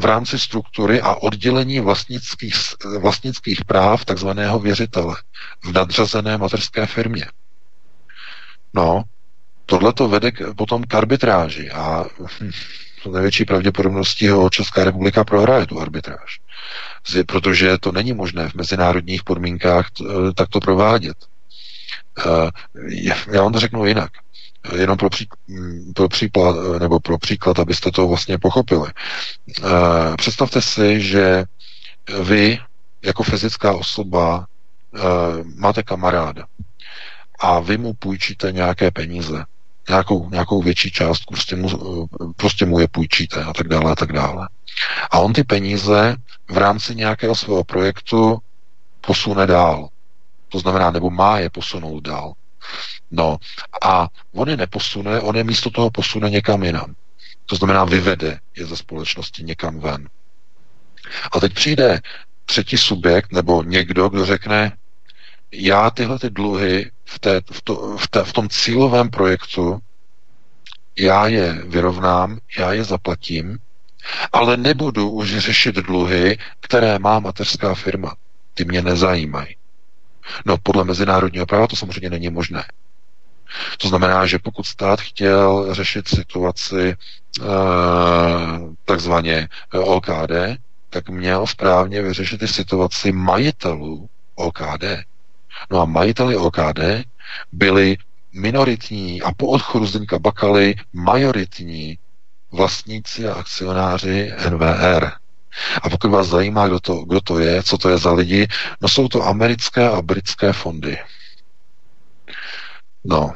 v 0.00 0.04
rámci 0.04 0.38
struktury 0.38 1.00
a 1.00 1.14
oddělení 1.14 1.80
vlastnických, 1.80 2.54
vlastnických 2.98 3.64
práv 3.64 4.04
takzvaného 4.04 4.58
věřitele 4.58 5.16
v 5.64 5.72
nadřazené 5.72 6.38
materské 6.38 6.86
firmě. 6.86 7.26
No, 8.74 9.02
tohle 9.66 9.92
to 9.92 10.08
vede 10.08 10.32
k, 10.32 10.54
potom 10.56 10.84
k 10.84 10.94
arbitráži 10.94 11.70
a 11.70 12.04
to 13.02 13.10
největší 13.10 13.44
pravděpodobností 13.44 14.28
ho 14.28 14.50
Česká 14.50 14.84
republika 14.84 15.24
prohraje 15.24 15.66
tu 15.66 15.80
arbitráž. 15.80 16.40
Protože 17.26 17.78
to 17.78 17.92
není 17.92 18.12
možné 18.12 18.48
v 18.48 18.54
mezinárodních 18.54 19.24
podmínkách 19.24 19.88
takto 20.34 20.60
provádět. 20.60 21.16
Eh, 22.26 22.50
já 23.30 23.42
vám 23.42 23.52
to 23.52 23.60
řeknu 23.60 23.86
jinak. 23.86 24.10
Jenom 24.76 24.96
pro, 24.96 25.10
pří, 25.10 25.28
pro 25.94 26.08
příklad, 26.08 26.56
nebo 26.78 27.00
pro 27.00 27.18
příklad, 27.18 27.58
abyste 27.58 27.90
to 27.90 28.08
vlastně 28.08 28.38
pochopili. 28.38 28.88
Eh, 29.58 30.16
představte 30.16 30.62
si, 30.62 31.00
že 31.00 31.44
vy 32.22 32.58
jako 33.02 33.22
fyzická 33.22 33.72
osoba 33.72 34.46
eh, 34.94 35.00
máte 35.56 35.82
kamaráda 35.82 36.44
a 37.38 37.60
vy 37.60 37.78
mu 37.78 37.94
půjčíte 37.94 38.52
nějaké 38.52 38.90
peníze, 38.90 39.44
nějakou, 39.88 40.30
nějakou 40.30 40.62
větší 40.62 40.90
částku, 40.90 41.34
prostě 41.34 41.56
mu, 41.56 41.68
prostě 42.36 42.66
mu 42.66 42.78
je 42.80 42.88
půjčíte 42.88 43.44
a 43.44 43.52
tak 43.52 43.68
dále 43.68 43.92
a 43.92 43.94
tak 43.94 44.12
dále. 44.12 44.48
A 45.10 45.18
on 45.18 45.32
ty 45.32 45.44
peníze 45.44 46.16
v 46.50 46.58
rámci 46.58 46.94
nějakého 46.94 47.34
svého 47.34 47.64
projektu 47.64 48.38
posune 49.00 49.46
dál. 49.46 49.88
To 50.48 50.58
znamená, 50.58 50.90
nebo 50.90 51.10
má 51.10 51.38
je 51.38 51.50
posunout 51.50 52.00
dál. 52.00 52.32
No 53.10 53.36
a 53.82 54.08
on 54.34 54.48
je 54.48 54.56
neposune, 54.56 55.20
on 55.20 55.36
je 55.36 55.44
místo 55.44 55.70
toho 55.70 55.90
posune 55.90 56.30
někam 56.30 56.62
jinam. 56.62 56.94
To 57.46 57.56
znamená, 57.56 57.84
vyvede 57.84 58.40
je 58.56 58.66
ze 58.66 58.76
společnosti 58.76 59.44
někam 59.44 59.80
ven. 59.80 60.08
A 61.32 61.40
teď 61.40 61.54
přijde 61.54 62.00
třetí 62.44 62.78
subjekt 62.78 63.32
nebo 63.32 63.62
někdo, 63.62 64.08
kdo 64.08 64.26
řekne, 64.26 64.76
já 65.52 65.90
tyhle 65.90 66.18
ty 66.18 66.30
dluhy 66.30 66.90
v, 67.04 67.18
té, 67.18 67.40
v, 67.50 67.62
to, 67.62 67.96
v, 67.96 68.08
té, 68.08 68.24
v 68.24 68.32
tom 68.32 68.48
cílovém 68.48 69.10
projektu, 69.10 69.78
já 70.98 71.26
je 71.26 71.52
vyrovnám, 71.52 72.38
já 72.58 72.72
je 72.72 72.84
zaplatím, 72.84 73.58
ale 74.32 74.56
nebudu 74.56 75.10
už 75.10 75.38
řešit 75.38 75.74
dluhy, 75.74 76.38
které 76.60 76.98
má 76.98 77.18
mateřská 77.18 77.74
firma. 77.74 78.16
Ty 78.54 78.64
mě 78.64 78.82
nezajímají. 78.82 79.57
No, 80.44 80.56
podle 80.62 80.84
mezinárodního 80.84 81.46
práva 81.46 81.66
to 81.66 81.76
samozřejmě 81.76 82.10
není 82.10 82.30
možné. 82.30 82.64
To 83.78 83.88
znamená, 83.88 84.26
že 84.26 84.38
pokud 84.38 84.66
stát 84.66 85.00
chtěl 85.00 85.74
řešit 85.74 86.08
situaci 86.08 86.88
e, 86.88 86.96
takzvaně 88.84 89.48
eh, 89.74 89.78
OKD, 89.78 90.32
tak 90.90 91.08
měl 91.08 91.46
správně 91.46 92.02
vyřešit 92.02 92.42
i 92.42 92.48
situaci 92.48 93.12
majitelů 93.12 94.08
OKD. 94.34 94.84
No 95.70 95.80
a 95.80 95.84
majiteli 95.84 96.36
OKD 96.36 96.80
byli 97.52 97.96
minoritní 98.32 99.22
a 99.22 99.32
po 99.32 99.46
odchodu 99.46 99.86
Zdeňka 99.86 100.18
Bakaly 100.18 100.74
majoritní 100.92 101.98
vlastníci 102.52 103.28
a 103.28 103.34
akcionáři 103.34 104.32
NVR. 104.50 105.10
A 105.82 105.90
pokud 105.90 106.08
vás 106.08 106.26
zajímá, 106.26 106.66
kdo 106.66 106.80
to, 106.80 107.04
kdo 107.04 107.20
to 107.20 107.38
je, 107.38 107.62
co 107.62 107.78
to 107.78 107.88
je 107.88 107.98
za 107.98 108.12
lidi, 108.12 108.48
no 108.80 108.88
jsou 108.88 109.08
to 109.08 109.26
americké 109.26 109.88
a 109.88 110.02
britské 110.02 110.52
fondy. 110.52 110.98
No. 113.04 113.32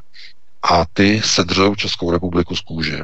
A 0.62 0.84
ty 0.92 1.22
sedřou 1.24 1.74
Českou 1.74 2.10
republiku 2.10 2.56
z 2.56 2.60
kůže. 2.60 3.00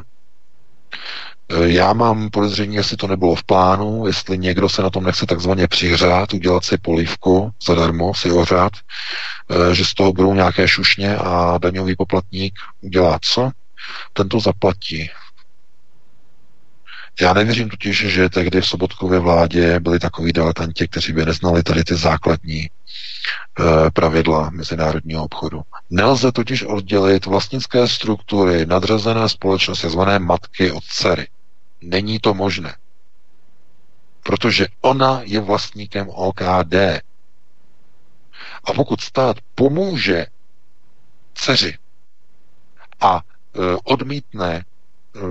E, 1.49 1.69
já 1.69 1.93
mám 1.93 2.29
podezření, 2.29 2.75
jestli 2.75 2.97
to 2.97 3.07
nebylo 3.07 3.35
v 3.35 3.43
plánu, 3.43 4.07
jestli 4.07 4.37
někdo 4.37 4.69
se 4.69 4.81
na 4.81 4.89
tom 4.89 5.03
nechce 5.03 5.25
takzvaně 5.25 5.67
přihřát, 5.67 6.33
udělat 6.33 6.65
si 6.65 6.77
polívku 6.77 7.51
zadarmo, 7.67 8.13
si 8.13 8.31
ořát, 8.31 8.71
e, 9.71 9.75
že 9.75 9.85
z 9.85 9.93
toho 9.93 10.13
budou 10.13 10.33
nějaké 10.33 10.67
šušně 10.67 11.17
a 11.17 11.57
daňový 11.57 11.95
poplatník 11.95 12.53
udělá 12.81 13.19
co? 13.21 13.51
Ten 14.13 14.29
to 14.29 14.39
zaplatí. 14.39 15.09
Já 17.21 17.33
nevěřím 17.33 17.69
totiž, 17.69 17.97
že 18.07 18.29
tehdy 18.29 18.61
v 18.61 18.67
Sobotkově 18.67 19.19
vládě 19.19 19.79
byli 19.79 19.99
takový 19.99 20.33
diletanti, 20.33 20.87
kteří 20.87 21.13
by 21.13 21.25
neznali 21.25 21.63
tady 21.63 21.83
ty 21.83 21.95
základní 21.95 22.59
e, 22.61 22.69
pravidla 23.93 24.49
mezinárodního 24.49 25.23
obchodu. 25.23 25.61
Nelze 25.89 26.31
totiž 26.31 26.63
oddělit 26.63 27.25
vlastnické 27.25 27.87
struktury 27.87 28.65
nadřazené 28.65 29.29
společnosti, 29.29 29.89
zvané 29.89 30.19
matky 30.19 30.71
od 30.71 30.83
dcery. 30.83 31.27
Není 31.81 32.19
to 32.19 32.33
možné. 32.33 32.75
Protože 34.23 34.67
ona 34.81 35.21
je 35.23 35.39
vlastníkem 35.39 36.09
OKD. 36.09 36.73
A 38.63 38.73
pokud 38.75 39.01
stát 39.01 39.37
pomůže 39.55 40.25
dceři 41.33 41.77
a 43.01 43.21
e, 43.55 43.59
odmítne 43.83 44.63
Eh, 44.63 44.63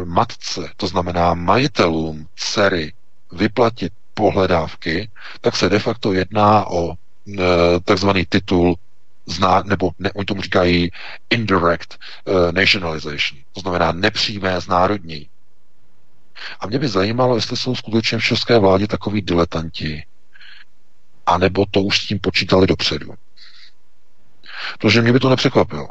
matce, 0.04 0.70
to 0.76 0.86
znamená 0.86 1.34
majitelům 1.34 2.28
dcery, 2.36 2.92
vyplatit 3.32 3.92
pohledávky, 4.14 5.10
tak 5.40 5.56
se 5.56 5.68
de 5.68 5.78
facto 5.78 6.12
jedná 6.12 6.66
o 6.70 6.92
e, 6.92 6.94
takzvaný 7.84 8.26
titul 8.28 8.76
zná, 9.28 9.62
nebo 9.62 9.90
ne, 9.98 10.12
oni 10.12 10.24
tomu 10.24 10.42
říkají 10.42 10.90
indirect 11.30 11.98
uh, 12.24 12.52
nationalization, 12.52 13.42
to 13.52 13.60
znamená 13.60 13.92
nepřímé 13.92 14.60
znárodnění. 14.60 15.28
A 16.60 16.66
mě 16.66 16.78
by 16.78 16.88
zajímalo, 16.88 17.36
jestli 17.36 17.56
jsou 17.56 17.74
skutečně 17.74 18.18
v 18.18 18.24
české 18.24 18.58
vládě 18.58 18.86
takový 18.86 19.22
diletanti, 19.22 20.04
anebo 21.26 21.64
to 21.70 21.80
už 21.80 21.98
s 21.98 22.06
tím 22.06 22.18
počítali 22.18 22.66
dopředu. 22.66 23.14
Protože 24.78 25.02
mě 25.02 25.12
by 25.12 25.20
to 25.20 25.28
nepřekvapilo. 25.28 25.88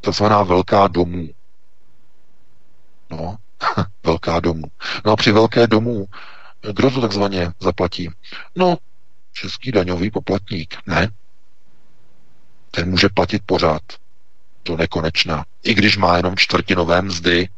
Takzvaná 0.00 0.42
velká 0.42 0.88
domů. 0.88 1.28
No, 3.10 3.36
velká 4.02 4.40
domů. 4.40 4.64
No 5.04 5.12
a 5.12 5.16
při 5.16 5.32
velké 5.32 5.66
domů, 5.66 6.06
kdo 6.72 6.90
to 6.90 7.00
takzvaně 7.00 7.52
zaplatí? 7.60 8.10
No, 8.56 8.78
český 9.32 9.72
daňový 9.72 10.10
poplatník. 10.10 10.76
Ne. 10.86 11.10
Ten 12.70 12.90
může 12.90 13.08
platit 13.08 13.42
pořád. 13.46 13.82
To 14.62 14.76
nekonečná. 14.76 15.44
I 15.62 15.74
když 15.74 15.96
má 15.96 16.16
jenom 16.16 16.36
čtvrtinové 16.36 17.02
mzdy 17.02 17.48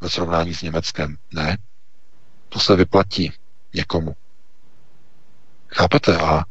ve 0.00 0.10
srovnání 0.10 0.54
s 0.54 0.62
Německem. 0.62 1.16
Ne. 1.32 1.58
To 2.48 2.58
se 2.58 2.76
vyplatí 2.76 3.32
někomu. 3.74 4.16
Chápete? 5.68 6.18
A 6.18 6.44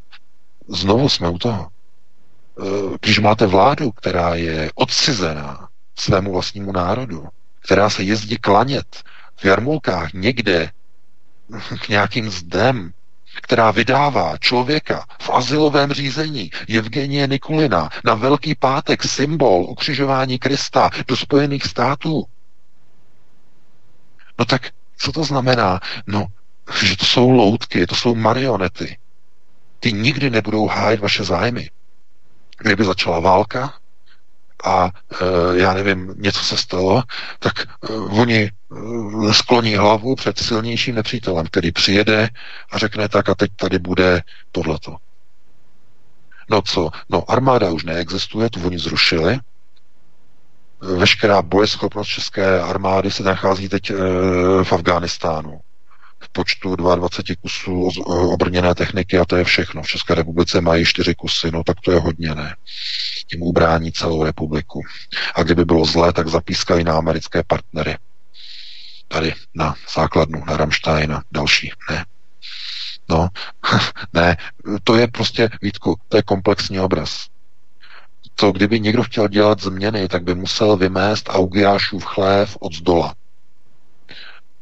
znovu 0.67 1.09
jsme 1.09 1.29
u 1.29 1.37
toho. 1.37 1.69
E, 1.69 2.97
když 3.01 3.19
máte 3.19 3.45
vládu, 3.47 3.91
která 3.91 4.35
je 4.35 4.71
odcizená 4.75 5.69
svému 5.95 6.33
vlastnímu 6.33 6.71
národu, 6.71 7.27
která 7.65 7.89
se 7.89 8.03
jezdí 8.03 8.37
klanět 8.37 9.03
v 9.35 9.45
jarmulkách 9.45 10.13
někde 10.13 10.71
k 11.81 11.89
nějakým 11.89 12.29
zdem, 12.29 12.91
která 13.41 13.71
vydává 13.71 14.37
člověka 14.37 15.05
v 15.21 15.29
asilovém 15.29 15.91
řízení 15.91 16.51
Evgenie 16.77 17.27
Nikulina 17.27 17.89
na 18.03 18.13
Velký 18.13 18.55
pátek 18.55 19.03
symbol 19.03 19.65
ukřižování 19.69 20.39
Krista 20.39 20.89
do 21.07 21.17
Spojených 21.17 21.63
států. 21.63 22.23
No 24.39 24.45
tak 24.45 24.61
co 24.97 25.11
to 25.11 25.23
znamená? 25.23 25.79
No, 26.07 26.25
že 26.83 26.97
to 26.97 27.05
jsou 27.05 27.29
loutky, 27.29 27.87
to 27.87 27.95
jsou 27.95 28.15
marionety. 28.15 28.97
Ty 29.79 29.93
nikdy 29.93 30.29
nebudou 30.29 30.67
hájit 30.67 30.99
vaše 30.99 31.23
zájmy. 31.23 31.69
Kdyby 32.57 32.83
začala 32.83 33.19
válka, 33.19 33.73
a 34.63 34.89
e, 35.21 35.57
já 35.57 35.73
nevím, 35.73 36.13
něco 36.17 36.39
se 36.39 36.57
stalo, 36.57 37.03
tak 37.39 37.53
e, 37.59 37.93
oni 37.93 38.43
e, 38.43 38.51
skloní 39.33 39.75
hlavu 39.75 40.15
před 40.15 40.39
silnějším 40.39 40.95
nepřítelem, 40.95 41.45
který 41.45 41.71
přijede 41.71 42.29
a 42.71 42.77
řekne 42.77 43.09
tak 43.09 43.29
a 43.29 43.35
teď 43.35 43.51
tady 43.55 43.79
bude 43.79 44.21
tohleto. 44.51 44.95
No 46.49 46.61
co? 46.61 46.89
No 47.09 47.31
armáda 47.31 47.71
už 47.71 47.83
neexistuje, 47.83 48.49
tu 48.49 48.65
oni 48.65 48.79
zrušili. 48.79 49.39
Veškerá 50.97 51.41
bojeschopnost 51.41 52.07
české 52.07 52.61
armády 52.61 53.11
se 53.11 53.23
nachází 53.23 53.69
teď 53.69 53.91
v 54.63 54.73
Afghánistánu 54.73 55.61
v 56.19 56.29
počtu 56.29 56.75
22 56.75 57.35
kusů 57.41 57.89
obrněné 58.07 58.75
techniky 58.75 59.17
a 59.17 59.25
to 59.25 59.35
je 59.35 59.43
všechno. 59.43 59.83
V 59.83 59.87
České 59.87 60.15
republice 60.15 60.61
mají 60.61 60.85
4 60.85 61.15
kusy, 61.15 61.51
no 61.51 61.63
tak 61.63 61.81
to 61.81 61.91
je 61.91 61.99
hodně, 61.99 62.35
ne? 62.35 62.55
Tím 63.27 63.41
ubrání 63.41 63.91
celou 63.91 64.23
republiku. 64.23 64.81
A 65.35 65.43
kdyby 65.43 65.65
bylo 65.65 65.85
zlé, 65.85 66.13
tak 66.13 66.27
zapískají 66.27 66.83
na 66.83 66.97
americké 66.97 67.43
partnery. 67.47 67.97
Tady 69.07 69.33
na 69.55 69.75
základnu, 69.95 70.45
na 70.45 70.57
Ramstein 70.57 71.13
a 71.13 71.21
další. 71.31 71.71
Ne. 71.91 72.05
No, 73.09 73.27
ne, 74.13 74.37
to 74.83 74.95
je 74.95 75.07
prostě, 75.07 75.49
Vítku, 75.61 75.95
to 76.09 76.17
je 76.17 76.23
komplexní 76.23 76.79
obraz. 76.79 77.27
To, 78.35 78.51
kdyby 78.51 78.79
někdo 78.79 79.03
chtěl 79.03 79.27
dělat 79.27 79.61
změny, 79.61 80.07
tak 80.07 80.23
by 80.23 80.35
musel 80.35 80.77
vymést 80.77 81.29
Augiášův 81.29 82.03
chlév 82.03 82.57
od 82.59 82.73
zdola. 82.73 83.15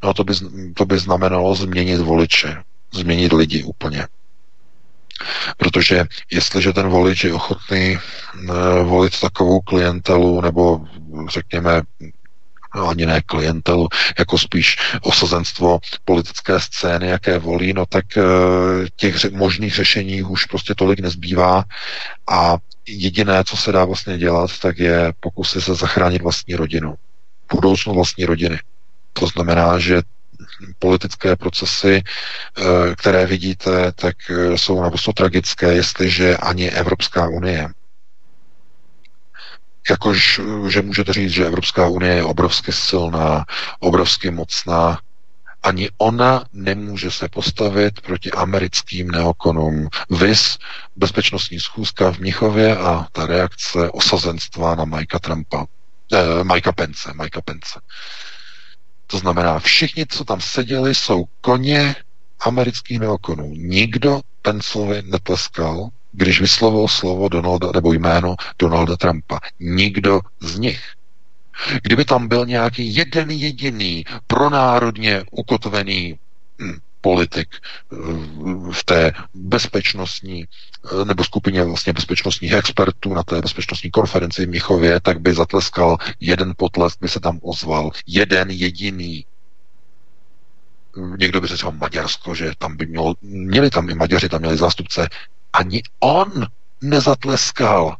No 0.04 0.14
to 0.14 0.24
by, 0.24 0.34
to 0.74 0.86
by 0.86 1.00
znamenalo 1.00 1.56
změnit 1.56 1.98
voliče, 1.98 2.64
změnit 2.94 3.34
lidi 3.34 3.64
úplně. 3.64 4.08
Protože 5.58 6.06
jestliže 6.32 6.74
ten 6.74 6.88
volič 6.88 7.24
je 7.24 7.34
ochotný 7.34 7.98
eh, 7.98 8.84
volit 8.84 9.20
takovou 9.20 9.60
klientelu, 9.60 10.42
nebo 10.42 10.86
řekněme 11.30 11.82
ani 12.90 13.06
ne 13.06 13.22
klientelu, 13.22 13.88
jako 14.20 14.38
spíš 14.38 14.78
osazenstvo 15.02 15.80
politické 16.06 16.60
scény, 16.60 17.08
jaké 17.08 17.40
volí, 17.40 17.74
no 17.74 17.86
tak 17.86 18.18
eh, 18.18 18.24
těch 18.96 19.32
možných 19.32 19.76
řešení 19.76 20.24
už 20.24 20.46
prostě 20.46 20.76
tolik 20.76 21.00
nezbývá 21.00 21.64
a 22.30 22.58
jediné, 22.88 23.44
co 23.44 23.58
se 23.58 23.72
dá 23.72 23.86
vlastně 23.86 24.18
dělat, 24.18 24.60
tak 24.60 24.80
je 24.80 25.14
pokusy 25.20 25.62
se 25.62 25.76
zachránit 25.76 26.22
vlastní 26.22 26.56
rodinu. 26.56 26.96
Budoucnost 27.54 27.96
vlastní 27.96 28.26
rodiny. 28.26 28.60
To 29.14 29.28
znamená, 29.28 29.80
že 29.80 30.02
politické 30.80 31.36
procesy, 31.36 32.02
eh, 32.04 32.96
které 32.96 33.26
vidíte, 33.26 33.92
tak 33.92 34.16
eh, 34.30 34.58
jsou 34.58 34.82
naprosto 34.82 35.14
tragické, 35.14 35.74
jestliže 35.74 36.38
ani 36.38 36.70
Evropská 36.72 37.28
unie 37.28 37.70
jakož, 39.90 40.42
že 40.68 40.82
můžete 40.82 41.14
říct, 41.14 41.32
že 41.32 41.46
Evropská 41.46 41.88
unie 41.88 42.14
je 42.14 42.24
obrovsky 42.24 42.72
silná, 42.72 43.46
obrovsky 43.80 44.32
mocná, 44.32 45.00
ani 45.64 45.90
ona 45.98 46.44
nemůže 46.54 47.12
se 47.12 47.30
postavit 47.30 48.02
proti 48.02 48.32
americkým 48.32 49.12
neokonům. 49.12 49.90
Vys 50.10 50.58
bezpečnostní 50.96 51.60
schůzka 51.60 52.12
v 52.12 52.20
Mnichově 52.20 52.78
a 52.78 53.08
ta 53.12 53.26
reakce 53.26 53.90
osazenstva 53.92 54.76
na 54.76 54.86
Mikea 54.86 55.20
Trumpa, 55.20 55.66
eh, 56.14 56.44
Mikea 56.44 56.72
Pence, 56.72 57.14
Mikea 57.22 57.42
Pence. 57.46 57.80
To 59.14 59.20
znamená, 59.20 59.60
všichni, 59.60 60.06
co 60.06 60.26
tam 60.26 60.42
seděli, 60.42 60.96
jsou 60.96 61.26
koně 61.42 61.96
amerických 62.46 63.00
neokonů. 63.00 63.54
Nikdo 63.56 64.22
Pencelovi 64.42 65.02
netleskal, 65.06 65.90
když 66.12 66.42
vyslovil 66.42 66.88
slovo 66.88 67.30
Donalda, 67.30 67.72
nebo 67.74 67.94
jméno 67.94 68.36
Donalda 68.60 68.98
Trumpa. 68.98 69.40
Nikdo 69.60 70.20
z 70.42 70.60
nich. 70.60 70.82
Kdyby 71.84 72.06
tam 72.06 72.28
byl 72.28 72.46
nějaký 72.46 72.96
jeden 72.96 73.32
jediný 73.32 74.06
pronárodně 74.28 75.24
ukotvený 75.32 76.20
hm, 76.62 76.78
politik 77.04 77.50
eh, 77.56 77.96
v 78.72 78.84
té 78.86 79.12
bezpečnostní 79.34 80.46
eh, 80.46 81.06
nebo 81.06 81.24
skupině 81.24 81.64
vlastně 81.64 81.94
bezpečnostních 81.94 82.54
expertů 82.54 83.14
na 83.14 83.24
té 83.24 83.42
bezpečnostní 83.42 83.92
konferenci 83.92 84.46
v 84.46 84.50
Michově, 84.50 85.00
tak 85.00 85.20
by 85.20 85.34
zatleskal 85.34 85.98
jeden 86.20 86.54
potlesk, 86.58 86.98
by 87.02 87.08
se 87.10 87.20
tam 87.20 87.40
ozval. 87.42 87.92
Jeden 88.08 88.50
jediný. 88.50 89.26
Někdo 91.20 91.42
by 91.42 91.48
řekl 91.48 91.72
Maďarsko, 91.72 92.36
že 92.36 92.52
tam 92.58 92.78
by 92.78 92.86
mělo, 92.86 93.16
měli 93.22 93.70
tam 93.70 93.90
i 93.90 93.94
Maďaři, 93.94 94.30
tam 94.30 94.42
měli 94.42 94.58
zástupce. 94.58 95.08
Ani 95.54 95.84
on 96.00 96.48
nezatleskal. 96.82 97.98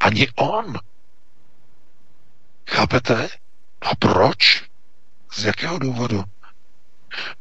Ani 0.00 0.28
on. 0.36 0.78
Chápete? 2.70 3.28
A 3.80 3.94
proč? 3.94 4.64
Z 5.32 5.44
jakého 5.44 5.78
důvodu? 5.78 6.24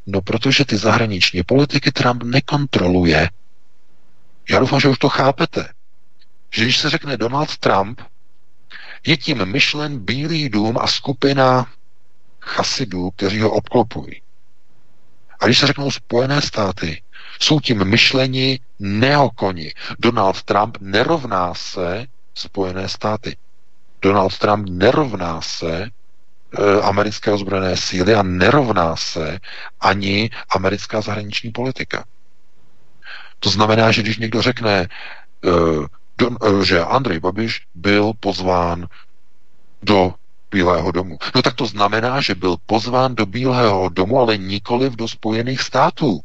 No, 0.06 0.22
protože 0.22 0.66
ty 0.66 0.78
zahraniční 0.78 1.44
politiky 1.44 1.92
Trump 1.92 2.24
nekontroluje. 2.24 3.30
Já 4.50 4.60
doufám, 4.60 4.80
že 4.80 4.90
už 4.90 4.98
to 4.98 5.10
chápete. 5.10 5.70
Že 6.52 6.64
když 6.64 6.78
se 6.78 6.90
řekne 6.90 7.18
Donald 7.18 7.58
Trump, 7.58 8.02
je 9.06 9.18
tím 9.18 9.46
myšlen 9.46 10.00
Bílý 10.00 10.50
dům 10.50 10.78
a 10.78 10.88
skupina 10.88 11.68
chasidů, 12.42 13.12
kteří 13.12 13.42
ho 13.42 13.52
obklopují. 13.52 14.22
A 15.40 15.46
když 15.46 15.60
se 15.60 15.68
řeknou 15.68 15.92
Spojené 15.92 16.42
státy, 16.42 17.02
jsou 17.40 17.60
tím 17.60 17.86
myšleni 17.86 18.60
neokoni. 18.80 19.74
Donald 20.00 20.44
Trump 20.44 20.78
nerovná 20.82 21.54
se 21.54 22.06
Spojené 22.36 22.90
státy. 22.90 23.38
Donald 24.02 24.38
Trump 24.38 24.70
nerovná 24.70 25.42
se 25.42 25.90
americké 26.82 27.32
ozbrojené 27.32 27.78
síly 27.78 28.16
a 28.16 28.24
nerovná 28.24 28.96
se 28.96 29.40
ani 29.80 30.30
americká 30.50 31.02
zahraniční 31.02 31.52
politika. 31.52 32.06
To 33.40 33.50
znamená, 33.50 33.92
že 33.92 34.02
když 34.02 34.18
někdo 34.18 34.42
řekne, 34.42 34.88
eh, 35.46 36.64
že 36.64 36.84
Andrej 36.84 37.20
Babiš 37.20 37.68
byl 37.76 38.14
pozván 38.20 38.88
do 39.82 40.14
Bílého 40.52 40.92
domu. 40.92 41.18
No 41.36 41.42
tak 41.42 41.54
to 41.54 41.66
znamená, 41.66 42.22
že 42.22 42.36
byl 42.36 42.58
pozván 42.66 43.16
do 43.16 43.26
Bílého 43.26 43.90
domu, 43.90 44.20
ale 44.20 44.38
nikoliv 44.38 44.96
do 44.96 45.08
Spojených 45.08 45.62
států. 45.62 46.20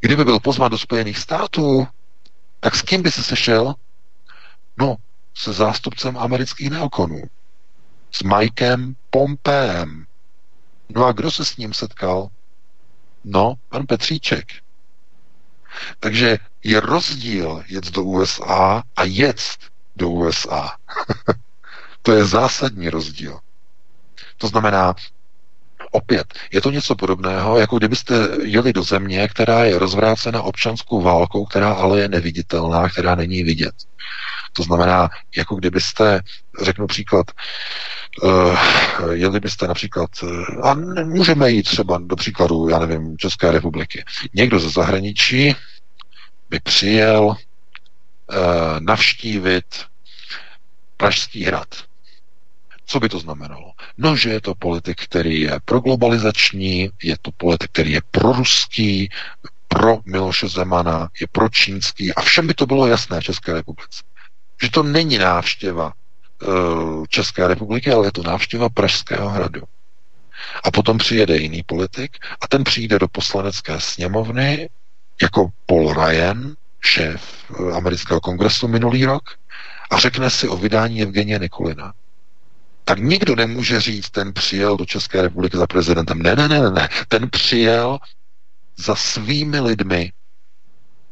Kdyby 0.00 0.24
byl 0.24 0.40
pozván 0.40 0.70
do 0.70 0.78
Spojených 0.78 1.18
států, 1.18 1.86
tak 2.60 2.74
s 2.74 2.82
kým 2.82 3.02
by 3.02 3.10
se 3.10 3.22
sešel? 3.22 3.74
No, 4.76 4.96
se 5.34 5.52
zástupcem 5.52 6.18
amerických 6.18 6.70
neokonů 6.70 7.22
s 8.12 8.22
Mikem 8.22 8.96
Pompeem. 9.10 10.06
No 10.88 11.04
a 11.04 11.12
kdo 11.12 11.30
se 11.30 11.44
s 11.44 11.56
ním 11.56 11.74
setkal? 11.74 12.28
No, 13.24 13.54
pan 13.68 13.86
Petříček. 13.86 14.48
Takže 16.00 16.38
je 16.64 16.80
rozdíl 16.80 17.64
jet 17.68 17.90
do 17.90 18.02
USA 18.02 18.82
a 18.96 19.04
jet 19.04 19.40
do 19.96 20.10
USA. 20.10 20.76
to 22.02 22.12
je 22.12 22.24
zásadní 22.24 22.88
rozdíl. 22.88 23.40
To 24.38 24.48
znamená, 24.48 24.94
opět, 25.92 26.34
je 26.52 26.60
to 26.60 26.70
něco 26.70 26.94
podobného, 26.94 27.58
jako 27.58 27.78
kdybyste 27.78 28.14
jeli 28.42 28.72
do 28.72 28.82
země, 28.82 29.28
která 29.28 29.64
je 29.64 29.78
rozvrácena 29.78 30.42
občanskou 30.42 31.02
válkou, 31.02 31.44
která 31.44 31.72
ale 31.72 32.00
je 32.00 32.08
neviditelná, 32.08 32.88
která 32.88 33.14
není 33.14 33.42
vidět. 33.42 33.74
To 34.52 34.62
znamená, 34.62 35.08
jako 35.36 35.54
kdybyste, 35.54 36.20
řeknu 36.62 36.86
příklad, 36.86 37.26
uh, 38.22 38.58
jeli 39.12 39.40
byste 39.40 39.66
například, 39.66 40.10
uh, 40.22 40.66
a 40.66 40.74
můžeme 41.04 41.50
jít 41.50 41.62
třeba 41.62 41.98
do 41.98 42.16
příkladu, 42.16 42.68
já 42.68 42.78
nevím, 42.78 43.18
České 43.18 43.52
republiky. 43.52 44.04
Někdo 44.34 44.58
ze 44.58 44.70
zahraničí 44.70 45.54
by 46.50 46.60
přijel 46.60 47.24
uh, 47.24 47.36
navštívit 48.80 49.64
Pražský 50.96 51.44
hrad. 51.44 51.68
Co 52.92 53.00
by 53.00 53.08
to 53.08 53.18
znamenalo? 53.18 53.72
No, 53.98 54.16
že 54.16 54.30
je 54.30 54.40
to 54.40 54.54
politik, 54.54 55.04
který 55.04 55.40
je 55.40 55.60
proglobalizační, 55.64 56.90
je 57.02 57.16
to 57.22 57.30
politik, 57.32 57.70
který 57.70 57.92
je 57.92 58.00
proruský, 58.10 59.10
pro 59.68 59.98
Miloše 60.04 60.48
Zemana, 60.48 61.08
je 61.20 61.26
pro 61.32 61.48
čínský 61.48 62.14
a 62.14 62.20
všem 62.20 62.46
by 62.46 62.54
to 62.54 62.66
bylo 62.66 62.86
jasné 62.86 63.20
v 63.20 63.24
České 63.24 63.52
republice. 63.52 64.02
Že 64.62 64.70
to 64.70 64.82
není 64.82 65.18
návštěva 65.18 65.92
uh, 65.92 67.04
České 67.08 67.48
republiky, 67.48 67.92
ale 67.92 68.06
je 68.06 68.12
to 68.12 68.22
návštěva 68.22 68.68
Pražského 68.68 69.28
hradu. 69.28 69.62
A 70.64 70.70
potom 70.70 70.98
přijede 70.98 71.36
jiný 71.36 71.62
politik 71.62 72.16
a 72.40 72.48
ten 72.48 72.64
přijde 72.64 72.98
do 72.98 73.08
poslanecké 73.08 73.80
sněmovny 73.80 74.68
jako 75.22 75.48
Paul 75.66 75.94
Ryan, 75.94 76.54
šéf 76.80 77.50
uh, 77.50 77.76
amerického 77.76 78.20
kongresu 78.20 78.68
minulý 78.68 79.04
rok, 79.04 79.22
a 79.90 79.98
řekne 79.98 80.30
si 80.30 80.48
o 80.48 80.56
vydání 80.56 81.02
Evgenie 81.02 81.38
Nikolina. 81.38 81.92
Tak 82.84 82.98
nikdo 82.98 83.36
nemůže 83.36 83.80
říct, 83.80 84.10
ten 84.10 84.32
přijel 84.32 84.76
do 84.76 84.86
České 84.86 85.22
republiky 85.22 85.56
za 85.56 85.66
prezidentem. 85.66 86.22
Ne, 86.22 86.36
ne, 86.36 86.48
ne, 86.48 86.70
ne. 86.70 86.88
Ten 87.08 87.30
přijel 87.30 87.98
za 88.76 88.94
svými 88.94 89.60
lidmi 89.60 90.12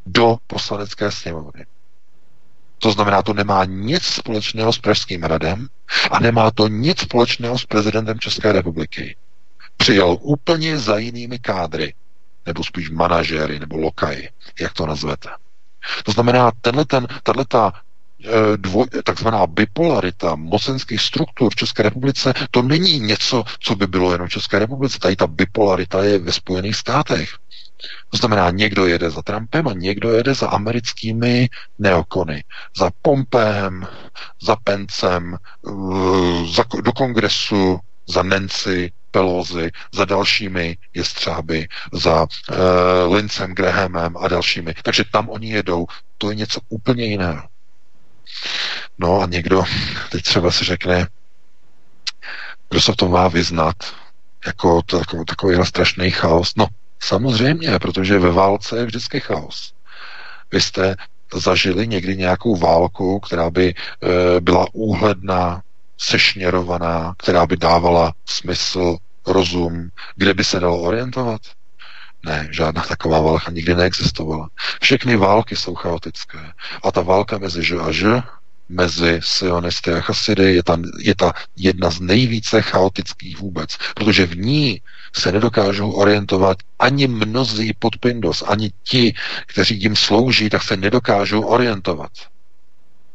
do 0.05 0.37
poslanecké 0.47 1.11
sněmovny. 1.11 1.65
To 2.77 2.91
znamená, 2.91 3.21
to 3.21 3.33
nemá 3.33 3.65
nic 3.65 4.03
společného 4.03 4.73
s 4.73 4.79
Pražským 4.79 5.23
radem 5.23 5.67
a 6.11 6.19
nemá 6.19 6.51
to 6.51 6.67
nic 6.67 6.99
společného 6.99 7.59
s 7.59 7.65
prezidentem 7.65 8.19
České 8.19 8.51
republiky. 8.51 9.15
Přijel 9.77 10.17
úplně 10.21 10.77
za 10.77 10.97
jinými 10.97 11.39
kádry, 11.39 11.93
nebo 12.45 12.63
spíš 12.63 12.89
manažéry, 12.89 13.59
nebo 13.59 13.77
lokaji, 13.77 14.29
jak 14.59 14.73
to 14.73 14.85
nazvete. 14.85 15.29
To 16.03 16.11
znamená, 16.11 16.51
tenhle 16.61 16.85
ten, 16.85 17.07
tato 17.23 17.71
dvoj, 18.55 18.85
takzvaná 19.03 19.47
bipolarita 19.47 20.35
mocenských 20.35 21.01
struktur 21.01 21.51
v 21.51 21.55
České 21.55 21.83
republice, 21.83 22.33
to 22.51 22.61
není 22.61 22.99
něco, 22.99 23.43
co 23.59 23.75
by 23.75 23.87
bylo 23.87 24.11
jenom 24.11 24.27
v 24.27 24.31
České 24.31 24.59
republice. 24.59 24.99
Tady 24.99 25.15
ta 25.15 25.27
bipolarita 25.27 26.03
je 26.03 26.19
ve 26.19 26.31
Spojených 26.31 26.75
státech. 26.75 27.29
To 28.09 28.17
znamená, 28.17 28.49
někdo 28.49 28.85
jede 28.85 29.09
za 29.09 29.21
Trumpem 29.21 29.67
a 29.67 29.73
někdo 29.73 30.11
jede 30.11 30.33
za 30.33 30.47
americkými 30.47 31.49
neokony. 31.79 32.43
Za 32.77 32.91
Pompeem, 33.01 33.87
za 34.41 34.55
Pencem, 34.55 35.37
eh, 35.67 35.71
za, 36.55 36.63
do 36.81 36.91
kongresu, 36.91 37.79
za 38.07 38.23
Nancy, 38.23 38.91
Pelosi, 39.11 39.71
za 39.93 40.05
dalšími 40.05 40.77
jestřáby, 40.93 41.67
za 41.93 42.21
uh, 42.21 43.15
Lincem 43.15 43.53
Grahamem 43.53 44.17
a 44.17 44.27
dalšími. 44.27 44.73
Takže 44.83 45.03
tam 45.11 45.29
oni 45.29 45.49
jedou. 45.49 45.85
To 46.17 46.29
je 46.29 46.35
něco 46.35 46.59
úplně 46.69 47.05
jiného. 47.05 47.50
No 48.97 49.21
a 49.21 49.25
někdo 49.25 49.63
teď 50.11 50.23
třeba 50.23 50.51
si 50.51 50.65
řekne, 50.65 51.07
kdo 52.69 52.81
se 52.81 52.91
v 52.91 52.95
tom 52.95 53.11
má 53.11 53.27
vyznat, 53.27 53.75
jako 54.45 54.81
to, 54.81 54.99
takový, 54.99 55.25
takový 55.25 55.65
strašný 55.65 56.11
chaos. 56.11 56.53
No, 56.55 56.67
samozřejmě, 56.99 57.79
protože 57.79 58.19
ve 58.19 58.31
válce 58.31 58.77
je 58.77 58.85
vždycky 58.85 59.19
chaos. 59.19 59.73
Vy 60.51 60.61
jste 60.61 60.95
zažili 61.33 61.87
někdy 61.87 62.17
nějakou 62.17 62.55
válku, 62.55 63.19
která 63.19 63.49
by 63.49 63.69
e, 63.69 63.75
byla 64.39 64.65
úhledná, 64.73 65.61
sešněrovaná, 65.97 67.13
která 67.17 67.45
by 67.45 67.57
dávala 67.57 68.13
smysl, 68.25 68.97
rozum, 69.27 69.89
kde 70.15 70.33
by 70.33 70.43
se 70.43 70.59
dalo 70.59 70.81
orientovat? 70.81 71.41
Ne, 72.25 72.47
žádná 72.51 72.81
taková 72.81 73.21
válka 73.21 73.51
nikdy 73.51 73.75
neexistovala. 73.75 74.49
Všechny 74.81 75.15
války 75.15 75.55
jsou 75.55 75.75
chaotické. 75.75 76.39
A 76.83 76.91
ta 76.91 77.01
válka 77.01 77.37
mezi 77.37 77.63
Ž 77.63 77.77
a 77.79 77.91
Ž, 77.91 78.23
mezi 78.69 79.19
sionisty 79.23 79.93
a 79.93 80.01
chasidy, 80.01 80.55
je 80.55 80.63
ta, 80.63 80.77
je 80.97 81.15
ta 81.15 81.33
jedna 81.55 81.89
z 81.89 81.99
nejvíce 81.99 82.61
chaotických 82.61 83.39
vůbec, 83.39 83.77
protože 83.95 84.25
v 84.25 84.37
ní 84.37 84.81
se 85.15 85.31
nedokážou 85.31 85.91
orientovat 85.91 86.57
ani 86.79 87.07
mnozí 87.07 87.73
pod 87.79 87.97
Pindos, 87.97 88.43
ani 88.47 88.71
ti, 88.83 89.13
kteří 89.45 89.81
jim 89.81 89.95
slouží, 89.95 90.49
tak 90.49 90.63
se 90.63 90.77
nedokážou 90.77 91.41
orientovat. 91.41 92.11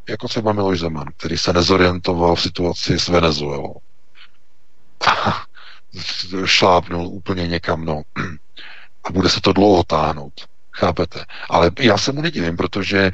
Jako 0.08 0.28
třeba 0.28 0.52
Miloš 0.52 0.78
Zeman, 0.80 1.06
který 1.16 1.38
se 1.38 1.52
nezorientoval 1.52 2.34
v 2.34 2.42
situaci 2.42 2.98
s 2.98 3.08
Venezuelou. 3.08 3.76
Šlápnul 6.44 7.06
úplně 7.06 7.48
někam, 7.48 7.84
no 7.84 8.02
a 9.06 9.12
bude 9.12 9.28
se 9.28 9.40
to 9.40 9.52
dlouho 9.52 9.84
táhnout. 9.84 10.32
Chápete? 10.72 11.24
Ale 11.50 11.70
já 11.78 11.98
se 11.98 12.12
mu 12.12 12.22
nedivím, 12.22 12.56
protože 12.56 12.98
e, 12.98 13.12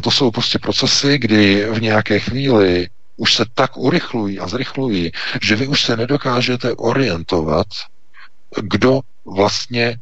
to 0.00 0.10
jsou 0.10 0.30
prostě 0.30 0.58
procesy, 0.58 1.18
kdy 1.18 1.66
v 1.70 1.82
nějaké 1.82 2.18
chvíli 2.18 2.88
už 3.16 3.34
se 3.34 3.44
tak 3.54 3.76
urychlují 3.76 4.38
a 4.40 4.48
zrychlují, 4.48 5.12
že 5.42 5.56
vy 5.56 5.66
už 5.66 5.84
se 5.84 5.96
nedokážete 5.96 6.74
orientovat, 6.74 7.66
kdo 8.62 9.00
vlastně, 9.26 9.98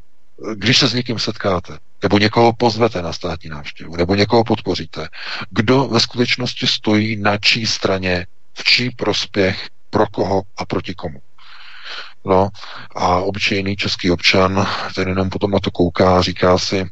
když 0.55 0.79
se 0.79 0.89
s 0.89 0.95
někým 0.95 1.19
setkáte, 1.19 1.79
nebo 2.03 2.19
někoho 2.19 2.53
pozvete 2.53 3.03
na 3.03 3.13
státní 3.13 3.51
návštěvu, 3.51 3.97
nebo 3.97 4.15
někoho 4.15 4.45
podpoříte, 4.45 5.09
kdo 5.51 5.89
ve 5.89 6.01
skutečnosti 6.01 6.67
stojí 6.67 7.17
na 7.17 7.39
čí 7.39 7.67
straně, 7.67 8.27
v 8.55 8.65
čí 8.65 8.91
prospěch, 8.91 9.69
pro 9.91 10.07
koho 10.07 10.43
a 10.57 10.65
proti 10.65 10.95
komu. 10.95 11.21
No 12.25 12.49
a 12.97 13.19
obyčejný 13.19 13.77
český 13.77 14.11
občan, 14.11 14.67
ten 14.95 15.09
jenom 15.09 15.31
potom 15.31 15.51
na 15.51 15.61
to 15.61 15.71
kouká 15.71 16.23
říká 16.23 16.59
si, 16.59 16.87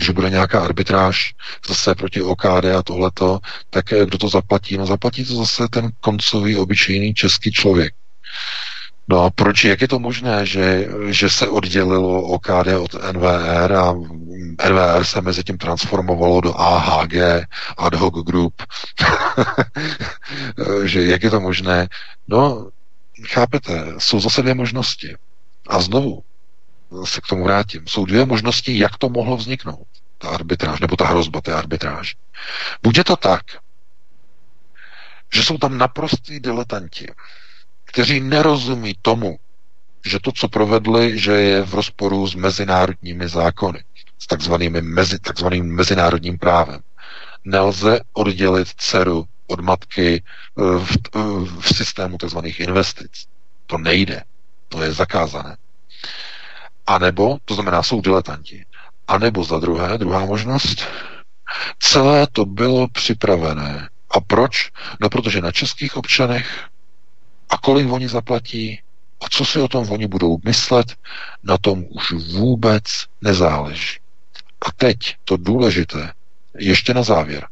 že 0.00 0.12
bude 0.12 0.30
nějaká 0.30 0.60
arbitráž 0.60 1.34
zase 1.68 1.94
proti 1.94 2.22
OKD 2.22 2.64
a 2.78 2.82
tohleto, 2.82 3.38
tak 3.70 3.92
eh, 3.92 4.06
kdo 4.06 4.18
to 4.18 4.28
zaplatí? 4.28 4.76
No 4.76 4.86
zaplatí 4.86 5.24
to 5.24 5.34
zase 5.34 5.68
ten 5.68 5.90
koncový 6.00 6.56
obyčejný 6.56 7.14
český 7.14 7.52
člověk. 7.52 7.94
No 9.10 9.24
a 9.24 9.30
proč, 9.30 9.64
jak 9.64 9.80
je 9.80 9.88
to 9.88 9.98
možné, 9.98 10.46
že, 10.46 10.88
že 11.06 11.30
se 11.30 11.48
oddělilo 11.48 12.22
OKD 12.22 12.68
od 12.80 12.94
NVR 13.12 13.72
a 13.72 13.92
NVR 14.68 15.04
se 15.04 15.20
mezi 15.20 15.44
tím 15.44 15.58
transformovalo 15.58 16.40
do 16.40 16.60
AHG, 16.60 17.14
ad 17.76 17.94
hoc 17.94 18.14
group, 18.24 18.62
že 20.84 21.04
jak 21.04 21.22
je 21.22 21.30
to 21.30 21.40
možné? 21.40 21.88
No, 22.28 22.68
chápete, 23.26 23.84
jsou 23.98 24.20
zase 24.20 24.42
dvě 24.42 24.54
možnosti. 24.54 25.16
A 25.68 25.80
znovu 25.80 26.22
se 27.04 27.20
k 27.20 27.26
tomu 27.26 27.44
vrátím. 27.44 27.86
Jsou 27.86 28.04
dvě 28.04 28.26
možnosti, 28.26 28.78
jak 28.78 28.98
to 28.98 29.08
mohlo 29.08 29.36
vzniknout, 29.36 29.86
ta 30.18 30.28
arbitráž, 30.28 30.80
nebo 30.80 30.96
ta 30.96 31.06
hrozba 31.06 31.40
té 31.40 31.54
arbitráž. 31.54 32.16
Buď 32.82 32.98
je 32.98 33.04
to 33.04 33.16
tak, 33.16 33.42
že 35.32 35.42
jsou 35.42 35.58
tam 35.58 35.78
naprostí 35.78 36.40
diletanti, 36.40 37.06
kteří 37.84 38.20
nerozumí 38.20 38.94
tomu, 39.02 39.38
že 40.06 40.18
to, 40.20 40.32
co 40.32 40.48
provedli, 40.48 41.18
že 41.18 41.32
je 41.32 41.62
v 41.62 41.74
rozporu 41.74 42.26
s 42.26 42.34
mezinárodními 42.34 43.28
zákony, 43.28 43.84
s 44.18 44.26
takzvanými 44.26 44.82
mezi, 44.82 45.18
takzvaným 45.18 45.74
mezinárodním 45.74 46.38
právem. 46.38 46.80
Nelze 47.44 48.00
oddělit 48.12 48.68
dceru 48.76 49.24
od 49.48 49.60
matky 49.60 50.22
eh, 50.22 50.62
v, 50.78 50.96
eh, 51.16 51.18
v 51.60 51.76
systému 51.76 52.18
tzv. 52.18 52.38
investic. 52.58 53.12
To 53.66 53.78
nejde. 53.78 54.24
To 54.68 54.82
je 54.82 54.92
zakázané. 54.92 55.56
A 56.86 56.98
nebo, 56.98 57.38
to 57.44 57.54
znamená, 57.54 57.82
jsou 57.82 58.00
diletanti. 58.00 58.64
A 59.08 59.18
nebo 59.18 59.44
za 59.44 59.58
druhé, 59.58 59.98
druhá 59.98 60.24
možnost, 60.26 60.86
celé 61.78 62.26
to 62.32 62.44
bylo 62.44 62.88
připravené. 62.88 63.88
A 64.10 64.20
proč? 64.20 64.70
No, 65.00 65.08
protože 65.08 65.40
na 65.40 65.52
českých 65.52 65.96
občanech 65.96 66.64
a 67.50 67.58
kolik 67.58 67.92
oni 67.92 68.08
zaplatí 68.08 68.80
a 69.20 69.28
co 69.30 69.44
si 69.44 69.60
o 69.60 69.68
tom 69.68 69.90
oni 69.90 70.06
budou 70.06 70.38
myslet, 70.44 70.96
na 71.42 71.58
tom 71.58 71.84
už 71.90 72.12
vůbec 72.12 72.84
nezáleží. 73.20 73.98
A 74.66 74.72
teď 74.76 75.16
to 75.24 75.36
důležité, 75.36 76.12
ještě 76.58 76.94
na 76.94 77.02
závěr. 77.02 77.46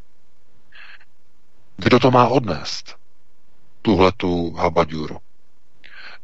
Kdo 1.76 1.98
to 2.00 2.10
má 2.10 2.28
odnést? 2.28 2.96
Tuhle 3.82 4.12
tu 4.12 4.54
habaďuru. 4.54 5.18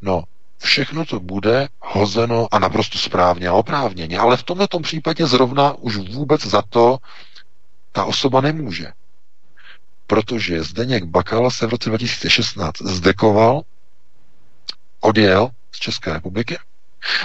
No, 0.03 0.25
všechno 0.59 1.05
to 1.05 1.21
bude 1.21 1.69
hozeno 1.81 2.49
a 2.51 2.59
naprosto 2.59 2.99
správně 2.99 3.49
a 3.49 3.53
oprávněně, 3.53 4.19
ale 4.19 4.37
v 4.37 4.43
tomto 4.43 4.81
případě 4.81 5.27
zrovna 5.27 5.75
už 5.75 5.97
vůbec 5.97 6.47
za 6.47 6.63
to 6.63 6.99
ta 7.93 8.05
osoba 8.05 8.41
nemůže. 8.41 8.93
Protože 10.07 10.63
Zdeněk 10.63 11.05
Bakala 11.05 11.51
se 11.51 11.67
v 11.67 11.71
roce 11.71 11.89
2016 11.89 12.83
zdekoval, 12.83 13.63
odjel 15.01 15.51
z 15.73 15.79
České 15.79 16.13
republiky 16.13 16.59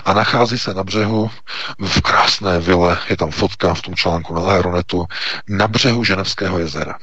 a 0.06 0.14
nachází 0.14 0.58
se 0.58 0.74
na 0.74 0.84
břehu 0.84 1.32
v 1.80 2.02
krásné 2.02 2.60
vile, 2.60 3.00
je 3.10 3.18
tam 3.18 3.32
fotka 3.32 3.74
v 3.74 3.82
tom 3.82 3.96
článku 3.96 4.34
na 4.34 4.42
Aeronetu, 4.42 5.06
na 5.50 5.68
břehu 5.68 6.04
Ženevského 6.04 6.60
jezera 6.60 6.98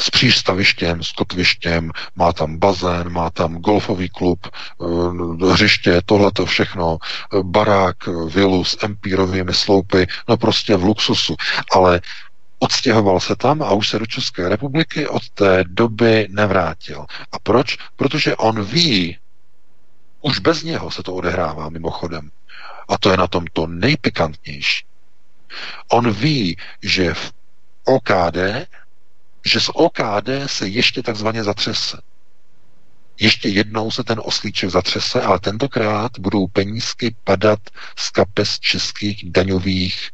s 0.00 0.10
přístavištěm, 0.10 1.02
s 1.02 1.12
kotvištěm, 1.12 1.90
má 2.16 2.32
tam 2.32 2.58
bazén, 2.58 3.12
má 3.12 3.30
tam 3.30 3.56
golfový 3.56 4.08
klub, 4.08 4.46
eh, 4.46 5.46
hřiště, 5.52 6.00
tohleto 6.04 6.46
všechno, 6.46 6.98
eh, 7.00 7.42
barák, 7.42 7.96
vilu 8.28 8.64
s 8.64 8.78
empírovými 8.84 9.54
sloupy, 9.54 10.06
no 10.28 10.36
prostě 10.36 10.76
v 10.76 10.84
luxusu. 10.84 11.36
Ale 11.72 12.00
odstěhoval 12.58 13.20
se 13.20 13.36
tam 13.36 13.62
a 13.62 13.72
už 13.72 13.88
se 13.88 13.98
do 13.98 14.06
České 14.06 14.48
republiky 14.48 15.08
od 15.08 15.30
té 15.30 15.64
doby 15.64 16.26
nevrátil. 16.30 17.06
A 17.32 17.38
proč? 17.38 17.76
Protože 17.96 18.36
on 18.36 18.64
ví, 18.64 19.18
už 20.20 20.38
bez 20.38 20.62
něho 20.62 20.90
se 20.90 21.02
to 21.02 21.14
odehrává 21.14 21.68
mimochodem. 21.68 22.30
A 22.88 22.98
to 22.98 23.10
je 23.10 23.16
na 23.16 23.26
tom 23.26 23.44
to 23.52 23.66
nejpikantnější. 23.66 24.84
On 25.88 26.10
ví, 26.10 26.56
že 26.82 27.14
v 27.14 27.32
OKD 27.84 28.66
že 29.44 29.60
z 29.60 29.68
OKD 29.68 30.28
se 30.46 30.68
ještě 30.68 31.02
takzvaně 31.02 31.44
zatřese. 31.44 32.00
Ještě 33.20 33.48
jednou 33.48 33.90
se 33.90 34.04
ten 34.04 34.20
oslíček 34.24 34.70
zatřese, 34.70 35.22
ale 35.22 35.40
tentokrát 35.40 36.18
budou 36.18 36.46
penízky 36.46 37.16
padat 37.24 37.60
z 37.98 38.10
kapes 38.10 38.58
českých 38.58 39.30
daňových 39.30 40.10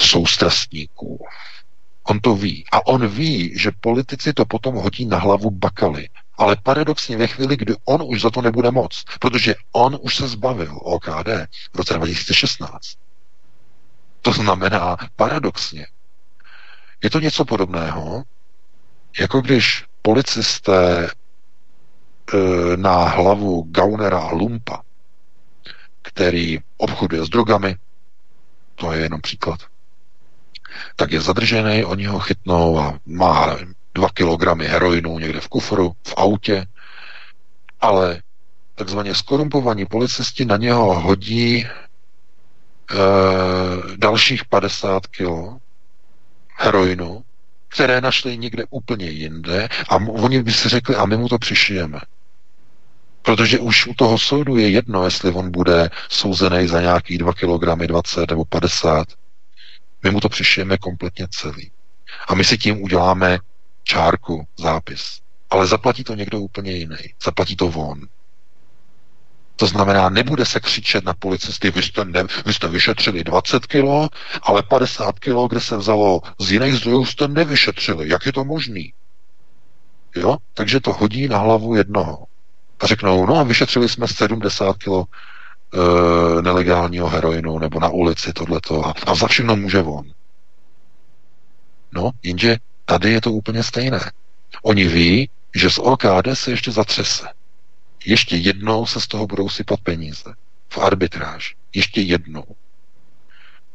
soustrastníků. 0.00 1.26
On 2.02 2.20
to 2.20 2.34
ví. 2.34 2.64
A 2.72 2.86
on 2.86 3.06
ví, 3.06 3.58
že 3.58 3.70
politici 3.80 4.32
to 4.32 4.44
potom 4.44 4.74
hodí 4.74 5.06
na 5.06 5.18
hlavu 5.18 5.50
Bakaly. 5.50 6.08
Ale 6.38 6.56
paradoxně 6.62 7.16
ve 7.16 7.26
chvíli, 7.26 7.56
kdy 7.56 7.74
on 7.84 8.02
už 8.04 8.20
za 8.20 8.30
to 8.30 8.42
nebude 8.42 8.70
moc, 8.70 9.04
protože 9.20 9.54
on 9.72 9.98
už 10.00 10.16
se 10.16 10.28
zbavil 10.28 10.78
OKD 10.82 11.28
v 11.72 11.76
roce 11.76 11.94
2016. 11.94 12.80
To 14.22 14.32
znamená, 14.32 14.96
paradoxně, 15.16 15.86
Je 17.02 17.10
to 17.10 17.20
něco 17.20 17.44
podobného, 17.44 18.22
jako 19.20 19.40
když 19.40 19.84
policisté 20.02 21.04
e, 21.06 21.10
na 22.76 23.04
hlavu 23.04 23.62
Gaunera 23.62 24.30
Lumpa, 24.32 24.82
který 26.02 26.58
obchoduje 26.76 27.24
s 27.24 27.28
drogami, 27.28 27.76
to 28.74 28.92
je 28.92 29.00
jenom 29.00 29.20
příklad, 29.20 29.60
tak 30.96 31.12
je 31.12 31.20
zadržený, 31.20 31.84
oni 31.84 32.04
ho 32.04 32.18
chytnou 32.18 32.78
a 32.78 32.98
má 33.06 33.56
dva 33.94 34.08
kilogramy 34.14 34.66
heroinu 34.66 35.18
někde 35.18 35.40
v 35.40 35.48
kufru, 35.48 35.92
v 36.06 36.14
autě, 36.16 36.66
ale 37.80 38.22
takzvaně 38.74 39.14
skorumpovaní 39.14 39.86
policisti 39.86 40.44
na 40.44 40.56
něho 40.56 41.00
hodí 41.00 41.56
e, 41.56 41.68
dalších 43.96 44.44
50 44.44 45.06
kilo 45.06 45.58
heroinu, 46.62 47.24
které 47.68 48.00
našli 48.00 48.38
někde 48.38 48.64
úplně 48.70 49.10
jinde 49.10 49.68
a 49.88 49.96
oni 49.96 50.42
by 50.42 50.52
si 50.52 50.68
řekli, 50.68 50.96
a 50.96 51.06
my 51.06 51.16
mu 51.16 51.28
to 51.28 51.38
přišijeme. 51.38 52.00
Protože 53.22 53.58
už 53.58 53.86
u 53.86 53.94
toho 53.94 54.18
soudu 54.18 54.56
je 54.56 54.70
jedno, 54.70 55.04
jestli 55.04 55.30
on 55.30 55.50
bude 55.50 55.90
souzený 56.08 56.68
za 56.68 56.80
nějaký 56.80 57.18
2 57.18 57.32
kg, 57.32 57.86
20 57.86 58.30
nebo 58.30 58.44
50. 58.44 59.06
My 60.02 60.10
mu 60.10 60.20
to 60.20 60.28
přišijeme 60.28 60.78
kompletně 60.78 61.26
celý. 61.30 61.70
A 62.28 62.34
my 62.34 62.44
si 62.44 62.58
tím 62.58 62.82
uděláme 62.82 63.38
čárku, 63.84 64.46
zápis. 64.58 65.18
Ale 65.50 65.66
zaplatí 65.66 66.04
to 66.04 66.14
někdo 66.14 66.40
úplně 66.40 66.72
jiný. 66.72 66.96
Zaplatí 67.24 67.56
to 67.56 67.68
von. 67.68 68.00
To 69.56 69.66
znamená, 69.66 70.08
nebude 70.08 70.44
se 70.44 70.60
křičet 70.60 71.04
na 71.04 71.14
policisty, 71.14 71.70
vy 71.70 71.82
jste, 71.82 72.04
ne, 72.04 72.24
vy 72.46 72.54
jste 72.54 72.68
vyšetřili 72.68 73.24
20 73.24 73.66
kilo, 73.66 74.08
ale 74.42 74.62
50 74.62 75.18
kilo, 75.18 75.48
kde 75.48 75.60
se 75.60 75.76
vzalo 75.76 76.20
z 76.40 76.52
jiných 76.52 76.74
zdrojů, 76.74 77.04
jste 77.04 77.28
nevyšetřili. 77.28 78.08
Jak 78.08 78.26
je 78.26 78.32
to 78.32 78.44
možný? 78.44 78.92
Jo? 80.16 80.36
Takže 80.54 80.80
to 80.80 80.92
hodí 80.92 81.28
na 81.28 81.38
hlavu 81.38 81.74
jednoho. 81.74 82.24
A 82.80 82.86
řeknou, 82.86 83.26
no 83.26 83.36
a 83.36 83.42
vyšetřili 83.42 83.88
jsme 83.88 84.08
70 84.08 84.76
kilo 84.76 85.04
e, 85.08 86.42
nelegálního 86.42 87.08
heroinu 87.08 87.58
nebo 87.58 87.80
na 87.80 87.88
ulici 87.88 88.32
tohleto 88.32 88.86
a, 88.86 88.94
a 89.06 89.14
za 89.14 89.26
všechno 89.26 89.56
může 89.56 89.82
on. 89.82 90.04
No, 91.92 92.10
jenže 92.22 92.56
tady 92.84 93.12
je 93.12 93.20
to 93.20 93.32
úplně 93.32 93.62
stejné. 93.62 94.00
Oni 94.62 94.84
ví, 94.84 95.30
že 95.54 95.70
z 95.70 95.78
OKD 95.78 96.28
se 96.34 96.50
ještě 96.50 96.70
zatřese 96.70 97.26
ještě 98.04 98.36
jednou 98.36 98.86
se 98.86 99.00
z 99.00 99.06
toho 99.06 99.26
budou 99.26 99.48
sypat 99.48 99.80
peníze. 99.80 100.34
V 100.68 100.78
arbitráž. 100.78 101.56
Ještě 101.74 102.00
jednou. 102.00 102.44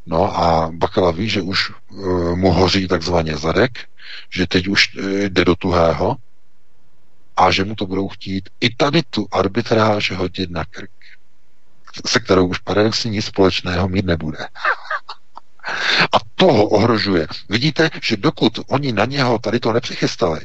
No 0.05 0.37
a 0.39 0.71
Bakala 0.73 1.11
ví, 1.11 1.29
že 1.29 1.41
už 1.41 1.69
uh, 1.69 2.35
mu 2.35 2.51
hoří 2.51 2.87
takzvaně 2.87 3.37
zadek, 3.37 3.89
že 4.29 4.47
teď 4.47 4.67
už 4.67 4.95
uh, 4.95 5.03
jde 5.09 5.45
do 5.45 5.55
tuhého 5.55 6.15
a 7.37 7.51
že 7.51 7.63
mu 7.63 7.75
to 7.75 7.85
budou 7.85 8.07
chtít 8.07 8.49
i 8.59 8.75
tady 8.75 9.01
tu 9.09 9.27
arbitráž 9.31 10.11
hodit 10.11 10.49
na 10.51 10.65
krk, 10.65 10.91
se 12.05 12.19
kterou 12.19 12.47
už 12.47 12.57
paradoxně 12.57 13.11
nic 13.11 13.25
společného 13.25 13.87
mít 13.87 14.05
nebude. 14.05 14.37
A 16.11 16.17
toho 16.35 16.67
ohrožuje. 16.67 17.27
Vidíte, 17.49 17.89
že 18.03 18.17
dokud 18.17 18.59
oni 18.67 18.91
na 18.91 19.05
něho 19.05 19.39
tady 19.39 19.59
to 19.59 19.73
nepřichystali, 19.73 20.39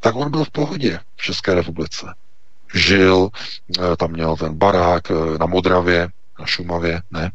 tak 0.00 0.16
on 0.16 0.30
byl 0.30 0.44
v 0.44 0.50
pohodě 0.50 1.00
v 1.16 1.22
České 1.22 1.54
republice 1.54 2.06
žil, 2.74 3.28
eh, 3.78 3.96
tam 3.96 4.10
měl 4.10 4.36
ten 4.36 4.54
barák 4.54 5.10
eh, 5.10 5.38
na 5.38 5.46
Modravě, 5.46 6.08
na 6.38 6.46
Šumavě, 6.46 7.02
ne? 7.10 7.30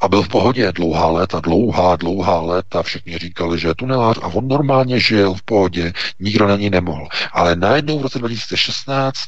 A 0.00 0.08
byl 0.08 0.22
v 0.22 0.28
pohodě 0.28 0.72
dlouhá 0.72 1.06
léta, 1.06 1.40
dlouhá, 1.40 1.96
dlouhá 1.96 2.40
léta, 2.40 2.82
všichni 2.82 3.18
říkali, 3.18 3.58
že 3.58 3.68
je 3.68 3.74
tunelář 3.74 4.18
a 4.22 4.26
on 4.26 4.48
normálně 4.48 5.00
žil 5.00 5.34
v 5.34 5.42
pohodě, 5.42 5.92
nikdo 6.20 6.46
na 6.46 6.56
ní 6.56 6.70
nemohl. 6.70 7.08
Ale 7.32 7.56
najednou 7.56 7.98
v 7.98 8.02
roce 8.02 8.18
2016 8.18 9.18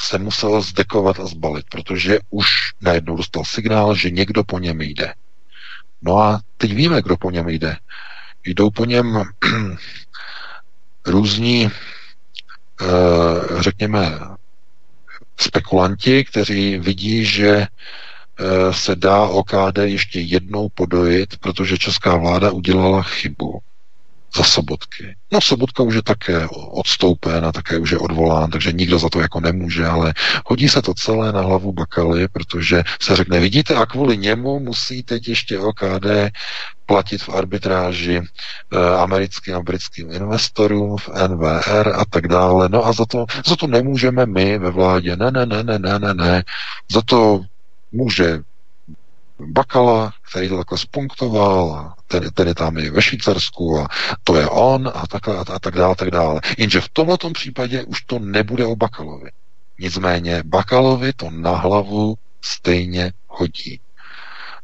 se 0.00 0.18
musel 0.18 0.60
zdekovat 0.60 1.20
a 1.20 1.26
zbalit, 1.26 1.66
protože 1.70 2.18
už 2.30 2.46
najednou 2.80 3.16
dostal 3.16 3.44
signál, 3.44 3.94
že 3.94 4.10
někdo 4.10 4.44
po 4.44 4.58
něm 4.58 4.80
jde. 4.80 5.14
No 6.02 6.18
a 6.18 6.40
teď 6.56 6.74
víme, 6.74 7.02
kdo 7.02 7.16
po 7.16 7.30
něm 7.30 7.48
jde. 7.48 7.76
Jdou 8.44 8.70
po 8.70 8.84
něm 8.84 9.24
různí 11.06 11.70
řekněme, 13.60 14.18
spekulanti, 15.40 16.24
kteří 16.24 16.78
vidí, 16.78 17.24
že 17.24 17.48
eh, 17.48 18.72
se 18.72 18.96
dá 18.96 19.22
OKD 19.22 19.78
ještě 19.82 20.20
jednou 20.20 20.68
podojit, 20.68 21.36
protože 21.38 21.78
česká 21.78 22.16
vláda 22.16 22.50
udělala 22.50 23.02
chybu 23.02 23.60
za 24.36 24.44
Sobotky. 24.44 25.16
No 25.32 25.40
Sobotka 25.40 25.82
už 25.82 25.94
je 25.94 26.02
také 26.02 26.46
odstoupen 26.52 27.44
a 27.44 27.52
také 27.52 27.78
už 27.78 27.90
je 27.90 27.98
odvolán, 27.98 28.50
takže 28.50 28.72
nikdo 28.72 28.98
za 28.98 29.08
to 29.08 29.20
jako 29.20 29.40
nemůže, 29.40 29.86
ale 29.86 30.14
hodí 30.46 30.68
se 30.68 30.82
to 30.82 30.94
celé 30.94 31.32
na 31.32 31.40
hlavu 31.40 31.72
Bakaly, 31.72 32.28
protože 32.28 32.82
se 33.00 33.16
řekne, 33.16 33.40
vidíte, 33.40 33.74
a 33.74 33.86
kvůli 33.86 34.16
němu 34.18 34.60
musí 34.60 35.02
teď 35.02 35.28
ještě 35.28 35.58
OKD 35.58 36.06
platit 36.86 37.22
v 37.22 37.28
arbitráži 37.28 38.20
eh, 38.20 38.96
americkým 38.96 39.54
a 39.54 39.62
britským 39.62 40.12
investorům 40.12 40.96
v 40.96 41.08
NVR 41.28 41.88
a 41.94 42.04
tak 42.10 42.28
dále. 42.28 42.68
No 42.68 42.86
a 42.86 42.92
za 42.92 43.04
to, 43.06 43.26
za 43.46 43.56
to 43.56 43.66
nemůžeme 43.66 44.26
my 44.26 44.58
ve 44.58 44.70
vládě. 44.70 45.16
Ne, 45.16 45.30
ne, 45.30 45.46
ne, 45.46 45.62
ne, 45.62 45.78
ne, 45.78 45.98
ne, 45.98 46.14
ne. 46.14 46.44
Za 46.92 47.02
to 47.02 47.40
může 47.92 48.40
Bakala, 49.46 50.12
který 50.30 50.48
to 50.48 50.56
takhle 50.56 50.78
spunktoval, 50.78 51.74
a 51.74 52.01
ten, 52.12 52.30
ten 52.30 52.48
je 52.48 52.54
tam 52.54 52.78
i 52.78 52.90
ve 52.90 53.02
Švýcarsku 53.02 53.80
a 53.80 53.88
to 54.24 54.36
je 54.36 54.48
on 54.48 54.90
a 54.94 55.06
tak, 55.06 55.28
a, 55.28 55.40
a 55.40 55.58
tak 55.58 55.74
dále, 55.74 55.94
tak 55.94 56.10
dále. 56.10 56.40
Jenže 56.58 56.80
v 56.80 56.88
tomto 56.88 57.30
případě 57.30 57.84
už 57.84 58.02
to 58.02 58.18
nebude 58.18 58.66
o 58.66 58.76
Bakalovi. 58.76 59.30
Nicméně 59.78 60.42
Bakalovi 60.44 61.12
to 61.12 61.30
na 61.30 61.56
hlavu 61.56 62.14
stejně 62.42 63.12
hodí. 63.28 63.80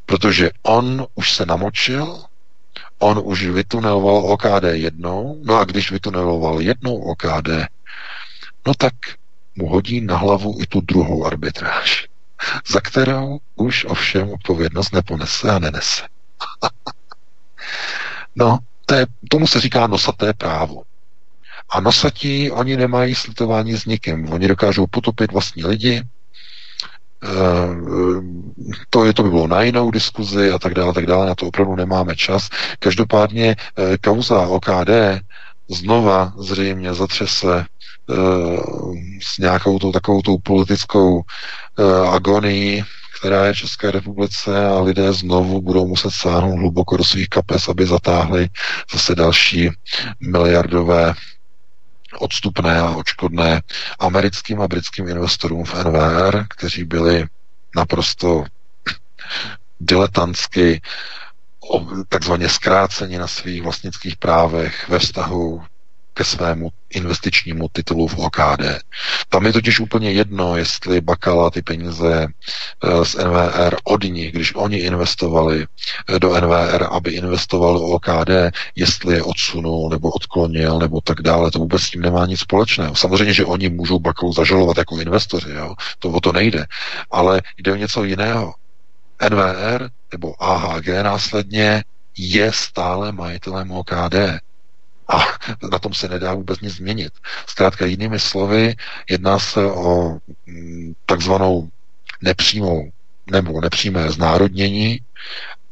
Protože 0.06 0.50
on 0.62 1.06
už 1.14 1.32
se 1.32 1.46
namočil, 1.46 2.24
on 2.98 3.20
už 3.24 3.46
vytuneloval 3.46 4.16
OKD 4.16 4.64
jednou, 4.72 5.40
no 5.44 5.56
a 5.56 5.64
když 5.64 5.90
vytuneloval 5.90 6.60
jednou 6.60 6.96
OKD, 6.96 7.48
no 8.66 8.74
tak 8.74 8.94
mu 9.56 9.68
hodí 9.68 10.00
na 10.00 10.16
hlavu 10.16 10.58
i 10.60 10.66
tu 10.66 10.80
druhou 10.80 11.26
arbitráž, 11.26 12.08
za 12.68 12.80
kterou 12.80 13.38
už 13.56 13.84
ovšem 13.84 14.32
odpovědnost 14.32 14.92
neponese 14.92 15.50
a 15.50 15.58
nenese. 15.58 16.02
no, 18.36 18.58
to 18.86 18.94
je, 18.94 19.06
tomu 19.30 19.46
se 19.46 19.60
říká 19.60 19.86
nosaté 19.86 20.32
právo. 20.32 20.82
A 21.70 21.80
nosatí, 21.80 22.50
oni 22.50 22.76
nemají 22.76 23.14
slitování 23.14 23.76
s 23.76 23.84
nikým. 23.86 24.32
Oni 24.32 24.48
dokážou 24.48 24.86
potopit 24.86 25.32
vlastní 25.32 25.64
lidi, 25.64 26.04
Eh, 27.24 27.28
to, 28.90 29.04
je, 29.04 29.14
to 29.14 29.22
by 29.22 29.30
bylo 29.30 29.46
na 29.46 29.62
jinou 29.62 29.90
diskuzi 29.90 30.50
a 30.50 30.58
tak 30.58 30.74
dále, 30.74 30.92
tak 30.92 31.06
dále, 31.06 31.26
na 31.26 31.34
to 31.34 31.46
opravdu 31.46 31.76
nemáme 31.76 32.16
čas. 32.16 32.48
Každopádně 32.78 33.56
eh, 33.76 33.98
kauza 33.98 34.46
OKD 34.46 34.90
znova 35.68 36.32
zřejmě 36.38 36.94
zatřese 36.94 37.64
eh, 37.64 38.14
s 39.22 39.38
nějakou 39.38 39.78
tou 39.78 39.92
takovou 39.92 40.22
tou 40.22 40.38
politickou 40.38 41.22
agonií, 42.12 42.84
která 43.18 43.46
je 43.46 43.52
v 43.52 43.56
České 43.56 43.90
republice 43.90 44.66
a 44.66 44.80
lidé 44.80 45.12
znovu 45.12 45.62
budou 45.62 45.86
muset 45.86 46.10
sáhnout 46.10 46.56
hluboko 46.56 46.96
do 46.96 47.04
svých 47.04 47.28
kapes, 47.28 47.68
aby 47.68 47.86
zatáhli 47.86 48.48
zase 48.92 49.14
další 49.14 49.70
miliardové 50.20 51.14
odstupné 52.18 52.80
a 52.80 52.90
očkodné 52.90 53.62
americkým 53.98 54.60
a 54.60 54.68
britským 54.68 55.08
investorům 55.08 55.64
v 55.64 55.74
NVR, 55.74 56.44
kteří 56.48 56.84
byli 56.84 57.26
naprosto 57.76 58.44
diletantsky 59.80 60.80
takzvaně 62.08 62.48
zkráceni 62.48 63.18
na 63.18 63.26
svých 63.26 63.62
vlastnických 63.62 64.16
právech 64.16 64.88
ve 64.88 64.98
vztahu 64.98 65.62
ke 66.18 66.24
svému 66.24 66.68
investičnímu 66.90 67.68
titulu 67.70 68.10
v 68.10 68.18
OKD. 68.18 68.82
Tam 69.28 69.46
je 69.46 69.52
totiž 69.52 69.80
úplně 69.80 70.10
jedno, 70.10 70.56
jestli 70.56 71.00
Bakala 71.00 71.50
ty 71.50 71.62
peníze 71.62 72.26
eh, 72.26 73.04
z 73.04 73.14
NVR 73.14 73.76
od 73.84 74.02
nich, 74.04 74.32
když 74.32 74.54
oni 74.54 74.76
investovali 74.76 75.62
eh, 75.62 76.18
do 76.18 76.34
NVR, 76.34 76.86
aby 76.90 77.10
investoval 77.10 77.74
do 77.74 77.82
OKD, 77.82 78.30
jestli 78.74 79.14
je 79.14 79.22
odsunul 79.22 79.90
nebo 79.90 80.10
odklonil 80.10 80.78
nebo 80.78 81.00
tak 81.00 81.22
dále, 81.22 81.50
to 81.50 81.58
vůbec 81.58 81.82
s 81.82 81.90
tím 81.90 82.02
nemá 82.02 82.26
nic 82.26 82.40
společného. 82.40 82.94
Samozřejmě, 82.94 83.34
že 83.34 83.44
oni 83.44 83.68
můžou 83.68 83.98
Bakalu 83.98 84.32
zažalovat 84.32 84.78
jako 84.78 84.98
investoři, 84.98 85.50
jo? 85.50 85.74
to 85.98 86.10
o 86.10 86.20
to 86.20 86.32
nejde, 86.32 86.66
ale 87.10 87.42
jde 87.58 87.72
o 87.72 87.76
něco 87.76 88.04
jiného. 88.04 88.54
NVR 89.30 89.88
nebo 90.12 90.42
AHG 90.42 90.86
následně 91.02 91.84
je 92.18 92.52
stále 92.52 93.12
majitelem 93.12 93.70
OKD 93.70 94.42
a 95.08 95.18
na 95.70 95.78
tom 95.78 95.94
se 95.94 96.08
nedá 96.08 96.34
vůbec 96.34 96.60
nic 96.60 96.74
změnit. 96.74 97.12
Zkrátka 97.46 97.86
jinými 97.86 98.18
slovy, 98.18 98.74
jedná 99.10 99.38
se 99.38 99.64
o 99.64 100.18
mm, 100.46 100.92
takzvanou 101.06 101.68
nepřímou 102.22 102.90
nebo 103.30 103.60
nepřímé 103.60 104.10
znárodnění 104.10 105.00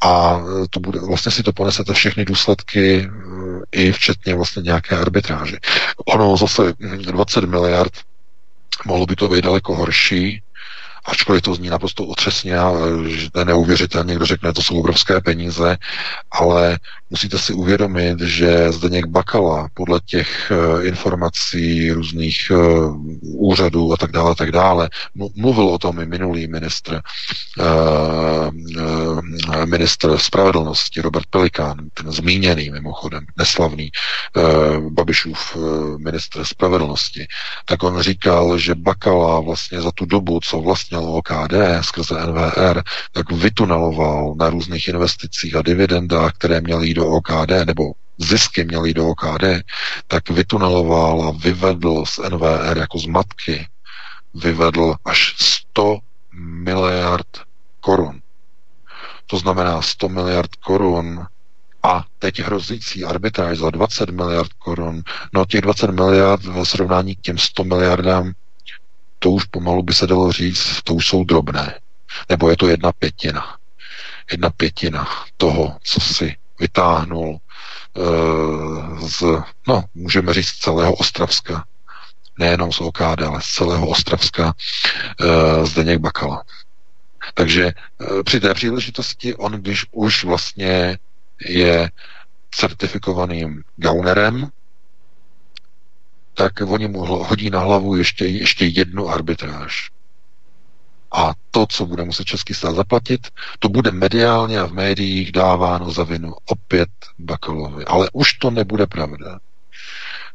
a 0.01 0.41
to 0.71 0.81
bude, 0.81 1.01
vlastně 1.01 1.33
si 1.33 1.43
to 1.43 1.53
ponesete 1.53 1.93
všechny 1.93 2.25
důsledky 2.25 3.11
i 3.73 3.93
včetně 3.93 4.35
vlastně 4.35 4.63
nějaké 4.63 4.97
arbitráže. 4.97 5.57
Ono 6.07 6.37
zase 6.37 6.73
20 6.79 7.45
miliard, 7.45 7.93
mohlo 8.85 9.07
by 9.07 9.17
to 9.17 9.29
být 9.29 9.45
daleko 9.45 9.75
horší, 9.75 10.43
ačkoliv 11.05 11.43
to 11.43 11.55
zní 11.55 11.69
naprosto 11.69 12.05
otřesně 12.05 12.59
a 12.59 12.73
že 13.09 13.31
to 13.31 13.39
je 13.39 13.45
neuvěřitelně, 13.45 14.09
někdo 14.09 14.27
řekne, 14.27 14.53
to 14.53 14.63
jsou 14.63 14.79
obrovské 14.79 15.21
peníze, 15.21 15.77
ale 16.31 16.79
musíte 17.11 17.39
si 17.39 17.53
uvědomit, 17.53 18.21
že 18.21 18.73
Zdeněk 18.73 19.07
Bakala 19.07 19.69
podle 19.75 20.01
těch 20.05 20.53
uh, 20.53 20.87
informací 20.87 21.93
různých 21.93 22.51
uh, 22.51 22.97
úřadů 23.23 23.93
a 23.93 23.97
tak 23.97 24.13
dále, 24.13 24.35
tak 24.35 24.53
dále, 24.53 24.91
mluvil 25.37 25.69
o 25.69 25.79
tom 25.79 26.01
i 26.01 26.07
minulý 26.07 26.47
ministr, 26.47 27.01
uh, 27.59 28.51
ministr 29.65 30.19
spravedlnosti 30.19 31.01
Robert 31.01 31.27
Pelikán, 31.31 31.77
ten 31.95 32.13
zmíněný 32.13 32.71
mimochodem, 32.71 33.27
neslavný 33.39 33.91
Babišův 34.91 35.57
ministr 35.99 36.45
spravedlnosti, 36.45 37.27
tak 37.65 37.83
on 37.83 38.01
říkal, 38.01 38.59
že 38.59 38.75
Bakala 38.75 39.41
vlastně 39.41 39.81
za 39.81 39.91
tu 39.91 40.05
dobu, 40.05 40.41
co 40.41 40.75
měl 40.91 41.05
OKD 41.05 41.55
skrze 41.81 42.15
NVR, 42.27 42.83
tak 43.13 43.33
vytuneloval 43.33 44.35
na 44.39 44.51
různých 44.51 44.89
investicích 44.89 45.57
a 45.57 45.63
dividendách, 45.63 46.33
které 46.33 46.61
měly 46.61 46.89
do 46.97 47.07
OKD, 47.07 47.51
nebo 47.67 47.93
zisky 48.19 48.65
měly 48.65 48.89
jít 48.89 48.95
do 48.95 49.09
OKD, 49.09 49.45
tak 50.07 50.31
vytuneloval 50.31 51.23
a 51.29 51.31
vyvedl 51.31 52.05
z 52.07 52.19
NVR 52.19 52.79
jako 52.79 52.99
z 52.99 53.07
matky, 53.07 53.69
vyvedl 54.35 54.95
až 55.05 55.35
100 55.39 55.99
miliard 56.41 57.27
korun. 57.81 58.21
To 59.27 59.39
znamená 59.39 59.83
100 59.83 60.09
miliard 60.09 60.55
korun 60.55 61.27
a 61.83 62.05
teď 62.19 62.41
hrozící 62.41 63.05
arbitráž 63.05 63.59
za 63.59 63.71
20 63.71 64.11
miliard 64.11 64.53
korun. 64.53 65.03
No 65.33 65.45
těch 65.45 65.61
20 65.61 65.91
miliard 65.91 66.45
ve 66.45 66.67
srovnání 66.67 67.17
k 67.17 67.21
těm 67.21 67.39
100 67.39 67.65
miliardám 67.65 68.33
to 69.19 69.31
už 69.31 69.45
pomalu 69.45 69.83
by 69.83 69.95
se 69.95 70.07
dalo 70.07 70.33
říct, 70.33 70.83
to 70.85 70.95
už 70.95 71.07
jsou 71.07 71.25
drobné. 71.25 71.81
Nebo 72.29 72.51
je 72.51 72.57
to 72.57 72.69
jedna 72.69 72.93
pětina. 72.93 73.57
Jedna 74.31 74.51
pětina 74.51 75.09
toho, 75.37 75.77
co 75.83 76.01
si 76.01 76.37
vytáhnul 76.61 77.37
e, 77.37 78.01
z, 79.09 79.23
no, 79.69 79.85
můžeme 79.95 80.35
říct, 80.35 80.53
celého 80.53 80.95
Ostravska. 80.95 81.65
Nejenom 82.39 82.73
z 82.73 82.81
OKD, 82.81 83.23
ale 83.27 83.41
z 83.43 83.47
celého 83.47 83.89
Ostravska 83.89 84.55
e, 85.21 85.67
Zdeněk 85.67 85.99
Bakala. 85.99 86.45
Takže 87.35 87.67
e, 87.67 87.75
při 88.23 88.41
té 88.41 88.55
příležitosti 88.55 89.35
on, 89.35 89.53
když 89.53 89.87
už 89.91 90.25
vlastně 90.25 90.99
je 91.49 91.91
certifikovaným 92.51 93.63
gaunerem, 93.77 94.49
tak 96.35 96.53
oni 96.67 96.89
mu 96.89 97.05
hodí 97.05 97.51
na 97.51 97.61
hlavu 97.61 97.97
ještě, 97.97 98.27
ještě 98.27 98.67
jednu 98.67 99.09
arbitráž. 99.09 99.91
A 101.17 101.35
to, 101.51 101.67
co 101.67 101.87
bude 101.87 102.05
muset 102.05 102.25
český 102.25 102.55
stát 102.55 102.75
zaplatit, 102.75 103.29
to 103.59 103.69
bude 103.69 103.91
mediálně 103.91 104.61
a 104.61 104.67
v 104.67 104.73
médiích 104.73 105.33
dáváno 105.33 105.91
za 105.91 106.05
vinu 106.05 106.35
opět 106.47 106.89
Bakalovi. 107.19 107.85
Ale 107.85 108.11
už 108.13 108.33
to 108.33 108.51
nebude 108.51 108.87
pravda. 108.87 109.39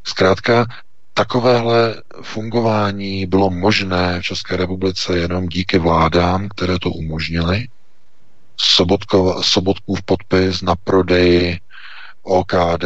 Zkrátka, 0.03 0.65
takovéhle 1.13 1.95
fungování 2.21 3.25
bylo 3.25 3.49
možné 3.49 4.19
v 4.19 4.23
České 4.23 4.57
republice 4.57 5.17
jenom 5.17 5.47
díky 5.47 5.79
vládám, 5.79 6.49
které 6.49 6.79
to 6.79 6.89
umožnily. 6.89 7.67
Sobotkův 9.41 10.01
podpis 10.05 10.61
na 10.61 10.75
prodej 10.75 11.59
OKD 12.23 12.85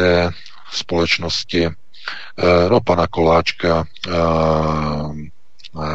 společnosti 0.72 1.70
Eh, 2.38 2.68
no, 2.68 2.80
pana 2.80 3.06
Koláčka 3.06 3.84
eh, 4.08 4.12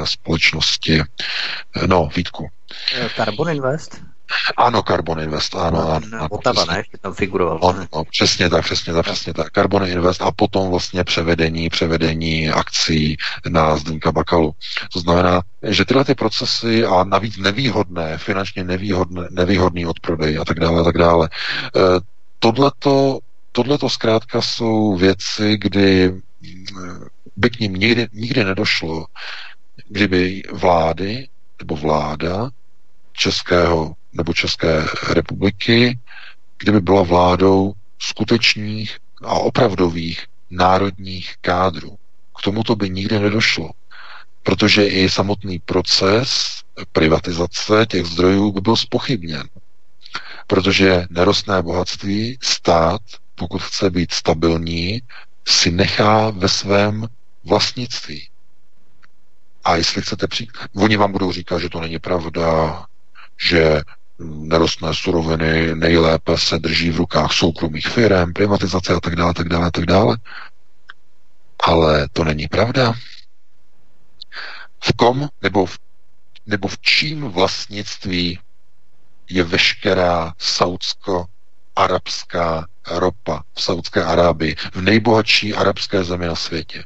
společnosti, 0.03 1.01
no, 1.87 2.09
Vítku. 2.15 2.47
Carbon 3.15 3.49
Invest? 3.49 4.01
Ano, 4.57 4.83
Carbon 4.83 5.19
Invest, 5.19 5.55
ano. 5.55 5.81
No, 5.81 5.91
ano, 5.91 6.27
Otava, 6.29 6.65
ne? 6.65 6.77
Ještě 6.77 6.97
tam 6.97 7.13
figuroval. 7.13 7.59
No, 7.63 7.87
no, 7.95 8.03
přesně 8.03 8.49
tak, 8.49 8.63
přesně 8.63 8.93
tak, 8.93 9.05
přesně 9.05 9.33
tak. 9.33 9.51
Carbon 9.51 9.87
Invest 9.87 10.21
a 10.21 10.31
potom 10.31 10.69
vlastně 10.69 11.03
převedení, 11.03 11.69
převedení 11.69 12.49
akcí 12.49 13.17
na 13.49 13.77
Zdenka 13.77 14.11
Bakalu. 14.11 14.51
To 14.93 14.99
znamená, 14.99 15.41
že 15.63 15.85
tyhle 15.85 16.05
ty 16.05 16.15
procesy 16.15 16.85
a 16.85 17.03
navíc 17.03 17.37
nevýhodné, 17.37 18.17
finančně 18.17 18.63
nevýhodné, 18.63 19.27
nevýhodný 19.31 19.85
odprodej 19.85 20.37
a 20.37 20.45
tak 20.45 20.59
dále, 20.59 20.81
a 20.81 20.83
tak 20.83 20.97
dále. 20.97 21.29
Tohleto 22.39 23.19
tohle 23.51 23.77
to 23.77 23.89
zkrátka 23.89 24.41
jsou 24.41 24.95
věci, 24.95 25.57
kdy 25.57 26.09
mm, 26.09 27.05
by 27.35 27.49
k 27.49 27.59
ním 27.59 27.73
nikdy, 27.73 28.07
nikdy 28.13 28.43
nedošlo, 28.43 29.05
kdyby 29.87 30.43
vlády 30.51 31.27
nebo 31.59 31.75
vláda 31.75 32.49
Českého 33.13 33.95
nebo 34.13 34.33
České 34.33 34.85
republiky, 35.09 35.99
kdyby 36.57 36.79
byla 36.81 37.03
vládou 37.03 37.73
skutečných 37.99 38.97
a 39.23 39.33
opravdových 39.33 40.25
národních 40.49 41.35
kádrů. 41.41 41.97
K 42.39 42.43
tomuto 42.43 42.75
by 42.75 42.89
nikdy 42.89 43.19
nedošlo, 43.19 43.69
protože 44.43 44.87
i 44.87 45.09
samotný 45.09 45.59
proces 45.59 46.61
privatizace 46.91 47.85
těch 47.89 48.05
zdrojů 48.05 48.51
by 48.51 48.61
byl 48.61 48.75
spochybněn. 48.75 49.43
Protože 50.47 51.05
nerostné 51.09 51.61
bohatství 51.61 52.37
stát 52.41 53.01
pokud 53.35 53.61
chce 53.61 53.89
být 53.89 54.11
stabilní, 54.13 55.01
si 55.47 55.71
nechá 55.71 56.29
ve 56.29 56.49
svém 56.49 57.07
vlastnictví. 57.43 58.30
A 59.63 59.75
jestli 59.75 60.01
chcete 60.01 60.27
přijít, 60.27 60.51
oni 60.75 60.97
vám 60.97 61.11
budou 61.11 61.31
říkat, 61.31 61.59
že 61.59 61.69
to 61.69 61.79
není 61.79 61.99
pravda, 61.99 62.85
že 63.39 63.81
nerostné 64.23 64.93
suroviny 64.93 65.75
nejlépe 65.75 66.37
se 66.37 66.59
drží 66.59 66.89
v 66.89 66.97
rukách 66.97 67.33
soukromých 67.33 67.87
firm, 67.87 68.33
privatizace 68.33 68.93
a 68.93 68.99
tak 68.99 69.15
dále, 69.15 69.33
tak 69.33 69.49
dále, 69.49 69.71
tak 69.71 69.85
dále. 69.85 70.17
Ale 71.59 72.07
to 72.13 72.23
není 72.23 72.47
pravda. 72.47 72.93
V 74.83 74.93
kom 74.95 75.29
nebo 75.41 75.65
v, 75.65 75.79
nebo 76.45 76.67
v 76.67 76.81
čím 76.81 77.21
vlastnictví 77.21 78.39
je 79.29 79.43
veškerá 79.43 80.33
saudsko-arabská 80.37 82.65
ropa 82.87 83.43
v 83.53 83.61
Saudské 83.61 84.03
Arábii, 84.03 84.55
v 84.73 84.81
nejbohatší 84.81 85.53
arabské 85.53 86.03
zemi 86.03 86.27
na 86.27 86.35
světě. 86.35 86.83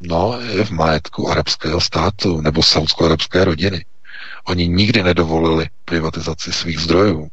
No, 0.00 0.40
je 0.40 0.64
v 0.64 0.70
majetku 0.70 1.28
arabského 1.28 1.80
státu 1.80 2.40
nebo 2.40 2.62
saudsko-arabské 2.62 3.44
rodiny. 3.44 3.84
Oni 4.44 4.68
nikdy 4.68 5.02
nedovolili 5.02 5.68
privatizaci 5.84 6.52
svých 6.52 6.78
zdrojů. 6.78 7.28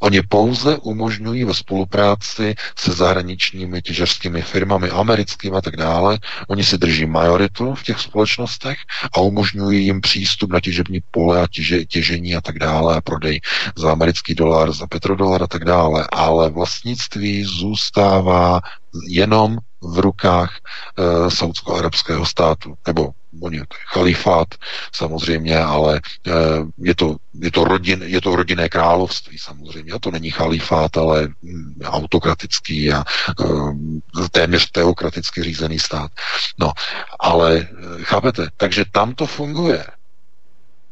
Oni 0.00 0.22
pouze 0.22 0.76
umožňují 0.76 1.44
ve 1.44 1.54
spolupráci 1.54 2.54
se 2.78 2.92
zahraničními 2.92 3.82
těžařskými 3.82 4.42
firmami, 4.42 4.90
americkými 4.90 5.56
a 5.56 5.60
tak 5.60 5.76
dále. 5.76 6.18
Oni 6.48 6.64
si 6.64 6.78
drží 6.78 7.06
majoritu 7.06 7.74
v 7.74 7.82
těch 7.82 7.98
společnostech 8.00 8.76
a 9.12 9.20
umožňují 9.20 9.84
jim 9.84 10.00
přístup 10.00 10.52
na 10.52 10.60
těžební 10.60 11.00
pole 11.10 11.42
a 11.42 11.46
těže, 11.50 11.84
těžení 11.84 12.36
a 12.36 12.40
tak 12.40 12.58
dále 12.58 12.96
a 12.96 13.00
prodej 13.00 13.40
za 13.76 13.92
americký 13.92 14.34
dolar, 14.34 14.72
za 14.72 14.86
petrodolar 14.86 15.42
a 15.42 15.46
tak 15.46 15.64
dále. 15.64 16.06
Ale 16.12 16.50
vlastnictví 16.50 17.44
zůstává 17.44 18.60
jenom 19.08 19.58
v 19.82 19.98
rukách 19.98 20.50
e, 20.58 21.30
saudsko-arabského 21.30 22.26
státu, 22.26 22.74
nebo 22.86 23.12
oni 23.40 23.60
chalifát 23.92 24.48
samozřejmě, 24.92 25.58
ale 25.58 25.96
e, 25.96 26.32
je, 26.78 26.94
to, 26.94 27.16
je, 27.34 27.50
to 27.50 27.64
rodin, 27.64 28.02
je 28.02 28.20
to 28.20 28.36
rodinné 28.36 28.68
království 28.68 29.38
samozřejmě. 29.38 29.92
A 29.92 29.98
to 29.98 30.10
není 30.10 30.30
chalifát, 30.30 30.96
ale 30.96 31.28
mm, 31.42 31.74
autokratický 31.84 32.92
a 32.92 33.04
e, 33.04 34.28
téměř 34.28 34.70
teokraticky 34.70 35.42
řízený 35.42 35.78
stát. 35.78 36.10
No, 36.58 36.72
ale 37.20 37.56
e, 37.56 37.66
chápete, 38.02 38.48
takže 38.56 38.84
tam 38.92 39.14
to 39.14 39.26
funguje. 39.26 39.84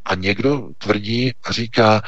A 0.04 0.14
někdo 0.14 0.68
tvrdí 0.78 1.32
a 1.44 1.52
říká, 1.52 2.02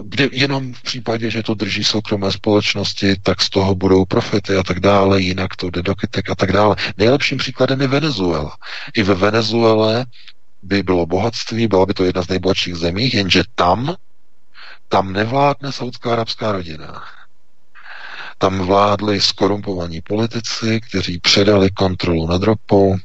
kde 0.00 0.28
jenom 0.32 0.74
v 0.74 0.82
případě, 0.82 1.30
že 1.30 1.42
to 1.42 1.54
drží 1.54 1.84
soukromé 1.84 2.32
společnosti, 2.32 3.16
tak 3.22 3.42
z 3.42 3.50
toho 3.50 3.74
budou 3.74 4.04
profity 4.04 4.56
a 4.56 4.62
tak 4.62 4.80
dále, 4.80 5.20
jinak 5.20 5.56
to 5.56 5.70
jde 5.70 5.82
do 5.82 5.94
kytek 5.94 6.30
a 6.30 6.34
tak 6.34 6.52
dále. 6.52 6.76
Nejlepším 6.98 7.38
příkladem 7.38 7.80
je 7.80 7.88
Venezuela. 7.88 8.56
I 8.94 9.02
ve 9.02 9.14
Venezuele 9.14 10.06
by 10.62 10.82
bylo 10.82 11.06
bohatství, 11.06 11.66
byla 11.66 11.86
by 11.86 11.94
to 11.94 12.04
jedna 12.04 12.22
z 12.22 12.28
nejbohatších 12.28 12.74
zemí, 12.74 13.10
jenže 13.12 13.42
tam, 13.54 13.96
tam 14.88 15.12
nevládne 15.12 15.72
saudská 15.72 16.12
arabská 16.12 16.52
rodina. 16.52 17.04
Tam 18.38 18.58
vládli 18.58 19.20
skorumpovaní 19.20 20.00
politici, 20.00 20.80
kteří 20.80 21.18
předali 21.18 21.70
kontrolu 21.70 22.26
nad 22.26 22.42
ropou 22.42 22.96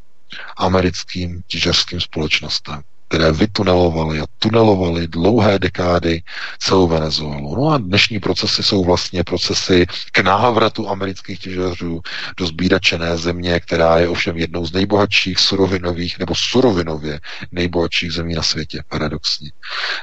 americkým 0.58 1.42
těžařským 1.48 2.02
společnostem. 2.02 2.82
Které 3.08 3.32
vytunelovali 3.32 4.20
a 4.20 4.26
tunelovali 4.40 5.08
dlouhé 5.08 5.60
dekády 5.60 6.24
celou 6.60 6.88
Venezuelu. 6.88 7.56
No 7.56 7.70
a 7.70 7.78
dnešní 7.78 8.20
procesy 8.20 8.64
jsou 8.64 8.84
vlastně 8.84 9.24
procesy 9.24 9.86
k 10.12 10.20
návratu 10.20 10.90
amerických 10.90 11.40
těžařů 11.40 12.02
do 12.38 12.48
zbídačené 12.48 13.18
země, 13.18 13.60
která 13.60 13.98
je 13.98 14.08
ovšem 14.08 14.38
jednou 14.38 14.66
z 14.66 14.72
nejbohatších 14.72 15.40
surovinových 15.40 16.20
nebo 16.20 16.36
surovinově 16.36 17.20
nejbohatších 17.52 18.12
zemí 18.12 18.34
na 18.34 18.44
světě, 18.44 18.84
paradoxně. 18.90 19.52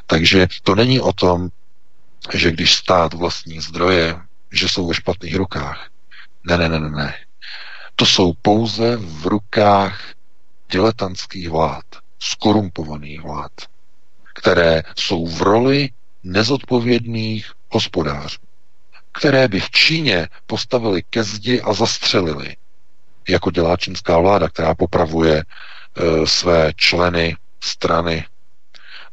Takže 0.07 0.47
to 0.63 0.75
není 0.75 1.01
o 1.01 1.13
tom, 1.13 1.49
že 2.35 2.51
když 2.51 2.75
stát 2.75 3.15
vlastní 3.15 3.61
zdroje, 3.61 4.17
že 4.53 4.69
jsou 4.69 4.89
ve 4.89 4.95
špatných 4.95 5.37
rukách. 5.37 5.89
Ne, 6.45 6.59
ne, 6.59 6.69
ne, 6.69 6.81
ne, 6.81 6.91
ne. 6.91 7.15
To 7.97 8.07
jsou 8.07 8.33
pouze 8.43 8.97
v 8.97 9.27
rukách 9.27 10.01
diletantských 10.71 11.51
vlád 11.51 11.85
skorumpovaných 12.19 13.23
vlád, 13.23 13.53
které 14.35 14.83
jsou 14.97 15.27
v 15.27 15.43
roli 15.43 15.89
nezodpovědných 16.23 17.53
hospodářů, 17.71 18.39
které 19.13 19.49
by 19.49 19.61
v 19.61 19.71
Číně 19.71 20.29
postavili 20.47 21.03
ke 21.03 21.23
zdi 21.23 21.61
a 21.61 21.73
zastřelili, 21.73 22.57
jako 23.29 23.51
dělá 23.51 23.77
čínská 23.77 24.19
vláda, 24.19 24.49
která 24.49 24.75
popravuje 24.75 25.39
e, 25.39 26.27
své 26.27 26.73
členy 26.77 27.37
strany, 27.61 28.25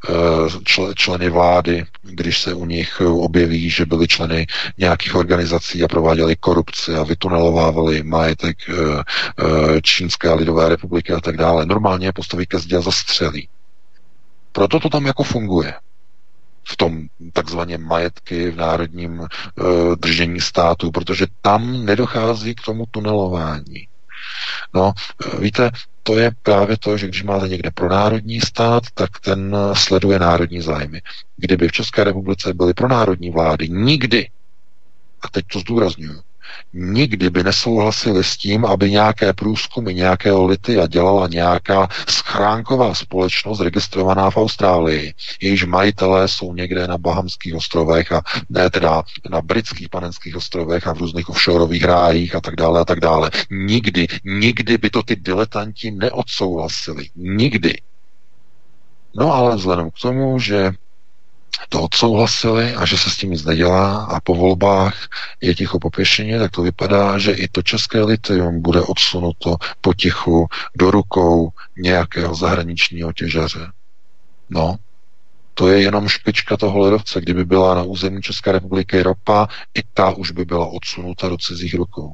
e, 0.10 0.94
členy 0.96 1.30
vlády, 1.30 1.86
když 2.02 2.42
se 2.42 2.54
u 2.54 2.66
nich 2.66 3.02
objeví, 3.02 3.70
že 3.70 3.86
byli 3.86 4.08
členy 4.08 4.48
nějakých 4.78 5.16
organizací 5.16 5.84
a 5.84 5.88
prováděli 5.88 6.36
korupci 6.36 6.96
a 6.96 7.04
vytunelovávali 7.04 8.04
majetek 8.04 8.58
e, 8.70 8.74
e, 8.74 9.82
Čínské 9.82 10.34
lidové 10.34 10.70
republiky 10.70 11.14
a 11.14 11.20
tak 11.20 11.38
dále. 11.38 11.66
Normálně 11.66 12.08
je 12.08 12.14
postaví 12.14 12.46
ke 12.46 12.60
zdi 12.60 12.76
a 12.76 12.82
zastřelí. 12.82 13.48
Proto 14.52 14.80
to 14.80 14.90
tam 14.90 15.06
jako 15.06 15.24
funguje 15.24 15.74
v 16.64 16.78
tom 16.78 17.02
takzvaně 17.34 17.78
majetky 17.78 18.52
v 18.52 18.56
národním 18.58 19.28
držení 20.00 20.42
státu, 20.42 20.92
protože 20.92 21.26
tam 21.42 21.86
nedochází 21.86 22.56
k 22.56 22.62
tomu 22.62 22.86
tunelování. 22.92 23.88
No, 24.74 24.94
víte, 25.40 25.72
to 26.04 26.18
je 26.18 26.32
právě 26.44 26.78
to, 26.78 26.98
že 26.98 27.08
když 27.08 27.24
máte 27.24 27.48
někde 27.48 27.72
pro 27.72 27.90
národní 27.90 28.42
stát, 28.42 28.84
tak 28.94 29.10
ten 29.20 29.58
sleduje 29.74 30.20
národní 30.20 30.62
zájmy. 30.62 31.02
Kdyby 31.38 31.68
v 31.68 31.72
České 31.72 32.04
republice 32.04 32.54
byly 32.54 32.74
pro 32.74 32.88
národní 32.88 33.32
vlády, 33.32 33.70
nikdy, 33.70 34.30
a 35.22 35.30
teď 35.30 35.46
to 35.54 35.60
zdůraznuju, 35.60 36.22
nikdy 36.74 37.30
by 37.30 37.44
nesouhlasili 37.44 38.24
s 38.24 38.38
tím, 38.38 38.66
aby 38.66 38.92
nějaké 38.92 39.34
průzkumy 39.34 39.94
nějakého 39.94 40.46
litia 40.46 40.88
dělala 40.88 41.28
nějaká 41.28 41.88
schránková 42.10 42.94
společnost 42.94 43.60
registrovaná 43.60 44.30
v 44.30 44.38
Austrálii. 44.38 45.14
Jejíž 45.42 45.66
majitelé 45.66 46.28
jsou 46.28 46.54
někde 46.54 46.88
na 46.88 46.98
Bahamských 46.98 47.56
ostrovech 47.56 48.12
a 48.12 48.22
ne 48.50 48.70
teda 48.70 49.04
na 49.30 49.42
britských 49.42 49.90
panenských 49.90 50.36
ostrovech 50.36 50.88
a 50.88 50.94
v 50.94 50.98
různých 50.98 51.30
offshoreových 51.30 51.84
rájích 51.84 52.36
a 52.36 52.42
tak 52.42 52.56
dále 52.56 52.82
a 52.82 52.86
tak 52.86 53.00
dále. 53.00 53.32
Nikdy, 53.52 54.08
nikdy 54.24 54.78
by 54.78 54.90
to 54.90 55.04
ty 55.04 55.16
diletanti 55.16 55.92
neodsouhlasili. 55.92 57.10
Nikdy. 57.16 57.82
No 59.16 59.34
ale 59.34 59.56
vzhledem 59.56 59.92
k 59.92 60.00
tomu, 60.02 60.40
že 60.40 60.72
to 61.70 61.82
odsouhlasili 61.82 62.76
a 62.76 62.86
že 62.86 62.98
se 62.98 63.10
s 63.10 63.18
tím 63.18 63.32
nic 63.32 63.46
nedělá 63.46 64.04
a 64.04 64.20
po 64.20 64.36
volbách 64.36 65.08
je 65.42 65.56
ticho 65.56 65.80
popěšeně, 65.80 66.40
tak 66.40 66.52
to 66.52 66.62
vypadá, 66.62 67.18
že 67.18 67.32
i 67.32 67.48
to 67.48 67.62
české 67.62 68.04
litium 68.04 68.62
bude 68.62 68.82
odsunuto 68.82 69.56
potichu 69.82 70.48
do 70.76 70.92
rukou 70.92 71.50
nějakého 71.78 72.36
zahraničního 72.36 73.14
těžaře. 73.14 73.72
No, 74.50 74.76
to 75.54 75.68
je 75.68 75.82
jenom 75.82 76.08
špička 76.08 76.58
toho 76.58 76.80
ledovce. 76.80 77.22
Kdyby 77.22 77.46
byla 77.46 77.76
na 77.76 77.84
území 77.84 78.22
České 78.22 78.52
republiky 78.52 79.04
ropa, 79.04 79.48
i 79.74 79.84
ta 79.94 80.10
už 80.12 80.32
by 80.32 80.46
byla 80.46 80.66
odsunuta 80.66 81.30
do 81.30 81.38
cizích 81.38 81.74
rukou. 81.74 82.12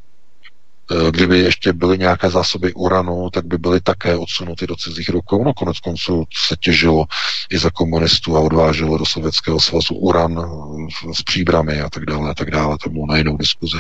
Eh, 0.92 1.12
kdyby 1.12 1.40
ještě 1.40 1.74
byly 1.74 1.98
nějaké 1.98 2.30
zásoby 2.30 2.74
uranu, 2.74 3.30
tak 3.30 3.46
by 3.46 3.58
byly 3.58 3.82
také 3.82 4.16
odsunuty 4.16 4.68
do 4.68 4.76
cizích 4.76 5.10
rukou. 5.10 5.44
No 5.44 5.54
konec 5.54 5.80
konců 5.80 6.26
se 6.48 6.56
těžilo 6.60 7.06
i 7.50 7.58
za 7.58 7.70
komunistů 7.70 8.38
a 8.38 8.40
odváželo 8.40 8.98
do 8.98 9.06
Sovětského 9.06 9.60
svazu 9.60 9.96
uran 9.96 10.40
eh, 10.40 11.14
s 11.14 11.22
příbramy 11.22 11.82
a 11.82 11.90
tak 11.90 12.06
dále 12.06 12.30
a 12.30 12.34
tak 12.34 12.52
dále. 12.52 12.78
To 12.84 12.90
bylo 12.90 13.06
na 13.06 13.18
jinou 13.18 13.38
diskuzi. 13.38 13.78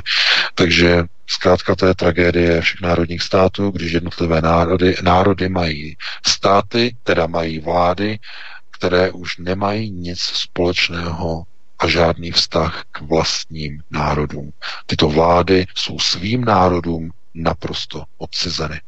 Takže 0.55 1.03
zkrátka 1.27 1.75
to 1.75 1.85
je 1.85 1.95
tragédie 1.95 2.61
všech 2.61 2.81
národních 2.81 3.21
států, 3.21 3.71
když 3.71 3.91
jednotlivé 3.91 4.41
národy, 4.41 4.95
národy 5.03 5.49
mají 5.49 5.95
státy, 6.27 6.95
teda 7.03 7.27
mají 7.27 7.59
vlády, 7.59 8.19
které 8.71 9.11
už 9.11 9.37
nemají 9.37 9.91
nic 9.91 10.19
společného 10.19 11.43
a 11.79 11.87
žádný 11.87 12.31
vztah 12.31 12.83
k 12.91 13.01
vlastním 13.01 13.81
národům. 13.91 14.51
Tyto 14.85 15.09
vlády 15.09 15.65
jsou 15.75 15.99
svým 15.99 16.45
národům 16.45 17.11
naprosto 17.33 18.03
odcizeny. 18.17 18.81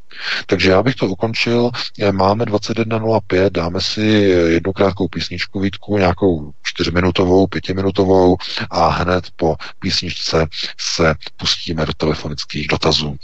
Takže 0.45 0.69
já 0.71 0.83
bych 0.83 0.95
to 0.95 1.07
ukončil. 1.07 1.71
Máme 2.11 2.45
21.05, 2.45 3.49
dáme 3.49 3.81
si 3.81 4.01
jednu 4.47 4.73
krátkou 4.73 5.07
písničku 5.07 5.59
Vítku, 5.59 5.97
nějakou 5.97 6.51
čtyřminutovou, 6.63 7.47
pětiminutovou 7.47 8.37
a 8.69 8.87
hned 8.87 9.25
po 9.35 9.55
písničce 9.79 10.47
se 10.79 11.15
pustíme 11.37 11.85
do 11.85 11.93
telefonických 11.93 12.67
dotazů. 12.67 13.15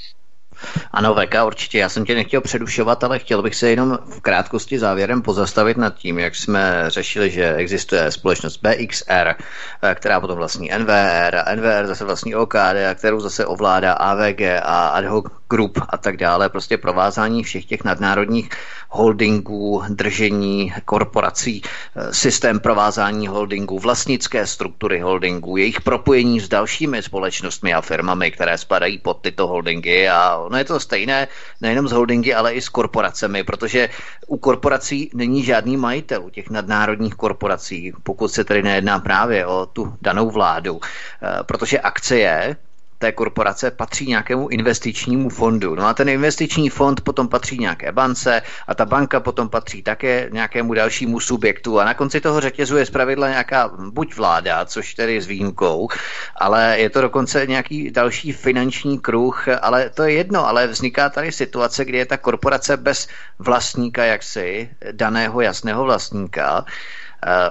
Ano, 0.91 1.15
VK, 1.15 1.35
určitě. 1.45 1.77
Já 1.77 1.89
jsem 1.89 2.05
tě 2.05 2.15
nechtěl 2.15 2.41
předušovat, 2.41 3.03
ale 3.03 3.19
chtěl 3.19 3.41
bych 3.41 3.55
se 3.55 3.69
jenom 3.69 3.99
v 4.05 4.21
krátkosti 4.21 4.79
závěrem 4.79 5.21
pozastavit 5.21 5.77
nad 5.77 5.95
tím, 5.95 6.19
jak 6.19 6.35
jsme 6.35 6.83
řešili, 6.87 7.31
že 7.31 7.53
existuje 7.53 8.11
společnost 8.11 8.57
BXR, 8.57 9.35
eh, 9.81 9.95
která 9.95 10.19
potom 10.19 10.37
vlastní 10.37 10.71
NVR 10.77 11.35
a 11.35 11.55
NVR 11.55 11.87
zase 11.87 12.05
vlastní 12.05 12.35
OKD, 12.35 12.95
kterou 12.95 13.19
zase 13.19 13.45
ovládá 13.45 13.93
AVG 13.93 14.41
a 14.63 14.87
ad 14.87 15.05
hoc 15.05 15.25
Group 15.49 15.79
a 15.89 15.97
tak 15.97 16.17
dále, 16.17 16.49
prostě 16.49 16.77
provázání 16.77 17.43
všech 17.43 17.65
těch 17.65 17.83
nadnárodních 17.83 18.49
holdingů, 18.89 19.83
držení 19.89 20.73
korporací, 20.85 21.61
eh, 21.95 22.13
systém 22.13 22.59
provázání 22.59 23.27
holdingů, 23.27 23.79
vlastnické 23.79 24.47
struktury 24.47 24.99
holdingů, 24.99 25.57
jejich 25.57 25.81
propojení 25.81 26.39
s 26.39 26.49
dalšími 26.49 27.01
společnostmi 27.01 27.73
a 27.73 27.81
firmami, 27.81 28.31
které 28.31 28.57
spadají 28.57 28.97
pod 28.97 29.21
tyto 29.21 29.47
holdingy. 29.47 30.07
A 30.09 30.37
ono 30.37 30.57
je 30.57 30.65
to 30.65 30.79
stejné 30.79 31.27
nejenom 31.61 31.87
s 31.87 31.91
holdingy, 31.91 32.33
ale 32.33 32.53
i 32.53 32.61
s 32.61 32.69
korporacemi, 32.69 33.43
protože 33.43 33.89
u 34.27 34.37
korporací 34.37 35.09
není 35.13 35.43
žádný 35.43 35.77
majitel, 35.77 36.23
u 36.25 36.29
těch 36.29 36.49
nadnárodních 36.49 37.15
korporací, 37.15 37.93
pokud 38.03 38.27
se 38.27 38.43
tedy 38.43 38.63
nejedná 38.63 38.99
právě 38.99 39.45
o 39.45 39.65
tu 39.65 39.93
danou 40.01 40.29
vládu, 40.29 40.79
eh, 40.81 41.43
protože 41.43 41.79
akcie 41.79 42.55
té 42.97 43.11
korporace 43.11 43.71
patří 43.71 44.07
nějakému 44.07 44.47
investičnímu 44.47 45.29
fondu. 45.29 45.75
No 45.75 45.85
a 45.85 45.93
ten 45.93 46.09
investiční 46.09 46.69
fond 46.69 47.01
potom 47.01 47.27
patří 47.27 47.57
nějaké 47.57 47.91
bance 47.91 48.41
a 48.67 48.75
ta 48.75 48.85
banka 48.85 49.19
potom 49.19 49.49
patří 49.49 49.83
také 49.83 50.29
nějakému 50.31 50.73
dalšímu 50.73 51.19
subjektu. 51.19 51.79
A 51.79 51.85
na 51.85 51.93
konci 51.93 52.21
toho 52.21 52.41
řetězu 52.41 52.77
je 52.77 52.85
zpravidla 52.85 53.29
nějaká 53.29 53.71
buď 53.89 54.15
vláda, 54.15 54.65
což 54.65 54.93
tedy 54.93 55.21
s 55.21 55.27
výjimkou, 55.27 55.87
ale 56.35 56.79
je 56.79 56.89
to 56.89 57.01
dokonce 57.01 57.47
nějaký 57.47 57.91
další 57.91 58.31
finanční 58.31 58.99
kruh, 58.99 59.47
ale 59.61 59.89
to 59.89 60.03
je 60.03 60.13
jedno, 60.13 60.47
ale 60.47 60.67
vzniká 60.67 61.09
tady 61.09 61.31
situace, 61.31 61.85
kdy 61.85 61.97
je 61.97 62.05
ta 62.05 62.17
korporace 62.17 62.77
bez 62.77 63.07
vlastníka 63.39 64.05
jaksi, 64.05 64.69
daného 64.91 65.41
jasného 65.41 65.83
vlastníka, 65.83 66.65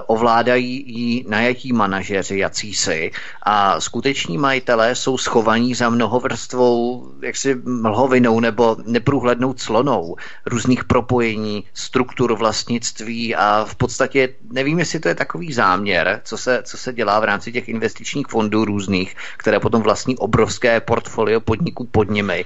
ovládají 0.07 0.83
ji 0.87 1.25
najatí 1.27 1.73
manažeři, 1.73 2.37
jacísi 2.39 3.11
a 3.43 3.81
skuteční 3.81 4.37
majitelé 4.37 4.95
jsou 4.95 5.17
schovaní 5.17 5.75
za 5.75 5.89
mnohovrstvou 5.89 7.07
jaksi 7.21 7.55
mlhovinou 7.65 8.39
nebo 8.39 8.77
neprůhlednou 8.85 9.53
clonou 9.53 10.15
různých 10.45 10.83
propojení, 10.83 11.63
struktur 11.73 12.35
vlastnictví 12.35 13.35
a 13.35 13.65
v 13.69 13.75
podstatě 13.75 14.29
nevím, 14.51 14.79
jestli 14.79 14.99
to 14.99 15.07
je 15.07 15.15
takový 15.15 15.53
záměr, 15.53 16.21
co 16.23 16.37
se, 16.37 16.61
co 16.63 16.77
se 16.77 16.93
dělá 16.93 17.19
v 17.19 17.23
rámci 17.23 17.51
těch 17.51 17.69
investičních 17.69 18.27
fondů 18.27 18.65
různých, 18.65 19.15
které 19.37 19.59
potom 19.59 19.81
vlastní 19.81 20.17
obrovské 20.17 20.79
portfolio 20.79 21.39
podniků 21.39 21.85
pod 21.85 22.09
nimi 22.09 22.45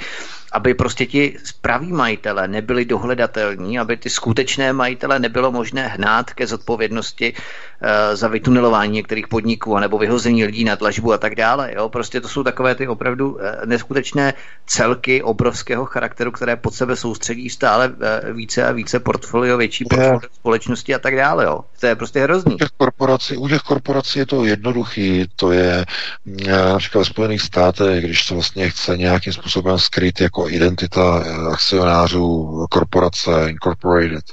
aby 0.51 0.73
prostě 0.73 1.05
ti 1.05 1.37
spraví 1.43 1.91
majitele 1.91 2.47
nebyli 2.47 2.85
dohledatelní, 2.85 3.79
aby 3.79 3.97
ty 3.97 4.09
skutečné 4.09 4.73
majitele 4.73 5.19
nebylo 5.19 5.51
možné 5.51 5.87
hnát 5.87 6.33
ke 6.33 6.47
zodpovědnosti 6.47 7.33
uh, 7.33 7.89
za 8.15 8.27
vytunelování 8.27 8.93
některých 8.93 9.27
podniků 9.27 9.77
anebo 9.77 9.97
vyhození 9.97 10.45
lidí 10.45 10.63
na 10.63 10.75
tlažbu 10.75 11.13
a 11.13 11.17
tak 11.17 11.35
dále. 11.35 11.71
Jo? 11.75 11.89
Prostě 11.89 12.21
to 12.21 12.27
jsou 12.27 12.43
takové 12.43 12.75
ty 12.75 12.87
opravdu 12.87 13.31
uh, 13.31 13.39
neskutečné 13.65 14.33
celky 14.65 15.23
obrovského 15.23 15.85
charakteru, 15.85 16.31
které 16.31 16.55
pod 16.55 16.73
sebe 16.73 16.95
soustředí 16.95 17.49
stále 17.49 17.87
uh, 17.87 17.95
více 18.35 18.65
a 18.65 18.71
více 18.71 18.99
portfolio, 18.99 19.57
větší 19.57 19.85
portfolio 19.85 20.19
společnosti 20.33 20.95
a 20.95 20.99
tak 20.99 21.15
dále. 21.15 21.45
Jo? 21.45 21.59
To 21.79 21.87
je 21.87 21.95
prostě 21.95 22.19
hrozný. 22.19 22.55
U 22.55 22.57
těch 22.57 22.73
korporací, 22.77 23.37
u 23.37 23.47
těch 23.47 23.61
korporací 23.61 24.19
je 24.19 24.25
to 24.25 24.45
jednoduchý, 24.45 25.27
to 25.35 25.51
je 25.51 25.85
například 26.25 27.01
ve 27.01 27.05
Spojených 27.05 27.41
státech, 27.41 28.03
když 28.03 28.25
se 28.25 28.33
vlastně 28.33 28.69
chce 28.69 28.97
nějakým 28.97 29.33
způsobem 29.33 29.79
skryt 29.79 30.21
jako 30.21 30.38
jako 30.39 30.49
identita 30.49 31.23
eh, 31.25 31.51
akcionářů 31.53 32.65
korporace 32.69 33.49
Incorporated, 33.49 34.25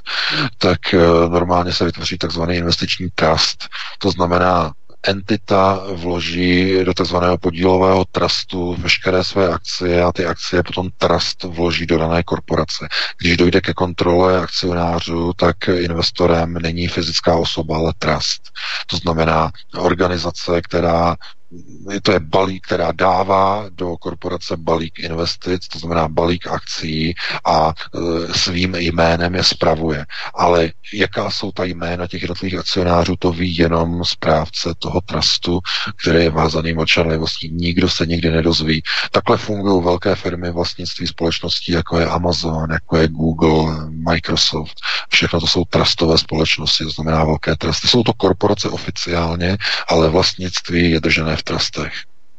tak 0.57 0.93
eh, 0.93 0.97
normálně 1.29 1.73
se 1.73 1.85
vytvoří 1.85 2.17
takzvaný 2.17 2.55
investiční 2.55 3.09
trust. 3.15 3.67
To 3.99 4.11
znamená, 4.11 4.73
entita 5.03 5.83
vloží 5.93 6.73
do 6.83 6.93
tzv. 6.93 7.15
podílového 7.41 8.05
trustu 8.05 8.75
veškeré 8.79 9.23
své 9.23 9.53
akcie 9.53 10.03
a 10.03 10.11
ty 10.11 10.25
akcie 10.25 10.63
potom 10.63 10.89
trust 10.97 11.43
vloží 11.43 11.85
do 11.85 11.97
dané 11.97 12.23
korporace. 12.23 12.87
Když 13.21 13.37
dojde 13.37 13.61
ke 13.61 13.73
kontrole 13.73 14.41
akcionářů, 14.41 15.33
tak 15.33 15.67
investorem 15.67 16.53
není 16.53 16.87
fyzická 16.87 17.35
osoba, 17.35 17.77
ale 17.77 17.93
trust. 17.99 18.41
To 18.87 18.97
znamená 18.97 19.51
organizace, 19.77 20.61
která 20.61 21.15
to 22.03 22.11
je 22.11 22.19
balík, 22.19 22.65
která 22.65 22.91
dává 22.91 23.65
do 23.69 23.97
korporace 23.97 24.57
balík 24.57 24.99
investic, 24.99 25.67
to 25.67 25.79
znamená 25.79 26.07
balík 26.07 26.47
akcí 26.47 27.15
a 27.45 27.73
e, 27.73 28.33
svým 28.33 28.75
jménem 28.75 29.35
je 29.35 29.43
spravuje. 29.43 30.05
Ale 30.33 30.71
jaká 30.93 31.31
jsou 31.31 31.51
ta 31.51 31.63
jména 31.63 32.07
těch 32.07 32.21
jednotlivých 32.21 32.59
akcionářů, 32.59 33.15
to 33.19 33.31
ví 33.31 33.57
jenom 33.57 34.05
správce 34.05 34.73
toho 34.79 35.01
trustu, 35.01 35.59
který 36.01 36.23
je 36.23 36.29
vázaný 36.29 36.73
mlčenlivostí. 36.73 37.49
Nikdo 37.51 37.89
se 37.89 38.05
nikdy 38.05 38.31
nedozví. 38.31 38.83
Takhle 39.11 39.37
fungují 39.37 39.83
velké 39.83 40.15
firmy 40.15 40.51
vlastnictví 40.51 41.07
společností, 41.07 41.71
jako 41.71 41.99
je 41.99 42.05
Amazon, 42.05 42.71
jako 42.71 42.97
je 42.97 43.07
Google, 43.07 43.89
Microsoft. 43.89 44.75
Všechno 45.09 45.39
to 45.39 45.47
jsou 45.47 45.65
trustové 45.65 46.17
společnosti, 46.17 46.83
to 46.83 46.89
znamená 46.89 47.23
velké 47.23 47.55
trusty. 47.55 47.87
Jsou 47.87 48.03
to 48.03 48.13
korporace 48.13 48.69
oficiálně, 48.69 49.57
ale 49.87 50.09
vlastnictví 50.09 50.91
je 50.91 50.99
držené 50.99 51.36
v 51.37 51.43
trustech. 51.43 51.93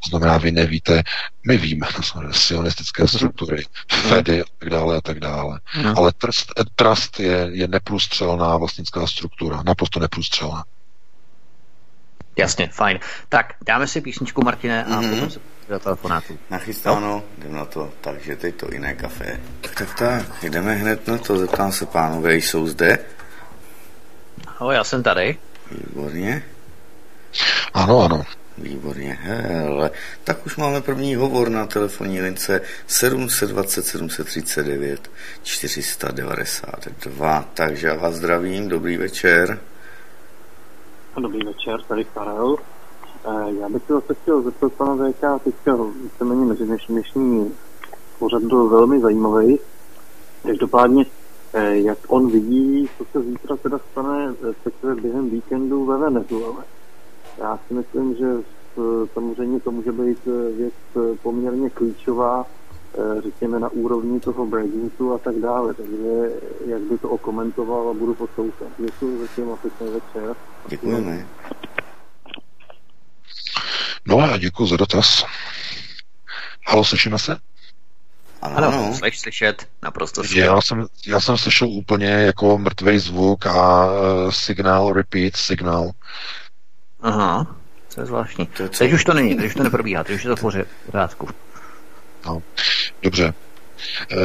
To 0.05 0.09
znamená, 0.09 0.39
vy 0.39 0.53
nevíte, 0.53 1.03
my 1.47 1.57
víme, 1.57 1.87
to 1.97 2.03
jsou 2.03 2.21
sionistické 2.33 3.09
struktury, 3.09 3.65
Fedy 3.93 4.43
a 4.43 4.45
tak 4.59 4.71
dále 4.71 4.97
a 4.97 5.01
tak 5.01 5.21
dále. 5.21 5.61
No. 5.83 5.95
Ale 5.97 6.13
trust, 6.13 6.53
trust 6.77 7.21
je, 7.21 7.49
je 7.53 7.69
neprůstřelná 7.69 8.57
vlastnická 8.57 9.07
struktura, 9.07 9.63
naprosto 9.63 10.01
neprůstřelná. 10.01 10.65
Jasně, 12.37 12.71
fajn. 12.73 12.99
Tak, 13.29 13.55
dáme 13.67 13.87
si 13.87 14.01
písničku, 14.01 14.45
Martine, 14.45 14.85
a 14.85 14.89
mm-hmm. 14.89 15.11
potom 15.11 15.31
se 15.31 15.41
do 15.69 15.79
telefonátu. 15.79 16.39
Nachystáno, 16.51 17.01
no? 17.01 17.23
jdem 17.39 17.53
na 17.53 17.65
to, 17.65 17.93
takže 18.01 18.37
teď 18.37 18.55
to 18.55 18.69
jiné 18.73 18.95
kafe. 18.95 19.41
Tak 19.61 19.95
tak, 19.99 20.45
jdeme 20.45 20.75
hned 20.75 21.09
na 21.09 21.19
to, 21.19 21.39
zeptám 21.39 21.73
se 21.73 21.87
pánové, 21.87 22.37
jsou 22.37 22.67
zde? 22.67 22.99
Ahoj, 24.47 24.75
já 24.75 24.85
jsem 24.85 25.03
tady. 25.03 25.39
Výborně. 25.71 26.43
Ano, 27.75 28.01
ano. 28.01 28.25
Výborně, 28.63 29.19
hele. 29.21 29.91
Tak 30.25 30.47
už 30.47 30.57
máme 30.57 30.81
první 30.81 31.15
hovor 31.15 31.49
na 31.49 31.67
telefonní 31.67 32.21
lince 32.21 32.61
720 32.87 33.87
739 33.87 35.11
492. 35.43 37.45
Takže 37.55 37.87
já 37.87 37.97
vás 37.97 38.15
zdravím, 38.15 38.69
dobrý 38.69 38.97
večer. 38.97 39.59
Dobrý 41.21 41.47
večer, 41.47 41.83
tady 41.89 42.05
Karel. 42.05 42.57
Eh, 43.25 43.53
já 43.61 43.69
bych 43.69 43.83
se 43.87 43.93
zase 43.93 44.15
chtěl 44.15 44.43
zeptat 44.43 44.73
pana 44.73 44.95
VK, 44.95 45.45
teďka 45.45 45.77
víceméně 46.03 46.45
mezi 46.45 46.65
dnešní 46.89 47.55
pořad 48.19 48.43
byl 48.43 48.69
velmi 48.69 49.01
zajímavý. 49.01 49.59
Každopádně, 50.43 51.07
eh, 51.53 51.77
jak 51.77 51.99
on 52.07 52.31
vidí, 52.31 52.89
co 52.99 53.05
se 53.13 53.23
zítra 53.23 53.57
teda 53.57 53.79
stane, 53.93 54.35
respektive 54.43 54.95
během 54.95 55.31
víkendu 55.31 55.85
ve 55.85 55.99
Venezuele. 55.99 56.65
Já 57.41 57.59
si 57.69 57.75
myslím, 57.75 58.17
že 58.17 58.25
samozřejmě 59.15 59.61
to 59.61 59.71
může 59.71 59.93
být 59.93 60.19
eh, 60.27 60.53
věc 60.57 60.75
eh, 60.97 61.17
poměrně 61.23 61.71
klíčová, 61.71 62.47
eh, 62.99 63.23
řekněme 63.23 63.59
na 63.59 63.69
úrovni 63.69 64.21
toho 64.21 64.47
Brexitu 64.47 65.15
a 65.15 65.19
tak 65.19 65.37
dále. 65.37 65.75
Takže 65.75 66.31
jak 66.67 66.81
by 66.81 66.99
to 66.99 67.09
okomentoval 67.09 67.89
a 67.89 67.95
budu 67.95 68.15
poslouchat. 68.15 68.69
Děkuji 68.79 69.21
zatím 69.21 69.53
a 69.53 69.57
pěkný 69.57 69.87
večer. 69.91 70.37
Děkujeme. 70.69 71.27
No 74.07 74.19
a 74.19 74.39
děkuji 74.39 74.67
za 74.67 74.77
dotaz. 74.77 75.25
Halo, 76.67 76.85
slyšíme 76.85 77.19
se? 77.19 77.37
Ano, 78.43 78.69
ano. 78.69 78.95
Slyš, 78.95 79.21
slyšet, 79.21 79.69
naprosto 79.83 80.25
slyšet. 80.25 80.45
Já 80.45 80.61
jsem, 80.61 80.87
já 81.07 81.21
jsem 81.21 81.39
slyšel 81.39 81.69
úplně 81.69 82.07
jako 82.07 82.59
mrtvý 82.59 82.99
zvuk 82.99 83.47
a 83.47 83.87
uh, 83.87 84.31
signál, 84.31 84.93
repeat, 84.93 85.37
signál. 85.37 85.91
Aha, 87.01 87.57
to 87.95 88.01
je 88.01 88.07
zvláštní. 88.07 88.47
To 88.47 88.69
teď 88.69 88.93
už 88.93 89.05
to 89.05 89.15
není, 89.15 89.35
teď 89.37 89.47
už 89.47 89.55
to 89.55 89.63
neprobíhá, 89.63 90.05
teď 90.05 90.15
už 90.15 90.25
je 90.25 90.31
to 90.31 90.37
v 90.37 90.67
pořádku. 90.87 91.29
No, 92.27 92.43
dobře. 93.03 93.35
E, 94.11 94.17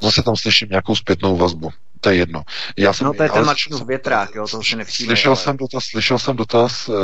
zase 0.00 0.22
tam 0.22 0.36
slyším 0.36 0.68
nějakou 0.68 0.96
zpětnou 0.96 1.36
vazbu 1.36 1.70
to 2.02 2.10
je 2.10 2.16
jedno. 2.16 2.42
Já 2.76 2.92
jsem, 2.92 3.06
no 3.06 3.12
to 3.12 3.22
je 3.22 3.28
ten 3.28 3.44
Martinův 3.44 3.86
větrák, 3.86 4.34
jo, 4.34 4.46
to 4.50 4.62
se 4.62 4.76
nevšíme. 4.76 5.06
Slyšel 5.06 5.32
ale... 5.32 5.36
jsem 5.36 5.56
dotaz, 5.56 5.84
slyšel 5.84 6.18
jsem 6.18 6.36
dotaz 6.36 6.88
uh, 6.88 6.94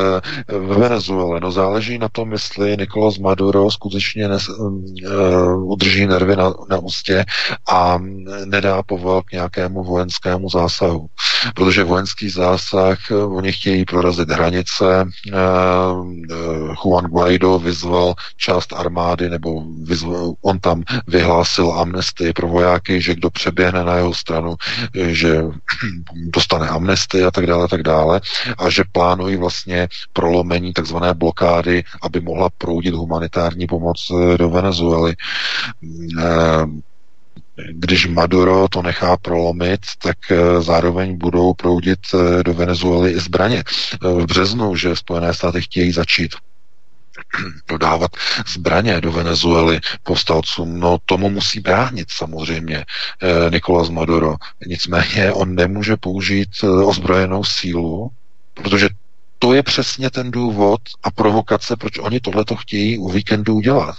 ve 0.49 0.75
Venezuele, 0.75 1.41
no 1.41 1.53
záleží 1.53 1.99
na 1.99 2.09
tom, 2.09 2.33
jestli 2.33 2.77
Nicolás 2.77 3.19
Maduro 3.19 3.71
skutečně 3.71 4.29
nes, 4.29 4.49
uh, 4.49 5.73
udrží 5.73 6.07
nervy 6.07 6.37
na, 6.37 6.55
na 6.71 6.79
ústě 6.79 7.25
a 7.71 7.99
nedá 8.45 8.83
povolal 8.83 9.23
k 9.23 9.33
nějakému 9.33 9.85
vojenskému 9.85 10.51
zásahu. 10.51 11.07
Protože 11.55 11.85
vojenský 11.85 12.31
zásah, 12.31 12.99
uh, 13.11 13.37
oni 13.37 13.53
chtějí 13.53 13.85
prorazit 13.85 14.31
hranice, 14.31 15.05
uh, 15.33 16.75
Juan 16.85 17.05
Guaido 17.05 17.59
vyzval 17.59 18.15
část 18.37 18.73
armády, 18.73 19.31
nebo 19.31 19.63
vyzval, 19.83 20.33
on 20.43 20.59
tam 20.59 20.83
vyhlásil 21.07 21.73
amnestii 21.73 22.33
pro 22.33 22.49
vojáky, 22.49 23.01
že 23.01 23.15
kdo 23.15 23.31
přeběhne 23.31 23.85
na 23.85 23.97
jeho 23.97 24.15
stranu, 24.15 24.57
že 24.95 25.43
dostane 26.15 26.69
amnesty 26.69 27.25
a 27.25 27.31
tak 27.31 27.47
dále, 27.47 27.65
a 27.65 27.69
tak 27.69 27.83
dále, 27.83 28.21
a 28.59 28.71
že 28.71 28.85
plánují 28.93 29.37
vlastně 29.37 29.89
prolomení 30.13 30.73
takzvané 30.73 31.15
blokády, 31.15 31.85
aby 32.03 32.21
mohla 32.21 32.49
proudit 32.59 32.95
humanitární 32.95 33.67
pomoc 33.67 34.07
eh, 34.11 34.39
do 34.39 34.51
Venezuely 34.51 35.15
eh, 36.19 36.67
když 37.73 38.07
Maduro 38.07 38.69
to 38.69 38.83
nechá 38.83 39.17
prolomit, 39.17 39.81
tak 40.03 40.17
eh, 40.31 40.63
zároveň 40.63 41.19
budou 41.19 41.55
proudit 41.55 41.99
do 42.45 42.55
Venezuely 42.55 43.11
i 43.11 43.21
zbraně. 43.21 43.65
V 44.03 44.27
březnu, 44.27 44.77
že 44.77 44.97
Spojené 44.97 45.35
státy 45.35 45.63
chtějí 45.63 45.93
začít 45.93 46.35
dodávat 47.69 48.11
zbraně 48.47 49.01
do 49.01 49.13
Venezuely 49.13 49.81
povstalcům, 50.03 50.81
no 50.81 50.99
tomu 51.07 51.31
musí 51.31 51.61
bránit 51.61 52.11
samozřejmě 52.11 52.85
eh, 53.23 53.51
Nicolás 53.51 53.89
Maduro. 53.91 54.35
Nicméně 54.67 55.33
on 55.33 55.55
nemůže 55.55 55.97
použít 55.97 56.49
eh, 56.63 56.69
ozbrojenou 56.69 57.45
sílu, 57.45 58.11
protože 58.55 58.89
to 59.39 59.55
je 59.55 59.63
přesně 59.63 60.11
ten 60.11 60.31
důvod 60.31 60.81
a 61.03 61.11
provokace, 61.11 61.77
proč 61.77 61.99
oni 61.99 62.21
tohleto 62.21 62.57
chtějí 62.57 62.99
u 62.99 63.09
víkendu 63.09 63.55
udělat. 63.55 63.97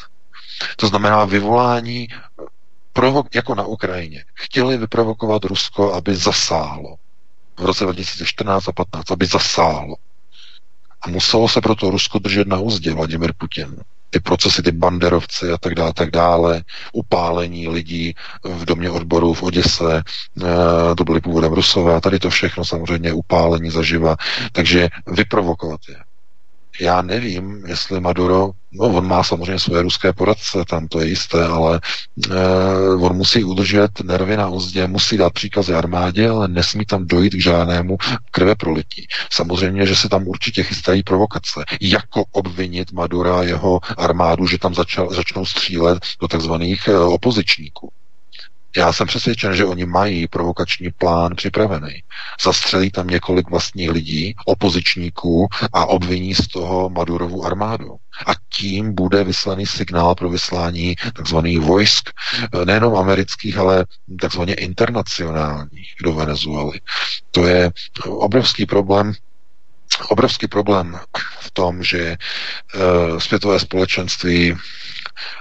To 0.76 0.88
znamená 0.88 1.26
vyvolání 1.26 2.08
provok- 2.94 3.30
jako 3.36 3.56
na 3.56 3.64
Ukrajině. 3.64 4.24
Chtěli 4.34 4.78
vyprovokovat 4.78 5.46
Rusko, 5.46 5.94
aby 5.94 6.16
zasáhlo 6.16 6.96
v 7.60 7.66
roce 7.66 7.84
2014 7.84 8.68
a 8.68 8.72
15, 8.72 9.12
aby 9.12 9.26
zasáhlo. 9.26 9.96
A 11.02 11.10
muselo 11.10 11.48
se 11.48 11.62
proto 11.62 11.92
Rusko 11.92 12.20
držet 12.20 12.48
na 12.48 12.60
úzdě 12.60 12.94
Vladimir 12.94 13.34
Putin. 13.38 13.76
Ty 14.10 14.20
procesy, 14.20 14.64
ty 14.64 14.72
banderovci 14.72 15.52
a 15.52 15.58
tak 15.58 15.76
dále, 15.76 15.94
tak 15.94 16.12
dále, 16.12 16.64
upálení 16.94 17.68
lidí 17.68 18.14
v 18.44 18.66
domě 18.66 18.90
odboru 18.90 19.34
v 19.34 19.44
Oděse, 19.44 20.04
eh, 20.44 20.96
to 20.98 21.04
byly 21.04 21.22
původem 21.22 21.54
Rusové 21.54 21.96
a 21.96 22.02
tady 22.02 22.20
to 22.20 22.30
všechno 22.30 22.66
samozřejmě 22.66 23.14
upálení 23.14 23.70
zaživa, 23.70 24.16
takže 24.52 24.90
vyprovokovat 25.08 25.80
je 25.90 25.96
já 26.80 27.02
nevím, 27.02 27.64
jestli 27.68 28.00
Maduro, 28.00 28.52
no 28.72 28.86
on 28.86 29.08
má 29.08 29.24
samozřejmě 29.24 29.60
svoje 29.60 29.82
ruské 29.82 30.14
poradce, 30.14 30.66
tam 30.70 30.88
to 30.88 31.00
je 31.00 31.08
jisté, 31.08 31.46
ale 31.46 31.82
uh, 32.30 33.04
on 33.04 33.16
musí 33.16 33.44
udržet 33.44 34.02
nervy 34.04 34.38
na 34.38 34.48
úzdě, 34.48 34.88
musí 34.88 35.18
dát 35.18 35.34
příkazy 35.34 35.74
armádě, 35.74 36.30
ale 36.30 36.48
nesmí 36.48 36.86
tam 36.86 37.08
dojít 37.08 37.34
k 37.34 37.42
žádnému 37.42 37.98
krve 38.32 38.56
prolití. 38.56 39.08
Samozřejmě, 39.32 39.86
že 39.86 39.96
se 39.96 40.10
tam 40.10 40.28
určitě 40.28 40.64
chystají 40.64 41.04
provokace. 41.04 41.66
Jako 41.82 42.24
obvinit 42.32 42.92
Madura 42.92 43.40
a 43.40 43.44
jeho 43.44 43.80
armádu, 43.98 44.48
že 44.48 44.58
tam 44.58 44.76
začal, 44.76 45.14
začnou 45.14 45.46
střílet 45.46 46.00
do 46.22 46.28
takzvaných 46.28 46.88
uh, 46.88 47.14
opozičníků. 47.14 47.92
Já 48.78 48.94
jsem 48.94 49.08
přesvědčen, 49.08 49.56
že 49.56 49.66
oni 49.66 49.86
mají 49.86 50.28
provokační 50.28 50.92
plán 50.92 51.36
připravený. 51.36 52.04
Zastřelí 52.44 52.92
tam 52.92 53.08
několik 53.08 53.50
vlastních 53.50 53.90
lidí, 53.90 54.36
opozičníků 54.46 55.48
a 55.74 55.86
obviní 55.86 56.36
z 56.36 56.48
toho 56.48 56.90
Madurovu 56.90 57.46
armádu. 57.46 57.96
A 58.26 58.32
tím 58.50 58.96
bude 58.96 59.24
vyslaný 59.24 59.66
signál 59.66 60.16
pro 60.16 60.30
vyslání 60.30 60.96
tzv. 61.24 61.38
vojsk, 61.60 62.10
nejenom 62.66 62.96
amerických, 62.96 63.58
ale 63.58 63.86
tzv. 64.22 64.42
internacionálních 64.58 65.96
do 66.04 66.14
Venezuely. 66.14 66.80
To 67.32 67.48
je 67.48 67.72
obrovský 68.06 68.66
problém 68.66 69.14
obrovský 70.08 70.48
problém 70.48 71.00
v 71.40 71.52
tom, 71.52 71.84
že 71.84 72.18
uh, 72.76 73.20
světové 73.20 73.60
společenství 73.60 74.56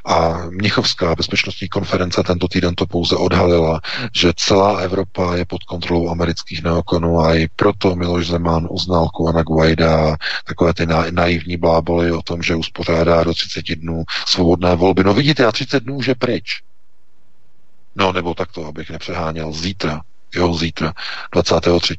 A 0.05 0.47
Mnichovská 0.51 1.15
bezpečnostní 1.15 1.69
konference 1.69 2.23
tento 2.23 2.49
týden 2.49 2.75
to 2.75 2.87
pouze 2.87 3.17
odhalila, 3.17 3.81
že 4.15 4.33
celá 4.37 4.79
Evropa 4.79 5.37
je 5.37 5.45
pod 5.45 5.65
kontrolou 5.65 6.11
amerických 6.11 6.63
neokonů 6.63 7.21
a 7.21 7.35
i 7.35 7.49
proto 7.57 7.97
Miloš 7.97 8.27
Zeman 8.27 8.69
uznal 8.71 9.09
Kuana 9.09 9.43
Guaida 9.43 10.17
takové 10.45 10.75
ty 10.75 10.87
na, 10.87 11.05
naivní 11.11 11.57
bláboly 11.57 12.13
o 12.13 12.23
tom, 12.23 12.43
že 12.43 12.55
uspořádá 12.55 13.25
do 13.25 13.35
30 13.35 13.75
dnů 13.75 14.05
svobodné 14.27 14.77
volby. 14.77 15.05
No 15.05 15.15
vidíte, 15.15 15.47
a 15.47 15.53
30 15.53 15.83
dnů 15.83 15.97
už 15.97 16.07
je 16.07 16.15
pryč. 16.15 16.63
No 17.97 18.13
nebo 18.13 18.35
takto, 18.35 18.67
abych 18.67 18.91
nepřeháněl. 18.91 19.53
Zítra, 19.53 20.01
jo, 20.35 20.55
zítra, 20.55 20.93
23. 21.33 21.97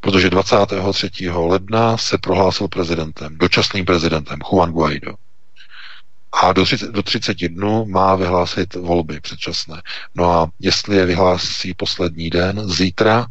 Protože 0.00 0.30
23. 0.30 1.10
ledna 1.30 1.96
se 1.96 2.18
prohlásil 2.18 2.68
prezidentem, 2.68 3.38
dočasným 3.38 3.84
prezidentem 3.84 4.38
Juan 4.50 4.72
Guaido. 4.72 5.14
A 6.32 6.52
do 6.52 6.64
30, 6.64 6.90
do 6.90 7.02
30 7.02 7.48
dnů 7.48 7.86
má 7.86 8.14
vyhlásit 8.16 8.74
volby 8.74 9.20
předčasné. 9.20 9.82
No 10.14 10.32
a 10.32 10.50
jestli 10.60 10.96
je 10.96 11.06
vyhlásí 11.06 11.74
poslední 11.74 12.30
den, 12.30 12.68
zítra, 12.68 13.26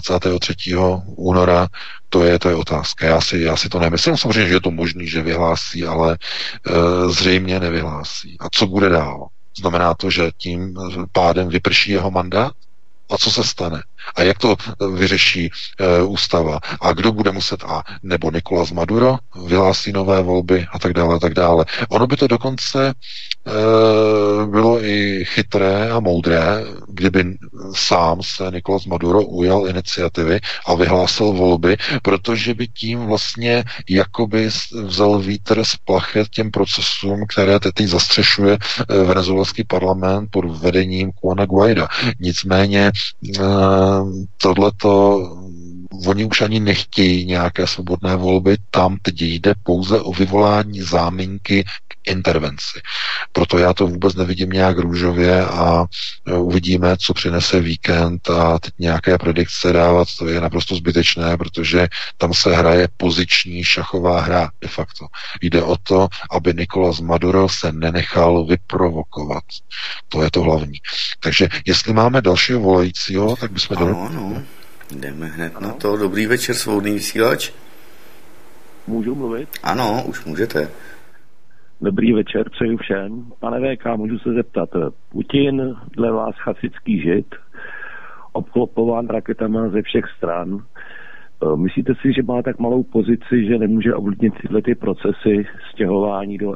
23. 0.00 0.74
února, 1.06 1.68
to 2.08 2.24
je, 2.24 2.38
to 2.38 2.48
je 2.48 2.54
otázka. 2.54 3.06
Já 3.06 3.20
si, 3.20 3.38
já 3.38 3.56
si 3.56 3.68
to 3.68 3.78
nemyslím. 3.78 4.16
Samozřejmě, 4.16 4.48
že 4.48 4.54
je 4.54 4.60
to 4.60 4.70
možný, 4.70 5.08
že 5.08 5.22
vyhlásí, 5.22 5.84
ale 5.84 6.18
e, 6.18 7.08
zřejmě 7.08 7.60
nevyhlásí. 7.60 8.36
A 8.40 8.48
co 8.50 8.66
bude 8.66 8.88
dál? 8.88 9.26
Znamená 9.58 9.94
to, 9.94 10.10
že 10.10 10.30
tím 10.36 10.76
pádem 11.12 11.48
vyprší 11.48 11.92
jeho 11.92 12.10
mandát? 12.10 12.52
A 13.10 13.18
co 13.18 13.30
se 13.30 13.44
stane? 13.44 13.82
A 14.14 14.22
jak 14.22 14.38
to 14.38 14.56
vyřeší 14.94 15.50
e, 15.80 16.02
ústava? 16.02 16.58
A 16.80 16.92
kdo 16.92 17.12
bude 17.12 17.32
muset? 17.32 17.64
A 17.64 17.82
nebo 18.02 18.30
Nikolas 18.30 18.72
Maduro 18.72 19.16
vyhlásí 19.46 19.92
nové 19.92 20.22
volby 20.22 20.66
a 20.72 20.78
tak 20.78 20.92
dále 20.92 21.16
a 21.16 21.18
tak 21.18 21.34
dále. 21.34 21.64
Ono 21.88 22.06
by 22.06 22.16
to 22.16 22.26
dokonce 22.26 22.88
e, 22.88 22.92
bylo 24.46 24.84
i 24.84 25.24
chytré 25.24 25.90
a 25.90 26.00
moudré, 26.00 26.64
kdyby 26.88 27.24
sám 27.74 28.22
se 28.22 28.50
Nikolas 28.54 28.86
Maduro 28.86 29.22
ujal 29.22 29.68
iniciativy 29.68 30.40
a 30.66 30.74
vyhlásil 30.74 31.32
volby, 31.32 31.76
protože 32.02 32.54
by 32.54 32.68
tím 32.68 33.06
vlastně 33.06 33.64
jakoby 33.90 34.48
vzal 34.84 35.18
vítr 35.18 35.64
z 35.64 35.76
plachet 35.76 36.28
těm 36.28 36.50
procesům, 36.50 37.26
které 37.28 37.60
teď 37.60 37.86
zastřešuje 37.86 38.58
venezuelský 39.04 39.64
parlament 39.64 40.28
pod 40.30 40.44
vedením 40.44 41.10
Juana 41.22 41.46
Guaida. 41.46 41.88
Nicméně 42.20 42.86
e, 42.86 42.92
tohleto 44.36 45.20
oni 46.06 46.24
už 46.24 46.40
ani 46.42 46.60
nechtějí 46.60 47.24
nějaké 47.24 47.66
svobodné 47.66 48.16
volby, 48.16 48.56
tam 48.70 48.96
teď 49.02 49.22
jde 49.22 49.54
pouze 49.62 50.00
o 50.00 50.12
vyvolání 50.12 50.80
záminky 50.82 51.64
intervenci. 52.06 52.80
Proto 53.32 53.58
já 53.58 53.72
to 53.72 53.86
vůbec 53.86 54.14
nevidím 54.14 54.50
nějak 54.50 54.78
růžově 54.78 55.44
a 55.44 55.84
e, 56.26 56.32
uvidíme, 56.32 56.96
co 56.96 57.14
přinese 57.14 57.60
víkend 57.60 58.30
a 58.30 58.58
teď 58.58 58.74
nějaké 58.78 59.18
predikce 59.18 59.72
dávat, 59.72 60.08
to 60.18 60.28
je 60.28 60.40
naprosto 60.40 60.74
zbytečné, 60.74 61.36
protože 61.36 61.88
tam 62.16 62.34
se 62.34 62.56
hraje 62.56 62.88
poziční 62.96 63.64
šachová 63.64 64.20
hra 64.20 64.50
de 64.60 64.68
facto. 64.68 65.06
Jde 65.42 65.62
o 65.62 65.76
to, 65.82 66.08
aby 66.30 66.54
Nikolas 66.54 67.00
Maduro 67.00 67.48
se 67.48 67.72
nenechal 67.72 68.44
vyprovokovat. 68.44 69.44
To 70.08 70.22
je 70.22 70.30
to 70.30 70.42
hlavní. 70.42 70.78
Takže 71.20 71.48
jestli 71.66 71.92
máme 71.92 72.20
dalšího 72.20 72.60
volajícího, 72.60 73.36
tak 73.36 73.52
bychom... 73.52 73.76
Ano, 73.78 74.02
ano. 74.02 74.42
Jdeme 74.90 75.26
hned 75.26 75.52
ano. 75.56 75.68
na 75.68 75.74
to. 75.74 75.96
Dobrý 75.96 76.26
večer, 76.26 76.54
svobodný 76.54 76.92
vysílač. 76.92 77.50
Můžu 78.86 79.14
mluvit? 79.14 79.48
Ano, 79.62 80.02
už 80.06 80.24
můžete. 80.24 80.68
Dobrý 81.80 82.12
večer, 82.12 82.50
přeju 82.50 82.76
všem. 82.76 83.24
Pane 83.40 83.76
VK, 83.76 83.86
můžu 83.96 84.18
se 84.18 84.32
zeptat. 84.32 84.68
Putin, 85.12 85.76
dle 85.96 86.12
vás 86.12 86.34
chasický 86.36 87.00
žid, 87.00 87.34
obklopován 88.32 89.06
raketama 89.06 89.68
ze 89.68 89.82
všech 89.82 90.04
stran. 90.16 90.58
Myslíte 91.56 91.94
si, 91.94 92.12
že 92.12 92.22
má 92.22 92.42
tak 92.42 92.58
malou 92.58 92.82
pozici, 92.82 93.46
že 93.46 93.58
nemůže 93.58 93.94
ovlivnit 93.94 94.34
tyhle 94.42 94.62
ty 94.62 94.74
procesy 94.74 95.46
stěhování 95.70 96.38
do, 96.38 96.54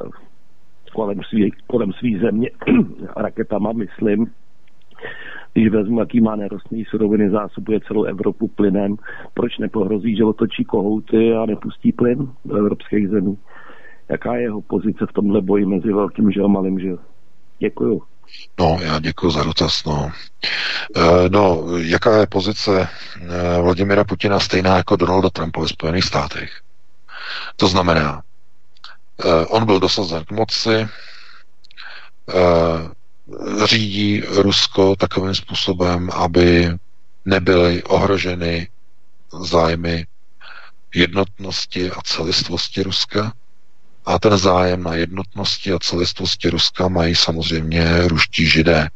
kolem, 0.93 1.19
svý, 1.29 1.51
kolem 1.67 1.93
svý 1.93 2.17
země 2.17 2.49
raketama, 3.17 3.71
myslím, 3.71 4.31
když 5.53 5.69
vezmu, 5.69 5.99
jaký 5.99 6.21
má 6.21 6.35
nerostný 6.35 6.85
suroviny, 6.85 7.29
zásobuje 7.29 7.79
celou 7.87 8.03
Evropu 8.03 8.47
plynem, 8.47 8.95
proč 9.33 9.57
nepohrozí, 9.57 10.15
že 10.15 10.23
otočí 10.23 10.63
kohouty 10.63 11.33
a 11.33 11.45
nepustí 11.45 11.91
plyn 11.91 12.29
do 12.45 12.55
evropských 12.55 13.09
zemí? 13.09 13.37
Jaká 14.11 14.35
je 14.35 14.41
jeho 14.41 14.61
pozice 14.61 15.05
v 15.09 15.13
tomhle 15.13 15.41
boji 15.41 15.65
mezi 15.65 15.93
velkým 15.93 16.31
že 16.31 16.41
a 16.41 16.47
malým 16.47 16.79
že? 16.79 16.89
Děkuju. 17.59 18.01
No, 18.59 18.79
já 18.81 18.99
děkuji 18.99 19.31
za 19.31 19.43
dotaz. 19.43 19.85
No. 19.85 20.11
E, 20.95 21.29
no, 21.29 21.63
jaká 21.77 22.17
je 22.17 22.27
pozice 22.27 22.81
e, 22.81 23.61
Vladimira 23.61 24.03
Putina 24.03 24.39
stejná 24.39 24.77
jako 24.77 24.95
Donalda 24.95 25.29
Trumpa 25.29 25.61
ve 25.61 25.67
Spojených 25.67 26.03
státech? 26.03 26.61
To 27.55 27.67
znamená, 27.67 28.21
e, 29.25 29.45
on 29.45 29.65
byl 29.65 29.79
dosazen 29.79 30.25
k 30.25 30.31
moci, 30.31 30.87
řídí 33.65 34.21
Rusko 34.21 34.95
takovým 34.95 35.35
způsobem, 35.35 36.09
aby 36.13 36.69
nebyly 37.25 37.83
ohroženy 37.83 38.67
zájmy 39.41 40.07
jednotnosti 40.95 41.91
a 41.91 42.01
celistvosti 42.01 42.83
Ruska. 42.83 43.33
A 44.05 44.19
ten 44.19 44.37
zájem 44.37 44.83
na 44.83 44.93
jednotnosti 44.93 45.71
a 45.71 45.79
celistvosti 45.79 46.49
Ruska 46.49 46.87
mají 46.87 47.15
samozřejmě 47.15 48.07
ruští 48.07 48.45
židé, 48.45 48.89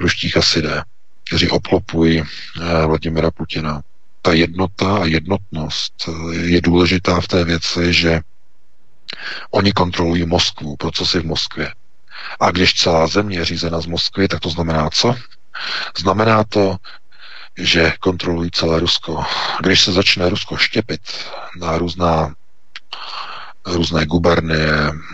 ruští 0.00 0.28
chasidé, 0.28 0.82
kteří 1.24 1.50
obklopují 1.50 2.22
eh, 2.22 2.86
Vladimira 2.86 3.30
Putina. 3.30 3.82
Ta 4.22 4.32
jednota 4.32 4.96
a 4.96 5.04
jednotnost 5.04 6.08
je 6.32 6.60
důležitá 6.60 7.20
v 7.20 7.28
té 7.28 7.44
věci, 7.44 7.92
že 7.92 8.20
oni 9.50 9.72
kontrolují 9.72 10.26
Moskvu, 10.26 10.76
procesy 10.76 11.20
v 11.20 11.24
Moskvě. 11.26 11.74
A 12.40 12.50
když 12.50 12.74
celá 12.74 13.06
země 13.06 13.38
je 13.38 13.44
řízena 13.44 13.80
z 13.80 13.86
Moskvy, 13.86 14.28
tak 14.28 14.40
to 14.40 14.50
znamená 14.50 14.90
co? 14.90 15.14
Znamená 15.98 16.44
to, 16.44 16.76
že 17.58 17.92
kontrolují 18.00 18.50
celé 18.50 18.80
Rusko. 18.80 19.24
Když 19.60 19.80
se 19.80 19.92
začne 19.92 20.28
Rusko 20.28 20.56
štěpit 20.56 21.00
na 21.60 21.78
různá 21.78 22.34
různé 23.72 24.06
gubernie, 24.06 24.72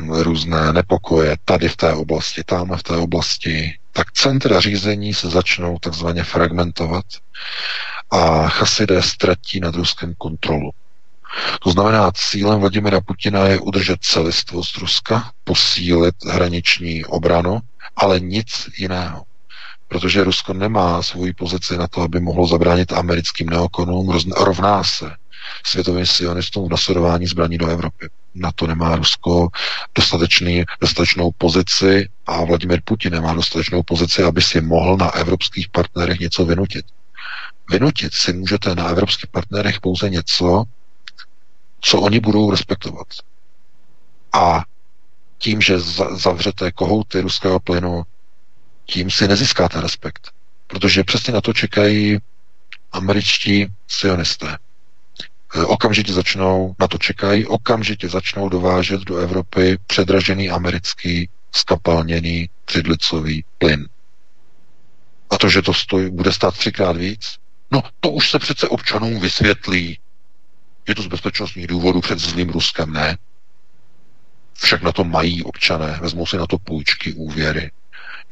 různé 0.08 0.72
nepokoje 0.72 1.36
tady 1.44 1.68
v 1.68 1.76
té 1.76 1.92
oblasti, 1.92 2.44
tam 2.44 2.76
v 2.76 2.82
té 2.82 2.96
oblasti, 2.96 3.78
tak 3.92 4.12
centra 4.12 4.60
řízení 4.60 5.14
se 5.14 5.28
začnou 5.28 5.78
takzvaně 5.78 6.24
fragmentovat 6.24 7.04
a 8.10 8.48
chasidé 8.48 9.02
ztratí 9.02 9.60
nad 9.60 9.74
Ruskem 9.74 10.14
kontrolu. 10.18 10.70
To 11.60 11.70
znamená, 11.70 12.10
cílem 12.14 12.60
Vladimira 12.60 13.00
Putina 13.00 13.46
je 13.46 13.58
udržet 13.58 13.98
celistvost 14.02 14.76
Ruska, 14.76 15.30
posílit 15.44 16.14
hraniční 16.24 17.04
obranu, 17.04 17.60
ale 17.96 18.20
nic 18.20 18.68
jiného. 18.78 19.22
Protože 19.88 20.24
Rusko 20.24 20.52
nemá 20.52 21.02
svoji 21.02 21.32
pozici 21.32 21.76
na 21.78 21.88
to, 21.88 22.00
aby 22.00 22.20
mohlo 22.20 22.46
zabránit 22.46 22.92
americkým 22.92 23.50
neokonům, 23.50 24.20
rovná 24.36 24.84
se 24.84 25.10
světovým 25.66 26.06
sionistům 26.06 26.66
v 26.68 26.70
nasledování 26.70 27.26
zbraní 27.26 27.58
do 27.58 27.68
Evropy. 27.68 28.08
Na 28.34 28.52
to 28.52 28.66
nemá 28.66 28.96
Rusko 28.96 29.48
dostatečný, 29.94 30.64
dostatečnou 30.80 31.30
pozici 31.38 32.08
a 32.26 32.44
Vladimir 32.44 32.80
Putin 32.84 33.12
nemá 33.12 33.34
dostatečnou 33.34 33.82
pozici, 33.82 34.22
aby 34.22 34.42
si 34.42 34.60
mohl 34.60 34.96
na 34.96 35.10
evropských 35.10 35.68
partnerech 35.68 36.20
něco 36.20 36.44
vynutit. 36.44 36.86
Vynutit 37.70 38.14
si 38.14 38.32
můžete 38.32 38.74
na 38.74 38.88
evropských 38.88 39.30
partnerech 39.30 39.80
pouze 39.80 40.10
něco, 40.10 40.64
co 41.80 42.00
oni 42.00 42.20
budou 42.20 42.50
respektovat. 42.50 43.06
A 44.32 44.62
tím, 45.38 45.60
že 45.60 45.80
zavřete 46.14 46.72
kohouty 46.72 47.20
ruského 47.20 47.60
plynu, 47.60 48.02
tím 48.86 49.10
si 49.10 49.28
nezískáte 49.28 49.80
respekt. 49.80 50.30
Protože 50.66 51.04
přesně 51.04 51.32
na 51.32 51.40
to 51.40 51.52
čekají 51.52 52.18
američtí 52.92 53.66
sionisté. 53.88 54.58
E, 55.54 55.64
okamžitě 55.64 56.12
začnou, 56.12 56.74
na 56.80 56.88
to 56.88 56.98
čekají, 56.98 57.46
okamžitě 57.46 58.08
začnou 58.08 58.48
dovážet 58.48 59.00
do 59.00 59.16
Evropy 59.16 59.78
předražený 59.86 60.50
americký 60.50 61.28
skapalněný 61.52 62.50
třidlicový 62.64 63.44
plyn. 63.58 63.88
A 65.30 65.38
to, 65.38 65.48
že 65.48 65.62
to 65.62 65.74
stojí, 65.74 66.10
bude 66.10 66.32
stát 66.32 66.54
třikrát 66.54 66.96
víc, 66.96 67.38
no 67.70 67.82
to 68.00 68.10
už 68.10 68.30
se 68.30 68.38
přece 68.38 68.68
občanům 68.68 69.20
vysvětlí. 69.20 69.98
Je 70.88 70.94
to 70.94 71.02
z 71.02 71.06
bezpečnostních 71.06 71.66
důvodů 71.66 72.00
před 72.00 72.18
zlým 72.18 72.50
Ruskem, 72.50 72.92
ne. 72.92 73.18
Však 74.54 74.82
na 74.82 74.92
to 74.92 75.04
mají 75.04 75.42
občané, 75.42 75.98
vezmou 76.02 76.26
si 76.26 76.36
na 76.36 76.46
to 76.46 76.58
půjčky, 76.58 77.12
úvěry, 77.12 77.70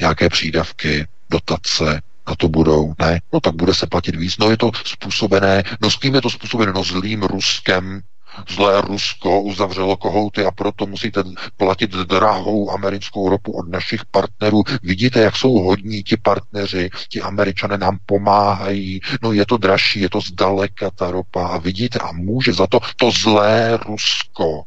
nějaké 0.01 0.29
přídavky, 0.29 1.07
dotace, 1.31 2.03
na 2.29 2.35
to 2.35 2.49
budou, 2.49 2.95
ne, 2.99 3.21
no 3.33 3.41
tak 3.41 3.55
bude 3.55 3.75
se 3.75 3.87
platit 3.87 4.17
víc, 4.17 4.39
no 4.39 4.51
je 4.51 4.57
to 4.57 4.71
způsobené, 4.85 5.63
no 5.81 5.91
s 5.91 5.97
kým 5.97 6.15
je 6.15 6.21
to 6.21 6.31
způsobené, 6.31 6.73
no 6.73 6.83
zlým 6.83 7.23
Ruskem, 7.23 8.03
Zlé 8.49 8.81
Rusko 8.81 9.41
uzavřelo 9.41 9.97
kohouty 9.97 10.45
a 10.45 10.51
proto 10.51 10.87
musíte 10.87 11.23
platit 11.57 11.91
drahou 11.91 12.71
americkou 12.71 13.29
ropu 13.29 13.53
od 13.53 13.69
našich 13.69 14.05
partnerů. 14.05 14.63
Vidíte, 14.83 15.21
jak 15.21 15.37
jsou 15.37 15.53
hodní 15.53 16.03
ti 16.03 16.17
partneři, 16.17 16.91
ti 17.09 17.23
američané 17.23 17.79
nám 17.79 17.99
pomáhají. 18.07 19.01
No 19.23 19.33
je 19.33 19.47
to 19.47 19.57
dražší, 19.57 20.01
je 20.01 20.11
to 20.11 20.21
zdaleka 20.21 20.91
ta 20.91 21.11
ropa 21.11 21.47
a 21.47 21.59
vidíte 21.59 21.99
a 21.99 22.13
může 22.13 22.53
za 22.53 22.67
to 22.67 22.81
to 22.97 23.11
zlé 23.11 23.79
Rusko. 23.87 24.63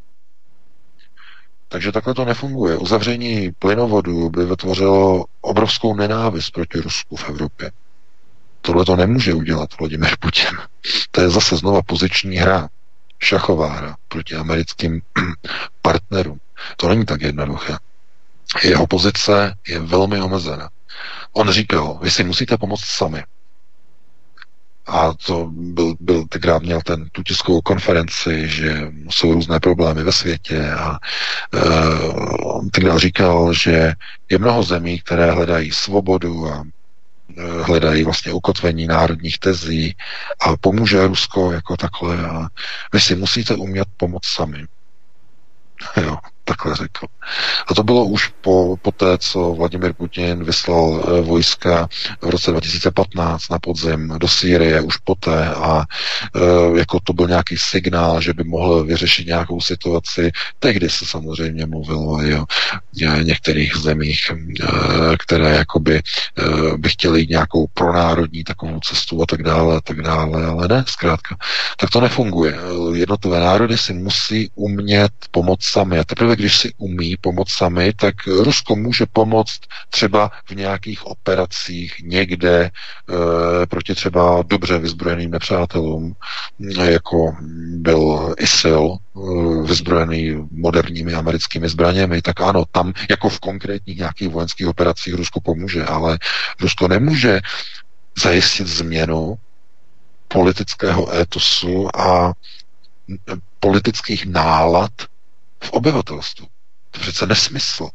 Takže 1.76 1.92
takhle 1.92 2.14
to 2.14 2.26
nefunguje. 2.26 2.78
Uzavření 2.78 3.52
plynovodu 3.60 4.30
by 4.30 4.46
vytvořilo 4.46 5.26
obrovskou 5.42 5.96
nenávist 5.96 6.52
proti 6.52 6.80
Rusku 6.80 7.16
v 7.16 7.30
Evropě. 7.30 7.72
Tohle 8.62 8.86
to 8.86 8.96
nemůže 8.96 9.34
udělat 9.34 9.70
Vladimir 9.80 10.10
Putin. 10.20 10.58
To 11.12 11.22
je 11.22 11.30
zase 11.30 11.58
znova 11.58 11.82
poziční 11.82 12.38
hra, 12.38 12.70
šachová 13.20 13.74
hra 13.74 13.96
proti 14.08 14.36
americkým 14.36 15.02
partnerům. 15.82 16.40
To 16.78 16.90
není 16.90 17.06
tak 17.06 17.22
jednoduché. 17.22 17.78
Jeho 18.64 18.88
pozice 18.88 19.56
je 19.68 19.80
velmi 19.80 20.22
omezená. 20.22 20.70
On 21.34 21.52
říkal, 21.52 22.00
vy 22.02 22.12
si 22.12 22.24
musíte 22.24 22.58
pomoct 22.58 22.86
sami. 22.86 23.24
A 24.88 25.14
to 25.14 25.50
byl, 25.52 25.96
byl 26.00 26.26
tenkrát 26.28 26.62
měl 26.62 26.82
ten, 26.82 27.10
tu 27.12 27.24
tiskovou 27.24 27.62
konferenci, 27.62 28.48
že 28.48 28.92
jsou 29.10 29.34
různé 29.34 29.60
problémy 29.60 30.04
ve 30.04 30.12
světě 30.12 30.72
a 30.72 30.98
on 32.44 32.70
tenkrát 32.70 32.98
říkal, 32.98 33.54
že 33.54 33.94
je 34.30 34.38
mnoho 34.38 34.64
zemí, 34.64 35.00
které 35.00 35.32
hledají 35.32 35.72
svobodu 35.72 36.48
a 36.48 36.64
Eh, 37.38 37.64
hledají 37.64 38.04
vlastně 38.04 38.34
ukotvení 38.34 38.88
národních 38.88 39.40
tezí 39.40 39.96
a 40.42 40.58
pomůže 40.58 41.08
Rusko 41.08 41.52
jako 41.52 41.78
takhle 41.78 42.30
a 42.30 42.48
vy 42.94 43.00
si 43.00 43.16
musíte 43.16 43.56
umět 43.56 43.88
pomoct 43.98 44.28
sami. 44.28 44.66
Jo, 46.02 46.18
takhle 46.46 46.76
řekl. 46.76 47.06
A 47.68 47.74
to 47.74 47.84
bylo 47.84 48.06
už 48.06 48.28
po, 48.42 48.78
po 48.82 48.92
té, 48.92 49.18
co 49.18 49.54
Vladimir 49.54 49.94
Putin 49.94 50.44
vyslal 50.44 51.04
e, 51.08 51.22
vojska 51.22 51.88
v 52.22 52.30
roce 52.30 52.52
2015 52.52 53.50
na 53.50 53.60
podzim 53.60 54.14
do 54.18 54.28
Sýrie, 54.28 54.82
už 54.82 54.98
poté 54.98 55.50
a 55.50 55.84
e, 56.36 56.80
jako 56.80 57.00
to 57.04 57.14
byl 57.14 57.28
nějaký 57.28 57.58
signál, 57.58 58.22
že 58.22 58.34
by 58.34 58.44
mohl 58.44 58.84
vyřešit 58.84 59.28
nějakou 59.28 59.62
situaci. 59.62 60.32
Tehdy 60.60 60.90
se 60.90 61.06
samozřejmě 61.06 61.66
mluvilo 61.66 62.22
i 62.22 62.36
o 62.36 62.46
některých 63.22 63.76
zemích, 63.76 64.32
e, 64.32 64.38
které 65.18 65.56
jakoby 65.56 65.96
e, 65.96 66.02
by 66.78 66.90
chtěli 66.90 67.20
jít 67.20 67.30
nějakou 67.30 67.68
pronárodní 67.74 68.44
takovou 68.44 68.80
cestu 68.80 69.22
a 69.22 69.26
tak 69.26 69.44
dále, 69.44 69.78
a 69.78 69.82
tak 69.82 70.02
dále, 70.02 70.46
ale 70.46 70.68
ne, 70.68 70.84
zkrátka. 70.88 71.36
Tak 71.78 71.90
to 71.90 72.02
nefunguje. 72.02 72.58
Jednotlivé 72.94 73.40
národy 73.40 73.78
si 73.78 73.94
musí 73.94 74.50
umět 74.56 75.12
pomoct 75.32 75.64
sami. 75.64 76.00
A 76.00 76.04
teprve, 76.04 76.35
když 76.36 76.58
si 76.58 76.74
umí 76.78 77.18
pomoct 77.22 77.52
sami, 77.52 77.94
tak 77.94 78.28
Rusko 78.28 78.76
může 78.76 79.06
pomoct 79.14 79.60
třeba 79.90 80.32
v 80.46 80.56
nějakých 80.56 81.06
operacích 81.06 81.94
někde 82.04 82.64
e, 82.64 82.72
proti 83.66 83.96
třeba 83.96 84.44
dobře 84.48 84.78
vyzbrojeným 84.78 85.32
nepřátelům, 85.32 86.16
jako 86.84 87.36
byl 87.68 88.34
ISIL, 88.38 88.98
e, 88.98 89.68
vyzbrojený 89.68 90.48
moderními 90.52 91.14
americkými 91.14 91.70
zbraněmi, 91.70 92.22
tak 92.22 92.42
ano, 92.42 92.64
tam 92.72 92.94
jako 93.10 93.30
v 93.30 93.40
konkrétních 93.40 93.98
nějakých 93.98 94.30
vojenských 94.30 94.68
operacích 94.68 95.14
Rusko 95.14 95.42
pomůže, 95.42 95.86
ale 95.86 96.18
Rusko 96.62 96.88
nemůže 96.88 97.40
zajistit 98.24 98.68
změnu 98.68 99.36
politického 100.28 101.16
étosu 101.16 101.88
a 101.98 102.34
politických 103.60 104.26
nálad 104.26 104.92
v 105.66 105.72
obyvatelstvu. 105.72 106.48
To 106.92 107.00
je 107.00 107.02
přece 107.02 107.26
nesmysl. 107.26 107.90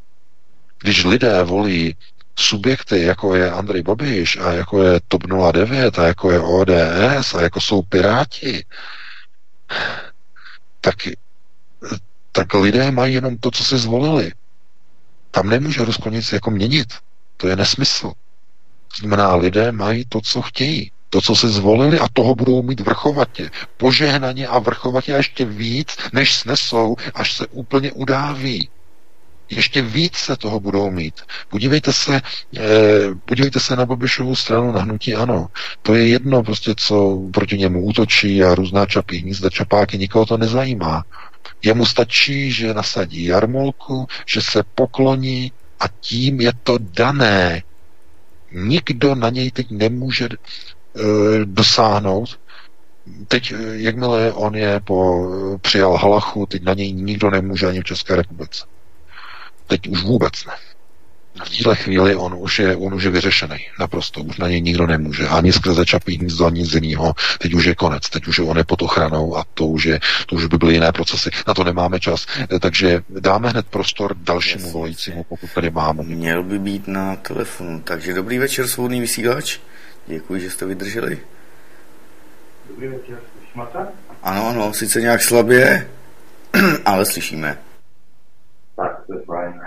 Když 0.79 1.05
lidé 1.05 1.43
volí 1.43 1.97
subjekty, 2.39 3.03
jako 3.03 3.35
je 3.35 3.51
Andrej 3.51 3.83
Babiš 3.83 4.37
a 4.37 4.53
jako 4.53 4.83
je 4.83 5.01
TOP 5.09 5.23
09 5.53 5.99
a 5.99 6.07
jako 6.07 6.31
je 6.31 6.41
ODS 6.41 7.35
a 7.35 7.43
jako 7.43 7.61
jsou 7.61 7.83
Piráti, 7.83 8.65
tak, 10.81 10.97
tak 12.33 12.55
lidé 12.55 12.91
mají 12.91 13.15
jenom 13.15 13.37
to, 13.37 13.51
co 13.51 13.65
si 13.65 13.79
zvolili. 13.79 14.33
Tam 15.31 15.49
nemůže 15.49 15.85
Rusko 15.85 16.11
nic 16.11 16.33
jako 16.33 16.51
měnit. 16.51 16.95
To 17.37 17.49
je 17.49 17.57
nesmysl. 17.57 18.13
Znamená, 18.99 19.35
lidé 19.35 19.73
mají 19.73 20.05
to, 20.09 20.21
co 20.21 20.43
chtějí 20.43 20.93
to, 21.11 21.21
co 21.21 21.37
se 21.37 21.49
zvolili 21.49 21.99
a 21.99 22.07
toho 22.13 22.35
budou 22.35 22.63
mít 22.63 22.81
vrchovatě. 22.81 23.51
Požehnaně 23.77 24.47
a 24.47 24.59
vrchovatě 24.59 25.15
a 25.15 25.17
ještě 25.17 25.45
víc, 25.45 25.97
než 26.13 26.35
snesou, 26.35 26.97
až 27.15 27.33
se 27.37 27.47
úplně 27.47 27.93
udáví. 27.93 28.69
Ještě 29.51 29.83
více 29.83 30.37
toho 30.37 30.61
budou 30.61 30.91
mít. 30.91 31.21
Podívejte 31.49 31.93
se, 31.93 32.23
eh, 32.57 32.61
podívejte 33.25 33.61
se 33.61 33.77
na 33.77 33.87
Babišovu 33.87 34.37
stranu, 34.37 34.73
na 34.73 34.81
hnutí 34.81 35.15
ano. 35.15 35.47
To 35.83 35.95
je 35.95 36.09
jedno 36.09 36.43
prostě, 36.43 36.75
co 36.77 37.23
proti 37.33 37.59
němu 37.59 37.85
útočí 37.85 38.45
a 38.45 38.55
různá 38.55 38.87
čapí 38.87 39.19
hnízda, 39.19 39.51
čapáky, 39.51 39.99
nikoho 39.99 40.27
to 40.27 40.37
nezajímá. 40.37 41.05
Jemu 41.63 41.87
stačí, 41.87 42.53
že 42.53 42.75
nasadí 42.75 43.25
jarmolku, 43.25 44.07
že 44.27 44.43
se 44.43 44.63
pokloní 44.75 45.53
a 45.81 45.85
tím 46.01 46.41
je 46.41 46.53
to 46.63 46.79
dané. 46.81 47.63
Nikdo 48.53 49.15
na 49.15 49.31
něj 49.31 49.51
teď 49.51 49.71
nemůže 49.71 50.29
dosáhnout. 51.45 52.39
Teď, 53.29 53.53
eh, 53.53 53.57
jakmile 53.73 54.33
on 54.33 54.55
je 54.55 54.81
po, 54.81 55.29
přijal 55.61 55.97
Halachu, 55.97 56.47
teď 56.47 56.63
na 56.63 56.75
něj 56.75 56.93
nikdo 56.93 57.31
nemůže 57.31 57.67
ani 57.67 57.81
v 57.81 57.85
České 57.85 58.17
republice. 58.17 58.65
Teď 59.67 59.89
už 59.89 60.03
vůbec 60.03 60.33
ne. 60.47 60.53
V 61.45 61.59
této 61.59 61.75
chvíli 61.75 62.17
on 62.17 62.35
už, 62.39 62.59
je, 62.59 62.77
on 62.77 62.95
už 62.95 63.05
je 63.05 63.11
vyřešený. 63.11 63.57
Naprosto. 63.81 64.21
Už 64.21 64.37
na 64.37 64.49
něj 64.49 64.61
nikdo 64.61 64.87
nemůže. 64.87 65.29
Ani 65.29 65.53
skrze 65.53 65.87
čapí 65.87 66.19
nic 66.23 66.41
ani 66.41 66.65
z 66.65 66.75
jiného. 66.75 67.15
Teď 67.39 67.55
už 67.55 67.65
je 67.65 67.75
konec. 67.75 68.11
Teď 68.11 68.27
už 68.27 68.39
je 68.39 68.45
on 68.45 68.59
je 68.59 68.65
pod 68.65 68.83
ochranou 68.83 69.37
a 69.37 69.45
to 69.55 69.67
už, 69.67 69.85
je, 69.85 70.01
to 70.27 70.37
už 70.37 70.47
by 70.47 70.59
byly 70.59 70.75
jiné 70.75 70.93
procesy. 70.93 71.31
Na 71.47 71.55
to 71.55 71.65
nemáme 71.65 72.01
čas. 72.01 72.27
Eh, 72.55 72.59
takže 72.59 73.01
dáme 73.09 73.49
hned 73.49 73.67
prostor 73.67 74.17
dalšímu 74.17 74.65
yes. 74.65 74.73
volajícímu, 74.73 75.25
pokud 75.29 75.51
tady 75.55 75.71
máme. 75.71 76.03
Měl 76.03 76.43
by 76.43 76.59
být 76.59 76.89
na 76.89 77.17
telefonu. 77.17 77.81
Takže 77.81 78.15
dobrý 78.15 78.39
večer, 78.39 78.69
svobodný 78.69 79.01
vysílač. 79.01 79.59
Děkuji, 80.11 80.41
že 80.41 80.51
jste 80.51 80.67
vydrželi. 80.67 81.19
Dobrý 82.69 82.89
večer, 82.89 83.19
slyšíme 83.33 83.65
Ano, 84.23 84.49
ano, 84.49 84.73
sice 84.73 85.01
nějak 85.01 85.23
slabě, 85.23 85.91
ale 86.85 87.07
slyšíme. 87.07 87.59
Tak, 88.77 89.07
to 89.07 89.15
je 89.15 89.21
fajn. 89.21 89.61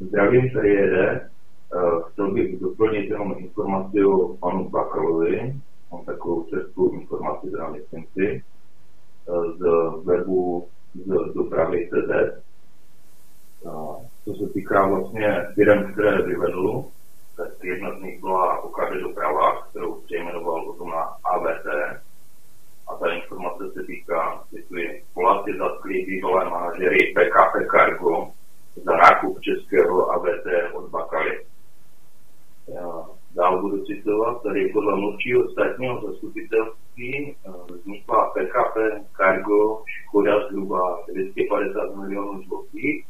Zdravím, 0.00 0.50
tady 0.50 0.68
jede. 0.68 1.28
Uh, 1.74 2.02
chtěl 2.02 2.34
bych 2.34 2.60
doplnit 2.60 3.10
jenom 3.10 3.34
informaci 3.38 4.04
o 4.04 4.28
panu 4.28 4.68
Bakalovi. 4.68 5.54
Mám 5.92 6.04
takovou 6.04 6.44
českou 6.44 6.92
informaci, 6.92 7.50
teda 7.50 7.68
myslím 7.68 8.04
si, 8.12 8.42
uh, 9.26 9.44
z 9.58 9.60
webu 10.04 10.68
z 10.94 11.34
dopravy 11.34 11.90
CZ. 11.90 12.42
Uh, 13.60 13.96
co 14.24 14.34
se 14.34 14.52
týká 14.52 14.86
vlastně 14.86 15.46
firm, 15.54 15.92
které 15.92 16.22
vyvedl, 16.22 16.84
jedna 17.62 17.90
byla 18.20 18.62
OKD 18.62 18.92
doprava, 19.02 19.62
kterou 19.62 19.94
přejmenoval 20.00 20.64
potom 20.64 20.90
na 20.90 21.02
AVT. 21.24 21.66
A 22.88 22.94
ta 22.96 23.12
informace 23.12 23.70
se 23.72 23.82
týká, 23.82 24.44
jestli 24.52 25.02
Poláci 25.14 25.50
zatkli 25.58 26.04
bývalé 26.06 26.50
manažery 26.50 27.14
PKP 27.14 27.70
Cargo 27.70 28.30
za 28.84 28.96
nákup 28.96 29.40
českého 29.40 30.10
AVT 30.10 30.74
od 30.74 30.90
Bakaly. 30.90 31.44
Já 32.74 33.06
dál 33.34 33.60
budu 33.60 33.84
citovat, 33.84 34.42
tady 34.42 34.68
podle 34.68 34.96
mluvčího 34.96 35.50
státního 35.50 36.00
zastupitelství 36.00 37.36
eh, 37.46 37.50
vznikla 37.72 38.30
PKP 38.30 38.76
Cargo 39.16 39.82
škoda 39.86 40.48
zhruba 40.48 40.98
250 41.12 41.96
milionů 41.96 42.42
zlotých 42.42 43.06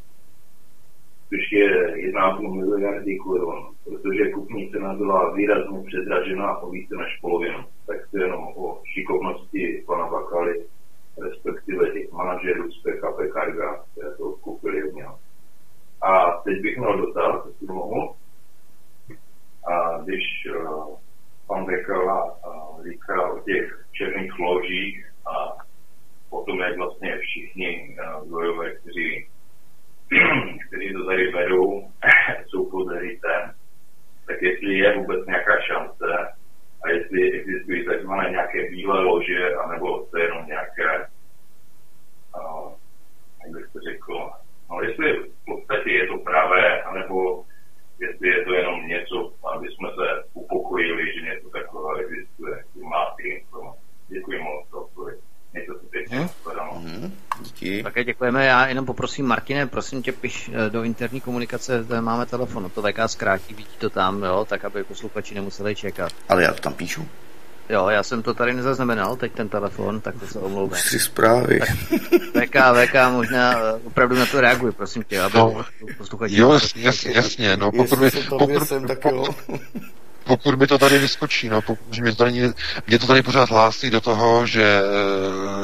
což 1.33 1.53
je 1.53 1.97
1,5 2.13 2.55
miliardy 2.55 3.19
korun, 3.19 3.75
protože 3.85 4.31
kupní 4.31 4.71
cena 4.71 4.95
byla 4.95 5.33
výrazně 5.35 5.83
předražena 5.87 6.59
o 6.59 6.71
více 6.71 6.95
než 6.95 7.19
polovinu. 7.21 7.65
Tak 7.87 7.97
to 8.11 8.19
jenom 8.19 8.45
o 8.57 8.83
šikovnosti 8.85 9.83
pana 9.87 10.07
Bakaly, 10.07 10.65
respektive 11.23 11.91
těch 11.91 12.13
manažerů 12.13 12.71
z 12.71 12.83
PKP 12.83 13.33
Carga, 13.33 13.85
které 13.93 14.17
to 14.17 14.33
koupili 14.33 14.85
od 14.85 14.95
něho. 14.95 15.19
A 16.03 16.31
teď 16.45 16.63
bych 16.63 16.79
měl 16.79 16.99
dotaz, 16.99 17.47
jestli 17.47 17.67
mohu. 17.67 18.15
A 19.73 19.99
když 20.03 20.25
uh, 20.57 20.97
pan 21.47 21.65
Bekala 21.65 22.25
uh, 22.25 22.85
říká 22.85 23.33
o 23.33 23.41
těch 23.41 23.87
černých 23.93 24.39
ložích 24.39 25.07
a 25.27 25.57
o 26.31 26.45
tom, 26.45 26.59
jak 26.59 26.77
vlastně 26.77 27.19
všichni 27.19 27.97
uh, 28.21 28.29
kteří 30.69 30.93
to 30.93 31.05
tady 31.07 31.33
berou, 31.33 31.89
jsou 32.47 32.71
pod 32.71 32.93
ritem, 32.99 33.51
tak 34.83 34.91
jestli 34.91 34.97
je 34.99 34.99
vůbec 34.99 35.27
nějaká 35.27 35.61
šance 35.61 36.33
a 36.85 36.89
jestli 36.89 37.33
existují 37.33 37.87
takzvané 37.87 38.31
nějaké 38.31 38.71
bílé 38.71 39.01
lože, 39.01 39.55
anebo 39.55 40.07
to 40.11 40.19
je 40.19 40.25
jenom 40.25 40.47
nějaké 40.47 41.07
díky. 57.63 57.83
Také 57.83 58.05
děkujeme. 58.05 58.47
Já 58.47 58.62
jenom 58.73 58.87
poprosím 58.87 59.27
Martine, 59.27 59.67
prosím 59.67 60.03
tě, 60.03 60.13
piš 60.13 60.51
eh, 60.55 60.71
do 60.71 60.83
interní 60.83 61.21
komunikace, 61.21 61.85
tady 61.85 62.01
máme 62.01 62.27
telefon, 62.27 62.71
to 62.75 62.83
VK 62.83 62.99
zkrátí, 63.07 63.55
vidí 63.55 63.77
to 63.79 63.91
tam, 63.91 64.23
jo, 64.23 64.47
tak 64.49 64.65
aby 64.65 64.85
posluchači 64.85 65.35
nemuseli 65.35 65.77
čekat. 65.77 66.13
Ale 66.29 66.43
já 66.43 66.53
to 66.53 66.61
tam 66.61 66.75
píšu. 66.75 67.09
Jo, 67.69 67.89
já 67.89 68.03
jsem 68.03 68.23
to 68.23 68.35
tady 68.35 68.55
nezaznamenal, 68.55 69.17
teď 69.17 69.33
ten 69.33 69.49
telefon, 69.49 70.01
tak 70.01 70.15
to 70.21 70.27
se 70.27 70.39
omlouvám. 70.39 70.79
Už 70.79 70.83
tři 70.83 70.99
zprávy. 70.99 71.61
VK, 72.41 72.57
VK, 72.75 72.95
možná 73.11 73.59
eh, 73.59 73.81
opravdu 73.85 74.17
na 74.17 74.27
to 74.27 74.41
reaguj, 74.41 74.73
prosím 74.73 75.03
tě, 75.03 75.21
aby 75.21 75.39
No, 75.39 75.65
posluchači... 75.99 76.37
Jo, 76.37 76.53
jasně, 76.53 76.83
jasně, 76.83 77.13
jasně 77.13 77.57
no, 77.57 77.73
pokud 77.73 77.99
mi, 77.99 78.05
Jestli 78.05 78.23
to 78.25 78.29
tam 78.29 78.39
pokud, 78.39 78.69
jsem, 78.69 78.87
tak 78.87 79.05
jo. 79.05 79.25
pokud 80.25 80.59
mi 80.59 80.67
to 80.67 80.79
tady 80.79 80.99
vyskočí, 80.99 81.49
no, 81.49 81.63
pokud 81.63 81.99
mě 81.99 82.11
to 82.11 82.17
tady, 82.17 82.53
mě 82.87 82.99
to 82.99 83.07
tady 83.07 83.23
pořád 83.23 83.51
hlásí 83.51 83.91
do 83.91 84.01
toho, 84.01 84.47
že, 84.47 84.83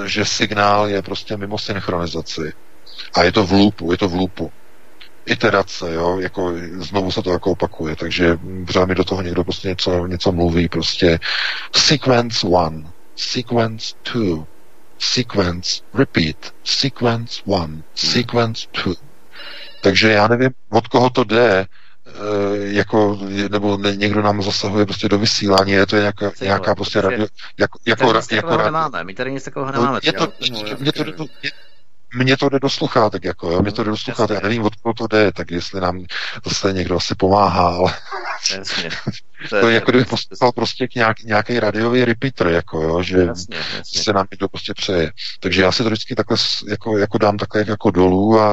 eh, 0.05 0.09
že 0.09 0.24
signál 0.24 0.89
je 0.89 1.02
prostě 1.02 1.36
mimo 1.36 1.59
synchronizaci. 1.59 2.52
A 3.15 3.23
je 3.23 3.33
to 3.33 3.45
v 3.47 3.53
loopu, 3.53 3.93
je 3.93 3.99
to 3.99 4.09
v 4.09 4.15
loopu. 4.15 4.53
Iterace, 5.27 5.95
jo, 5.95 6.20
jako 6.20 6.53
znovu 6.79 7.11
se 7.12 7.23
to 7.23 7.33
jako 7.33 7.51
opakuje, 7.51 7.97
takže 7.97 8.39
pořád 8.66 8.85
mi 8.87 8.95
do 8.95 9.05
toho 9.05 9.23
někdo 9.23 9.45
prostě 9.45 9.69
něco, 9.69 10.07
něco 10.07 10.33
mluví, 10.33 10.69
prostě 10.69 11.19
sequence 11.77 12.47
one, 12.47 12.83
sequence 13.16 13.95
two, 14.03 14.45
sequence 14.99 15.81
repeat, 15.95 16.37
sequence 16.65 17.43
one, 17.47 17.83
sequence 17.95 18.66
two. 18.70 18.95
Takže 19.83 20.11
já 20.12 20.29
nevím, 20.29 20.51
od 20.70 20.89
koho 20.89 21.11
to 21.11 21.25
jde, 21.25 21.66
eh, 22.07 22.12
jako, 22.57 23.19
nebo 23.51 23.77
ne- 23.77 23.97
někdo 23.97 24.23
nám 24.23 24.43
zasahuje 24.43 24.87
prostě 24.87 25.09
do 25.09 25.19
vysílání, 25.19 25.73
je 25.73 25.87
to 25.87 25.97
nějaká, 25.97 26.33
nějaká 26.43 26.75
prostě 26.75 27.01
radio, 27.01 27.27
jako, 27.59 27.79
jako, 27.87 28.07
jako, 28.07 28.20
takového 28.20 28.59
ra- 28.59 28.65
nemáme, 28.65 29.05
my 29.05 29.15
tady 29.15 29.33
nic 29.33 29.45
takového 29.45 29.73
No, 29.73 29.81
nemáme. 29.81 30.01
mě 30.03 30.12
to, 30.12 30.33
mě 30.79 30.93
to, 30.93 31.05
mě, 31.05 31.51
mně 32.14 32.36
to 32.36 32.48
jde 32.48 32.59
do 32.60 32.68
sluchátek, 32.70 33.24
jako, 33.24 33.52
jo, 33.52 33.62
mě 33.62 33.72
to 33.72 33.85
jde 33.85 33.90
do 33.90 33.97
sluchátek, 33.97 34.35
já 34.35 34.40
nevím, 34.40 34.62
od 34.62 34.74
koho 34.74 34.94
to 34.94 35.06
jde, 35.06 35.32
tak 35.32 35.51
jestli 35.51 35.80
nám 35.80 36.05
zase 36.47 36.72
někdo 36.72 36.97
asi 36.97 37.14
pomáhá, 37.14 37.68
ale 37.68 37.94
Jasně. 38.56 38.90
to 39.51 39.68
je 39.68 39.74
jako 39.74 39.90
kdybych 39.90 40.09
poslouchal 40.09 40.52
prostě 40.52 40.89
k 40.89 40.94
nějak, 40.94 41.20
nějaký 41.20 41.60
radiový 41.60 42.05
repeater, 42.05 42.47
jako, 42.47 42.82
jo, 42.82 43.02
že 43.02 43.18
Jasně, 43.18 43.56
jasně. 43.78 44.02
se 44.02 44.12
nám 44.12 44.26
někdo 44.30 44.48
prostě 44.48 44.74
přeje. 44.74 45.12
Takže 45.40 45.62
já 45.62 45.72
si 45.72 45.82
to 45.82 45.89
vždycky 45.90 46.14
takhle 46.14 46.36
jako, 46.68 46.98
jako 46.98 47.18
dám 47.18 47.36
takhle 47.36 47.64
jako 47.68 47.90
dolů 47.90 48.40
a, 48.40 48.52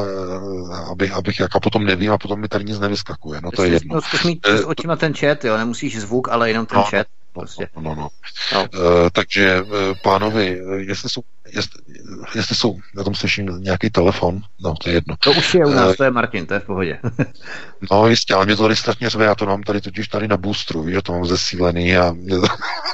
a 0.74 0.78
abych, 0.92 1.12
abych 1.12 1.40
jako 1.40 1.60
potom 1.60 1.84
nevím 1.86 2.12
a 2.12 2.18
potom 2.18 2.42
mi 2.42 2.48
tady 2.48 2.66
nic 2.66 2.80
nevyskakuje. 2.80 3.42
No 3.44 3.52
to 3.52 3.64
je 3.64 3.70
jedno. 3.72 3.96
No, 3.96 4.02
zkus 4.02 4.24
mít 4.24 4.48
Eh, 4.48 4.66
očima 4.66 4.96
ten 4.96 5.14
chat, 5.14 5.46
jo, 5.46 5.58
nemusíš 5.58 6.00
zvuk, 6.02 6.30
ale 6.30 6.50
jenom 6.50 6.66
ten 6.66 6.78
No, 6.78 6.84
chat. 6.84 7.08
No, 7.36 7.42
Prostě. 7.42 7.68
no, 7.76 7.82
no, 7.82 7.96
no. 7.96 8.08
No. 8.54 8.62
Uh, 8.62 9.10
takže, 9.12 9.62
uh, 9.62 9.70
pánovi, 10.04 10.62
eh, 10.62 10.78
jestli 10.82 11.10
jsou, 11.10 11.22
jestli, 11.54 11.82
jestli 12.36 12.56
jsou, 12.56 12.80
na 12.96 13.04
tom 13.04 13.16
slyším 13.16 13.46
nějaký 13.46 13.90
telefon, 13.90 14.42
no 14.64 14.74
to 14.84 14.90
je 14.90 14.96
jedno. 14.96 15.16
To 15.20 15.32
už 15.32 15.54
je 15.54 15.66
u 15.66 15.70
nás, 15.70 15.90
Eh, 15.94 15.96
to 15.96 16.04
je 16.04 16.12
Martin, 16.12 16.46
to 16.46 16.54
je 16.54 16.60
v 16.60 16.66
pohodě. 16.66 17.00
No 17.92 18.08
jistě, 18.08 18.34
ale 18.34 18.46
mě 18.46 18.56
to 18.56 18.64
tady 18.64 18.76
strašně 18.76 19.10
řve, 19.10 19.26
já 19.26 19.36
to 19.36 19.46
mám 19.46 19.64
tady 19.64 19.82
totiž 19.82 20.08
tady 20.08 20.28
na 20.28 20.38
boostru, 20.38 20.84
víš, 20.84 20.96
že 20.96 21.02
to 21.02 21.12
mám 21.12 21.26
zesílený 21.26 21.98
a 21.98 22.12
mě 22.12 22.36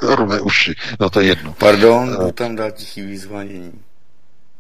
to 0.01 0.15
rve 0.15 0.41
uši, 0.41 0.75
no 0.99 1.09
to 1.09 1.21
je 1.21 1.27
jedno. 1.27 1.53
Pardon, 1.53 2.17
jdu 2.19 2.31
tam 2.31 2.55
dát 2.55 2.71
tichý 2.71 3.01
výzvanění. 3.01 3.71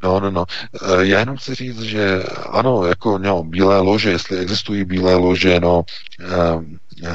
No, 0.03 0.19
no, 0.19 0.31
no. 0.31 0.45
Eh, 0.83 1.05
Já 1.05 1.19
jenom 1.19 1.37
chci 1.37 1.55
říct, 1.55 1.81
že 1.81 2.23
ano, 2.49 2.85
jako 2.85 3.17
no, 3.17 3.43
bílé 3.43 3.79
lože, 3.79 4.09
jestli 4.09 4.37
existují 4.37 4.83
bílé 4.83 5.15
lože, 5.15 5.59
no, 5.59 5.83
uh, 6.19 6.63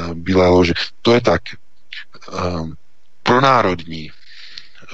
uh, 0.09 0.14
bílé 0.14 0.48
lože, 0.48 0.72
to 1.02 1.14
je 1.14 1.20
tak. 1.20 1.43
Uh, 2.32 2.70
pro 3.23 3.40
národní, 3.40 4.11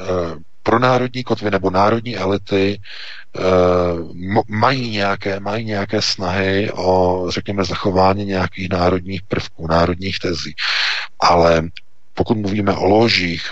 uh, 0.00 0.36
pro 0.62 0.78
národní 0.78 1.24
kotvy 1.24 1.50
nebo 1.50 1.70
národní 1.70 2.16
elity 2.16 2.80
uh, 3.38 4.42
mají 4.48 4.90
nějaké, 4.90 5.40
mají 5.40 5.64
nějaké 5.64 6.02
snahy 6.02 6.70
o, 6.72 7.26
řekněme, 7.28 7.64
zachování 7.64 8.24
nějakých 8.24 8.68
národních 8.68 9.22
prvků, 9.22 9.66
národních 9.66 10.18
tezí. 10.18 10.54
Ale 11.20 11.62
pokud 12.14 12.36
mluvíme 12.36 12.72
o 12.72 12.84
ložích, 12.84 13.50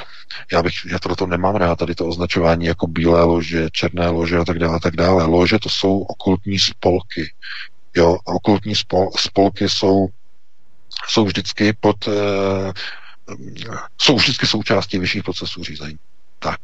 já 0.52 0.62
bych, 0.62 0.74
já 0.90 0.98
to 0.98 1.26
nemám 1.26 1.56
rád, 1.56 1.78
tady 1.78 1.94
to 1.94 2.06
označování 2.06 2.66
jako 2.66 2.86
bílé 2.86 3.22
lože, 3.22 3.68
černé 3.72 4.08
lože 4.08 4.38
a 4.38 4.44
tak 4.44 4.58
dále, 4.58 4.76
a 4.76 4.78
tak 4.78 4.96
dále. 4.96 5.24
Lože 5.24 5.58
to 5.58 5.68
jsou 5.68 5.98
okultní 5.98 6.58
spolky. 6.58 7.32
Jo, 7.96 8.18
okultní 8.24 8.74
spol, 8.74 9.10
spolky 9.16 9.68
jsou, 9.68 10.08
jsou 11.08 11.24
vždycky 11.24 11.72
pod, 11.72 12.08
uh, 12.08 12.14
jsou 14.00 14.16
vždycky 14.16 14.46
součástí 14.46 14.98
vyšších 14.98 15.22
procesů 15.22 15.64
řízení. 15.64 15.98
Tak. 16.38 16.60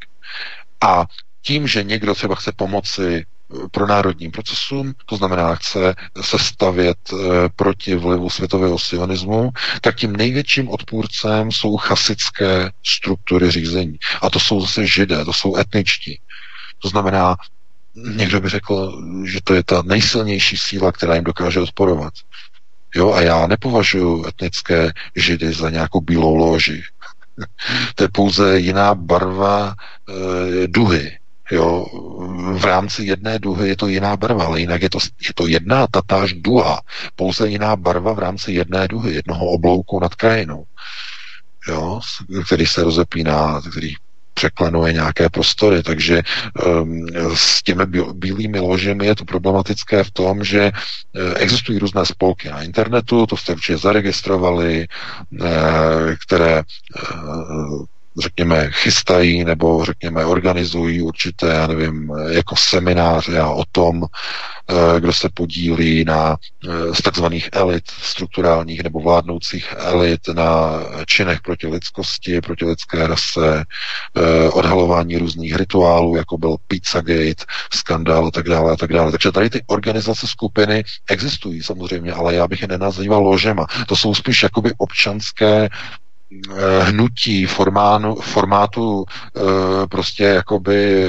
A 0.81 1.05
tím, 1.43 1.67
že 1.69 1.83
někdo 1.83 2.15
třeba 2.15 2.35
chce 2.35 2.53
pomoci 2.53 3.27
pro 3.71 3.87
národním 3.87 4.31
procesům, 4.31 4.95
to 5.07 5.17
znamená, 5.17 5.55
chce 5.55 5.95
se 6.21 6.39
stavět 6.39 6.97
e, 7.13 7.17
proti 7.57 7.95
vlivu 7.95 8.31
světového 8.31 8.79
sionismu, 8.79 9.51
tak 9.81 9.97
tím 9.97 10.17
největším 10.17 10.69
odpůrcem 10.69 11.53
jsou 11.53 11.77
chasické 11.77 12.71
struktury 12.87 13.51
řízení. 13.51 13.99
A 14.23 14.31
to 14.31 14.41
jsou 14.41 14.61
zase 14.61 14.87
židé, 14.87 15.25
to 15.25 15.33
jsou 15.33 15.57
etničtí. 15.57 16.21
To 16.79 16.89
znamená, 16.89 17.37
někdo 18.17 18.41
by 18.41 18.49
řekl, 18.49 19.03
že 19.25 19.39
to 19.45 19.55
je 19.55 19.63
ta 19.63 19.83
nejsilnější 19.83 20.57
síla, 20.57 20.93
která 20.93 21.15
jim 21.15 21.25
dokáže 21.25 21.61
odporovat. 21.61 22.13
Jo, 22.97 23.13
a 23.13 23.21
já 23.21 23.47
nepovažuji 23.47 24.27
etnické 24.29 24.93
židy 25.17 25.53
za 25.53 25.71
nějakou 25.71 26.01
bílou 26.01 26.37
loži. 26.37 26.83
to 27.95 28.05
je 28.05 28.09
pouze 28.09 28.59
jiná 28.59 28.95
barva 28.95 29.75
e, 29.75 30.67
duhy. 30.67 31.19
Jo, 31.51 31.87
v 32.59 32.65
rámci 32.65 33.05
jedné 33.05 33.39
duhy 33.39 33.69
je 33.69 33.77
to 33.77 33.89
jiná 33.89 34.17
barva, 34.17 34.45
ale 34.45 34.61
jinak 34.61 34.83
je 34.83 34.91
to, 34.91 34.99
je 34.99 35.35
to 35.35 35.47
jedna 35.47 35.87
tatáž 35.87 36.33
duha, 36.33 36.81
pouze 37.17 37.49
jiná 37.49 37.77
barva 37.77 38.13
v 38.13 38.19
rámci 38.19 38.53
jedné 38.53 38.89
duhy, 38.89 39.15
jednoho 39.15 39.47
oblouku 39.47 40.01
nad 40.01 40.15
krajinou, 40.15 40.65
jo, 41.69 42.01
který 42.47 42.67
se 42.67 42.85
rozepíná, 42.85 43.61
který 43.71 43.95
překlenuje 44.37 44.93
nějaké 44.93 45.29
prostory, 45.29 45.83
takže 45.83 46.23
um, 46.67 47.07
s 47.35 47.63
těmi 47.63 47.87
bílými 48.13 48.61
ložemi 48.61 49.07
je 49.07 49.15
to 49.15 49.25
problematické 49.25 50.05
v 50.05 50.11
tom, 50.11 50.45
že 50.45 50.73
uh, 50.73 51.33
existují 51.37 51.79
různé 51.79 52.07
spolky 52.07 52.49
na 52.49 52.63
internetu, 52.63 53.27
to 53.27 53.37
jste 53.37 53.53
určitě 53.53 53.79
zaregistrovali, 53.79 54.87
uh, 55.33 55.49
které 56.27 56.63
uh, 56.63 57.85
řekněme, 58.19 58.71
chystají 58.71 59.45
nebo 59.45 59.85
řekněme 59.85 60.25
organizují 60.25 61.03
určité, 61.03 61.47
já 61.49 61.67
nevím, 61.67 62.13
jako 62.31 62.57
semináře 62.57 63.39
a 63.39 63.51
o 63.51 63.63
tom, 63.73 64.03
kdo 64.99 65.13
se 65.13 65.29
podílí 65.35 66.05
na 66.05 66.37
z 66.93 67.03
takzvaných 67.03 67.49
elit 67.53 67.85
strukturálních 68.03 68.83
nebo 68.83 69.01
vládnoucích 69.01 69.75
elit 69.79 70.29
na 70.29 70.73
činech 71.07 71.41
proti 71.41 71.67
lidskosti, 71.67 72.41
proti 72.41 72.65
lidské 72.65 73.07
rase, 73.07 73.65
odhalování 74.53 75.17
různých 75.19 75.57
rituálů, 75.57 76.17
jako 76.17 76.39
byl 76.39 76.57
Pizzagate, 76.69 77.45
skandál 77.75 78.27
a 78.27 78.31
tak 78.31 78.49
dále 78.49 78.73
a 78.73 78.77
tak 78.77 78.93
dále. 78.93 79.11
Takže 79.11 79.33
tady 79.33 79.51
ty 79.51 79.63
organizace 79.67 80.27
skupiny 80.27 80.85
existují 81.11 81.63
samozřejmě, 81.63 82.13
ale 82.13 82.35
já 82.35 82.49
bych 82.49 82.63
je 82.63 82.69
nenazýval 82.69 83.23
ložema. 83.23 83.67
To 83.87 83.97
jsou 83.97 84.15
spíš 84.15 84.43
jakoby 84.43 84.73
občanské 84.79 85.69
hnutí 86.81 87.47
formánu, 87.47 88.15
formátu 88.15 89.05
e, 89.05 89.87
prostě 89.87 90.23
jakoby 90.23 91.07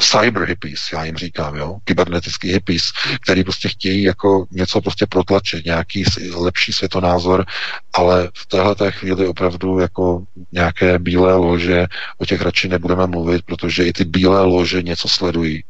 cyber 0.00 0.44
hippies, 0.44 0.92
já 0.92 1.04
jim 1.04 1.16
říkám, 1.16 1.56
jo, 1.56 1.76
kybernetický 1.84 2.52
hippies, 2.52 2.82
který 3.22 3.44
prostě 3.44 3.68
chtějí 3.68 4.02
jako 4.02 4.46
něco 4.50 4.80
prostě 4.80 5.06
protlačit, 5.06 5.64
nějaký 5.64 6.04
lepší 6.34 6.72
světonázor, 6.72 7.44
ale 7.92 8.30
v 8.34 8.46
téhle 8.46 8.74
té 8.74 8.90
chvíli 8.90 9.26
opravdu 9.26 9.78
jako 9.78 10.22
nějaké 10.52 10.98
bílé 10.98 11.34
lože, 11.34 11.86
o 12.18 12.24
těch 12.26 12.42
radši 12.42 12.68
nebudeme 12.68 13.06
mluvit, 13.06 13.42
protože 13.42 13.84
i 13.84 13.92
ty 13.92 14.04
bílé 14.04 14.42
lože 14.42 14.82
něco 14.82 15.08
sledují. 15.08 15.64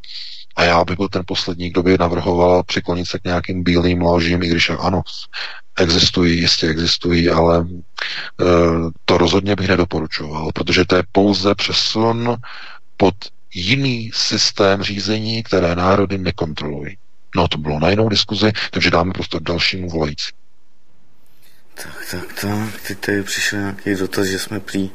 A 0.56 0.65
já 0.65 0.85
bych 0.85 0.97
byl 0.97 1.09
ten 1.09 1.23
poslední, 1.27 1.70
kdo 1.70 1.82
by 1.82 1.98
navrhoval 1.98 2.62
přiklonit 2.62 3.09
se 3.09 3.19
k 3.19 3.24
nějakým 3.24 3.62
bílým 3.62 4.01
ložím, 4.01 4.43
i 4.43 4.48
když 4.48 4.70
ano, 4.70 5.02
existují, 5.81 6.41
jistě 6.41 6.67
existují, 6.67 7.31
ale 7.31 7.59
e, 7.61 8.45
to 9.05 9.19
rozhodně 9.19 9.57
bych 9.57 9.69
nedoporučoval, 9.69 10.51
protože 10.55 10.85
to 10.85 10.97
je 10.97 11.03
pouze 11.13 11.55
přesun 11.55 12.37
pod 12.97 13.15
jiný 13.55 14.11
systém 14.15 14.83
řízení, 14.83 15.43
které 15.43 15.75
národy 15.75 16.19
nekontrolují. 16.19 16.97
No 17.37 17.49
to 17.49 17.59
bylo 17.59 17.81
na 17.81 17.91
jinou 17.91 18.09
diskuzi, 18.09 18.53
takže 18.71 18.91
dáme 18.91 19.13
prostor 19.13 19.43
dalšímu 19.43 19.89
volající. 19.89 20.31
Tak, 21.75 22.07
tak, 22.11 22.41
tak, 22.41 22.81
teď 22.87 22.99
tady 22.99 23.23
přišel 23.23 23.59
nějaký 23.59 23.95
dotaz, 23.95 24.27
že 24.27 24.39
jsme 24.39 24.61
prý 24.61 24.91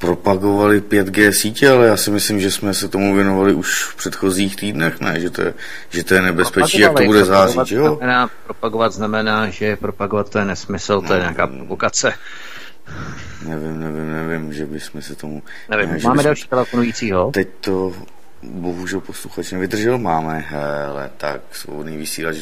propagovali 0.00 0.80
5G 0.80 1.30
sítě, 1.30 1.70
ale 1.70 1.86
já 1.86 1.96
si 1.96 2.10
myslím, 2.10 2.40
že 2.40 2.50
jsme 2.50 2.74
se 2.74 2.88
tomu 2.88 3.14
věnovali 3.14 3.54
už 3.54 3.84
v 3.84 3.96
předchozích 3.96 4.56
týdnech, 4.56 5.00
ne? 5.00 5.20
Že 5.20 5.30
to 5.30 5.42
je, 5.42 5.54
že 5.90 6.04
to 6.04 6.14
je 6.14 6.22
nebezpečí, 6.22 6.80
jak 6.80 6.92
to 6.96 7.04
bude 7.04 7.24
zářit, 7.24 7.66
že 7.66 7.76
jo? 7.76 7.96
Znamená, 7.96 8.30
propagovat 8.44 8.92
znamená, 8.92 9.50
že 9.50 9.76
propagovat 9.76 10.30
to 10.30 10.38
je 10.38 10.44
nesmysl, 10.44 11.00
to 11.00 11.14
je 11.14 11.20
nějaká 11.20 11.46
provokace. 11.46 12.12
Nevím, 13.46 13.80
nevím, 13.80 14.12
nevím, 14.12 14.52
že 14.52 14.66
bychom 14.66 15.02
se 15.02 15.14
tomu... 15.14 15.42
Nevím, 15.68 15.86
ne, 15.86 15.92
máme 15.92 16.14
bychom... 16.14 16.24
další 16.24 16.48
telefonujícího. 16.48 17.30
Teď 17.30 17.48
to 17.60 17.92
bohužel 18.42 19.00
posluchač 19.00 19.52
nevydržel, 19.52 19.98
máme, 19.98 20.44
hele, 20.48 21.10
tak 21.16 21.40
svobodný 21.52 21.96
vysílač, 21.96 22.36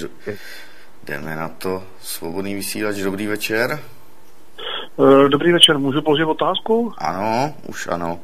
jdeme 1.05 1.37
na 1.37 1.49
to, 1.49 1.85
svobodný 2.03 2.55
vysílač, 2.55 2.97
dobrý 2.97 3.27
večer. 3.27 3.79
Eh, 5.01 5.29
dobrý 5.29 5.53
večer, 5.53 5.79
můžu 5.79 6.03
položit 6.03 6.25
otázku? 6.25 6.93
Ano, 6.99 7.55
už 7.69 7.87
ano. 7.87 8.19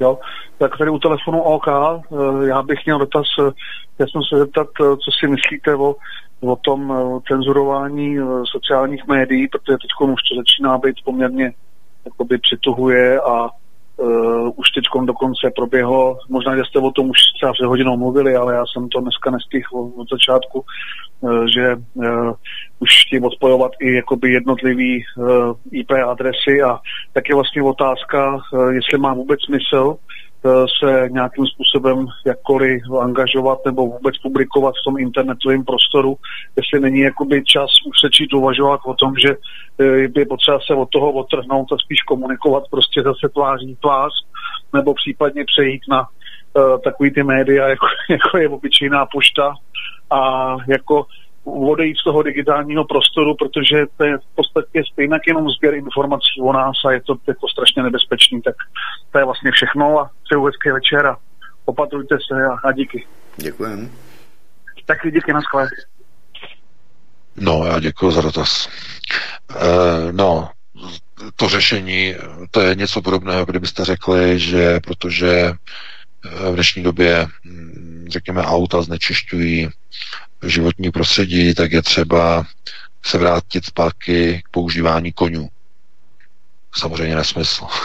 Jo, 0.00 0.18
tak 0.58 0.78
tady 0.78 0.90
u 0.90 0.98
telefonu 0.98 1.42
OK, 1.42 1.68
eh, 1.68 2.46
já 2.46 2.62
bych 2.62 2.78
měl 2.84 2.98
dotaz, 2.98 3.24
eh, 3.40 3.50
já 3.98 4.06
jsem 4.06 4.22
se 4.22 4.38
zeptat, 4.38 4.66
co 4.78 5.10
si 5.20 5.26
myslíte 5.26 5.74
o, 5.74 5.94
o 6.40 6.56
tom 6.56 6.94
cenzurování 7.28 8.16
sociálních 8.44 9.06
médií, 9.06 9.48
protože 9.48 9.76
teď 9.76 9.90
už 10.00 10.20
to 10.28 10.36
začíná 10.36 10.78
být 10.78 10.96
poměrně 11.04 11.52
jakoby 12.04 12.38
přituhuje 12.38 13.20
a 13.20 13.48
Uh, 13.96 14.50
už 14.56 14.70
teď 14.70 14.84
dokonce 15.04 15.50
proběhlo, 15.56 16.18
možná, 16.28 16.56
že 16.56 16.62
jste 16.64 16.78
o 16.78 16.90
tom 16.90 17.10
už 17.10 17.18
třeba 17.36 17.52
před 17.52 17.66
hodinou 17.66 17.96
mluvili, 17.96 18.36
ale 18.36 18.54
já 18.54 18.64
jsem 18.66 18.88
to 18.88 19.00
dneska 19.00 19.30
nestihl 19.30 19.92
od 19.96 20.08
začátku, 20.10 20.64
uh, 21.20 21.44
že 21.44 21.76
uh, 21.94 22.32
už 22.78 22.90
chtějí 23.06 23.22
odpojovat 23.22 23.72
i 23.80 23.94
jakoby 23.94 24.32
jednotlivý 24.32 25.04
uh, 25.16 25.26
IP 25.72 25.90
adresy 25.90 26.62
a 26.62 26.78
tak 27.12 27.28
je 27.28 27.34
vlastně 27.34 27.62
otázka, 27.62 28.34
uh, 28.34 28.68
jestli 28.68 28.98
má 28.98 29.14
vůbec 29.14 29.40
smysl 29.46 29.96
Eh, 29.96 30.13
se 30.80 31.08
nějakým 31.10 31.46
způsobem 31.46 32.06
jakkoliv 32.26 32.82
angažovat 33.00 33.58
nebo 33.66 33.86
vůbec 33.86 34.18
publikovat 34.18 34.74
v 34.80 34.84
tom 34.84 34.98
internetovém 34.98 35.64
prostoru, 35.64 36.16
jestli 36.56 36.80
není 36.80 37.00
jakoby 37.00 37.44
čas 37.44 37.70
už 37.86 37.96
začít 38.04 38.34
uvažovat 38.34 38.80
o 38.84 38.94
tom, 38.94 39.12
že 39.18 39.30
eh, 39.78 39.84
je 40.18 40.26
potřeba 40.26 40.58
se 40.66 40.74
od 40.74 40.88
toho 40.90 41.12
otrhnout 41.12 41.72
a 41.72 41.76
spíš 41.78 42.00
komunikovat 42.00 42.64
prostě 42.70 43.02
zase 43.02 43.28
tváří 43.34 43.76
tvář, 43.80 44.12
nebo 44.74 44.94
případně 44.94 45.44
přejít 45.44 45.82
na 45.90 46.00
uh, 46.00 46.80
takový 46.84 47.10
ty 47.10 47.22
média, 47.22 47.68
jako, 47.68 47.86
jako 48.10 48.38
je 48.38 48.48
obyčejná 48.48 49.06
pošta 49.06 49.54
a 50.10 50.56
jako 50.68 51.06
odejít 51.44 51.96
z 51.96 52.04
toho 52.04 52.22
digitálního 52.22 52.84
prostoru, 52.84 53.34
protože 53.34 53.76
to 53.96 54.04
je 54.04 54.18
v 54.18 54.34
podstatě 54.34 54.82
stejně 54.92 55.16
jenom 55.26 55.50
sběr 55.50 55.74
informací 55.74 56.40
o 56.42 56.52
nás 56.52 56.76
a 56.86 56.92
je 56.92 57.00
to 57.00 57.14
jako 57.26 57.48
strašně 57.48 57.82
nebezpečný. 57.82 58.42
Tak 58.42 58.54
to 59.12 59.18
je 59.18 59.24
vlastně 59.24 59.50
všechno 59.50 59.98
a 59.98 60.10
přeju 60.24 60.44
hezký 60.44 60.70
večer 60.70 61.06
a 61.06 61.16
opatrujte 61.64 62.16
se 62.28 62.44
a, 62.44 62.68
a 62.68 62.72
díky. 62.72 63.06
Děkujem. 63.36 63.90
Tak 64.86 64.98
díky, 65.04 65.32
na 65.32 65.40
skvělé. 65.40 65.68
No, 67.36 67.64
já 67.66 67.80
děkuji 67.80 68.10
za 68.10 68.20
dotaz. 68.20 68.68
E, 69.50 70.12
no, 70.12 70.50
to 71.36 71.48
řešení, 71.48 72.14
to 72.50 72.60
je 72.60 72.74
něco 72.74 73.02
podobného, 73.02 73.44
kdybyste 73.44 73.84
řekli, 73.84 74.38
že 74.38 74.80
protože 74.80 75.52
v 76.24 76.54
dnešní 76.54 76.82
době, 76.82 77.26
hm, 77.44 78.06
řekněme, 78.08 78.42
auta 78.42 78.82
znečišťují 78.82 79.68
životní 80.46 80.90
prostředí, 80.90 81.54
tak 81.54 81.72
je 81.72 81.82
třeba 81.82 82.46
se 83.02 83.18
vrátit 83.18 83.64
zpátky 83.64 84.42
k 84.44 84.48
používání 84.48 85.12
konňů. 85.12 85.48
Samozřejmě 86.76 87.16
nesmysl. 87.16 87.66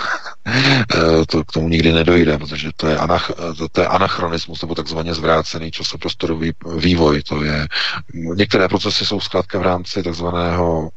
To 1.28 1.44
k 1.44 1.52
tomu 1.52 1.70
nikdy 1.70 1.92
nedojde, 1.92 2.38
protože 2.38 2.70
to 2.76 2.88
je, 2.88 2.98
anach, 2.98 3.32
to, 3.58 3.70
to 3.70 3.82
je 3.82 3.88
anachronismus 3.88 4.62
nebo 4.62 4.76
takzvaně 4.76 5.14
zvrácený 5.14 5.72
časoprostorový 5.72 6.52
vývoj. 6.78 7.24
To 7.24 7.44
je, 7.44 7.68
některé 8.14 8.68
procesy 8.68 9.06
jsou 9.06 9.20
zkrátka 9.20 9.60
v 9.60 9.62
rámci 9.62 10.04
takzvaného 10.04 10.90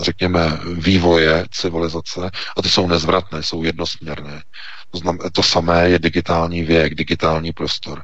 řekněme, 0.00 0.58
vývoje 0.74 1.44
civilizace 1.50 2.30
a 2.56 2.62
ty 2.62 2.68
jsou 2.68 2.88
nezvratné, 2.88 3.42
jsou 3.42 3.62
jednosměrné. 3.62 4.42
To, 4.90 4.98
znam, 4.98 5.18
to 5.32 5.42
samé 5.42 5.88
je 5.90 5.98
digitální 5.98 6.62
věk, 6.62 6.94
digitální 6.94 7.52
prostor. 7.52 8.02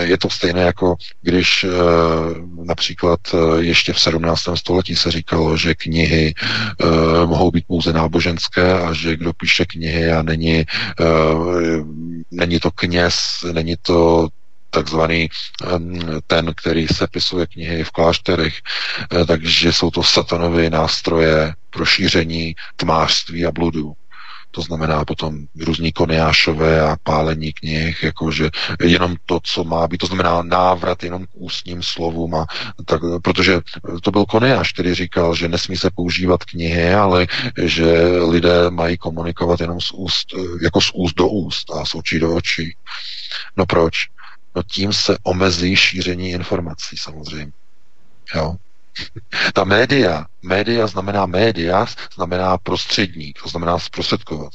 Je 0.00 0.18
to 0.18 0.30
stejné 0.30 0.60
jako 0.60 0.96
když 1.22 1.64
eh, 1.64 1.68
například 2.64 3.20
eh, 3.34 3.62
ještě 3.62 3.92
v 3.92 4.00
17. 4.00 4.42
století 4.54 4.96
se 4.96 5.10
říkalo, 5.10 5.56
že 5.56 5.74
knihy 5.74 6.34
eh, 6.34 6.86
mohou 7.26 7.50
být 7.50 7.64
pouze 7.66 7.92
náboženské 7.92 8.80
a 8.82 8.92
že 8.92 9.16
kdo 9.16 9.32
píše 9.32 9.64
knihy 9.64 10.12
a 10.12 10.22
není, 10.22 10.64
není 12.30 12.60
to 12.60 12.70
kněz, 12.70 13.16
není 13.52 13.76
to 13.82 14.28
takzvaný 14.70 15.28
ten, 16.26 16.52
který 16.56 16.88
sepisuje 16.88 17.46
knihy 17.46 17.84
v 17.84 17.90
klášterech, 17.90 18.54
takže 19.26 19.72
jsou 19.72 19.90
to 19.90 20.02
satanové 20.02 20.70
nástroje 20.70 21.54
pro 21.70 21.84
šíření 21.84 22.54
tmářství 22.76 23.46
a 23.46 23.52
bludu 23.52 23.94
to 24.50 24.62
znamená 24.62 25.04
potom 25.04 25.38
různí 25.60 25.92
koniášové 25.92 26.80
a 26.80 26.96
pálení 27.02 27.52
knih, 27.52 28.02
jakože 28.02 28.50
jenom 28.84 29.16
to, 29.26 29.40
co 29.42 29.64
má 29.64 29.88
být, 29.88 29.98
to 29.98 30.06
znamená 30.06 30.42
návrat 30.42 31.02
jenom 31.02 31.26
k 31.26 31.30
ústním 31.34 31.82
slovům, 31.82 32.34
a 32.34 32.46
tak, 32.84 33.00
protože 33.22 33.60
to 34.02 34.10
byl 34.10 34.24
koniáš, 34.24 34.72
který 34.72 34.94
říkal, 34.94 35.34
že 35.34 35.48
nesmí 35.48 35.76
se 35.76 35.90
používat 35.94 36.44
knihy, 36.44 36.94
ale 36.94 37.26
že 37.62 38.02
lidé 38.28 38.70
mají 38.70 38.96
komunikovat 38.96 39.60
jenom 39.60 39.80
z 39.80 39.92
úst, 39.92 40.26
jako 40.62 40.80
z 40.80 40.90
úst 40.94 41.14
do 41.14 41.28
úst 41.28 41.70
a 41.70 41.84
z 41.84 41.94
očí 41.94 42.18
do 42.18 42.34
očí. 42.34 42.76
No 43.56 43.66
proč? 43.66 43.94
No 44.58 44.62
tím 44.62 44.92
se 44.92 45.18
omezí 45.22 45.76
šíření 45.76 46.30
informací 46.30 46.96
samozřejmě. 46.96 47.52
Jo? 48.34 48.56
Ta 49.54 49.64
média, 49.64 50.26
média 50.42 50.86
znamená 50.86 51.26
média, 51.26 51.86
znamená 52.14 52.58
prostředník, 52.58 53.42
to 53.42 53.48
znamená 53.48 53.78
zprostředkovat. 53.78 54.52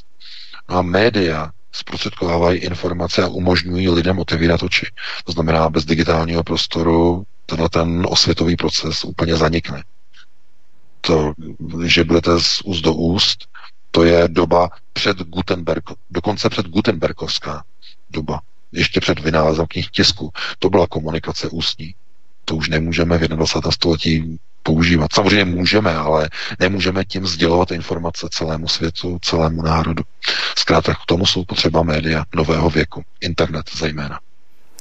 No 0.69 0.77
a 0.77 0.81
média 0.81 1.51
zprostředkovávají 1.71 2.59
informace 2.59 3.23
a 3.23 3.27
umožňují 3.27 3.89
lidem 3.89 4.19
otevírat 4.19 4.63
oči. 4.63 4.85
To 5.25 5.31
znamená, 5.31 5.69
bez 5.69 5.85
digitálního 5.85 6.43
prostoru 6.43 7.23
tenhle 7.45 7.69
ten 7.69 8.05
osvětový 8.09 8.55
proces 8.55 9.03
úplně 9.03 9.35
zanikne. 9.35 9.83
To, 11.01 11.33
že 11.85 12.03
budete 12.03 12.39
z 12.39 12.61
úst 12.61 12.81
do 12.81 12.93
úst, 12.93 13.47
to 13.91 14.03
je 14.03 14.27
doba 14.27 14.69
před 14.93 15.17
Gutenberg, 15.17 15.83
dokonce 16.09 16.49
před 16.49 16.67
Gutenbergovská 16.67 17.63
doba, 18.09 18.41
ještě 18.73 18.99
před 18.99 19.19
vynálezem 19.19 19.65
knih 19.69 19.89
tisku. 19.89 20.31
To 20.59 20.69
byla 20.69 20.87
komunikace 20.87 21.49
ústní 21.49 21.95
to 22.45 22.55
už 22.55 22.69
nemůžeme 22.69 23.17
v 23.17 23.21
21. 23.27 23.71
století 23.71 24.39
používat. 24.63 25.13
Samozřejmě 25.13 25.45
můžeme, 25.45 25.95
ale 25.95 26.29
nemůžeme 26.59 27.05
tím 27.05 27.27
sdělovat 27.27 27.71
informace 27.71 28.27
celému 28.31 28.67
světu, 28.67 29.19
celému 29.21 29.61
národu. 29.61 30.03
Zkrátka 30.57 30.93
k 30.93 31.05
tomu 31.05 31.25
jsou 31.25 31.45
potřeba 31.45 31.83
média 31.83 32.25
nového 32.35 32.69
věku, 32.69 33.03
internet 33.21 33.65
zejména. 33.75 34.19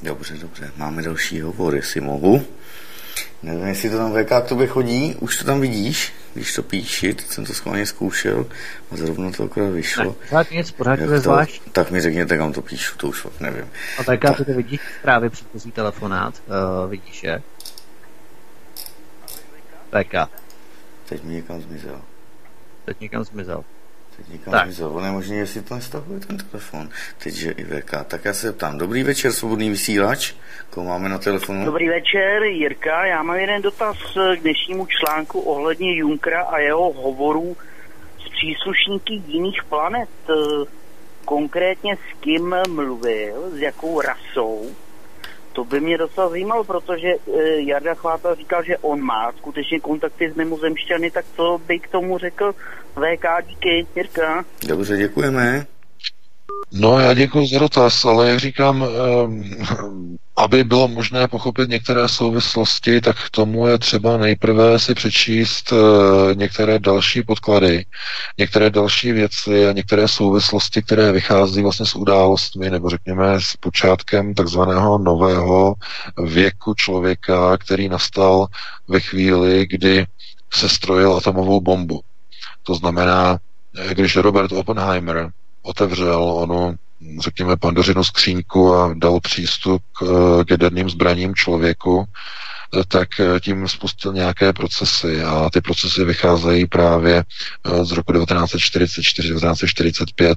Dobře, 0.03 0.33
dobře. 0.41 0.71
Máme 0.77 1.01
další 1.01 1.41
hovor, 1.41 1.75
jestli 1.75 2.01
mohu. 2.01 2.45
Nevím, 3.43 3.67
jestli 3.67 3.89
to 3.89 3.97
tam 3.97 4.13
VK 4.13 4.29
k 4.29 4.47
tobě 4.47 4.67
chodí, 4.67 5.15
už 5.19 5.37
to 5.37 5.45
tam 5.45 5.61
vidíš, 5.61 6.13
když 6.33 6.53
to 6.53 6.63
píši, 6.63 7.13
teď 7.13 7.27
jsem 7.27 7.45
to 7.45 7.53
schválně 7.53 7.85
zkoušel 7.85 8.45
a 8.91 8.97
zrovna 8.97 9.31
to 9.31 9.43
akorát 9.43 9.69
vyšlo. 9.69 10.15
Pořád 10.29 10.51
nic, 10.51 10.71
pořád 10.71 10.99
to, 10.99 11.19
zvlášť. 11.19 11.61
Tak 11.71 11.91
mi 11.91 12.01
řekněte, 12.01 12.37
kam 12.37 12.53
to 12.53 12.61
píšu, 12.61 12.97
to 12.97 13.07
už 13.07 13.21
fakt 13.21 13.39
nevím. 13.39 13.69
A 13.99 14.03
tak, 14.03 14.19
tak. 14.19 14.37
to 14.37 14.53
vidíš 14.53 14.79
právě 15.01 15.29
předchozí 15.29 15.71
telefonát, 15.71 16.41
uh, 16.47 16.89
vidíš 16.89 17.23
je? 17.23 17.41
VK. 19.91 20.29
Teď 21.09 21.23
mi 21.23 21.33
někam 21.33 21.61
zmizel. 21.61 22.01
Teď 22.85 22.99
někam 22.99 23.23
zmizel. 23.23 23.63
Teď 24.23 24.33
někam 24.33 24.51
tak. 24.51 24.67
je 25.05 25.11
možné, 25.11 25.35
jestli 25.35 25.61
to 25.61 25.75
nestahuje 25.75 26.19
ten 26.19 26.37
telefon. 26.37 26.89
Teď, 27.23 27.33
že 27.33 27.51
i 27.51 27.63
VK. 27.63 27.91
Tak 28.07 28.25
já 28.25 28.33
se 28.33 28.53
ptám. 28.53 28.77
Dobrý 28.77 29.03
večer, 29.03 29.31
svobodný 29.31 29.69
vysílač. 29.69 30.33
Koho 30.69 30.87
máme 30.87 31.09
na 31.09 31.17
telefonu? 31.17 31.65
Dobrý 31.65 31.89
večer, 31.89 32.43
Jirka. 32.43 33.05
Já 33.05 33.23
mám 33.23 33.35
jeden 33.35 33.61
dotaz 33.61 33.97
k 34.35 34.41
dnešnímu 34.41 34.85
článku 34.85 35.39
ohledně 35.39 35.95
Junkra 35.95 36.41
a 36.41 36.57
jeho 36.57 36.93
hovorů 36.93 37.57
s 38.25 38.29
příslušníky 38.29 39.13
jiných 39.27 39.63
planet. 39.63 40.09
Konkrétně 41.25 41.95
s 41.95 42.19
kým 42.19 42.55
mluvil, 42.69 43.51
s 43.51 43.57
jakou 43.57 44.01
rasou 44.01 44.69
to 45.53 45.63
by 45.63 45.79
mě 45.79 45.97
docela 45.97 46.29
zajímalo, 46.29 46.63
protože 46.63 47.07
uh, 47.25 47.41
Jarda 47.41 47.93
Chváta 47.93 48.35
říkal, 48.35 48.63
že 48.63 48.77
on 48.77 49.01
má 49.01 49.31
skutečně 49.31 49.79
kontakty 49.79 50.31
s 50.31 50.35
mimozemšťany, 50.35 51.11
tak 51.11 51.25
to 51.35 51.61
by 51.67 51.79
k 51.79 51.87
tomu 51.87 52.17
řekl 52.17 52.53
VK, 52.93 53.47
díky, 53.47 53.87
Jirka. 53.95 54.45
Dobře, 54.67 54.97
děkujeme. 54.97 55.65
No, 56.75 56.99
já 56.99 57.13
děkuji 57.13 57.47
za 57.47 57.59
dotaz, 57.59 58.05
ale 58.05 58.29
jak 58.29 58.39
říkám, 58.39 58.85
ehm, 58.85 60.17
aby 60.35 60.63
bylo 60.63 60.87
možné 60.87 61.27
pochopit 61.27 61.69
některé 61.69 62.07
souvislosti, 62.07 63.01
tak 63.01 63.25
k 63.25 63.29
tomu 63.29 63.67
je 63.67 63.77
třeba 63.77 64.17
nejprve 64.17 64.79
si 64.79 64.93
přečíst 64.93 65.73
eh, 65.73 66.35
některé 66.35 66.79
další 66.79 67.23
podklady, 67.23 67.85
některé 68.37 68.69
další 68.69 69.11
věci 69.11 69.67
a 69.67 69.71
některé 69.71 70.07
souvislosti, 70.07 70.81
které 70.81 71.11
vychází 71.11 71.61
vlastně 71.61 71.85
s 71.85 71.95
událostmi, 71.95 72.69
nebo 72.69 72.89
řekněme 72.89 73.41
s 73.41 73.57
počátkem 73.57 74.33
takzvaného 74.33 74.97
nového 74.97 75.73
věku 76.23 76.73
člověka, 76.73 77.57
který 77.57 77.89
nastal 77.89 78.47
ve 78.87 78.99
chvíli, 78.99 79.67
kdy 79.69 80.05
se 80.53 80.69
strojil 80.69 81.17
atomovou 81.17 81.61
bombu. 81.61 82.01
To 82.63 82.75
znamená, 82.75 83.37
eh, 83.77 83.93
když 83.93 84.15
Robert 84.15 84.51
Oppenheimer 84.51 85.31
otevřel 85.63 86.23
onu 86.23 86.75
řekněme, 87.19 87.57
pandořinu 87.57 88.03
skříňku 88.03 88.75
a 88.75 88.93
dal 88.97 89.19
přístup 89.19 89.81
k, 89.99 90.03
k 90.47 90.51
jaderným 90.51 90.89
zbraním 90.89 91.35
člověku, 91.35 92.05
tak 92.87 93.09
tím 93.39 93.67
spustil 93.67 94.13
nějaké 94.13 94.53
procesy 94.53 95.23
a 95.23 95.49
ty 95.53 95.61
procesy 95.61 96.03
vycházejí 96.03 96.67
právě 96.67 97.23
z 97.83 97.91
roku 97.91 98.13
1944-1945, 98.13 100.35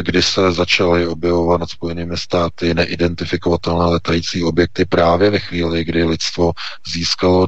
kdy 0.00 0.22
se 0.22 0.52
začaly 0.52 1.06
objevovat 1.06 1.60
nad 1.60 1.70
Spojenými 1.70 2.16
státy 2.16 2.74
neidentifikovatelné 2.74 3.84
letající 3.84 4.44
objekty 4.44 4.84
právě 4.84 5.30
ve 5.30 5.38
chvíli, 5.38 5.84
kdy 5.84 6.04
lidstvo 6.04 6.52
získalo 6.92 7.46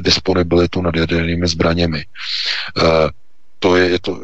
disponibilitu 0.00 0.82
nad 0.82 0.96
jadernými 0.96 1.48
zbraněmi. 1.48 2.04
To 3.58 3.76
je, 3.76 3.88
je 3.88 3.98
to, 3.98 4.20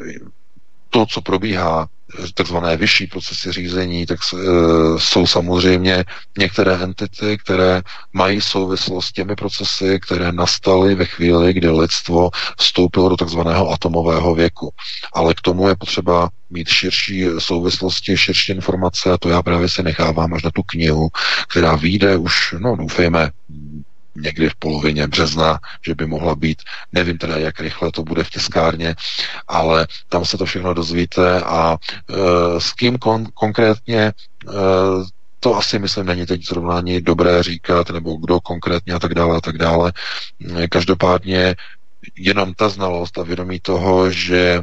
to, 0.91 1.07
co 1.07 1.21
probíhá, 1.21 1.89
takzvané 2.35 2.77
vyšší 2.77 3.07
procesy 3.07 3.53
řízení, 3.53 4.07
tak 4.07 4.19
e, 4.35 4.37
jsou 4.99 5.27
samozřejmě 5.27 6.05
některé 6.39 6.75
entity, 6.75 7.39
které 7.39 7.83
mají 8.13 8.41
souvislost 8.41 9.07
s 9.07 9.13
těmi 9.13 9.35
procesy, 9.35 10.01
které 10.03 10.33
nastaly 10.33 10.95
ve 10.95 11.05
chvíli, 11.05 11.53
kdy 11.53 11.71
lidstvo 11.71 12.31
vstoupilo 12.59 13.09
do 13.09 13.17
takzvaného 13.17 13.71
atomového 13.71 14.35
věku. 14.35 14.71
Ale 15.13 15.35
k 15.35 15.41
tomu 15.41 15.69
je 15.69 15.77
potřeba 15.77 16.29
mít 16.51 16.69
širší 16.69 17.25
souvislosti, 17.39 18.17
širší 18.17 18.53
informace 18.53 19.13
a 19.13 19.19
to 19.19 19.29
já 19.29 19.43
právě 19.43 19.69
si 19.69 19.83
nechávám 19.83 20.35
až 20.35 20.43
na 20.43 20.51
tu 20.51 20.63
knihu, 20.63 21.09
která 21.49 21.77
vyjde 21.77 22.17
už, 22.17 22.55
no 22.59 22.77
doufejme, 22.77 23.31
někdy 24.21 24.49
v 24.49 24.57
polovině 24.57 25.07
března, 25.07 25.59
že 25.87 25.95
by 25.95 26.07
mohla 26.07 26.35
být. 26.35 26.63
Nevím 26.93 27.19
teda, 27.19 27.37
jak 27.37 27.61
rychle 27.61 27.93
to 27.93 28.03
bude 28.03 28.25
v 28.25 28.31
tiskárně, 28.31 28.95
ale 29.49 29.87
tam 30.09 30.25
se 30.25 30.39
to 30.39 30.45
všechno 30.45 30.75
dozvíte 30.75 31.43
a 31.43 31.77
e, 31.77 32.61
s 32.61 32.73
kým 32.73 32.97
kon- 32.97 33.27
konkrétně 33.35 34.01
e, 34.01 34.13
to 35.41 35.57
asi, 35.57 35.79
myslím, 35.79 36.07
není 36.07 36.27
teď 36.27 36.47
zrovna 36.47 36.77
ani 36.79 37.01
dobré 37.01 37.43
říkat, 37.43 37.91
nebo 37.91 38.17
kdo 38.17 38.41
konkrétně 38.41 38.95
a 38.95 38.99
tak 38.99 39.15
dále 39.15 39.37
a 39.37 39.41
tak 39.41 39.59
dále. 39.59 39.93
Každopádně 40.71 41.57
jenom 42.17 42.55
ta 42.55 42.69
znalost 42.69 43.19
a 43.19 43.23
vědomí 43.23 43.61
toho, 43.61 44.11
že 44.11 44.63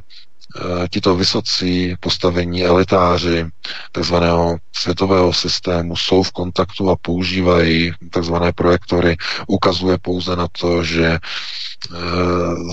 tito 0.90 1.16
vysocí 1.16 1.95
postavení 2.00 2.64
elitáři 2.64 3.45
takzvaného 3.92 4.58
světového 4.75 5.34
systému 5.34 5.95
jsou 5.95 6.24
v 6.24 6.32
kontaktu 6.32 6.90
a 6.90 6.95
používají 7.01 7.92
takzvané 8.11 8.51
projektory, 8.53 9.17
ukazuje 9.48 9.98
pouze 9.98 10.35
na 10.35 10.48
to, 10.59 10.84
že 10.84 11.06
e, 11.06 11.19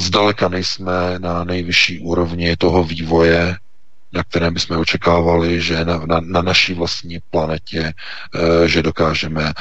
zdaleka 0.00 0.48
nejsme 0.48 1.18
na 1.18 1.44
nejvyšší 1.44 1.98
úrovni 2.00 2.56
toho 2.56 2.84
vývoje, 2.84 3.56
na 4.12 4.22
kterém 4.24 4.54
bychom 4.54 4.78
očekávali, 4.78 5.60
že 5.60 5.84
na, 5.84 5.98
na, 6.06 6.20
na 6.20 6.42
naší 6.42 6.74
vlastní 6.74 7.18
planetě, 7.30 7.92
e, 8.64 8.68
že 8.68 8.82
dokážeme 8.82 9.44
e, 9.44 9.52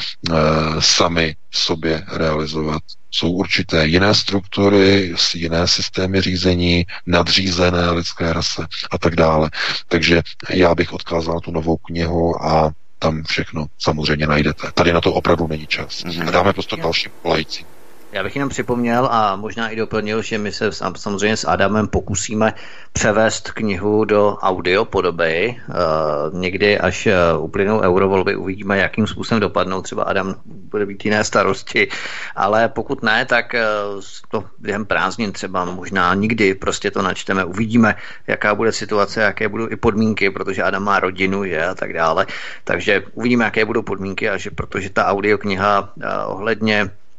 sami 0.80 1.36
sobě 1.52 2.04
realizovat 2.12 2.82
jsou 3.12 3.32
určité 3.32 3.88
jiné 3.88 4.16
struktury, 4.16 5.14
jiné 5.34 5.68
systémy 5.68 6.22
řízení, 6.22 6.86
nadřízené 7.06 7.92
lidské 7.92 8.34
rase 8.34 8.68
a 8.92 8.98
tak 8.98 9.16
dále. 9.16 9.50
Takže 9.88 10.22
já 10.50 10.76
bych 10.76 10.94
odkázal 10.94 11.40
tu 11.40 11.52
novou 11.52 11.78
knihu 11.78 12.46
a 12.46 12.72
tam 13.00 13.24
všechno 13.24 13.66
samozřejmě 13.80 14.28
najdete. 14.28 14.72
Tady 14.74 14.94
na 14.94 15.02
to 15.02 15.14
opravdu 15.14 15.48
není 15.48 15.68
čas. 15.68 16.04
Mm-hmm. 16.04 16.28
A 16.28 16.32
dáme 16.32 16.54
prostě 16.54 16.76
dalším 16.76 17.12
volajícím. 17.24 17.66
Já 18.11 18.23
bych 18.23 18.35
jenom 18.35 18.49
připomněl 18.49 19.09
a 19.11 19.35
možná 19.35 19.69
i 19.69 19.75
doplnil, 19.75 20.22
že 20.22 20.38
my 20.38 20.51
se 20.51 20.72
samozřejmě 20.72 21.38
s 21.38 21.48
Adamem 21.48 21.88
pokusíme 21.88 22.53
převést 22.93 23.51
knihu 23.51 24.06
do 24.06 24.35
audio 24.41 24.85
podoby. 24.85 25.61
Uh, 25.69 26.40
někdy, 26.40 26.80
až 26.80 27.07
uh, 27.07 27.43
uplynou 27.43 27.80
eurovolby, 27.80 28.35
uvidíme, 28.35 28.77
jakým 28.77 29.07
způsobem 29.07 29.41
dopadnou. 29.41 29.81
Třeba 29.81 30.03
Adam 30.03 30.35
bude 30.45 30.85
být 30.85 31.06
jiné 31.06 31.23
starosti, 31.23 31.88
ale 32.35 32.69
pokud 32.69 33.03
ne, 33.03 33.25
tak 33.25 33.56
uh, 33.95 34.01
to 34.31 34.43
během 34.59 34.85
prázdnin 34.85 35.31
třeba 35.31 35.65
možná 35.65 36.14
nikdy 36.14 36.56
prostě 36.56 36.91
to 36.91 37.01
načteme. 37.01 37.45
Uvidíme, 37.45 37.95
jaká 38.27 38.56
bude 38.56 38.72
situace, 38.72 39.22
jaké 39.22 39.49
budou 39.49 39.69
i 39.69 39.75
podmínky, 39.75 40.30
protože 40.30 40.64
Adam 40.64 40.83
má 40.83 40.99
rodinu, 40.99 41.43
je 41.43 41.67
a 41.67 41.75
tak 41.75 41.93
dále. 41.93 42.25
Takže 42.64 43.03
uvidíme, 43.14 43.45
jaké 43.45 43.65
budou 43.65 43.81
podmínky 43.81 44.30
a 44.30 44.38
že 44.38 44.51
protože 44.51 44.90
ta 44.90 45.06
audiokniha 45.06 45.81
uh, 45.95 46.03
ohledně 46.25 46.81
Eh, 46.81 46.83
eh, 46.83 47.10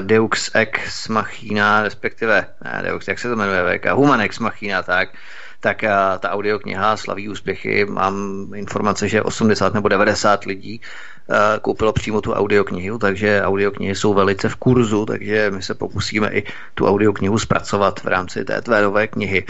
Deux 0.00 0.50
Ex 0.54 1.08
Machina, 1.08 1.82
respektive 1.82 2.46
ne, 2.64 2.82
Deux, 2.82 3.08
jak 3.08 3.18
se 3.18 3.28
to 3.28 3.36
jmenuje, 3.36 3.78
VK, 3.78 3.86
Human 3.86 4.20
Ex 4.20 4.38
Machina, 4.38 4.82
tak, 4.82 5.08
tak 5.60 5.84
eh, 5.84 5.90
ta 6.18 6.30
audiokniha 6.30 6.96
slaví 6.96 7.28
úspěchy. 7.28 7.84
Mám 7.84 8.46
informace, 8.54 9.08
že 9.08 9.22
80 9.22 9.74
nebo 9.74 9.88
90 9.88 10.44
lidí 10.44 10.80
koupilo 11.62 11.92
přímo 11.92 12.20
tu 12.20 12.32
audioknihu, 12.32 12.98
takže 12.98 13.42
audioknihy 13.42 13.94
jsou 13.94 14.14
velice 14.14 14.48
v 14.48 14.56
kurzu, 14.56 15.06
takže 15.06 15.50
my 15.50 15.62
se 15.62 15.74
pokusíme 15.74 16.28
i 16.28 16.42
tu 16.74 16.86
audioknihu 16.86 17.38
zpracovat 17.38 18.00
v 18.00 18.06
rámci 18.06 18.44
té 18.44 18.62
tvé 18.62 18.82
nové 18.82 19.06
knihy. 19.06 19.44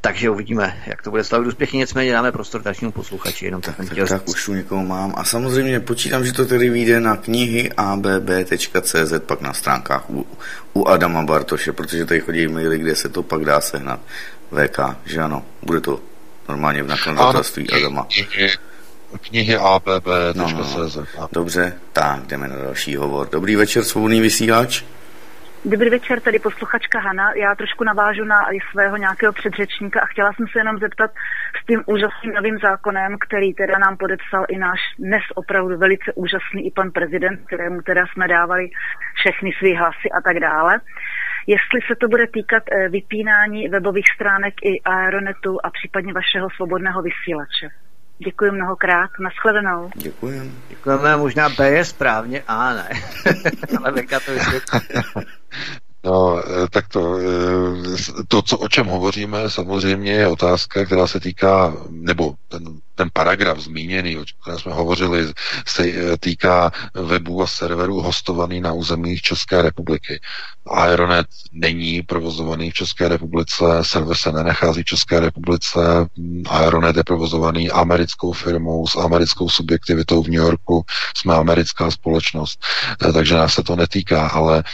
Takže 0.00 0.30
uvidíme, 0.30 0.82
jak 0.86 1.02
to 1.02 1.10
bude 1.10 1.24
slavit 1.24 1.46
úspěchy, 1.46 1.76
nicméně 1.76 2.12
dáme 2.12 2.32
prostor 2.32 2.62
dalšímu 2.62 2.92
posluchači. 2.92 3.44
Jenom 3.44 3.60
tak, 3.60 3.76
tak, 3.76 3.88
tak, 3.88 4.08
tak 4.08 4.28
už 4.28 4.44
tu 4.44 4.54
někoho 4.54 4.84
mám. 4.84 5.14
A 5.16 5.24
samozřejmě 5.24 5.80
počítám, 5.80 6.24
že 6.24 6.32
to 6.32 6.46
tedy 6.46 6.70
vyjde 6.70 7.00
na 7.00 7.16
knihy 7.16 7.72
abb.cz, 7.72 9.12
pak 9.26 9.40
na 9.40 9.52
stránkách 9.52 10.10
u, 10.10 10.26
u 10.72 10.84
Adama 10.88 11.22
Bartoše, 11.22 11.72
protože 11.72 12.04
tady 12.04 12.20
chodí 12.20 12.48
maily, 12.48 12.78
kde 12.78 12.96
se 12.96 13.08
to 13.08 13.22
pak 13.22 13.44
dá 13.44 13.60
sehnat. 13.60 14.00
VK, 14.52 14.78
že 15.04 15.20
ano, 15.20 15.44
bude 15.62 15.80
to 15.80 16.00
normálně 16.48 16.82
v 16.82 16.86
nakladatelství 16.86 17.70
Adama. 17.70 18.06
Knihy, 18.14 18.50
knihy 19.20 19.56
abb.cz. 19.56 20.36
No, 20.36 20.50
no, 20.50 20.88
no. 21.18 21.28
Dobře, 21.32 21.74
tak 21.92 22.26
jdeme 22.26 22.48
na 22.48 22.56
další 22.56 22.96
hovor. 22.96 23.28
Dobrý 23.32 23.56
večer, 23.56 23.84
svobodný 23.84 24.20
vysílač. 24.20 24.82
Dobrý 25.64 25.90
večer, 25.90 26.20
tady 26.20 26.38
posluchačka 26.38 27.00
Hana. 27.00 27.32
Já 27.32 27.54
trošku 27.54 27.84
navážu 27.84 28.24
na 28.24 28.36
svého 28.70 28.96
nějakého 28.96 29.32
předřečníka 29.32 30.00
a 30.00 30.06
chtěla 30.06 30.32
jsem 30.32 30.46
se 30.52 30.58
jenom 30.58 30.78
zeptat 30.78 31.10
s 31.62 31.66
tím 31.66 31.82
úžasným 31.86 32.32
novým 32.34 32.58
zákonem, 32.58 33.16
který 33.28 33.54
teda 33.54 33.78
nám 33.78 33.96
podepsal 33.96 34.44
i 34.48 34.58
náš 34.58 34.80
dnes 34.98 35.22
opravdu 35.34 35.78
velice 35.78 36.12
úžasný 36.14 36.66
i 36.66 36.70
pan 36.70 36.90
prezident, 36.90 37.40
kterému 37.46 37.82
teda 37.82 38.04
jsme 38.06 38.28
dávali 38.28 38.70
všechny 39.14 39.50
své 39.58 39.78
hlasy 39.78 40.08
a 40.16 40.20
tak 40.20 40.36
dále. 40.40 40.80
Jestli 41.46 41.80
se 41.88 41.94
to 42.00 42.08
bude 42.08 42.26
týkat 42.26 42.62
eh, 42.72 42.88
vypínání 42.88 43.68
webových 43.68 44.06
stránek 44.14 44.54
i 44.62 44.80
Aeronetu 44.84 45.58
a 45.64 45.70
případně 45.70 46.12
vašeho 46.12 46.48
svobodného 46.56 47.02
vysílače. 47.02 47.68
Děkuji 48.18 48.50
mnohokrát, 48.50 49.10
nashledanou. 49.20 49.90
Děkujeme. 49.94 50.50
Děkujeme, 50.68 51.16
možná 51.16 51.48
B 51.48 51.70
je 51.70 51.84
správně, 51.84 52.42
A 52.48 52.74
ne. 52.74 52.88
Ale 53.84 53.92
to 53.92 54.32
No, 56.04 56.42
eh, 56.44 56.68
tak 56.70 56.88
to, 56.88 57.18
eh, 57.18 58.22
to, 58.28 58.42
co, 58.42 58.58
o 58.58 58.68
čem 58.68 58.86
hovoříme, 58.86 59.50
samozřejmě 59.50 60.12
je 60.12 60.28
otázka, 60.28 60.84
která 60.84 61.06
se 61.06 61.20
týká, 61.20 61.76
nebo 61.90 62.34
ten, 62.48 62.64
ten 62.94 63.10
paragraf 63.12 63.58
zmíněný, 63.58 64.18
o 64.18 64.24
kterém 64.42 64.58
jsme 64.58 64.72
hovořili, 64.72 65.32
se 65.66 65.84
eh, 65.84 66.16
týká 66.20 66.70
webů 66.94 67.42
a 67.42 67.46
serverů 67.46 68.00
hostovaný 68.00 68.60
na 68.60 68.72
území 68.72 69.18
České 69.18 69.62
republiky. 69.62 70.20
Aeronet 70.70 71.26
není 71.52 72.02
provozovaný 72.02 72.70
v 72.70 72.74
České 72.74 73.08
republice, 73.08 73.64
server 73.82 74.16
se 74.16 74.32
nenachází 74.32 74.82
v 74.82 74.84
České 74.84 75.20
republice, 75.20 75.80
Aeronet 76.48 76.96
je 76.96 77.04
provozovaný 77.04 77.70
americkou 77.70 78.32
firmou 78.32 78.86
s 78.86 78.96
americkou 78.96 79.48
subjektivitou 79.48 80.22
v 80.22 80.26
New 80.28 80.42
Yorku, 80.42 80.84
jsme 81.16 81.34
americká 81.34 81.90
společnost, 81.90 82.60
takže 83.12 83.34
nás 83.34 83.54
se 83.54 83.62
to 83.62 83.76
netýká, 83.76 84.28
ale 84.28 84.64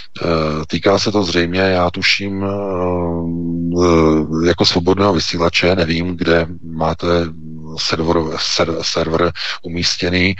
týká 0.66 0.98
se 0.98 1.12
to 1.12 1.22
zřejmě, 1.22 1.60
já 1.60 1.90
tuším, 1.90 2.44
jako 4.46 4.64
svobodného 4.64 5.12
vysílače, 5.12 5.76
nevím, 5.76 6.16
kde 6.16 6.46
máte 6.62 7.06
server, 7.76 8.16
ser, 8.38 8.76
server 8.82 9.32
umístěný, 9.62 10.34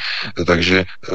takže 0.47 0.79
eh, 0.79 1.13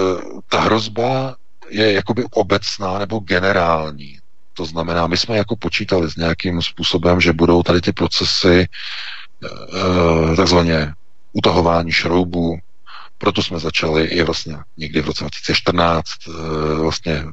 ta 0.49 0.59
hrozba 0.59 1.35
je 1.69 1.93
jakoby 1.93 2.23
obecná 2.31 2.99
nebo 2.99 3.19
generální. 3.19 4.19
To 4.53 4.65
znamená, 4.65 5.07
my 5.07 5.17
jsme 5.17 5.37
jako 5.37 5.55
počítali 5.55 6.09
s 6.11 6.15
nějakým 6.15 6.61
způsobem, 6.61 7.21
že 7.21 7.33
budou 7.33 7.63
tady 7.63 7.81
ty 7.81 7.91
procesy 7.91 8.65
eh, 9.43 10.35
takzvaně 10.35 10.93
utahování 11.33 11.91
šroubů, 11.91 12.57
proto 13.23 13.43
jsme 13.43 13.59
začali 13.59 14.03
i 14.03 14.23
vlastně 14.23 14.57
někdy 14.77 15.01
v 15.01 15.05
roce 15.05 15.23
2014 15.23 16.05
eh, 16.27 16.31
vlastně 16.75 17.23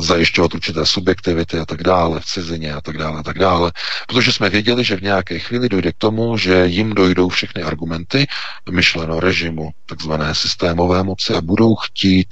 zajišťovat 0.00 0.54
určité 0.54 0.86
subjektivity 0.86 1.58
a 1.58 1.66
tak 1.66 1.82
dále 1.82 2.20
v 2.20 2.24
cizině 2.24 2.72
a 2.74 2.80
tak 2.80 2.98
dále 2.98 3.20
a 3.20 3.22
tak 3.22 3.38
dále, 3.38 3.72
protože 4.08 4.32
jsme 4.32 4.50
věděli, 4.50 4.84
že 4.84 4.96
v 4.96 5.02
nějaké 5.02 5.38
chvíli 5.38 5.68
dojde 5.68 5.92
k 5.92 5.98
tomu, 5.98 6.36
že 6.36 6.66
jim 6.66 6.94
dojdou 6.94 7.28
všechny 7.28 7.62
argumenty 7.62 8.26
myšleno 8.70 9.20
režimu 9.20 9.70
takzvané 9.86 10.34
systémové 10.34 11.02
moci 11.02 11.34
a 11.34 11.40
budou 11.40 11.74
chtít 11.74 12.28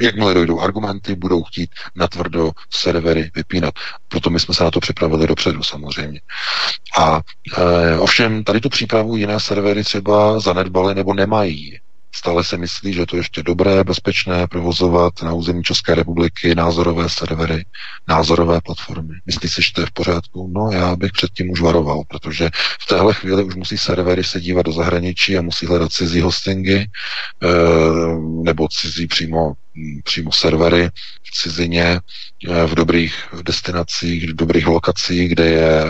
jakmile 0.00 0.34
dojdou 0.34 0.60
argumenty, 0.60 1.14
budou 1.14 1.42
chtít 1.42 1.70
natvrdo 1.94 2.50
servery 2.70 3.30
vypínat. 3.34 3.74
Proto 4.08 4.30
my 4.30 4.40
jsme 4.40 4.54
se 4.54 4.64
na 4.64 4.70
to 4.70 4.80
připravili 4.80 5.26
dopředu 5.26 5.62
samozřejmě. 5.62 6.20
A 6.98 7.20
e, 7.56 7.98
ovšem 7.98 8.44
tady 8.44 8.60
tu 8.60 8.68
přípravu 8.68 9.16
jiné 9.16 9.40
servery 9.40 9.84
třeba 9.84 10.40
zanedbaly 10.40 10.94
nebo 10.94 11.14
nemají. 11.14 11.78
Stále 12.14 12.44
se 12.44 12.56
myslí, 12.56 12.92
že 12.92 13.06
to 13.06 13.16
ještě 13.16 13.42
dobré, 13.42 13.84
bezpečné 13.84 14.46
provozovat 14.46 15.22
na 15.22 15.32
území 15.32 15.62
České 15.62 15.94
republiky 15.94 16.54
názorové 16.54 17.08
servery, 17.08 17.64
názorové 18.08 18.60
platformy. 18.60 19.14
Myslí 19.26 19.48
si, 19.48 19.62
že 19.62 19.72
to 19.72 19.80
je 19.80 19.86
v 19.86 19.90
pořádku? 19.90 20.50
No, 20.54 20.70
já 20.72 20.96
bych 20.96 21.12
předtím 21.12 21.50
už 21.50 21.60
varoval, 21.60 22.02
protože 22.08 22.50
v 22.80 22.86
téhle 22.86 23.14
chvíli 23.14 23.44
už 23.44 23.54
musí 23.54 23.78
servery 23.78 24.24
se 24.24 24.40
dívat 24.40 24.66
do 24.66 24.72
zahraničí 24.72 25.38
a 25.38 25.42
musí 25.42 25.66
hledat 25.66 25.92
cizí 25.92 26.20
hostingy 26.20 26.76
eh, 26.78 26.86
nebo 28.42 28.68
cizí 28.68 29.06
přímo, 29.06 29.52
přímo 30.04 30.32
servery 30.32 30.90
v 31.22 31.30
cizině 31.30 32.00
eh, 32.48 32.66
v 32.66 32.74
dobrých 32.74 33.14
destinacích, 33.42 34.30
v 34.30 34.36
dobrých 34.36 34.66
lokacích, 34.66 35.28
kde 35.28 35.46
je 35.46 35.84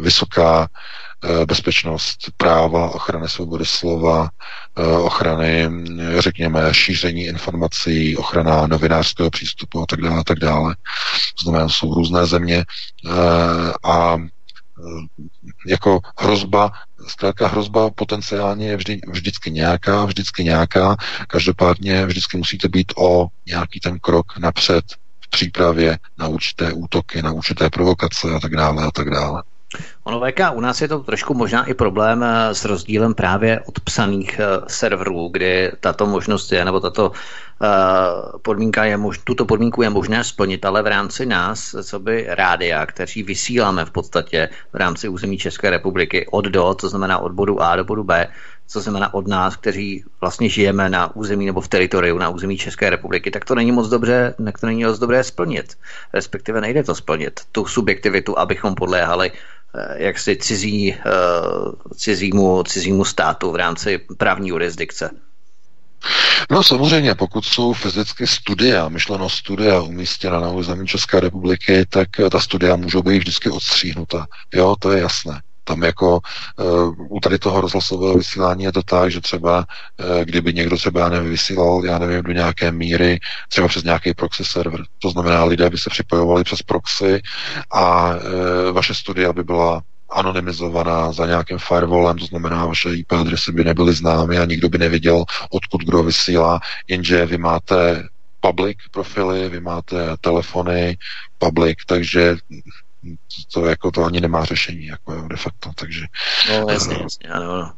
vysoká 0.00 0.62
Eh, 0.62 1.01
bezpečnost 1.46 2.18
práva, 2.36 2.90
ochrany 2.90 3.28
svobody 3.28 3.64
slova, 3.66 4.28
eh, 4.78 4.86
ochrany, 4.86 5.68
řekněme, 6.18 6.74
šíření 6.74 7.24
informací, 7.24 8.16
ochrana 8.16 8.66
novinářského 8.66 9.30
přístupu 9.30 9.82
a 9.82 9.86
tak 9.86 10.00
dále, 10.00 10.20
a 10.20 10.24
tak 10.24 10.38
dále. 10.38 10.76
Znamená, 11.42 11.68
jsou 11.68 11.94
různé 11.94 12.26
země 12.26 12.64
eh, 13.06 13.72
a 13.84 14.18
jako 15.66 16.00
hrozba, 16.18 16.72
zkrátka 17.06 17.48
hrozba 17.48 17.90
potenciálně 17.90 18.68
je 18.68 18.76
vždy, 18.76 19.00
vždycky 19.08 19.50
nějaká, 19.50 20.04
vždycky 20.04 20.44
nějaká, 20.44 20.96
každopádně 21.28 22.06
vždycky 22.06 22.36
musíte 22.36 22.68
být 22.68 22.92
o 22.96 23.26
nějaký 23.46 23.80
ten 23.80 23.98
krok 23.98 24.38
napřed 24.38 24.84
v 25.20 25.30
přípravě 25.30 25.98
na 26.18 26.28
určité 26.28 26.72
útoky, 26.72 27.22
na 27.22 27.32
určité 27.32 27.70
provokace 27.70 28.34
a 28.34 28.40
tak 28.40 28.56
dále 28.56 28.84
a 28.84 28.90
tak 28.90 29.10
dále. 29.10 29.42
Ono 30.04 30.20
VK, 30.20 30.40
u 30.52 30.60
nás 30.60 30.80
je 30.80 30.88
to 30.88 30.98
trošku 30.98 31.34
možná 31.34 31.64
i 31.64 31.74
problém 31.74 32.22
eh, 32.22 32.54
s 32.54 32.64
rozdílem 32.64 33.14
právě 33.14 33.60
od 33.60 33.80
psaných 33.80 34.40
eh, 34.40 34.46
serverů, 34.66 35.28
kdy 35.32 35.72
tato 35.80 36.06
možnost 36.06 36.52
je, 36.52 36.64
nebo 36.64 36.80
tato 36.80 37.12
eh, 37.62 37.68
podmínka 38.42 38.84
je 38.84 38.96
mož, 38.96 39.18
tuto 39.18 39.44
podmínku 39.44 39.82
je 39.82 39.90
možné 39.90 40.24
splnit, 40.24 40.64
ale 40.64 40.82
v 40.82 40.86
rámci 40.86 41.26
nás, 41.26 41.76
co 41.82 41.98
by 41.98 42.26
rádia, 42.28 42.86
kteří 42.86 43.22
vysíláme 43.22 43.84
v 43.84 43.90
podstatě 43.90 44.48
v 44.72 44.76
rámci 44.76 45.08
území 45.08 45.38
České 45.38 45.70
republiky 45.70 46.26
od 46.30 46.44
do, 46.44 46.74
to 46.74 46.88
znamená 46.88 47.18
od 47.18 47.32
bodu 47.32 47.62
A 47.62 47.76
do 47.76 47.84
bodu 47.84 48.04
B, 48.04 48.28
co 48.66 48.80
znamená 48.80 49.14
od 49.14 49.28
nás, 49.28 49.56
kteří 49.56 50.04
vlastně 50.20 50.48
žijeme 50.48 50.88
na 50.88 51.16
území 51.16 51.46
nebo 51.46 51.60
v 51.60 51.68
teritoriu 51.68 52.18
na 52.18 52.28
území 52.28 52.58
České 52.58 52.90
republiky, 52.90 53.30
tak 53.30 53.44
to 53.44 53.54
není 53.54 53.72
moc 53.72 53.88
dobře, 53.88 54.34
to 54.60 54.66
není 54.66 54.84
moc 54.84 54.98
dobré 54.98 55.24
splnit. 55.24 55.78
Respektive 56.12 56.60
nejde 56.60 56.84
to 56.84 56.94
splnit, 56.94 57.40
tu 57.52 57.66
subjektivitu, 57.66 58.38
abychom 58.38 58.74
podléhali 58.74 59.32
Eh, 59.32 59.36
jaksi 59.96 60.36
cizí, 60.36 60.94
eh, 60.94 60.98
cizímu, 61.96 62.62
cizímu 62.62 63.04
státu 63.04 63.50
v 63.50 63.56
rámci 63.56 63.98
právní 64.18 64.48
jurisdikce? 64.48 65.10
No 66.50 66.62
samozřejmě, 66.62 67.14
pokud 67.14 67.44
jsou 67.44 67.72
fyzicky 67.72 68.26
studia, 68.26 68.88
myšleno 68.88 69.28
studia 69.28 69.80
umístěna 69.80 70.40
na 70.40 70.50
území 70.50 70.86
České 70.86 71.20
republiky, 71.20 71.86
tak 71.88 72.08
ta 72.30 72.40
studia 72.40 72.76
můžou 72.76 73.02
být 73.02 73.18
vždycky 73.18 73.50
odstříhnuta. 73.50 74.26
Jo, 74.54 74.76
to 74.78 74.92
je 74.92 75.00
jasné. 75.00 75.42
Tam 75.64 75.82
jako 75.82 76.20
uh, 76.56 76.94
u 77.16 77.20
tady 77.20 77.38
toho 77.38 77.60
rozhlasového 77.60 78.14
vysílání 78.14 78.64
je 78.64 78.72
to 78.72 78.82
tak, 78.82 79.10
že 79.10 79.20
třeba 79.20 79.58
uh, 79.58 80.24
kdyby 80.24 80.52
někdo 80.52 80.76
třeba 80.76 81.00
já 81.00 81.08
nevím, 81.08 81.30
vysílal, 81.30 81.84
já 81.84 81.98
nevím, 81.98 82.22
do 82.22 82.32
nějaké 82.32 82.72
míry, 82.72 83.18
třeba 83.48 83.68
přes 83.68 83.84
nějaký 83.84 84.14
proxy 84.14 84.44
server, 84.44 84.80
to 84.98 85.10
znamená, 85.10 85.44
lidé 85.44 85.70
by 85.70 85.78
se 85.78 85.90
připojovali 85.90 86.44
přes 86.44 86.62
proxy 86.62 87.22
a 87.70 88.14
uh, 88.14 88.20
vaše 88.72 88.94
studia 88.94 89.32
by 89.32 89.44
byla 89.44 89.82
anonymizovaná 90.12 91.12
za 91.12 91.26
nějakým 91.26 91.58
firewallem, 91.58 92.18
to 92.18 92.26
znamená, 92.26 92.66
vaše 92.66 92.94
IP 92.94 93.12
adresy 93.12 93.52
by 93.52 93.64
nebyly 93.64 93.92
známy 93.92 94.38
a 94.38 94.44
nikdo 94.44 94.68
by 94.68 94.78
nevěděl, 94.78 95.24
odkud 95.50 95.80
kdo 95.84 96.02
vysílá, 96.02 96.60
jenže 96.88 97.26
vy 97.26 97.38
máte 97.38 98.08
public 98.40 98.78
profily, 98.90 99.48
vy 99.48 99.60
máte 99.60 100.16
telefony 100.20 100.98
public, 101.38 101.78
takže 101.86 102.36
to 103.52 103.66
jako 103.66 103.90
to 103.90 104.04
ani 104.04 104.20
nemá 104.20 104.44
řešení, 104.44 104.86
jako 104.86 105.12
jo, 105.12 105.28
de 105.28 105.36
facto, 105.36 105.70
takže... 105.74 106.06
No, 106.50 106.66
jasně, 106.70 106.96
jasně, 107.02 107.28
ano. 107.28 107.72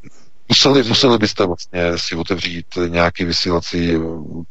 Museli, 0.48 0.82
museli 0.82 1.18
byste 1.18 1.46
vlastně 1.46 1.98
si 1.98 2.16
otevřít 2.16 2.66
nějaké 2.88 3.24
vysílací 3.24 3.92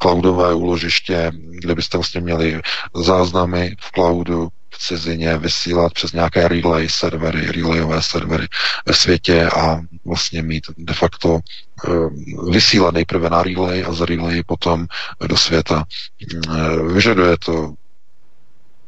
cloudové 0.02 0.54
úložiště, 0.54 1.32
kde 1.50 1.76
byste 1.76 1.98
vlastně 1.98 2.22
měli 2.22 2.62
záznamy 2.96 3.76
v 3.80 3.92
cloudu, 3.92 4.50
v 4.70 4.78
cizině 4.80 5.38
vysílat 5.38 5.94
přes 5.94 6.12
nějaké 6.12 6.48
relay 6.48 6.90
servery, 6.90 7.52
relayové 7.52 8.02
servery 8.02 8.48
ve 8.86 8.94
světě 8.94 9.46
a 9.46 9.82
vlastně 10.06 10.42
mít 10.42 10.64
de 10.78 10.94
facto 10.94 11.40
uh, 11.88 12.10
vysílat 12.52 12.94
nejprve 12.94 13.30
na 13.30 13.44
relay 13.44 13.84
a 13.88 13.94
za 13.94 14.06
relay 14.06 14.44
potom 14.44 14.88
do 15.28 15.38
světa. 15.38 15.84
Vyžaduje 16.94 17.38
to 17.38 17.74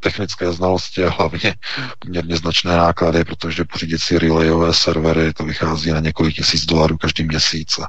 technické 0.05 0.51
znalosti 0.51 1.03
a 1.03 1.09
hlavně 1.09 1.55
poměrně 1.99 2.37
značné 2.37 2.77
náklady, 2.77 3.23
protože 3.23 3.63
pořídit 3.65 4.01
si 4.01 4.19
relayové 4.19 4.73
servery, 4.73 5.33
to 5.33 5.43
vychází 5.43 5.91
na 5.91 5.99
několik 5.99 6.35
tisíc 6.35 6.65
dolarů 6.65 6.97
každý 6.97 7.23
měsíc 7.23 7.79
a 7.79 7.87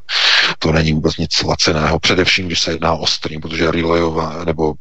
to 0.58 0.72
není 0.72 0.92
vůbec 0.92 1.16
nic 1.16 1.42
laceného, 1.42 1.98
především 2.00 2.46
když 2.46 2.60
se 2.60 2.70
jedná 2.70 2.92
o 2.92 3.06
stream, 3.06 3.40
protože 3.40 3.70
relayové 3.70 4.44
nebo 4.44 4.74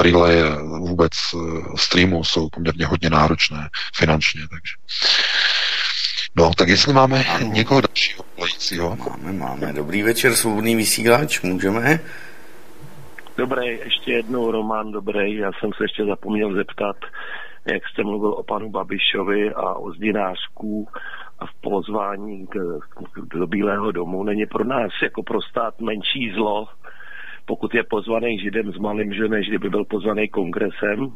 relay 0.00 0.42
vůbec 0.78 1.12
eh, 1.12 1.38
streamu 1.76 2.24
jsou 2.24 2.48
poměrně 2.48 2.86
hodně 2.86 3.10
náročné 3.10 3.68
finančně, 3.94 4.40
takže 4.40 4.72
No, 6.36 6.50
tak 6.56 6.68
jestli 6.68 6.92
máme 6.92 7.24
ano. 7.24 7.46
někoho 7.52 7.80
dalšího 7.80 8.24
volajícího. 8.36 8.96
Máme, 8.96 9.32
máme. 9.32 9.72
Dobrý 9.72 10.02
večer, 10.02 10.36
svobodný 10.36 10.76
vysílač, 10.76 11.40
můžeme? 11.40 12.00
Dobrý, 13.36 13.66
ještě 13.66 14.12
jednou 14.12 14.50
Roman, 14.50 14.92
dobrý. 14.92 15.36
Já 15.36 15.52
jsem 15.52 15.70
se 15.72 15.84
ještě 15.84 16.04
zapomněl 16.04 16.54
zeptat, 16.54 16.96
jak 17.72 17.88
jste 17.88 18.02
mluvil 18.04 18.30
o 18.32 18.42
panu 18.42 18.70
Babišovi 18.70 19.52
a 19.52 19.74
o 19.74 19.92
zdinářku 19.92 20.88
a 21.38 21.46
v 21.46 21.54
pozvání 21.60 22.46
k, 22.46 22.54
k, 23.12 23.36
do 23.36 23.46
Bílého 23.46 23.92
domu. 23.92 24.24
Není 24.24 24.46
pro 24.46 24.64
nás 24.64 24.92
jako 25.02 25.22
pro 25.22 25.42
stát 25.42 25.80
menší 25.80 26.32
zlo, 26.34 26.68
pokud 27.46 27.74
je 27.74 27.82
pozvaný 27.90 28.38
židem 28.38 28.72
s 28.72 28.78
malým, 28.78 29.12
že 29.12 29.28
než 29.28 29.48
kdyby 29.48 29.70
byl 29.70 29.84
pozvaný 29.84 30.28
kongresem 30.28 31.12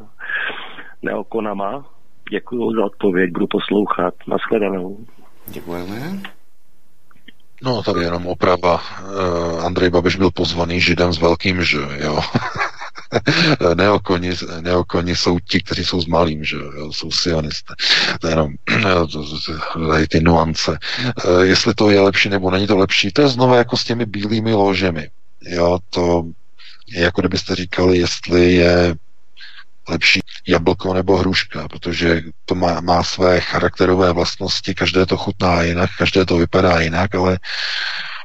neokonama. 1.02 1.84
Děkuji 2.30 2.72
za 2.72 2.84
odpověď, 2.84 3.30
budu 3.32 3.46
poslouchat. 3.46 4.14
Naschledanou. 4.26 4.96
Děkujeme. 5.46 6.37
No, 7.62 7.82
tady 7.82 8.00
jenom 8.00 8.26
oprava. 8.26 8.82
Uh, 9.02 9.64
Andrej 9.64 9.90
Babiš 9.90 10.16
byl 10.16 10.30
pozvaný 10.30 10.80
židem 10.80 11.12
s 11.12 11.18
velkým 11.18 11.64
že, 11.64 11.78
jo. 11.98 12.20
neokoni, 13.74 14.30
neokoni 14.60 15.16
jsou 15.16 15.38
ti, 15.38 15.62
kteří 15.62 15.84
jsou 15.84 16.00
s 16.00 16.06
malým, 16.06 16.44
že 16.44 16.56
jo, 16.56 16.92
jsou 16.92 17.10
sionisté. 17.10 17.74
To 18.20 18.26
je 18.26 18.32
jenom 18.32 18.52
to, 19.12 20.06
ty 20.08 20.20
nuance. 20.20 20.78
Uh, 21.24 21.40
jestli 21.40 21.74
to 21.74 21.90
je 21.90 22.00
lepší 22.00 22.28
nebo 22.28 22.50
není 22.50 22.66
to 22.66 22.76
lepší, 22.76 23.12
to 23.12 23.22
je 23.22 23.28
znovu 23.28 23.54
jako 23.54 23.76
s 23.76 23.84
těmi 23.84 24.06
bílými 24.06 24.54
ložemi. 24.54 25.08
Jo, 25.42 25.78
to 25.90 26.24
je 26.88 27.02
jako 27.02 27.20
kdybyste 27.20 27.54
říkali, 27.54 27.98
jestli 27.98 28.52
je 28.52 28.94
lepší 29.88 30.20
jablko 30.46 30.94
nebo 30.94 31.16
hruška, 31.16 31.68
protože 31.68 32.22
to 32.44 32.54
má, 32.54 32.80
má 32.80 33.02
své 33.02 33.40
charakterové 33.40 34.12
vlastnosti, 34.12 34.74
každé 34.74 35.06
to 35.06 35.16
chutná 35.16 35.62
jinak, 35.62 35.90
každé 35.98 36.24
to 36.24 36.36
vypadá 36.36 36.80
jinak, 36.80 37.14
ale 37.14 37.38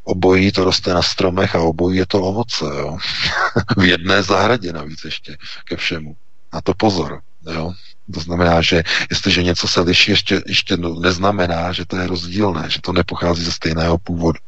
obojí 0.04 0.52
to 0.52 0.64
roste 0.64 0.94
na 0.94 1.02
stromech 1.02 1.56
a 1.56 1.60
obojí 1.60 1.98
je 1.98 2.06
to 2.06 2.22
ovoce, 2.22 2.66
jo. 2.66 2.98
v 3.78 3.84
jedné 3.84 4.24
zahradě 4.24 4.74
navíc 4.74 5.04
ještě 5.06 5.38
ke 5.66 5.76
všemu. 5.76 6.16
Na 6.54 6.62
to 6.62 6.74
pozor, 6.74 7.22
jo. 7.54 7.74
To 8.14 8.20
znamená, 8.20 8.62
že 8.62 8.84
jestliže 9.10 9.44
něco 9.44 9.68
se 9.68 9.82
liší, 9.82 10.12
ještě, 10.12 10.42
ještě 10.46 10.78
neznamená, 10.78 11.72
že 11.72 11.86
to 11.86 11.98
je 11.98 12.08
rozdílné, 12.08 12.70
že 12.70 12.82
to 12.82 12.94
nepochází 12.94 13.44
ze 13.44 13.52
stejného 13.52 13.98
původu. 13.98 14.40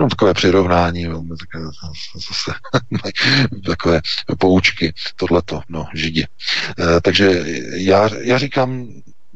No 0.00 0.08
takové 0.08 0.34
přirovnání, 0.34 1.06
velmi 1.06 1.34
takové, 1.36 1.70
zase, 2.14 2.58
takové 3.66 4.00
poučky, 4.38 4.94
tohleto, 5.16 5.62
no, 5.68 5.86
židi. 5.94 6.26
E, 6.78 7.00
takže 7.00 7.44
já, 7.74 8.08
já 8.20 8.38
říkám, 8.38 8.86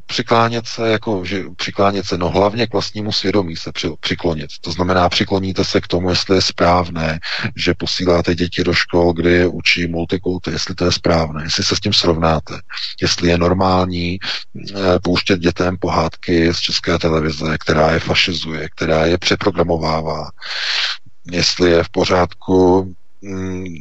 přiklánět 0.07 0.67
se, 0.67 0.89
jako, 0.89 1.25
že 1.25 1.45
přiklánět 1.57 2.07
se, 2.07 2.19
no 2.19 2.29
hlavně 2.31 2.67
k 2.67 2.73
vlastnímu 2.73 3.13
svědomí 3.13 3.57
se 3.57 3.73
při, 3.73 3.91
přiklonit. 4.01 4.51
To 4.61 4.73
znamená, 4.73 5.09
přikloníte 5.09 5.65
se 5.65 5.81
k 5.81 5.87
tomu, 5.87 6.11
jestli 6.11 6.37
je 6.37 6.43
správné, 6.43 7.21
že 7.57 7.75
posíláte 7.75 8.35
děti 8.35 8.65
do 8.65 8.75
škol, 8.75 9.13
kde 9.13 9.31
je 9.31 9.47
učí 9.47 9.87
multikulty, 9.87 10.51
jestli 10.51 10.75
to 10.75 10.85
je 10.85 10.93
správné, 10.93 11.43
jestli 11.43 11.65
se 11.65 11.77
s 11.77 11.81
tím 11.81 11.93
srovnáte, 11.93 12.55
jestli 13.03 13.29
je 13.29 13.39
normální 13.39 14.13
e, 14.15 14.19
pouštět 15.03 15.41
dětem 15.41 15.77
pohádky 15.81 16.55
z 16.55 16.59
české 16.59 16.99
televize, 16.99 17.59
která 17.59 17.93
je 17.93 18.01
fašizuje, 18.01 18.69
která 18.69 19.07
je 19.07 19.19
přeprogramovává, 19.19 20.31
jestli 21.31 21.71
je 21.71 21.83
v 21.83 21.89
pořádku 21.89 22.95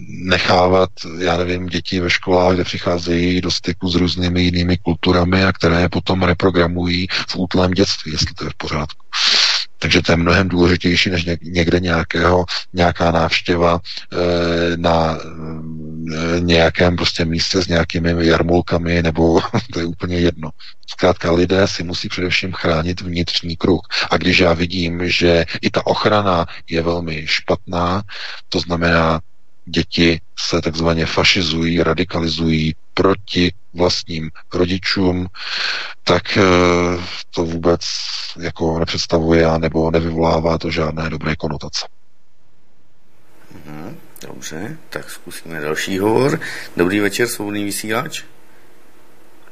nechávat, 0.10 0.90
já 1.20 1.38
nevím, 1.38 1.66
děti 1.68 2.00
ve 2.00 2.10
školách, 2.10 2.54
kde 2.54 2.64
přicházejí 2.64 3.42
do 3.42 3.52
styku 3.52 3.90
s 3.90 3.96
různými 3.96 4.42
jinými 4.42 4.78
kulturami 4.78 5.44
a 5.44 5.52
které 5.52 5.82
je 5.82 5.90
potom 5.90 6.24
reprogramují 6.24 7.08
v 7.30 7.36
útlém 7.36 7.72
dětství, 7.72 8.12
jestli 8.12 8.34
to 8.34 8.44
je 8.44 8.50
v 8.50 8.58
pořádku. 8.58 9.06
Takže 9.84 10.02
to 10.02 10.12
je 10.12 10.18
mnohem 10.18 10.50
důležitější 10.50 11.10
než 11.10 11.26
někde 11.42 11.80
nějakého, 11.80 12.46
nějaká 12.74 13.12
návštěva 13.12 13.80
e, 13.80 14.78
na 14.78 15.18
e, 15.18 16.40
nějakém 16.40 16.96
prostě 16.96 17.26
místě 17.26 17.62
s 17.62 17.68
nějakými 17.68 18.28
jarmulkami, 18.28 19.04
nebo 19.04 19.42
to 19.74 19.80
je 19.80 19.86
úplně 19.86 20.20
jedno. 20.20 20.50
Zkrátka 20.88 21.32
lidé 21.32 21.68
si 21.68 21.84
musí 21.84 22.10
především 22.10 22.54
chránit 22.54 23.02
vnitřní 23.02 23.58
kruh. 23.58 23.82
A 24.10 24.18
když 24.18 24.40
já 24.40 24.54
vidím, 24.54 25.10
že 25.10 25.46
i 25.62 25.70
ta 25.70 25.88
ochrana 25.88 26.46
je 26.70 26.82
velmi 26.82 27.24
špatná, 27.28 28.04
to 28.50 28.60
znamená, 28.60 29.20
děti 29.66 30.22
se 30.40 30.62
takzvaně 30.62 31.06
fašizují, 31.06 31.84
radikalizují 31.84 32.74
proti 32.94 33.54
vlastním 33.74 34.30
rodičům, 34.54 35.28
tak 36.04 36.38
eh, 36.38 36.42
to 37.36 37.46
vůbec 37.46 37.82
jako 38.40 38.80
nepředstavuje 38.80 39.60
nebo 39.60 39.92
nevyvolává 39.92 40.58
to 40.58 40.70
žádné 40.70 41.10
dobré 41.10 41.36
konotace. 41.36 41.88
Mhm, 43.66 43.98
dobře, 44.28 44.78
tak 44.90 45.10
zkusíme 45.10 45.62
další 45.62 46.00
hovor. 46.00 46.40
Dobrý 46.78 47.00
večer, 47.00 47.28
svobodný 47.28 47.64
vysílač. 47.64 48.24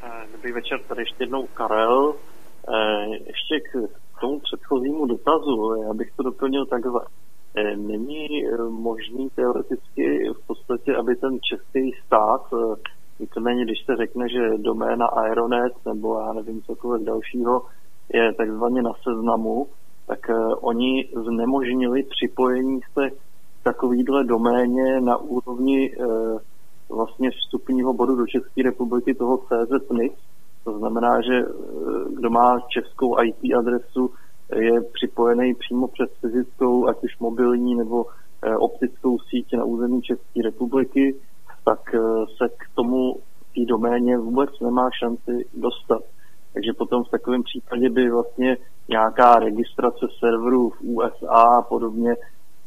Eh, 0.03 0.07
dobrý 0.31 0.51
večer, 0.51 0.79
tady 0.87 1.01
ještě 1.01 1.23
jednou 1.23 1.47
Karel. 1.47 2.15
Eh, 2.67 3.05
ještě 3.07 3.59
k 3.59 4.19
tomu 4.21 4.39
předchozímu 4.39 5.05
dotazu, 5.05 5.83
já 5.87 5.93
bych 5.93 6.11
to 6.17 6.23
doplnil 6.23 6.65
takhle. 6.65 7.01
Není 7.77 8.27
možný 8.69 9.29
teoreticky 9.35 10.29
v 10.29 10.47
podstatě, 10.47 10.95
aby 10.95 11.15
ten 11.15 11.39
český 11.41 11.91
stát 12.05 12.41
Víceméně, 13.21 13.65
když 13.65 13.85
se 13.85 13.95
řekne, 13.95 14.29
že 14.29 14.57
doména 14.57 15.05
Aeronet 15.05 15.73
nebo 15.85 16.19
já 16.19 16.33
nevím 16.33 16.61
cokoliv 16.61 17.05
dalšího 17.05 17.61
je 18.13 18.33
takzvaně 18.33 18.81
na 18.81 18.91
seznamu, 19.03 19.67
tak 20.07 20.19
oni 20.61 21.09
znemožnili 21.25 22.03
připojení 22.03 22.79
se 22.93 23.15
takovýhle 23.63 24.23
doméně 24.23 25.01
na 25.01 25.17
úrovni 25.17 25.91
vlastně 26.89 27.29
vstupního 27.31 27.93
bodu 27.93 28.15
do 28.15 28.27
České 28.27 28.63
republiky 28.63 29.13
toho 29.13 29.37
CZ 29.37 29.87
To 30.63 30.77
znamená, 30.77 31.21
že 31.21 31.41
kdo 32.15 32.29
má 32.29 32.59
českou 32.59 33.15
IP 33.23 33.57
adresu, 33.57 34.09
je 34.55 34.81
připojený 34.81 35.55
přímo 35.55 35.87
přes 35.87 36.09
fyzickou, 36.21 36.87
ať 36.87 37.03
už 37.03 37.19
mobilní 37.19 37.75
nebo 37.75 38.05
optickou 38.59 39.19
síť 39.19 39.53
na 39.53 39.63
území 39.63 40.01
České 40.01 40.41
republiky 40.43 41.15
tak 41.65 41.95
eh, 41.95 41.99
se 42.37 42.49
k 42.49 42.75
tomu 42.75 43.15
té 43.55 43.65
doméně 43.67 44.17
vůbec 44.17 44.49
nemá 44.61 44.89
šanci 44.99 45.45
dostat. 45.53 46.01
Takže 46.53 46.73
potom 46.77 47.03
v 47.03 47.09
takovém 47.09 47.43
případě 47.43 47.89
by 47.89 48.09
vlastně 48.09 48.57
nějaká 48.89 49.35
registrace 49.35 50.05
serverů 50.19 50.69
v 50.69 50.81
USA 50.81 51.57
a 51.57 51.61
podobně 51.61 52.15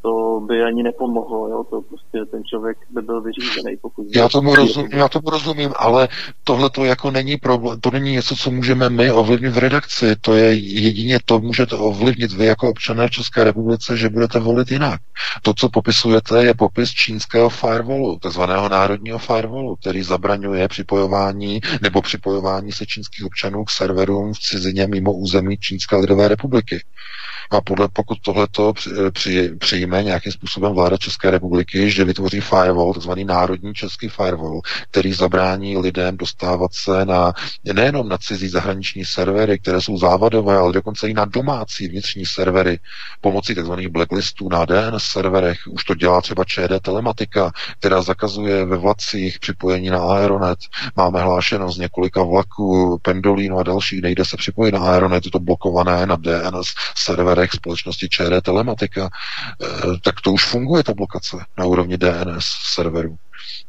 to 0.05 0.41
by 0.41 0.63
ani 0.63 0.83
nepomohlo, 0.83 1.49
jo? 1.49 1.65
to 1.71 1.83
prostě 1.83 2.19
ten 2.31 2.45
člověk 2.45 2.77
by 2.91 3.03
byl 3.03 3.23
vyřízený. 3.23 3.77
Pokud 3.83 4.07
já 4.17 4.29
tomu, 4.29 4.55
rozum, 4.55 4.89
já 4.93 5.09
tomu 5.09 5.31
rozumím, 5.31 5.73
ale 5.77 6.09
tohle 6.45 6.71
to 6.71 6.85
jako 6.85 7.11
není 7.11 7.37
problém, 7.37 7.81
to 7.81 7.91
není 7.91 8.13
něco, 8.13 8.37
co 8.37 8.51
můžeme 8.51 8.91
my 8.91 9.13
ovlivnit 9.13 9.53
v 9.53 9.59
redakci, 9.59 10.17
to 10.21 10.35
je 10.35 10.55
jedině 10.55 11.19
to 11.25 11.39
můžete 11.39 11.77
ovlivnit 11.77 12.33
vy 12.33 12.47
jako 12.47 12.71
občané 12.71 13.09
v 13.09 13.11
České 13.11 13.45
republice, 13.45 13.97
že 13.97 14.09
budete 14.09 14.39
volit 14.39 14.71
jinak. 14.71 15.01
To, 15.43 15.55
co 15.55 15.69
popisujete, 15.69 16.45
je 16.45 16.55
popis 16.55 16.91
čínského 16.91 17.49
firewallu, 17.49 18.19
takzvaného 18.19 18.69
národního 18.69 19.19
firewallu, 19.19 19.77
který 19.77 20.03
zabraňuje 20.03 20.69
připojování 20.69 21.61
nebo 21.83 22.03
připojování 22.03 22.73
se 22.73 22.87
čínských 22.87 23.25
občanů 23.25 23.65
k 23.65 23.71
serverům 23.71 24.33
v 24.33 24.39
cizině 24.39 24.87
mimo 24.87 25.13
území 25.13 25.57
Čínské 25.57 25.97
lidové 25.97 26.29
republiky. 26.29 26.85
A 27.51 27.61
podle, 27.61 27.89
pokud 27.93 28.19
tohleto 28.21 28.73
při, 28.73 28.91
při, 29.13 29.53
přijme 29.59 29.94
nějakým 30.03 30.33
způsobem 30.33 30.73
vláda 30.73 30.97
České 30.97 31.31
republiky, 31.31 31.91
že 31.91 32.05
vytvoří 32.05 32.41
firewall, 32.41 32.95
takzvaný 32.95 33.25
národní 33.25 33.75
český 33.75 34.09
firewall, 34.09 34.61
který 34.91 35.13
zabrání 35.13 35.79
lidem 35.79 36.17
dostávat 36.17 36.71
se 36.75 37.05
na 37.05 37.33
nejenom 37.73 38.09
na 38.09 38.19
cizí 38.19 38.49
zahraniční 38.49 39.05
servery, 39.05 39.59
které 39.59 39.81
jsou 39.81 39.99
závadové, 39.99 40.57
ale 40.59 40.73
dokonce 40.73 41.09
i 41.09 41.15
na 41.15 41.25
domácí 41.25 41.89
vnitřní 41.89 42.27
servery 42.27 42.79
pomocí 43.21 43.55
tzv. 43.55 43.73
blacklistů 43.91 44.49
na 44.49 44.65
DNS 44.65 45.05
serverech. 45.05 45.59
Už 45.71 45.85
to 45.85 45.95
dělá 45.95 46.21
třeba 46.21 46.45
ČD 46.45 46.81
Telematika, 46.83 47.53
která 47.79 48.03
zakazuje 48.03 48.65
ve 48.65 48.77
vlacích 48.77 49.39
připojení 49.39 49.91
na 49.91 49.99
Aeronet. 49.99 50.59
Máme 50.97 51.23
hlášeno 51.23 51.73
z 51.73 51.79
několika 51.79 52.23
vlaků, 52.23 52.99
Pendolino 53.03 53.59
a 53.59 53.63
dalších, 53.63 54.03
nejde 54.03 54.25
se 54.25 54.37
připojit 54.37 54.73
na 54.73 54.81
Aeronet, 54.81 55.25
je 55.25 55.31
to 55.31 55.39
blokované 55.39 56.07
na 56.07 56.17
DNS 56.17 56.69
serverech 56.97 57.51
společnosti 57.53 58.09
ČD 58.09 58.43
Telematika, 58.43 59.11
tak 60.03 60.21
to 60.21 60.33
už 60.33 60.45
funguje 60.45 60.85
ta 60.85 60.95
blokace 60.95 61.37
na 61.59 61.65
úrovni 61.65 61.99
DNS 61.99 62.45
serverů. 62.75 63.19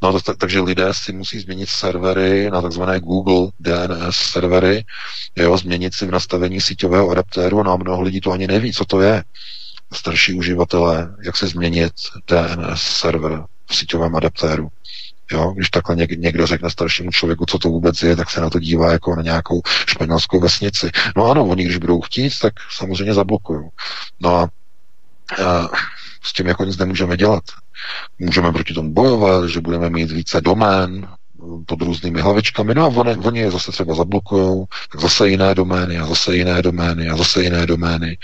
No, 0.02 0.19
tak, 0.19 0.38
takže 0.38 0.61
lidé 0.61 0.88
si 0.92 1.14
musí 1.14 1.40
změnit 1.40 1.69
servery 1.69 2.52
na 2.52 2.61
takzvané 2.61 3.00
Google 3.00 3.52
DNS 3.60 4.16
servery, 4.16 4.85
jo, 5.35 5.58
změnit 5.58 5.94
si 5.94 6.06
v 6.06 6.11
nastavení 6.11 6.61
síťového 6.61 7.10
adaptéru, 7.10 7.64
no 7.64 7.72
a 7.72 7.77
mnoho 7.77 8.02
lidí 8.02 8.22
to 8.22 8.32
ani 8.32 8.48
neví, 8.48 8.74
co 8.74 8.85
to 8.85 9.02
je. 9.02 9.24
Starší 9.94 10.34
uživatelé, 10.34 11.16
jak 11.26 11.38
se 11.38 11.48
změnit 11.48 11.94
DNS 12.27 12.82
server 12.82 13.44
v 13.66 13.76
síťovém 13.76 14.16
adaptéru. 14.16 14.69
Jo, 15.32 15.52
když 15.52 15.69
takhle 15.69 15.95
někdo 15.95 16.48
řekne 16.48 16.69
staršímu 16.69 17.11
člověku, 17.11 17.45
co 17.45 17.60
to 17.60 17.69
vůbec 17.69 18.02
je, 18.02 18.16
tak 18.16 18.30
se 18.30 18.42
na 18.42 18.50
to 18.50 18.60
dívá 18.60 18.92
jako 18.92 19.16
na 19.16 19.22
nějakou 19.22 19.61
španělskou 19.66 20.40
vesnici. 20.40 20.90
No 21.16 21.32
ano, 21.32 21.45
oni 21.45 21.64
když 21.64 21.77
budou 21.77 22.02
chtít, 22.02 22.40
tak 22.40 22.53
samozřejmě 22.72 23.14
zablokují. 23.14 23.69
No 24.19 24.35
a, 24.35 24.50
a 25.45 25.69
s 26.25 26.33
tím 26.33 26.47
jako 26.47 26.65
nic 26.65 26.77
nemůžeme 26.77 27.17
dělat. 27.17 27.43
Můžeme 28.19 28.51
proti 28.51 28.73
tomu 28.73 28.93
bojovat, 28.93 29.49
že 29.49 29.61
budeme 29.61 29.89
mít 29.89 30.11
více 30.11 30.41
domén, 30.41 31.07
pod 31.65 31.81
různými 31.81 32.21
hlavičkami, 32.21 32.75
no 32.75 32.83
a 32.83 32.87
oni, 32.87 33.15
oni 33.15 33.39
je 33.39 33.51
zase 33.51 33.71
třeba 33.71 33.95
zablokují, 33.95 34.65
tak 34.91 35.01
zase 35.01 35.29
jiné 35.29 35.55
domény 35.55 35.97
a 35.97 36.05
zase 36.05 36.35
jiné 36.35 36.61
domény 36.61 37.09
a 37.09 37.17
zase 37.17 37.43
jiné 37.43 37.65
domény. 37.65 38.17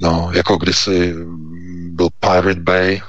No, 0.00 0.30
jako 0.34 0.56
kdysi 0.56 1.14
byl 1.90 2.08
Pirate 2.20 2.60
Bay, 2.60 3.00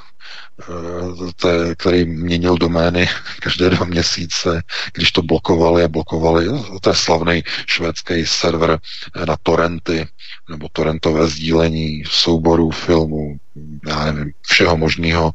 te, 1.41 1.75
který 1.75 2.05
měnil 2.05 2.57
domény 2.57 3.09
každé 3.39 3.69
dva 3.69 3.85
měsíce, 3.85 4.63
když 4.93 5.11
to 5.11 5.21
blokovali 5.21 5.83
a 5.83 5.87
blokovali. 5.87 6.45
To 6.81 6.89
je 6.89 6.95
slavný 6.95 7.43
švédský 7.65 8.25
server 8.25 8.79
na 9.27 9.35
torrenty, 9.43 10.07
nebo 10.49 10.67
torrentové 10.71 11.27
sdílení 11.27 12.03
souborů, 12.09 12.71
filmů, 12.71 13.37
já 13.87 14.05
nevím, 14.05 14.31
všeho 14.41 14.77
možného, 14.77 15.31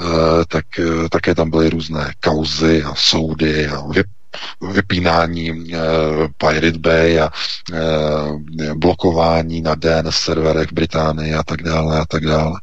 eh, 0.00 0.04
tak 0.48 0.64
eh, 0.78 1.08
také 1.08 1.34
tam 1.34 1.50
byly 1.50 1.70
různé 1.70 2.12
kauzy 2.20 2.82
a 2.82 2.94
soudy 2.94 3.68
a 3.68 3.82
vypínání 4.72 5.52
uh, 5.52 5.78
Pirate 6.36 6.78
Bay 6.78 7.20
a 7.20 7.30
uh, 7.72 8.42
blokování 8.74 9.60
na 9.60 9.74
DNS 9.74 10.16
serverech 10.16 10.68
v 10.68 10.72
Británii 10.72 11.34
a 11.34 11.42
tak 11.42 11.62
dále 11.62 12.00
a 12.00 12.04
tak 12.08 12.26
dále. 12.26 12.60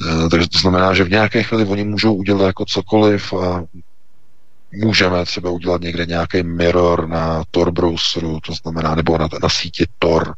Uh, 0.00 0.28
takže 0.28 0.48
to 0.48 0.58
znamená, 0.58 0.94
že 0.94 1.04
v 1.04 1.10
nějaké 1.10 1.42
chvíli 1.42 1.64
oni 1.64 1.84
můžou 1.84 2.14
udělat 2.14 2.46
jako 2.46 2.64
cokoliv 2.64 3.32
a 3.32 3.64
můžeme 4.74 5.24
třeba 5.24 5.50
udělat 5.50 5.80
někde 5.80 6.06
nějaký 6.06 6.42
mirror 6.42 7.08
na 7.08 7.42
Tor 7.50 7.70
browseru, 7.70 8.40
to 8.40 8.52
znamená, 8.52 8.94
nebo 8.94 9.18
na, 9.18 9.28
na 9.42 9.48
síti 9.48 9.86
Tor, 9.98 10.34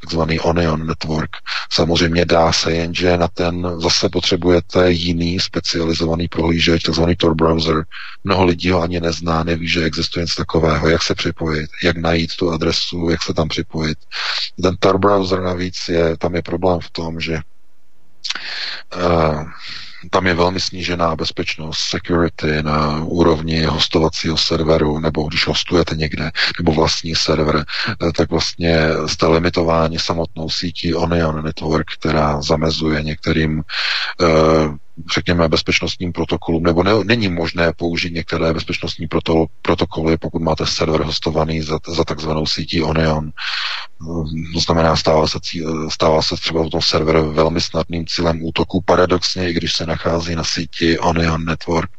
takzvaný 0.00 0.40
Onion 0.40 0.86
Network. 0.86 1.30
Samozřejmě 1.72 2.24
dá 2.24 2.52
se, 2.52 2.72
jenže 2.72 3.16
na 3.16 3.28
ten 3.28 3.72
zase 3.78 4.08
potřebujete 4.08 4.90
jiný 4.90 5.40
specializovaný 5.40 6.28
prohlížeč, 6.28 6.82
takzvaný 6.82 7.16
Tor 7.16 7.34
browser. 7.34 7.84
Mnoho 8.24 8.44
lidí 8.44 8.70
ho 8.70 8.82
ani 8.82 9.00
nezná, 9.00 9.44
neví, 9.44 9.68
že 9.68 9.84
existuje 9.84 10.22
něco 10.22 10.34
takového, 10.34 10.88
jak 10.88 11.02
se 11.02 11.14
připojit, 11.14 11.70
jak 11.82 11.96
najít 11.96 12.36
tu 12.36 12.50
adresu, 12.50 13.10
jak 13.10 13.22
se 13.22 13.34
tam 13.34 13.48
připojit. 13.48 13.98
Ten 14.62 14.76
Tor 14.78 14.98
browser 14.98 15.42
navíc 15.42 15.88
je, 15.88 16.16
tam 16.16 16.34
je 16.34 16.42
problém 16.42 16.80
v 16.80 16.90
tom, 16.90 17.20
že 17.20 17.38
tam 20.10 20.26
je 20.26 20.34
velmi 20.34 20.60
snížená 20.60 21.16
bezpečnost, 21.16 21.78
security 21.78 22.62
na 22.62 23.04
úrovni 23.04 23.62
hostovacího 23.64 24.36
serveru, 24.36 24.98
nebo 24.98 25.28
když 25.28 25.46
hostujete 25.46 25.96
někde, 25.96 26.30
nebo 26.58 26.72
vlastní 26.72 27.14
server, 27.14 27.64
eh, 28.08 28.12
tak 28.12 28.30
vlastně 28.30 28.78
jste 29.06 29.26
limitováni 29.26 29.98
samotnou 29.98 30.50
sítí 30.50 30.94
Onion 30.94 31.44
Network, 31.44 31.86
která 31.98 32.42
zamezuje 32.42 33.02
některým 33.02 33.62
uh, 34.20 34.76
řekněme, 35.14 35.48
bezpečnostním 35.48 36.12
protokolům, 36.12 36.62
nebo 36.62 36.82
ne, 36.82 36.90
není 37.04 37.28
možné 37.28 37.72
použít 37.72 38.14
některé 38.14 38.52
bezpečnostní 38.52 39.08
protokoly, 39.62 40.16
pokud 40.16 40.42
máte 40.42 40.66
server 40.66 41.02
hostovaný 41.02 41.62
za, 41.62 41.78
za 41.88 42.04
takzvanou 42.04 42.46
sítí 42.46 42.82
Onion. 42.82 43.30
To 44.54 44.60
znamená, 44.60 44.96
stává 44.96 45.26
se, 45.26 45.38
stává 45.88 46.22
se 46.22 46.36
třeba 46.36 46.62
v 46.62 46.70
tom 46.70 46.82
server 46.82 47.20
velmi 47.20 47.60
snadným 47.60 48.06
cílem 48.06 48.44
útoku, 48.44 48.82
paradoxně, 48.82 49.50
i 49.50 49.52
když 49.52 49.72
se 49.72 49.86
nachází 49.86 50.34
na 50.34 50.44
síti 50.44 50.98
Onion 50.98 51.44
Network. 51.44 51.90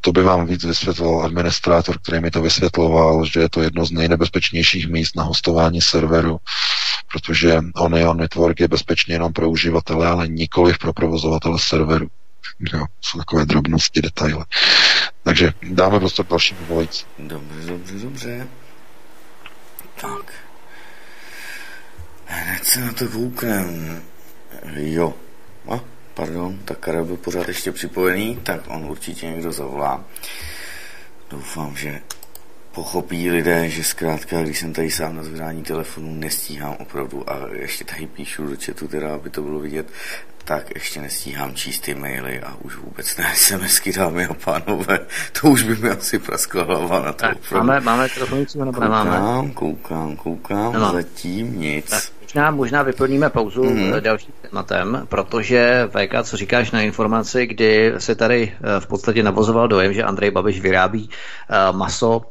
To 0.00 0.12
by 0.12 0.22
vám 0.22 0.46
víc 0.46 0.64
vysvětloval 0.64 1.26
administrátor, 1.26 1.98
který 1.98 2.20
mi 2.20 2.30
to 2.30 2.42
vysvětloval, 2.42 3.24
že 3.24 3.40
je 3.40 3.48
to 3.48 3.62
jedno 3.62 3.84
z 3.84 3.90
nejnebezpečnějších 3.90 4.88
míst 4.88 5.16
na 5.16 5.22
hostování 5.22 5.80
serveru, 5.80 6.38
protože 7.12 7.60
Onion 7.76 8.16
Network 8.16 8.60
je 8.60 8.68
bezpečný 8.68 9.12
jenom 9.12 9.32
pro 9.32 9.50
uživatele, 9.50 10.06
ale 10.06 10.28
nikoli 10.28 10.74
pro 10.80 10.92
provozovatele 10.92 11.58
serveru. 11.58 12.06
Jo, 12.60 12.84
jsou 13.00 13.18
takové 13.18 13.44
drobnosti, 13.44 14.02
detaily. 14.02 14.44
Takže 15.22 15.52
dáme 15.62 15.98
prostor 15.98 16.26
dalšímu 16.26 16.60
volající. 16.66 17.06
Dobře, 17.18 17.66
dobře, 17.66 17.94
dobře. 17.94 18.48
Tak. 20.00 20.32
Hned 22.26 22.64
se 22.64 22.80
na 22.80 22.92
to 22.92 23.08
kouknem. 23.08 24.02
Jo. 24.74 25.14
A, 25.68 25.80
pardon, 26.14 26.58
tak 26.64 26.78
Karel 26.78 27.04
byl 27.04 27.16
pořád 27.16 27.48
ještě 27.48 27.72
připojený, 27.72 28.36
tak 28.36 28.60
on 28.66 28.84
určitě 28.84 29.26
někdo 29.26 29.52
zavolá. 29.52 30.04
Doufám, 31.30 31.76
že 31.76 32.00
pochopí 32.76 33.30
lidé, 33.30 33.68
že 33.68 33.84
zkrátka, 33.84 34.42
když 34.42 34.58
jsem 34.58 34.72
tady 34.72 34.90
sám 34.90 35.16
na 35.16 35.22
zvedání 35.22 35.62
telefonu, 35.62 36.14
nestíhám 36.14 36.76
opravdu 36.78 37.30
a 37.30 37.48
ještě 37.52 37.84
tady 37.84 38.06
píšu 38.06 38.46
do 38.46 38.56
chatu, 38.66 38.88
teda, 38.88 39.14
aby 39.14 39.30
to 39.30 39.42
bylo 39.42 39.58
vidět, 39.58 39.86
tak 40.44 40.74
ještě 40.74 41.00
nestíhám 41.00 41.54
číst 41.54 41.80
ty 41.80 41.94
maily 41.94 42.40
a 42.40 42.56
už 42.62 42.76
vůbec 42.76 43.16
ne 43.16 43.32
SMSky, 43.34 43.92
dámy 43.92 44.26
a 44.26 44.34
pánové. 44.34 44.98
To 45.40 45.50
už 45.50 45.62
by 45.62 45.76
mi 45.76 45.90
asi 45.90 46.18
praskla 46.18 46.64
hlava 46.64 47.00
na 47.00 47.12
to. 47.12 47.18
Tak, 47.18 47.50
máme, 47.52 47.80
máme 47.80 48.08
telefonujícího 48.08 48.64
nebo 48.64 48.80
nemáme? 48.80 49.10
Koukám, 49.16 49.52
koukám, 49.52 50.16
koukám, 50.16 50.92
zatím 50.92 51.60
nic. 51.60 51.90
Tak 51.90 52.04
Možná, 52.26 52.50
možná 52.50 52.82
vyplníme 52.82 53.30
pauzu 53.30 53.64
mm. 53.64 53.92
dalším 54.00 54.34
tématem, 54.42 55.06
protože 55.08 55.88
VK, 55.88 56.22
co 56.22 56.36
říkáš 56.36 56.70
na 56.70 56.80
informaci, 56.80 57.46
kdy 57.46 57.92
se 57.98 58.14
tady 58.14 58.52
eh, 58.52 58.80
v 58.80 58.86
podstatě 58.86 59.22
navozoval 59.22 59.68
dojem, 59.68 59.92
že 59.92 60.02
Andrej 60.02 60.30
Babiš 60.30 60.60
vyrábí 60.60 61.10
eh, 61.10 61.72
maso 61.72 62.22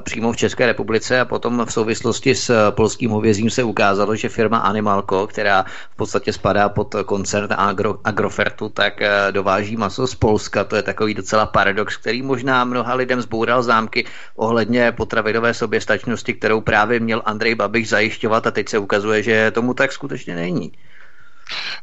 přímo 0.00 0.32
v 0.32 0.36
České 0.36 0.66
republice 0.66 1.20
a 1.20 1.24
potom 1.24 1.64
v 1.66 1.72
souvislosti 1.72 2.34
s 2.34 2.70
polským 2.70 3.10
hovězím 3.10 3.50
se 3.50 3.62
ukázalo, 3.62 4.16
že 4.16 4.28
firma 4.28 4.58
Animalco, 4.58 5.26
která 5.26 5.64
v 5.90 5.96
podstatě 5.96 6.32
spadá 6.32 6.68
pod 6.68 6.94
koncern 7.06 7.48
Agro, 7.50 7.98
Agrofertu, 8.04 8.68
tak 8.68 9.00
dováží 9.30 9.76
maso 9.76 10.06
z 10.06 10.14
Polska. 10.14 10.64
To 10.64 10.76
je 10.76 10.82
takový 10.82 11.14
docela 11.14 11.46
paradox, 11.46 11.96
který 11.96 12.22
možná 12.22 12.64
mnoha 12.64 12.94
lidem 12.94 13.20
zboural 13.20 13.62
zámky 13.62 14.04
ohledně 14.36 14.92
potravinové 14.92 15.54
soběstačnosti, 15.54 16.34
kterou 16.34 16.60
právě 16.60 17.00
měl 17.00 17.22
Andrej 17.24 17.54
Babiš 17.54 17.88
zajišťovat 17.88 18.46
a 18.46 18.50
teď 18.50 18.68
se 18.68 18.78
ukazuje, 18.78 19.22
že 19.22 19.35
tomu 19.50 19.74
tak 19.74 19.92
skutečně 19.92 20.34
není. 20.34 20.72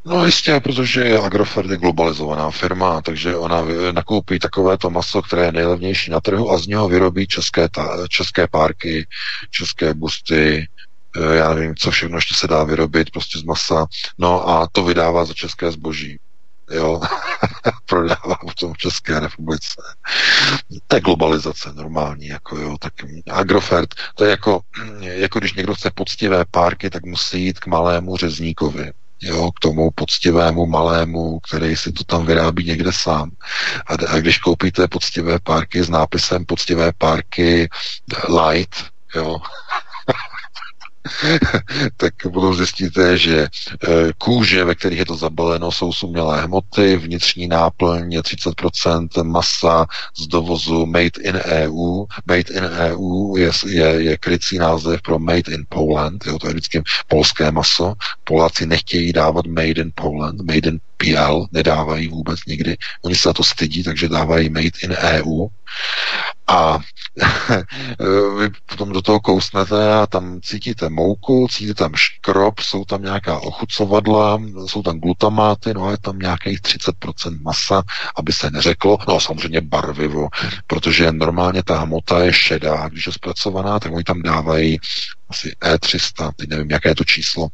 No 0.06 0.26
jistě, 0.26 0.60
protože 0.60 1.20
Agrofert 1.20 1.70
je 1.70 1.78
globalizovaná 1.78 2.52
firma, 2.52 3.02
takže 3.02 3.36
ona 3.36 3.62
nakoupí 3.92 4.40
takovéto 4.40 4.90
maso, 4.90 5.22
které 5.22 5.46
je 5.46 5.52
nejlevnější 5.52 6.12
na 6.12 6.22
trhu 6.22 6.52
a 6.52 6.58
z 6.58 6.68
něho 6.68 6.90
vyrobí 6.90 7.28
české, 7.28 7.70
ta, 7.70 8.08
české 8.10 8.48
párky, 8.48 9.08
české 9.52 9.94
busty, 9.94 10.68
eh, 11.18 11.36
já 11.36 11.54
nevím, 11.54 11.76
co 11.76 11.92
všechno 11.92 12.18
ještě 12.18 12.36
se 12.36 12.48
dá 12.48 12.64
vyrobit 12.64 13.12
prostě 13.12 13.40
z 13.40 13.44
masa, 13.44 13.86
no 14.18 14.50
a 14.50 14.68
to 14.72 14.84
vydává 14.84 15.26
za 15.26 15.34
české 15.34 15.72
zboží. 15.72 16.18
Jo, 16.74 17.02
prodává 17.86 18.38
v 18.52 18.56
tom 18.56 18.76
České 18.76 19.20
republice. 19.20 19.82
To 20.88 20.96
je 20.96 21.02
globalizace 21.02 21.74
normální, 21.74 22.28
jako 22.28 22.58
jo, 22.58 22.78
tak 22.80 22.94
Agrofert, 23.32 23.96
to 24.16 24.24
je 24.24 24.30
jako, 24.30 24.62
jako 25.00 25.40
když 25.40 25.54
někdo 25.54 25.76
chce 25.76 25.92
poctivé 25.96 26.46
párky, 26.52 26.90
tak 26.90 27.06
musí 27.06 27.46
jít 27.46 27.60
k 27.60 27.68
malému 27.68 28.18
řezníkovi 28.18 28.92
jo, 29.24 29.52
k 29.52 29.60
tomu 29.60 29.92
poctivému 29.92 30.66
malému, 30.66 31.40
který 31.40 31.76
si 31.76 31.92
to 31.92 32.04
tam 32.04 32.26
vyrábí 32.26 32.66
někde 32.66 32.92
sám. 32.94 33.32
A, 33.88 33.94
a 33.94 34.20
když 34.20 34.38
koupíte 34.38 34.88
poctivé 34.88 35.40
párky 35.40 35.84
s 35.84 35.90
nápisem 35.90 36.46
poctivé 36.46 36.92
párky 36.98 37.70
light, 38.50 38.76
jo, 39.16 39.38
tak 41.98 42.14
potom 42.34 42.56
zjistíte, 42.56 43.18
že 43.18 43.48
eh, 43.48 44.12
kůže, 44.18 44.64
ve 44.66 44.76
kterých 44.76 45.00
je 45.00 45.06
to 45.06 45.16
zabaleno, 45.16 45.72
jsou 45.72 45.94
sumělé 45.94 46.42
hmoty, 46.42 46.96
vnitřní 46.98 47.48
náplň 47.48 48.12
je 48.14 48.22
30% 48.22 49.24
masa 49.24 49.86
z 50.18 50.28
dovozu 50.28 50.86
Made 50.86 51.20
in 51.22 51.36
EU. 51.36 52.06
Made 52.26 52.54
in 52.54 52.64
EU 52.64 53.38
je, 53.38 53.52
je, 53.68 53.86
je 54.04 54.18
krycí 54.18 54.58
název 54.58 55.02
pro 55.02 55.20
Made 55.20 55.52
in 55.54 55.66
Poland, 55.70 56.26
jo, 56.28 56.40
to 56.40 56.48
je 56.48 56.54
vždycky 56.54 56.82
polské 57.08 57.52
maso. 57.52 57.94
Poláci 58.24 58.66
nechtějí 58.66 59.14
dávat 59.14 59.46
Made 59.48 59.68
in 59.82 59.92
Poland, 59.96 60.42
Made 60.42 60.70
in 60.70 60.80
PL, 61.04 61.46
nedávají 61.52 62.08
vůbec 62.08 62.40
nikdy. 62.48 62.78
Oni 63.02 63.16
se 63.16 63.30
za 63.30 63.34
to 63.34 63.44
stydí, 63.44 63.84
takže 63.84 64.10
dávají 64.10 64.50
Made 64.50 64.80
in 64.84 64.92
EU. 64.92 65.48
A 66.48 66.80
vy 68.40 68.50
potom 68.66 68.92
do 68.92 69.02
toho 69.02 69.20
kousnete 69.20 69.94
a 69.94 70.08
tam 70.08 70.42
cítíte 70.42 70.90
mouku, 70.90 71.48
cítíte 71.52 71.74
tam 71.74 71.96
škrob, 71.96 72.60
jsou 72.60 72.86
tam 72.86 73.04
nějaká 73.04 73.40
ochucovadla, 73.40 74.42
jsou 74.66 74.82
tam 74.82 75.00
glutamáty, 75.00 75.74
no 75.74 75.86
a 75.86 75.92
je 75.92 75.98
tam 75.98 76.20
nějakých 76.20 76.62
30% 76.62 77.42
masa, 77.42 77.84
aby 78.16 78.34
se 78.34 78.52
neřeklo, 78.52 78.98
no 79.08 79.20
samozřejmě 79.20 79.62
barvivo, 79.62 80.28
protože 80.68 81.12
normálně 81.12 81.64
ta 81.64 81.80
hmota 81.80 82.24
je 82.24 82.34
šedá, 82.34 82.90
když 82.90 83.06
je 83.06 83.14
zpracovaná, 83.14 83.80
tak 83.80 83.94
oni 83.94 84.04
tam 84.04 84.22
dávají 84.22 84.80
asi 85.30 85.56
E300, 85.62 86.32
teď 86.36 86.50
nevím, 86.50 86.72
jaké 86.72 86.90
je 86.90 86.96
to 86.96 87.04
číslo, 87.04 87.48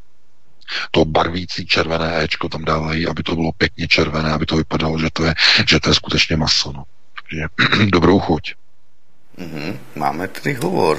to 0.92 1.06
barvící 1.06 1.66
červené 1.66 2.24
Ečko 2.24 2.50
tam 2.50 2.66
dávají, 2.66 3.08
aby 3.08 3.24
to 3.24 3.36
bylo 3.36 3.52
pěkně 3.58 3.88
červené, 3.88 4.32
aby 4.32 4.46
to 4.46 4.56
vypadalo, 4.56 5.00
že 5.00 5.08
to 5.14 5.24
je, 5.24 5.34
že 5.68 5.80
to 5.80 5.90
je 5.90 5.96
skutečně 5.96 6.38
maso. 6.38 6.72
No. 6.72 6.84
Takže 7.20 7.46
dobrou 7.92 8.20
chuť. 8.20 8.56
Mm-hmm. 9.38 9.78
Máme 9.96 10.28
tady 10.28 10.54
hovor. 10.54 10.98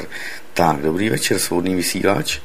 Tak, 0.55 0.83
dobrý 0.83 1.11
večer, 1.11 1.39
svobodný 1.39 1.75
vysílač. 1.75 2.41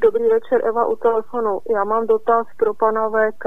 Dobrý 0.00 0.24
večer, 0.28 0.68
Eva 0.68 0.86
u 0.86 0.96
telefonu. 0.96 1.60
Já 1.74 1.84
mám 1.84 2.06
dotaz 2.06 2.46
pro 2.56 2.74
pana 2.74 3.08
VK. 3.08 3.44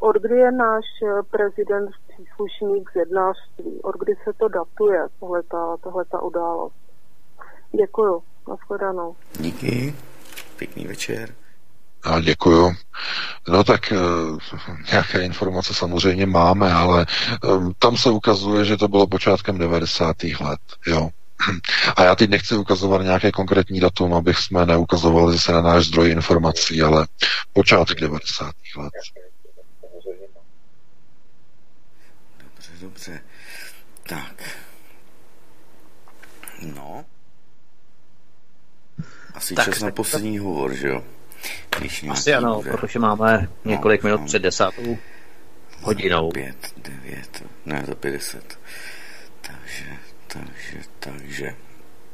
Od 0.00 0.16
kdy 0.16 0.34
je 0.34 0.52
náš 0.52 0.84
prezident 1.30 1.90
příslušník 2.08 2.90
z 2.92 2.96
jednářství? 2.96 3.80
Od 3.82 3.96
kdy 3.98 4.14
se 4.24 4.32
to 4.38 4.48
datuje, 4.48 5.00
tohleta, 5.20 5.76
tohleta 5.82 6.22
událost? 6.22 6.74
Děkuju. 7.76 8.22
Nashledanou. 8.48 9.16
Díky. 9.38 9.94
Pěkný 10.56 10.86
večer. 10.86 11.34
A 12.04 12.20
děkuju. 12.20 12.76
No 13.48 13.64
tak 13.64 13.92
e, 13.92 13.96
nějaké 14.90 15.24
informace 15.24 15.74
samozřejmě 15.74 16.26
máme, 16.26 16.72
ale 16.72 17.02
e, 17.02 17.06
tam 17.78 17.96
se 17.96 18.10
ukazuje, 18.10 18.64
že 18.64 18.76
to 18.76 18.88
bylo 18.88 19.06
počátkem 19.06 19.58
90. 19.58 20.16
let. 20.24 20.60
Jo. 20.86 21.10
A 21.96 22.04
já 22.04 22.14
teď 22.14 22.30
nechci 22.30 22.56
ukazovat 22.56 23.02
nějaké 23.02 23.32
konkrétní 23.32 23.80
datum, 23.80 24.14
abych 24.14 24.38
jsme 24.38 24.66
neukazovali 24.66 25.32
zase 25.32 25.52
na 25.52 25.62
náš 25.62 25.86
zdroj 25.86 26.10
informací, 26.10 26.82
ale 26.82 27.06
počátek 27.52 28.00
90. 28.00 28.52
let. 28.76 28.92
Dobře, 32.42 32.72
dobře. 32.80 33.20
Tak. 34.08 34.42
No. 36.62 37.04
Asi 39.34 39.54
tak, 39.54 39.64
čas 39.64 39.80
na 39.80 39.90
poslední 39.90 40.38
hovor, 40.38 40.74
že 40.74 40.88
jo? 40.88 41.04
Když 41.78 42.04
Asi 42.10 42.34
ano, 42.34 42.56
bude. 42.56 42.70
protože 42.70 42.98
máme 42.98 43.48
několik 43.64 44.02
no, 44.02 44.06
minut 44.06 44.20
no. 44.20 44.26
před 44.26 44.42
desátou 44.42 44.98
hodinou. 45.80 46.30
Pět, 46.30 46.72
devět, 46.76 47.42
ne, 47.66 47.84
za 47.86 47.94
50. 47.94 48.42
Takže, 49.40 49.84
takže, 50.26 50.78
takže. 50.98 51.54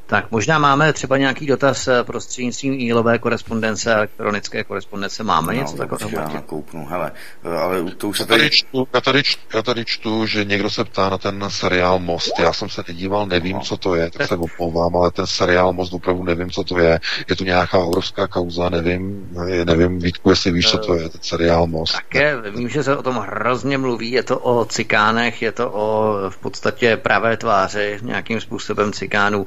Tak 0.09 0.31
možná 0.31 0.59
máme 0.59 0.93
třeba 0.93 1.17
nějaký 1.17 1.47
dotaz 1.47 1.89
eh, 1.89 2.05
prostřednictvím 2.05 2.73
e-mailové 2.73 3.19
korespondence, 3.19 3.95
elektronické 3.95 4.65
korespondence. 4.65 5.23
Máme 5.23 5.55
no, 5.55 5.61
něco 5.61 5.77
takového? 5.77 6.11
Já 6.21 6.29
nakoupnu, 6.29 6.87
hele, 6.87 7.13
eh, 7.45 7.57
ale 7.57 7.83
to 7.83 8.09
už 8.09 8.21
já 8.21 8.27
tady, 8.27 8.51
čtu, 8.51 8.89
já, 8.95 9.01
tady 9.01 9.23
čtu, 9.23 9.57
já 9.57 9.63
tady 9.63 9.85
čtu, 9.85 10.27
že 10.27 10.45
někdo 10.45 10.71
se 10.71 10.85
ptá 10.85 11.11
na 11.11 11.19
ten 11.19 11.45
seriál 11.49 11.99
Most. 11.99 12.39
Já 12.39 12.53
jsem 12.53 12.69
se 12.69 12.85
nedíval, 12.89 13.27
nevím, 13.27 13.57
no. 13.57 13.61
co 13.61 13.77
to 13.77 13.95
je, 13.95 14.11
tak 14.11 14.29
se 14.29 14.37
omlouvám, 14.37 14.97
ale 14.97 15.11
ten 15.11 15.27
seriál 15.27 15.73
Most 15.73 15.93
opravdu 15.93 16.25
nevím, 16.25 16.51
co 16.51 16.65
to 16.65 16.79
je. 16.79 17.01
Je 17.29 17.37
to 17.37 17.45
nějaká 17.45 17.79
obrovská 17.79 18.27
kauza, 18.27 18.69
nevím, 18.69 19.29
nevím, 19.65 19.99
Vítku, 19.99 20.31
jestli 20.31 20.53
víš, 20.53 20.71
co 20.71 20.79
to 20.79 20.95
je, 20.95 21.09
ten 21.09 21.21
seriál 21.23 21.67
Most. 21.67 21.93
Také 21.93 22.51
vím, 22.51 22.69
že 22.69 22.83
se 22.83 22.97
o 22.97 23.03
tom 23.03 23.17
hrozně 23.17 23.79
mluví, 23.79 24.11
je 24.11 24.23
to 24.23 24.39
o 24.39 24.65
cikánech, 24.65 25.43
je 25.43 25.53
to 25.53 25.71
o 25.71 26.15
v 26.31 26.39
podstatě 26.39 26.97
pravé 26.97 27.37
tváři 27.37 27.99
nějakým 28.03 28.41
způsobem 28.41 28.93
cikánů 28.93 29.45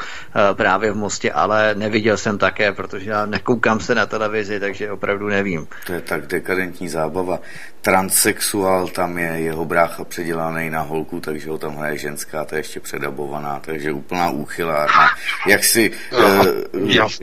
právě 0.55 0.91
v 0.91 0.95
Mostě, 0.95 1.31
ale 1.31 1.75
neviděl 1.75 2.17
jsem 2.17 2.37
také, 2.37 2.71
protože 2.71 3.09
já 3.09 3.25
nekoukám 3.25 3.79
se 3.79 3.95
na 3.95 4.05
televizi, 4.05 4.59
takže 4.59 4.91
opravdu 4.91 5.27
nevím. 5.27 5.67
To 5.85 5.93
je 5.93 6.01
tak 6.01 6.27
dekadentní 6.27 6.89
zábava. 6.89 7.39
Transsexuál, 7.81 8.87
tam 8.87 9.17
je 9.17 9.27
jeho 9.27 9.65
brácha 9.65 10.03
předělaný 10.03 10.69
na 10.69 10.81
holku, 10.81 11.19
takže 11.19 11.49
ho 11.49 11.57
tam 11.57 11.75
hraje 11.75 11.97
ženská, 11.97 12.45
to 12.45 12.55
je 12.55 12.59
ještě 12.59 12.79
předabovaná, 12.79 13.59
takže 13.59 13.91
úplná 13.91 14.29
úchylárna. 14.29 15.09
Jak 15.47 15.63
si, 15.63 15.91
uh, 16.17 16.45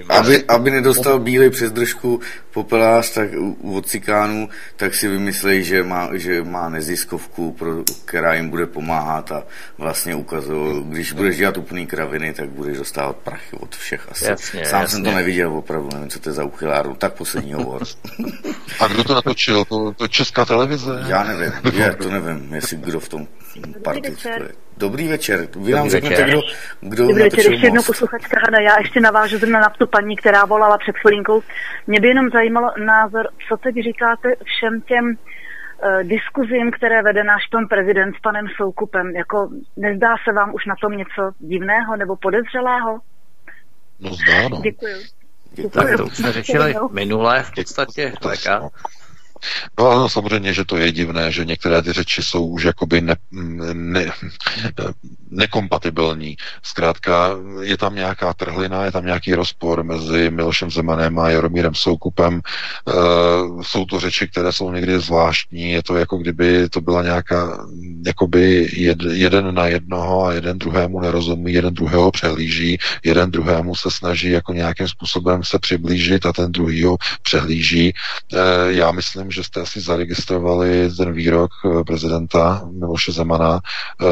aby, 0.08 0.44
aby 0.44 0.70
nedostal 0.70 1.18
bílej 1.18 1.50
přes 1.50 1.72
držku 1.72 2.20
popelář 2.58 3.10
tak 3.10 3.28
od 3.72 3.86
cikánů, 3.86 4.48
tak 4.76 4.94
si 4.94 5.08
vymyslej, 5.08 5.64
že 5.64 5.82
má, 5.82 6.08
že 6.12 6.42
má 6.42 6.68
neziskovku, 6.68 7.52
pro, 7.52 7.70
která 8.04 8.34
jim 8.34 8.50
bude 8.50 8.66
pomáhat 8.66 9.32
a 9.32 9.42
vlastně 9.78 10.14
ukazuje, 10.14 10.82
když 10.82 11.12
budeš 11.12 11.36
dělat 11.36 11.56
úplný 11.56 11.86
kraviny, 11.86 12.34
tak 12.34 12.48
budeš 12.48 12.78
dostávat 12.78 13.16
prachy 13.16 13.56
od 13.60 13.76
všech 13.76 14.08
asi. 14.10 14.24
Jasně, 14.24 14.66
Sám 14.66 14.80
jasně. 14.80 14.94
jsem 14.94 15.04
to 15.04 15.10
neviděl 15.10 15.52
opravdu, 15.54 15.88
nevím, 15.92 16.10
co 16.10 16.18
to 16.18 16.28
je 16.28 16.32
za 16.32 16.44
uchylárnu. 16.44 16.94
Tak 16.94 17.12
poslední 17.12 17.52
hovor. 17.52 17.82
a 18.80 18.86
kdo 18.86 19.04
to 19.04 19.14
natočil? 19.14 19.64
To, 19.64 19.92
to 19.92 20.08
česká 20.08 20.44
televize? 20.48 21.04
Já 21.08 21.24
nevím, 21.24 21.52
je, 21.72 21.94
to 21.96 22.10
nevím, 22.10 22.54
jestli 22.54 22.76
kdo 22.76 23.00
v 23.00 23.08
tom 23.08 23.26
participuje. 23.84 24.48
Dobrý 24.76 25.08
večer. 25.08 25.48
Vy 25.56 25.72
nám 25.72 25.90
řeknete, 25.90 26.22
kdo, 26.22 26.40
kdo 26.80 27.06
Dobrý 27.06 27.22
večer, 27.22 27.52
ještě 27.52 27.66
jednou 27.66 27.82
posluchačka 27.82 28.40
Hana. 28.40 28.60
Já 28.60 28.78
ještě 28.78 29.00
navážu 29.00 29.38
zrovna 29.38 29.60
na 29.60 29.68
tu 29.68 29.86
paní, 29.86 30.16
která 30.16 30.44
volala 30.44 30.78
před 30.78 30.96
chvilinkou. 30.96 31.42
Mě 31.86 32.00
by 32.00 32.08
jenom 32.08 32.30
zajímalo 32.30 32.68
názor, 32.84 33.28
co 33.48 33.56
teď 33.56 33.74
říkáte 33.74 34.28
všem 34.44 34.80
těm 34.80 35.04
uh, 35.06 36.02
diskuzím, 36.02 36.70
které 36.70 37.02
vede 37.02 37.24
náš 37.24 37.46
pan 37.46 37.68
prezident 37.68 38.14
s 38.16 38.20
panem 38.20 38.46
Soukupem. 38.56 39.10
Jako, 39.16 39.48
nezdá 39.76 40.14
se 40.24 40.32
vám 40.32 40.54
už 40.54 40.66
na 40.66 40.74
tom 40.82 40.92
něco 40.92 41.30
divného 41.38 41.96
nebo 41.96 42.16
podezřelého? 42.16 42.98
No 44.00 44.10
zdá, 44.10 44.48
no. 44.48 44.60
Děkuji. 44.62 44.96
Děkuji. 45.52 45.70
Tak 45.70 45.96
to 45.96 46.06
už 46.06 46.16
jsme 46.16 46.32
řešili 46.32 46.74
minule 46.90 47.42
v 47.42 47.50
podstatě. 47.54 48.12
No. 48.24 48.70
No 49.78 49.86
ale 49.86 50.10
samozřejmě, 50.10 50.52
že 50.52 50.64
to 50.64 50.76
je 50.76 50.92
divné, 50.92 51.32
že 51.32 51.44
některé 51.44 51.82
ty 51.82 51.92
řeči 51.92 52.22
jsou 52.22 52.46
už 52.46 52.62
jakoby 52.62 53.00
ne, 53.00 53.16
ne, 53.72 54.12
nekompatibilní. 55.30 56.36
Zkrátka 56.62 57.30
je 57.62 57.76
tam 57.76 57.94
nějaká 57.94 58.34
trhlina, 58.34 58.84
je 58.84 58.92
tam 58.92 59.04
nějaký 59.04 59.34
rozpor 59.34 59.84
mezi 59.84 60.30
Milošem 60.30 60.70
Zemanem 60.70 61.18
a 61.18 61.30
Jaromírem 61.30 61.74
Soukupem. 61.74 62.40
E, 62.40 62.92
jsou 63.62 63.84
to 63.84 64.00
řeči, 64.00 64.28
které 64.28 64.52
jsou 64.52 64.72
někdy 64.72 65.00
zvláštní, 65.00 65.70
je 65.70 65.82
to 65.82 65.96
jako 65.96 66.16
kdyby 66.16 66.68
to 66.68 66.80
byla 66.80 67.02
nějaká, 67.02 67.66
jakoby 68.06 68.68
jed, 68.72 68.98
jeden 69.02 69.54
na 69.54 69.66
jednoho 69.66 70.24
a 70.24 70.32
jeden 70.32 70.58
druhému 70.58 71.00
nerozumí, 71.00 71.52
jeden 71.52 71.74
druhého 71.74 72.10
přehlíží, 72.10 72.78
jeden 73.04 73.30
druhému 73.30 73.74
se 73.74 73.90
snaží 73.90 74.30
jako 74.30 74.52
nějakým 74.52 74.88
způsobem 74.88 75.44
se 75.44 75.58
přiblížit 75.58 76.26
a 76.26 76.32
ten 76.32 76.52
druhý 76.52 76.84
ho 76.84 76.96
přehlíží. 77.22 77.88
E, 77.88 78.72
já 78.72 78.92
myslím, 78.92 79.27
myslím, 79.28 79.42
že 79.42 79.46
jste 79.46 79.60
asi 79.60 79.80
zaregistrovali 79.80 80.90
ten 80.96 81.12
výrok 81.12 81.50
eh, 81.64 81.84
prezidenta 81.84 82.68
Miloše 82.72 83.12
Zemana 83.12 83.60
eh, 83.60 84.04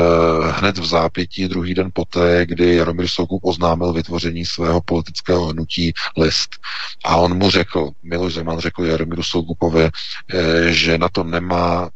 hned 0.50 0.78
v 0.78 0.86
zápětí 0.86 1.48
druhý 1.48 1.74
den 1.74 1.90
poté, 1.92 2.46
kdy 2.46 2.74
Jaromír 2.74 3.08
Soukup 3.08 3.44
oznámil 3.44 3.92
vytvoření 3.92 4.44
svého 4.44 4.80
politického 4.80 5.46
hnutí 5.46 5.92
list. 6.16 6.50
A 7.04 7.16
on 7.16 7.38
mu 7.38 7.50
řekl, 7.50 7.90
Miloš 8.02 8.34
Zeman 8.34 8.58
řekl 8.58 8.84
Jaromíru 8.84 9.22
Soukupovi, 9.22 9.84
eh, 9.84 10.72
že 10.72 10.98
na 10.98 11.08
to 11.08 11.24
nemá 11.24 11.90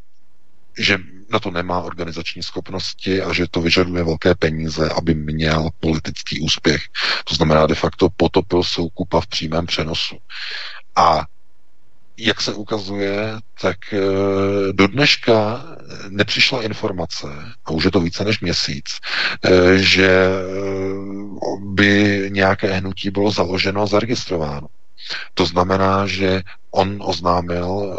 že 0.79 0.99
na 1.33 1.39
to 1.39 1.51
nemá 1.51 1.81
organizační 1.81 2.43
schopnosti 2.43 3.23
a 3.23 3.33
že 3.33 3.47
to 3.51 3.61
vyžaduje 3.61 4.05
velké 4.05 4.35
peníze, 4.35 4.89
aby 4.89 5.15
měl 5.15 5.69
politický 5.81 6.41
úspěch. 6.41 6.83
To 7.25 7.35
znamená, 7.35 7.67
de 7.67 7.75
facto 7.75 8.09
potopil 8.17 8.63
Soukupa 8.63 9.21
v 9.21 9.27
přímém 9.27 9.67
přenosu. 9.67 10.17
A 10.97 11.27
jak 12.21 12.41
se 12.41 12.55
ukazuje, 12.55 13.35
tak 13.61 13.77
eh, 13.93 13.99
do 14.73 14.87
dneška 14.87 15.65
nepřišla 16.09 16.63
informace, 16.63 17.27
a 17.65 17.71
už 17.71 17.85
je 17.85 17.91
to 17.91 18.01
více 18.01 18.25
než 18.25 18.41
měsíc, 18.41 18.85
eh, 19.45 19.51
že 19.79 20.09
eh, 20.09 20.31
by 21.65 22.27
nějaké 22.33 22.73
hnutí 22.73 23.11
bylo 23.11 23.31
založeno 23.31 23.83
a 23.83 23.87
zaregistrováno. 23.87 24.67
To 25.35 25.47
znamená, 25.47 26.07
že 26.07 26.43
on 26.71 26.99
oznámil 27.01 27.97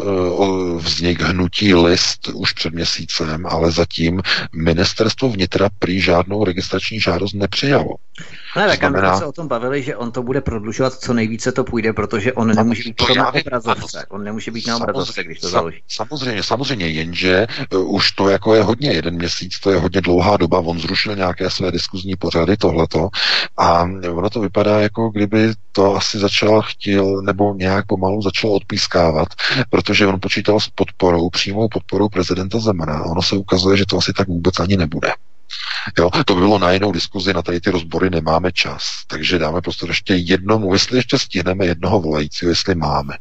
vznik 0.78 1.20
hnutí 1.20 1.74
list 1.74 2.28
už 2.28 2.52
před 2.52 2.72
měsícem, 2.74 3.46
ale 3.46 3.70
zatím 3.70 4.22
ministerstvo 4.54 5.28
vnitra 5.30 5.68
prý 5.78 6.00
žádnou 6.00 6.44
registrační 6.44 7.00
žádost 7.00 7.32
nepřijalo. 7.32 7.96
Ne, 8.56 8.66
tak 8.66 8.78
znamená... 8.78 9.18
se 9.18 9.26
o 9.26 9.32
tom 9.32 9.48
bavili, 9.48 9.82
že 9.82 9.96
on 9.96 10.12
to 10.12 10.22
bude 10.22 10.40
prodlužovat, 10.40 10.92
co 10.92 11.14
nejvíce 11.14 11.52
to 11.52 11.64
půjde, 11.64 11.92
protože 11.92 12.32
on 12.32 12.54
nemůže 12.54 12.82
být 12.82 12.96
to 12.96 13.14
na 13.14 13.32
obrazovce. 13.34 14.06
On 14.10 14.24
nemůže 14.24 14.50
být 14.50 14.66
na 14.66 14.76
obrazovce, 14.76 15.24
když 15.24 15.40
to 15.40 15.48
založí. 15.48 15.82
Samozřejmě, 15.88 16.42
samozřejmě, 16.42 16.88
jenže 16.88 17.46
uh, 17.74 17.94
už 17.94 18.12
to 18.12 18.28
jako 18.28 18.54
je 18.54 18.62
hodně, 18.62 18.92
jeden 18.92 19.14
měsíc, 19.14 19.60
to 19.60 19.70
je 19.70 19.78
hodně 19.78 20.00
dlouhá 20.00 20.36
doba, 20.36 20.58
on 20.58 20.80
zrušil 20.80 21.16
nějaké 21.16 21.50
své 21.50 21.72
diskuzní 21.72 22.16
pořady, 22.16 22.56
tohleto, 22.56 23.08
a 23.56 23.82
ono 24.10 24.30
to 24.30 24.40
vypadá, 24.40 24.80
jako 24.80 25.10
kdyby 25.10 25.52
to 25.72 25.96
asi 25.96 26.18
začal 26.18 26.62
chtěl, 26.62 27.22
nebo 27.22 27.54
nějak 27.54 27.86
pomalu 27.86 28.22
začal 28.22 28.50
odpískávat, 28.50 29.28
protože 29.70 30.06
on 30.06 30.20
počítal 30.20 30.60
s 30.60 30.68
podporou, 30.68 31.30
přímou 31.30 31.68
podporou 31.68 32.08
prezidenta 32.08 32.58
Zemana. 32.58 33.04
Ono 33.04 33.22
se 33.22 33.36
ukazuje, 33.36 33.76
že 33.76 33.86
to 33.86 33.98
asi 33.98 34.12
tak 34.12 34.28
vůbec 34.28 34.60
ani 34.60 34.76
nebude. 34.76 35.12
Jo, 35.98 36.10
to 36.24 36.34
by 36.34 36.40
bylo 36.40 36.58
na 36.58 36.72
jinou 36.72 36.92
diskuzi, 36.92 37.32
na 37.32 37.42
tady 37.42 37.60
ty 37.60 37.70
rozbory 37.70 38.10
nemáme 38.10 38.52
čas. 38.52 39.04
Takže 39.06 39.38
dáme 39.38 39.60
prostě 39.60 39.86
ještě 39.86 40.14
jednomu, 40.14 40.72
jestli 40.72 40.98
ještě 40.98 41.18
stihneme 41.18 41.66
jednoho 41.66 42.00
volajícího, 42.00 42.50
jestli 42.50 42.74
máme. 42.74 43.14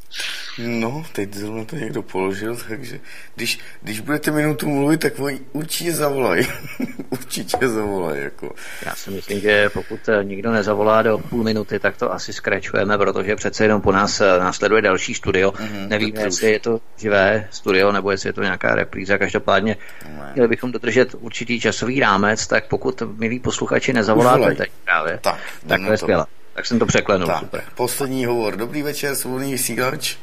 No, 0.58 1.06
teď 1.11 1.34
zrovna 1.34 1.66
to 1.66 1.76
někdo 1.76 2.01
položil, 2.01 2.58
takže 2.68 3.00
když, 3.35 3.60
když 3.82 4.00
budete 4.00 4.32
minutu 4.32 4.69
mluvit, 4.69 4.98
tak 5.00 5.14
určitě 5.51 5.93
zavolaj. 5.93 6.48
určitě 7.10 7.68
zavolaj. 7.68 8.22
Jako. 8.22 8.56
Já 8.85 8.95
si 8.95 9.10
myslím, 9.11 9.40
že 9.40 9.69
pokud 9.69 10.10
eh, 10.10 10.24
nikdo 10.24 10.51
nezavolá 10.51 11.01
do 11.01 11.18
půl 11.18 11.43
minuty, 11.43 11.80
tak 11.80 11.98
to 11.98 12.14
asi 12.14 12.34
skračujeme, 12.34 12.98
protože 12.98 13.35
přece 13.35 13.64
jenom 13.64 13.82
po 13.82 13.92
nás 13.92 14.22
eh, 14.22 14.40
následuje 14.40 14.82
další 14.82 15.14
studio. 15.14 15.51
Mm-hmm, 15.51 15.88
Nevíme, 15.88 16.22
jestli 16.22 16.51
je 16.51 16.60
to 16.60 16.80
živé 16.98 17.48
studio, 17.51 17.92
nebo 17.92 18.11
jestli 18.11 18.30
je 18.30 18.34
to 18.34 18.43
nějaká 18.43 18.76
repríza. 18.76 19.18
Každopádně 19.18 19.77
no, 20.18 20.24
měli 20.34 20.48
bychom 20.48 20.72
dodržet 20.72 21.16
určitý 21.19 21.60
časový 21.60 22.00
rám 22.00 22.20
rámec, 22.22 22.48
tak 22.48 22.67
pokud, 22.67 23.01
milí 23.01 23.40
posluchači, 23.40 23.93
nezavoláte 23.93 24.56
teď 24.56 24.72
právě, 24.85 25.19
tak, 25.24 25.40
tak 25.67 25.82
to 25.85 25.91
je 25.91 25.98
skvělé. 25.98 26.25
Tak 26.53 26.66
jsem 26.66 26.80
to 26.80 26.85
překlenul. 26.85 27.27
Tak, 27.27 27.40
super. 27.40 27.64
Poslední 27.75 28.25
hovor. 28.25 28.58
Dobrý 28.58 28.82
večer, 28.82 29.16
svobodný 29.16 29.51
vysílač. 29.51 30.17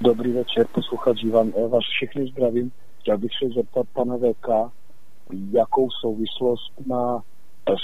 Dobrý 0.00 0.32
večer, 0.32 0.66
posluchač 0.72 1.22
Ivan. 1.22 1.52
Já 1.60 1.66
vás 1.66 1.84
všechny 1.96 2.26
zdravím. 2.26 2.72
Chtěl 3.00 3.18
bych 3.18 3.30
se 3.42 3.54
zeptat 3.54 3.86
pana 3.92 4.16
VK, 4.16 4.48
jakou 5.52 5.88
souvislost 5.90 6.72
má 6.86 7.22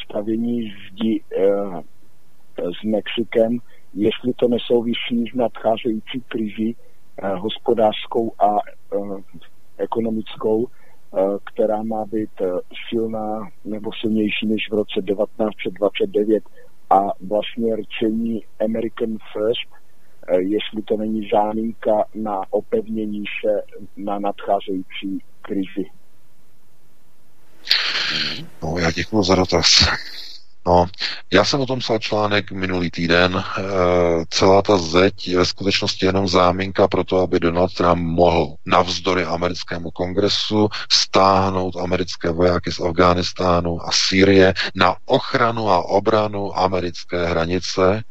stavění 0.04 0.72
zdi 0.90 1.20
eh, 1.36 1.42
s 2.58 2.84
Mexikem, 2.84 3.58
jestli 3.94 4.32
to 4.36 4.48
nesouvisí 4.48 5.24
s 5.32 5.34
nadcházející 5.34 6.20
krizi 6.28 6.74
eh, 7.22 7.34
hospodářskou 7.34 8.32
a 8.38 8.56
eh, 8.94 9.22
ekonomickou, 9.78 10.66
Eh, 10.66 10.79
která 11.44 11.82
má 11.82 12.04
být 12.04 12.30
eh, 12.40 12.46
silná 12.88 13.48
nebo 13.64 13.90
silnější 14.00 14.46
než 14.46 14.70
v 14.70 14.74
roce 14.74 15.02
1929 15.02 16.44
a 16.90 17.00
vlastně 17.28 17.76
rčení 17.76 18.44
American 18.64 19.18
First, 19.32 19.70
eh, 20.28 20.40
jestli 20.40 20.82
to 20.82 20.96
není 20.96 21.28
zámínka 21.32 22.04
na 22.14 22.40
opevnění 22.50 23.24
se 23.44 23.62
na 23.96 24.18
nadcházející 24.18 25.18
krizi. 25.42 25.90
No, 28.62 28.78
já 28.78 28.90
děkuji 28.90 29.22
za 29.22 29.34
dotaz. 29.34 29.66
No, 30.66 30.86
já 31.32 31.44
jsem 31.44 31.60
o 31.60 31.66
tom 31.66 31.78
psal 31.78 31.98
článek 31.98 32.52
minulý 32.52 32.90
týden. 32.90 33.36
E, 33.36 33.62
celá 34.30 34.62
ta 34.62 34.78
zeď 34.78 35.28
je 35.28 35.36
ve 35.38 35.46
skutečnosti 35.46 36.06
jenom 36.06 36.28
záminka 36.28 36.88
pro 36.88 37.04
to, 37.04 37.18
aby 37.18 37.40
Donald 37.40 37.74
Trump 37.74 38.02
mohl 38.02 38.54
navzdory 38.66 39.24
americkému 39.24 39.90
kongresu 39.90 40.68
stáhnout 40.92 41.76
americké 41.76 42.30
vojáky 42.30 42.72
z 42.72 42.80
Afghánistánu 42.80 43.88
a 43.88 43.92
Sýrie 43.92 44.54
na 44.74 44.96
ochranu 45.04 45.70
a 45.70 45.84
obranu 45.84 46.58
americké 46.58 47.26
hranice, 47.26 48.04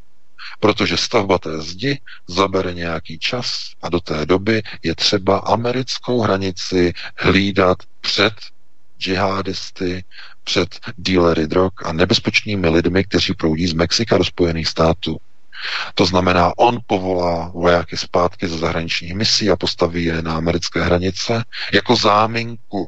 protože 0.59 0.97
stavba 0.97 1.37
té 1.37 1.61
zdi 1.61 1.99
zabere 2.27 2.73
nějaký 2.73 3.19
čas 3.19 3.71
a 3.81 3.89
do 3.89 3.99
té 3.99 4.25
doby 4.25 4.61
je 4.83 4.95
třeba 4.95 5.37
americkou 5.37 6.21
hranici 6.21 6.93
hlídat 7.17 7.77
před 8.01 8.33
džihadisty, 8.99 10.03
před 10.49 10.79
dílery 10.97 11.47
drog 11.47 11.71
a 11.85 11.93
nebezpečnými 11.93 12.69
lidmi, 12.69 13.03
kteří 13.03 13.33
proudí 13.33 13.67
z 13.67 13.73
Mexika 13.73 14.17
do 14.17 14.23
Spojených 14.25 14.67
států. 14.67 15.17
To 15.95 16.05
znamená, 16.05 16.57
on 16.57 16.79
povolá 16.87 17.51
vojáky 17.53 17.97
zpátky 17.97 18.47
ze 18.47 18.57
zahraničních 18.57 19.13
misí 19.13 19.49
a 19.49 19.55
postaví 19.55 20.03
je 20.03 20.21
na 20.21 20.37
americké 20.37 20.81
hranice 20.81 21.43
jako 21.73 21.95
záminku, 21.95 22.87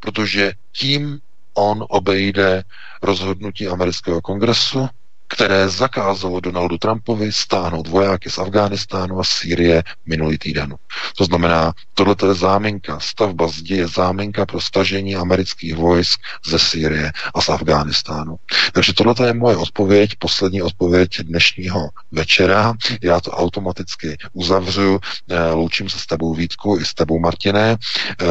protože 0.00 0.52
tím 0.72 1.18
on 1.54 1.84
obejde 1.88 2.62
rozhodnutí 3.02 3.68
amerického 3.68 4.20
kongresu 4.20 4.88
které 5.30 5.68
zakázalo 5.68 6.40
Donaldu 6.40 6.78
Trumpovi 6.78 7.32
stáhnout 7.32 7.88
vojáky 7.88 8.30
z 8.30 8.38
Afghánistánu 8.38 9.20
a 9.20 9.24
Sýrie 9.24 9.82
minulý 10.06 10.38
týden. 10.38 10.74
To 11.16 11.24
znamená, 11.24 11.72
tohle 11.94 12.16
je 12.28 12.34
záminka, 12.34 13.00
stavba 13.00 13.48
zdi 13.48 13.74
je 13.74 13.88
záminka 13.88 14.46
pro 14.46 14.60
stažení 14.60 15.16
amerických 15.16 15.74
vojsk 15.74 16.20
ze 16.46 16.58
Sýrie 16.58 17.12
a 17.34 17.40
z 17.40 17.48
Afghánistánu. 17.48 18.36
Takže 18.72 18.92
tohle 18.92 19.14
je 19.26 19.32
moje 19.32 19.56
odpověď, 19.56 20.10
poslední 20.18 20.62
odpověď 20.62 21.20
dnešního 21.20 21.88
večera. 22.12 22.74
Já 23.02 23.20
to 23.20 23.30
automaticky 23.30 24.16
uzavřu, 24.32 24.98
eh, 25.28 25.50
loučím 25.50 25.88
se 25.88 25.98
s 25.98 26.06
tebou 26.06 26.34
Vítku 26.34 26.78
i 26.80 26.84
s 26.84 26.94
tebou 26.94 27.18
Martine. 27.18 27.76
Eh, 27.76 28.26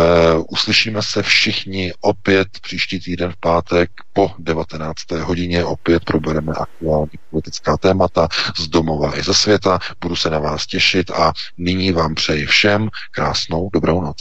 uslyšíme 0.49 1.01
se 1.01 1.23
všichni 1.23 1.93
opět 2.01 2.47
příští 2.61 2.99
týden 2.99 3.31
v 3.31 3.37
pátek 3.39 3.89
po 4.13 4.31
19. 4.39 5.21
hodině. 5.21 5.65
Opět 5.65 6.03
probereme 6.03 6.53
aktuální 6.53 6.88
politická 7.29 7.77
témata 7.77 8.27
z 8.57 8.67
domova 8.67 9.17
i 9.17 9.23
ze 9.23 9.33
světa. 9.33 9.79
Budu 10.01 10.15
se 10.15 10.29
na 10.29 10.39
vás 10.39 10.67
těšit 10.67 11.11
a 11.11 11.33
nyní 11.57 11.91
vám 11.91 12.15
přeji 12.15 12.45
všem 12.45 12.89
krásnou 13.11 13.69
dobrou 13.73 14.01
noc. 14.01 14.17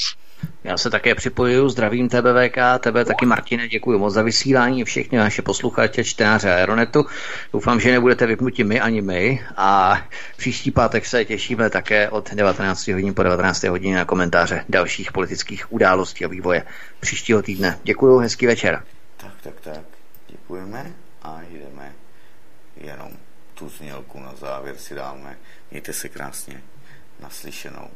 Já 0.64 0.78
se 0.78 0.90
také 0.90 1.14
připojuju, 1.14 1.68
zdravím 1.68 2.08
TBVK, 2.08 2.58
tebe 2.80 3.04
taky 3.04 3.26
Martine, 3.26 3.68
děkuji 3.68 3.98
moc 3.98 4.14
za 4.14 4.22
vysílání, 4.22 4.84
všechny 4.84 5.18
naše 5.18 5.42
posluchače, 5.42 6.04
čtenáře 6.04 6.52
Aeronetu. 6.52 7.06
Doufám, 7.52 7.80
že 7.80 7.92
nebudete 7.92 8.26
vypnuti 8.26 8.64
my 8.64 8.80
ani 8.80 9.02
my 9.02 9.46
a 9.56 9.98
příští 10.36 10.70
pátek 10.70 11.06
se 11.06 11.24
těšíme 11.24 11.70
také 11.70 12.08
od 12.08 12.34
19 12.34 12.88
hodin 12.88 13.14
po 13.14 13.22
19 13.22 13.62
hodině 13.62 13.96
na 13.96 14.04
komentáře 14.04 14.64
dalších 14.68 15.12
politických 15.12 15.72
událostí 15.72 16.24
a 16.24 16.28
vývoje 16.28 16.66
příštího 17.00 17.42
týdne. 17.42 17.78
Děkuji, 17.82 18.18
hezký 18.18 18.46
večer. 18.46 18.82
Tak, 19.16 19.32
tak, 19.42 19.54
tak, 19.60 19.84
děkujeme 20.28 20.92
a 21.22 21.40
jdeme 21.50 21.92
jenom 22.80 23.12
tu 23.54 23.68
znělku 23.68 24.20
na 24.20 24.34
závěr 24.34 24.76
si 24.76 24.94
dáme. 24.94 25.38
Mějte 25.70 25.92
se 25.92 26.08
krásně 26.08 26.62
naslyšenou. 27.20 27.90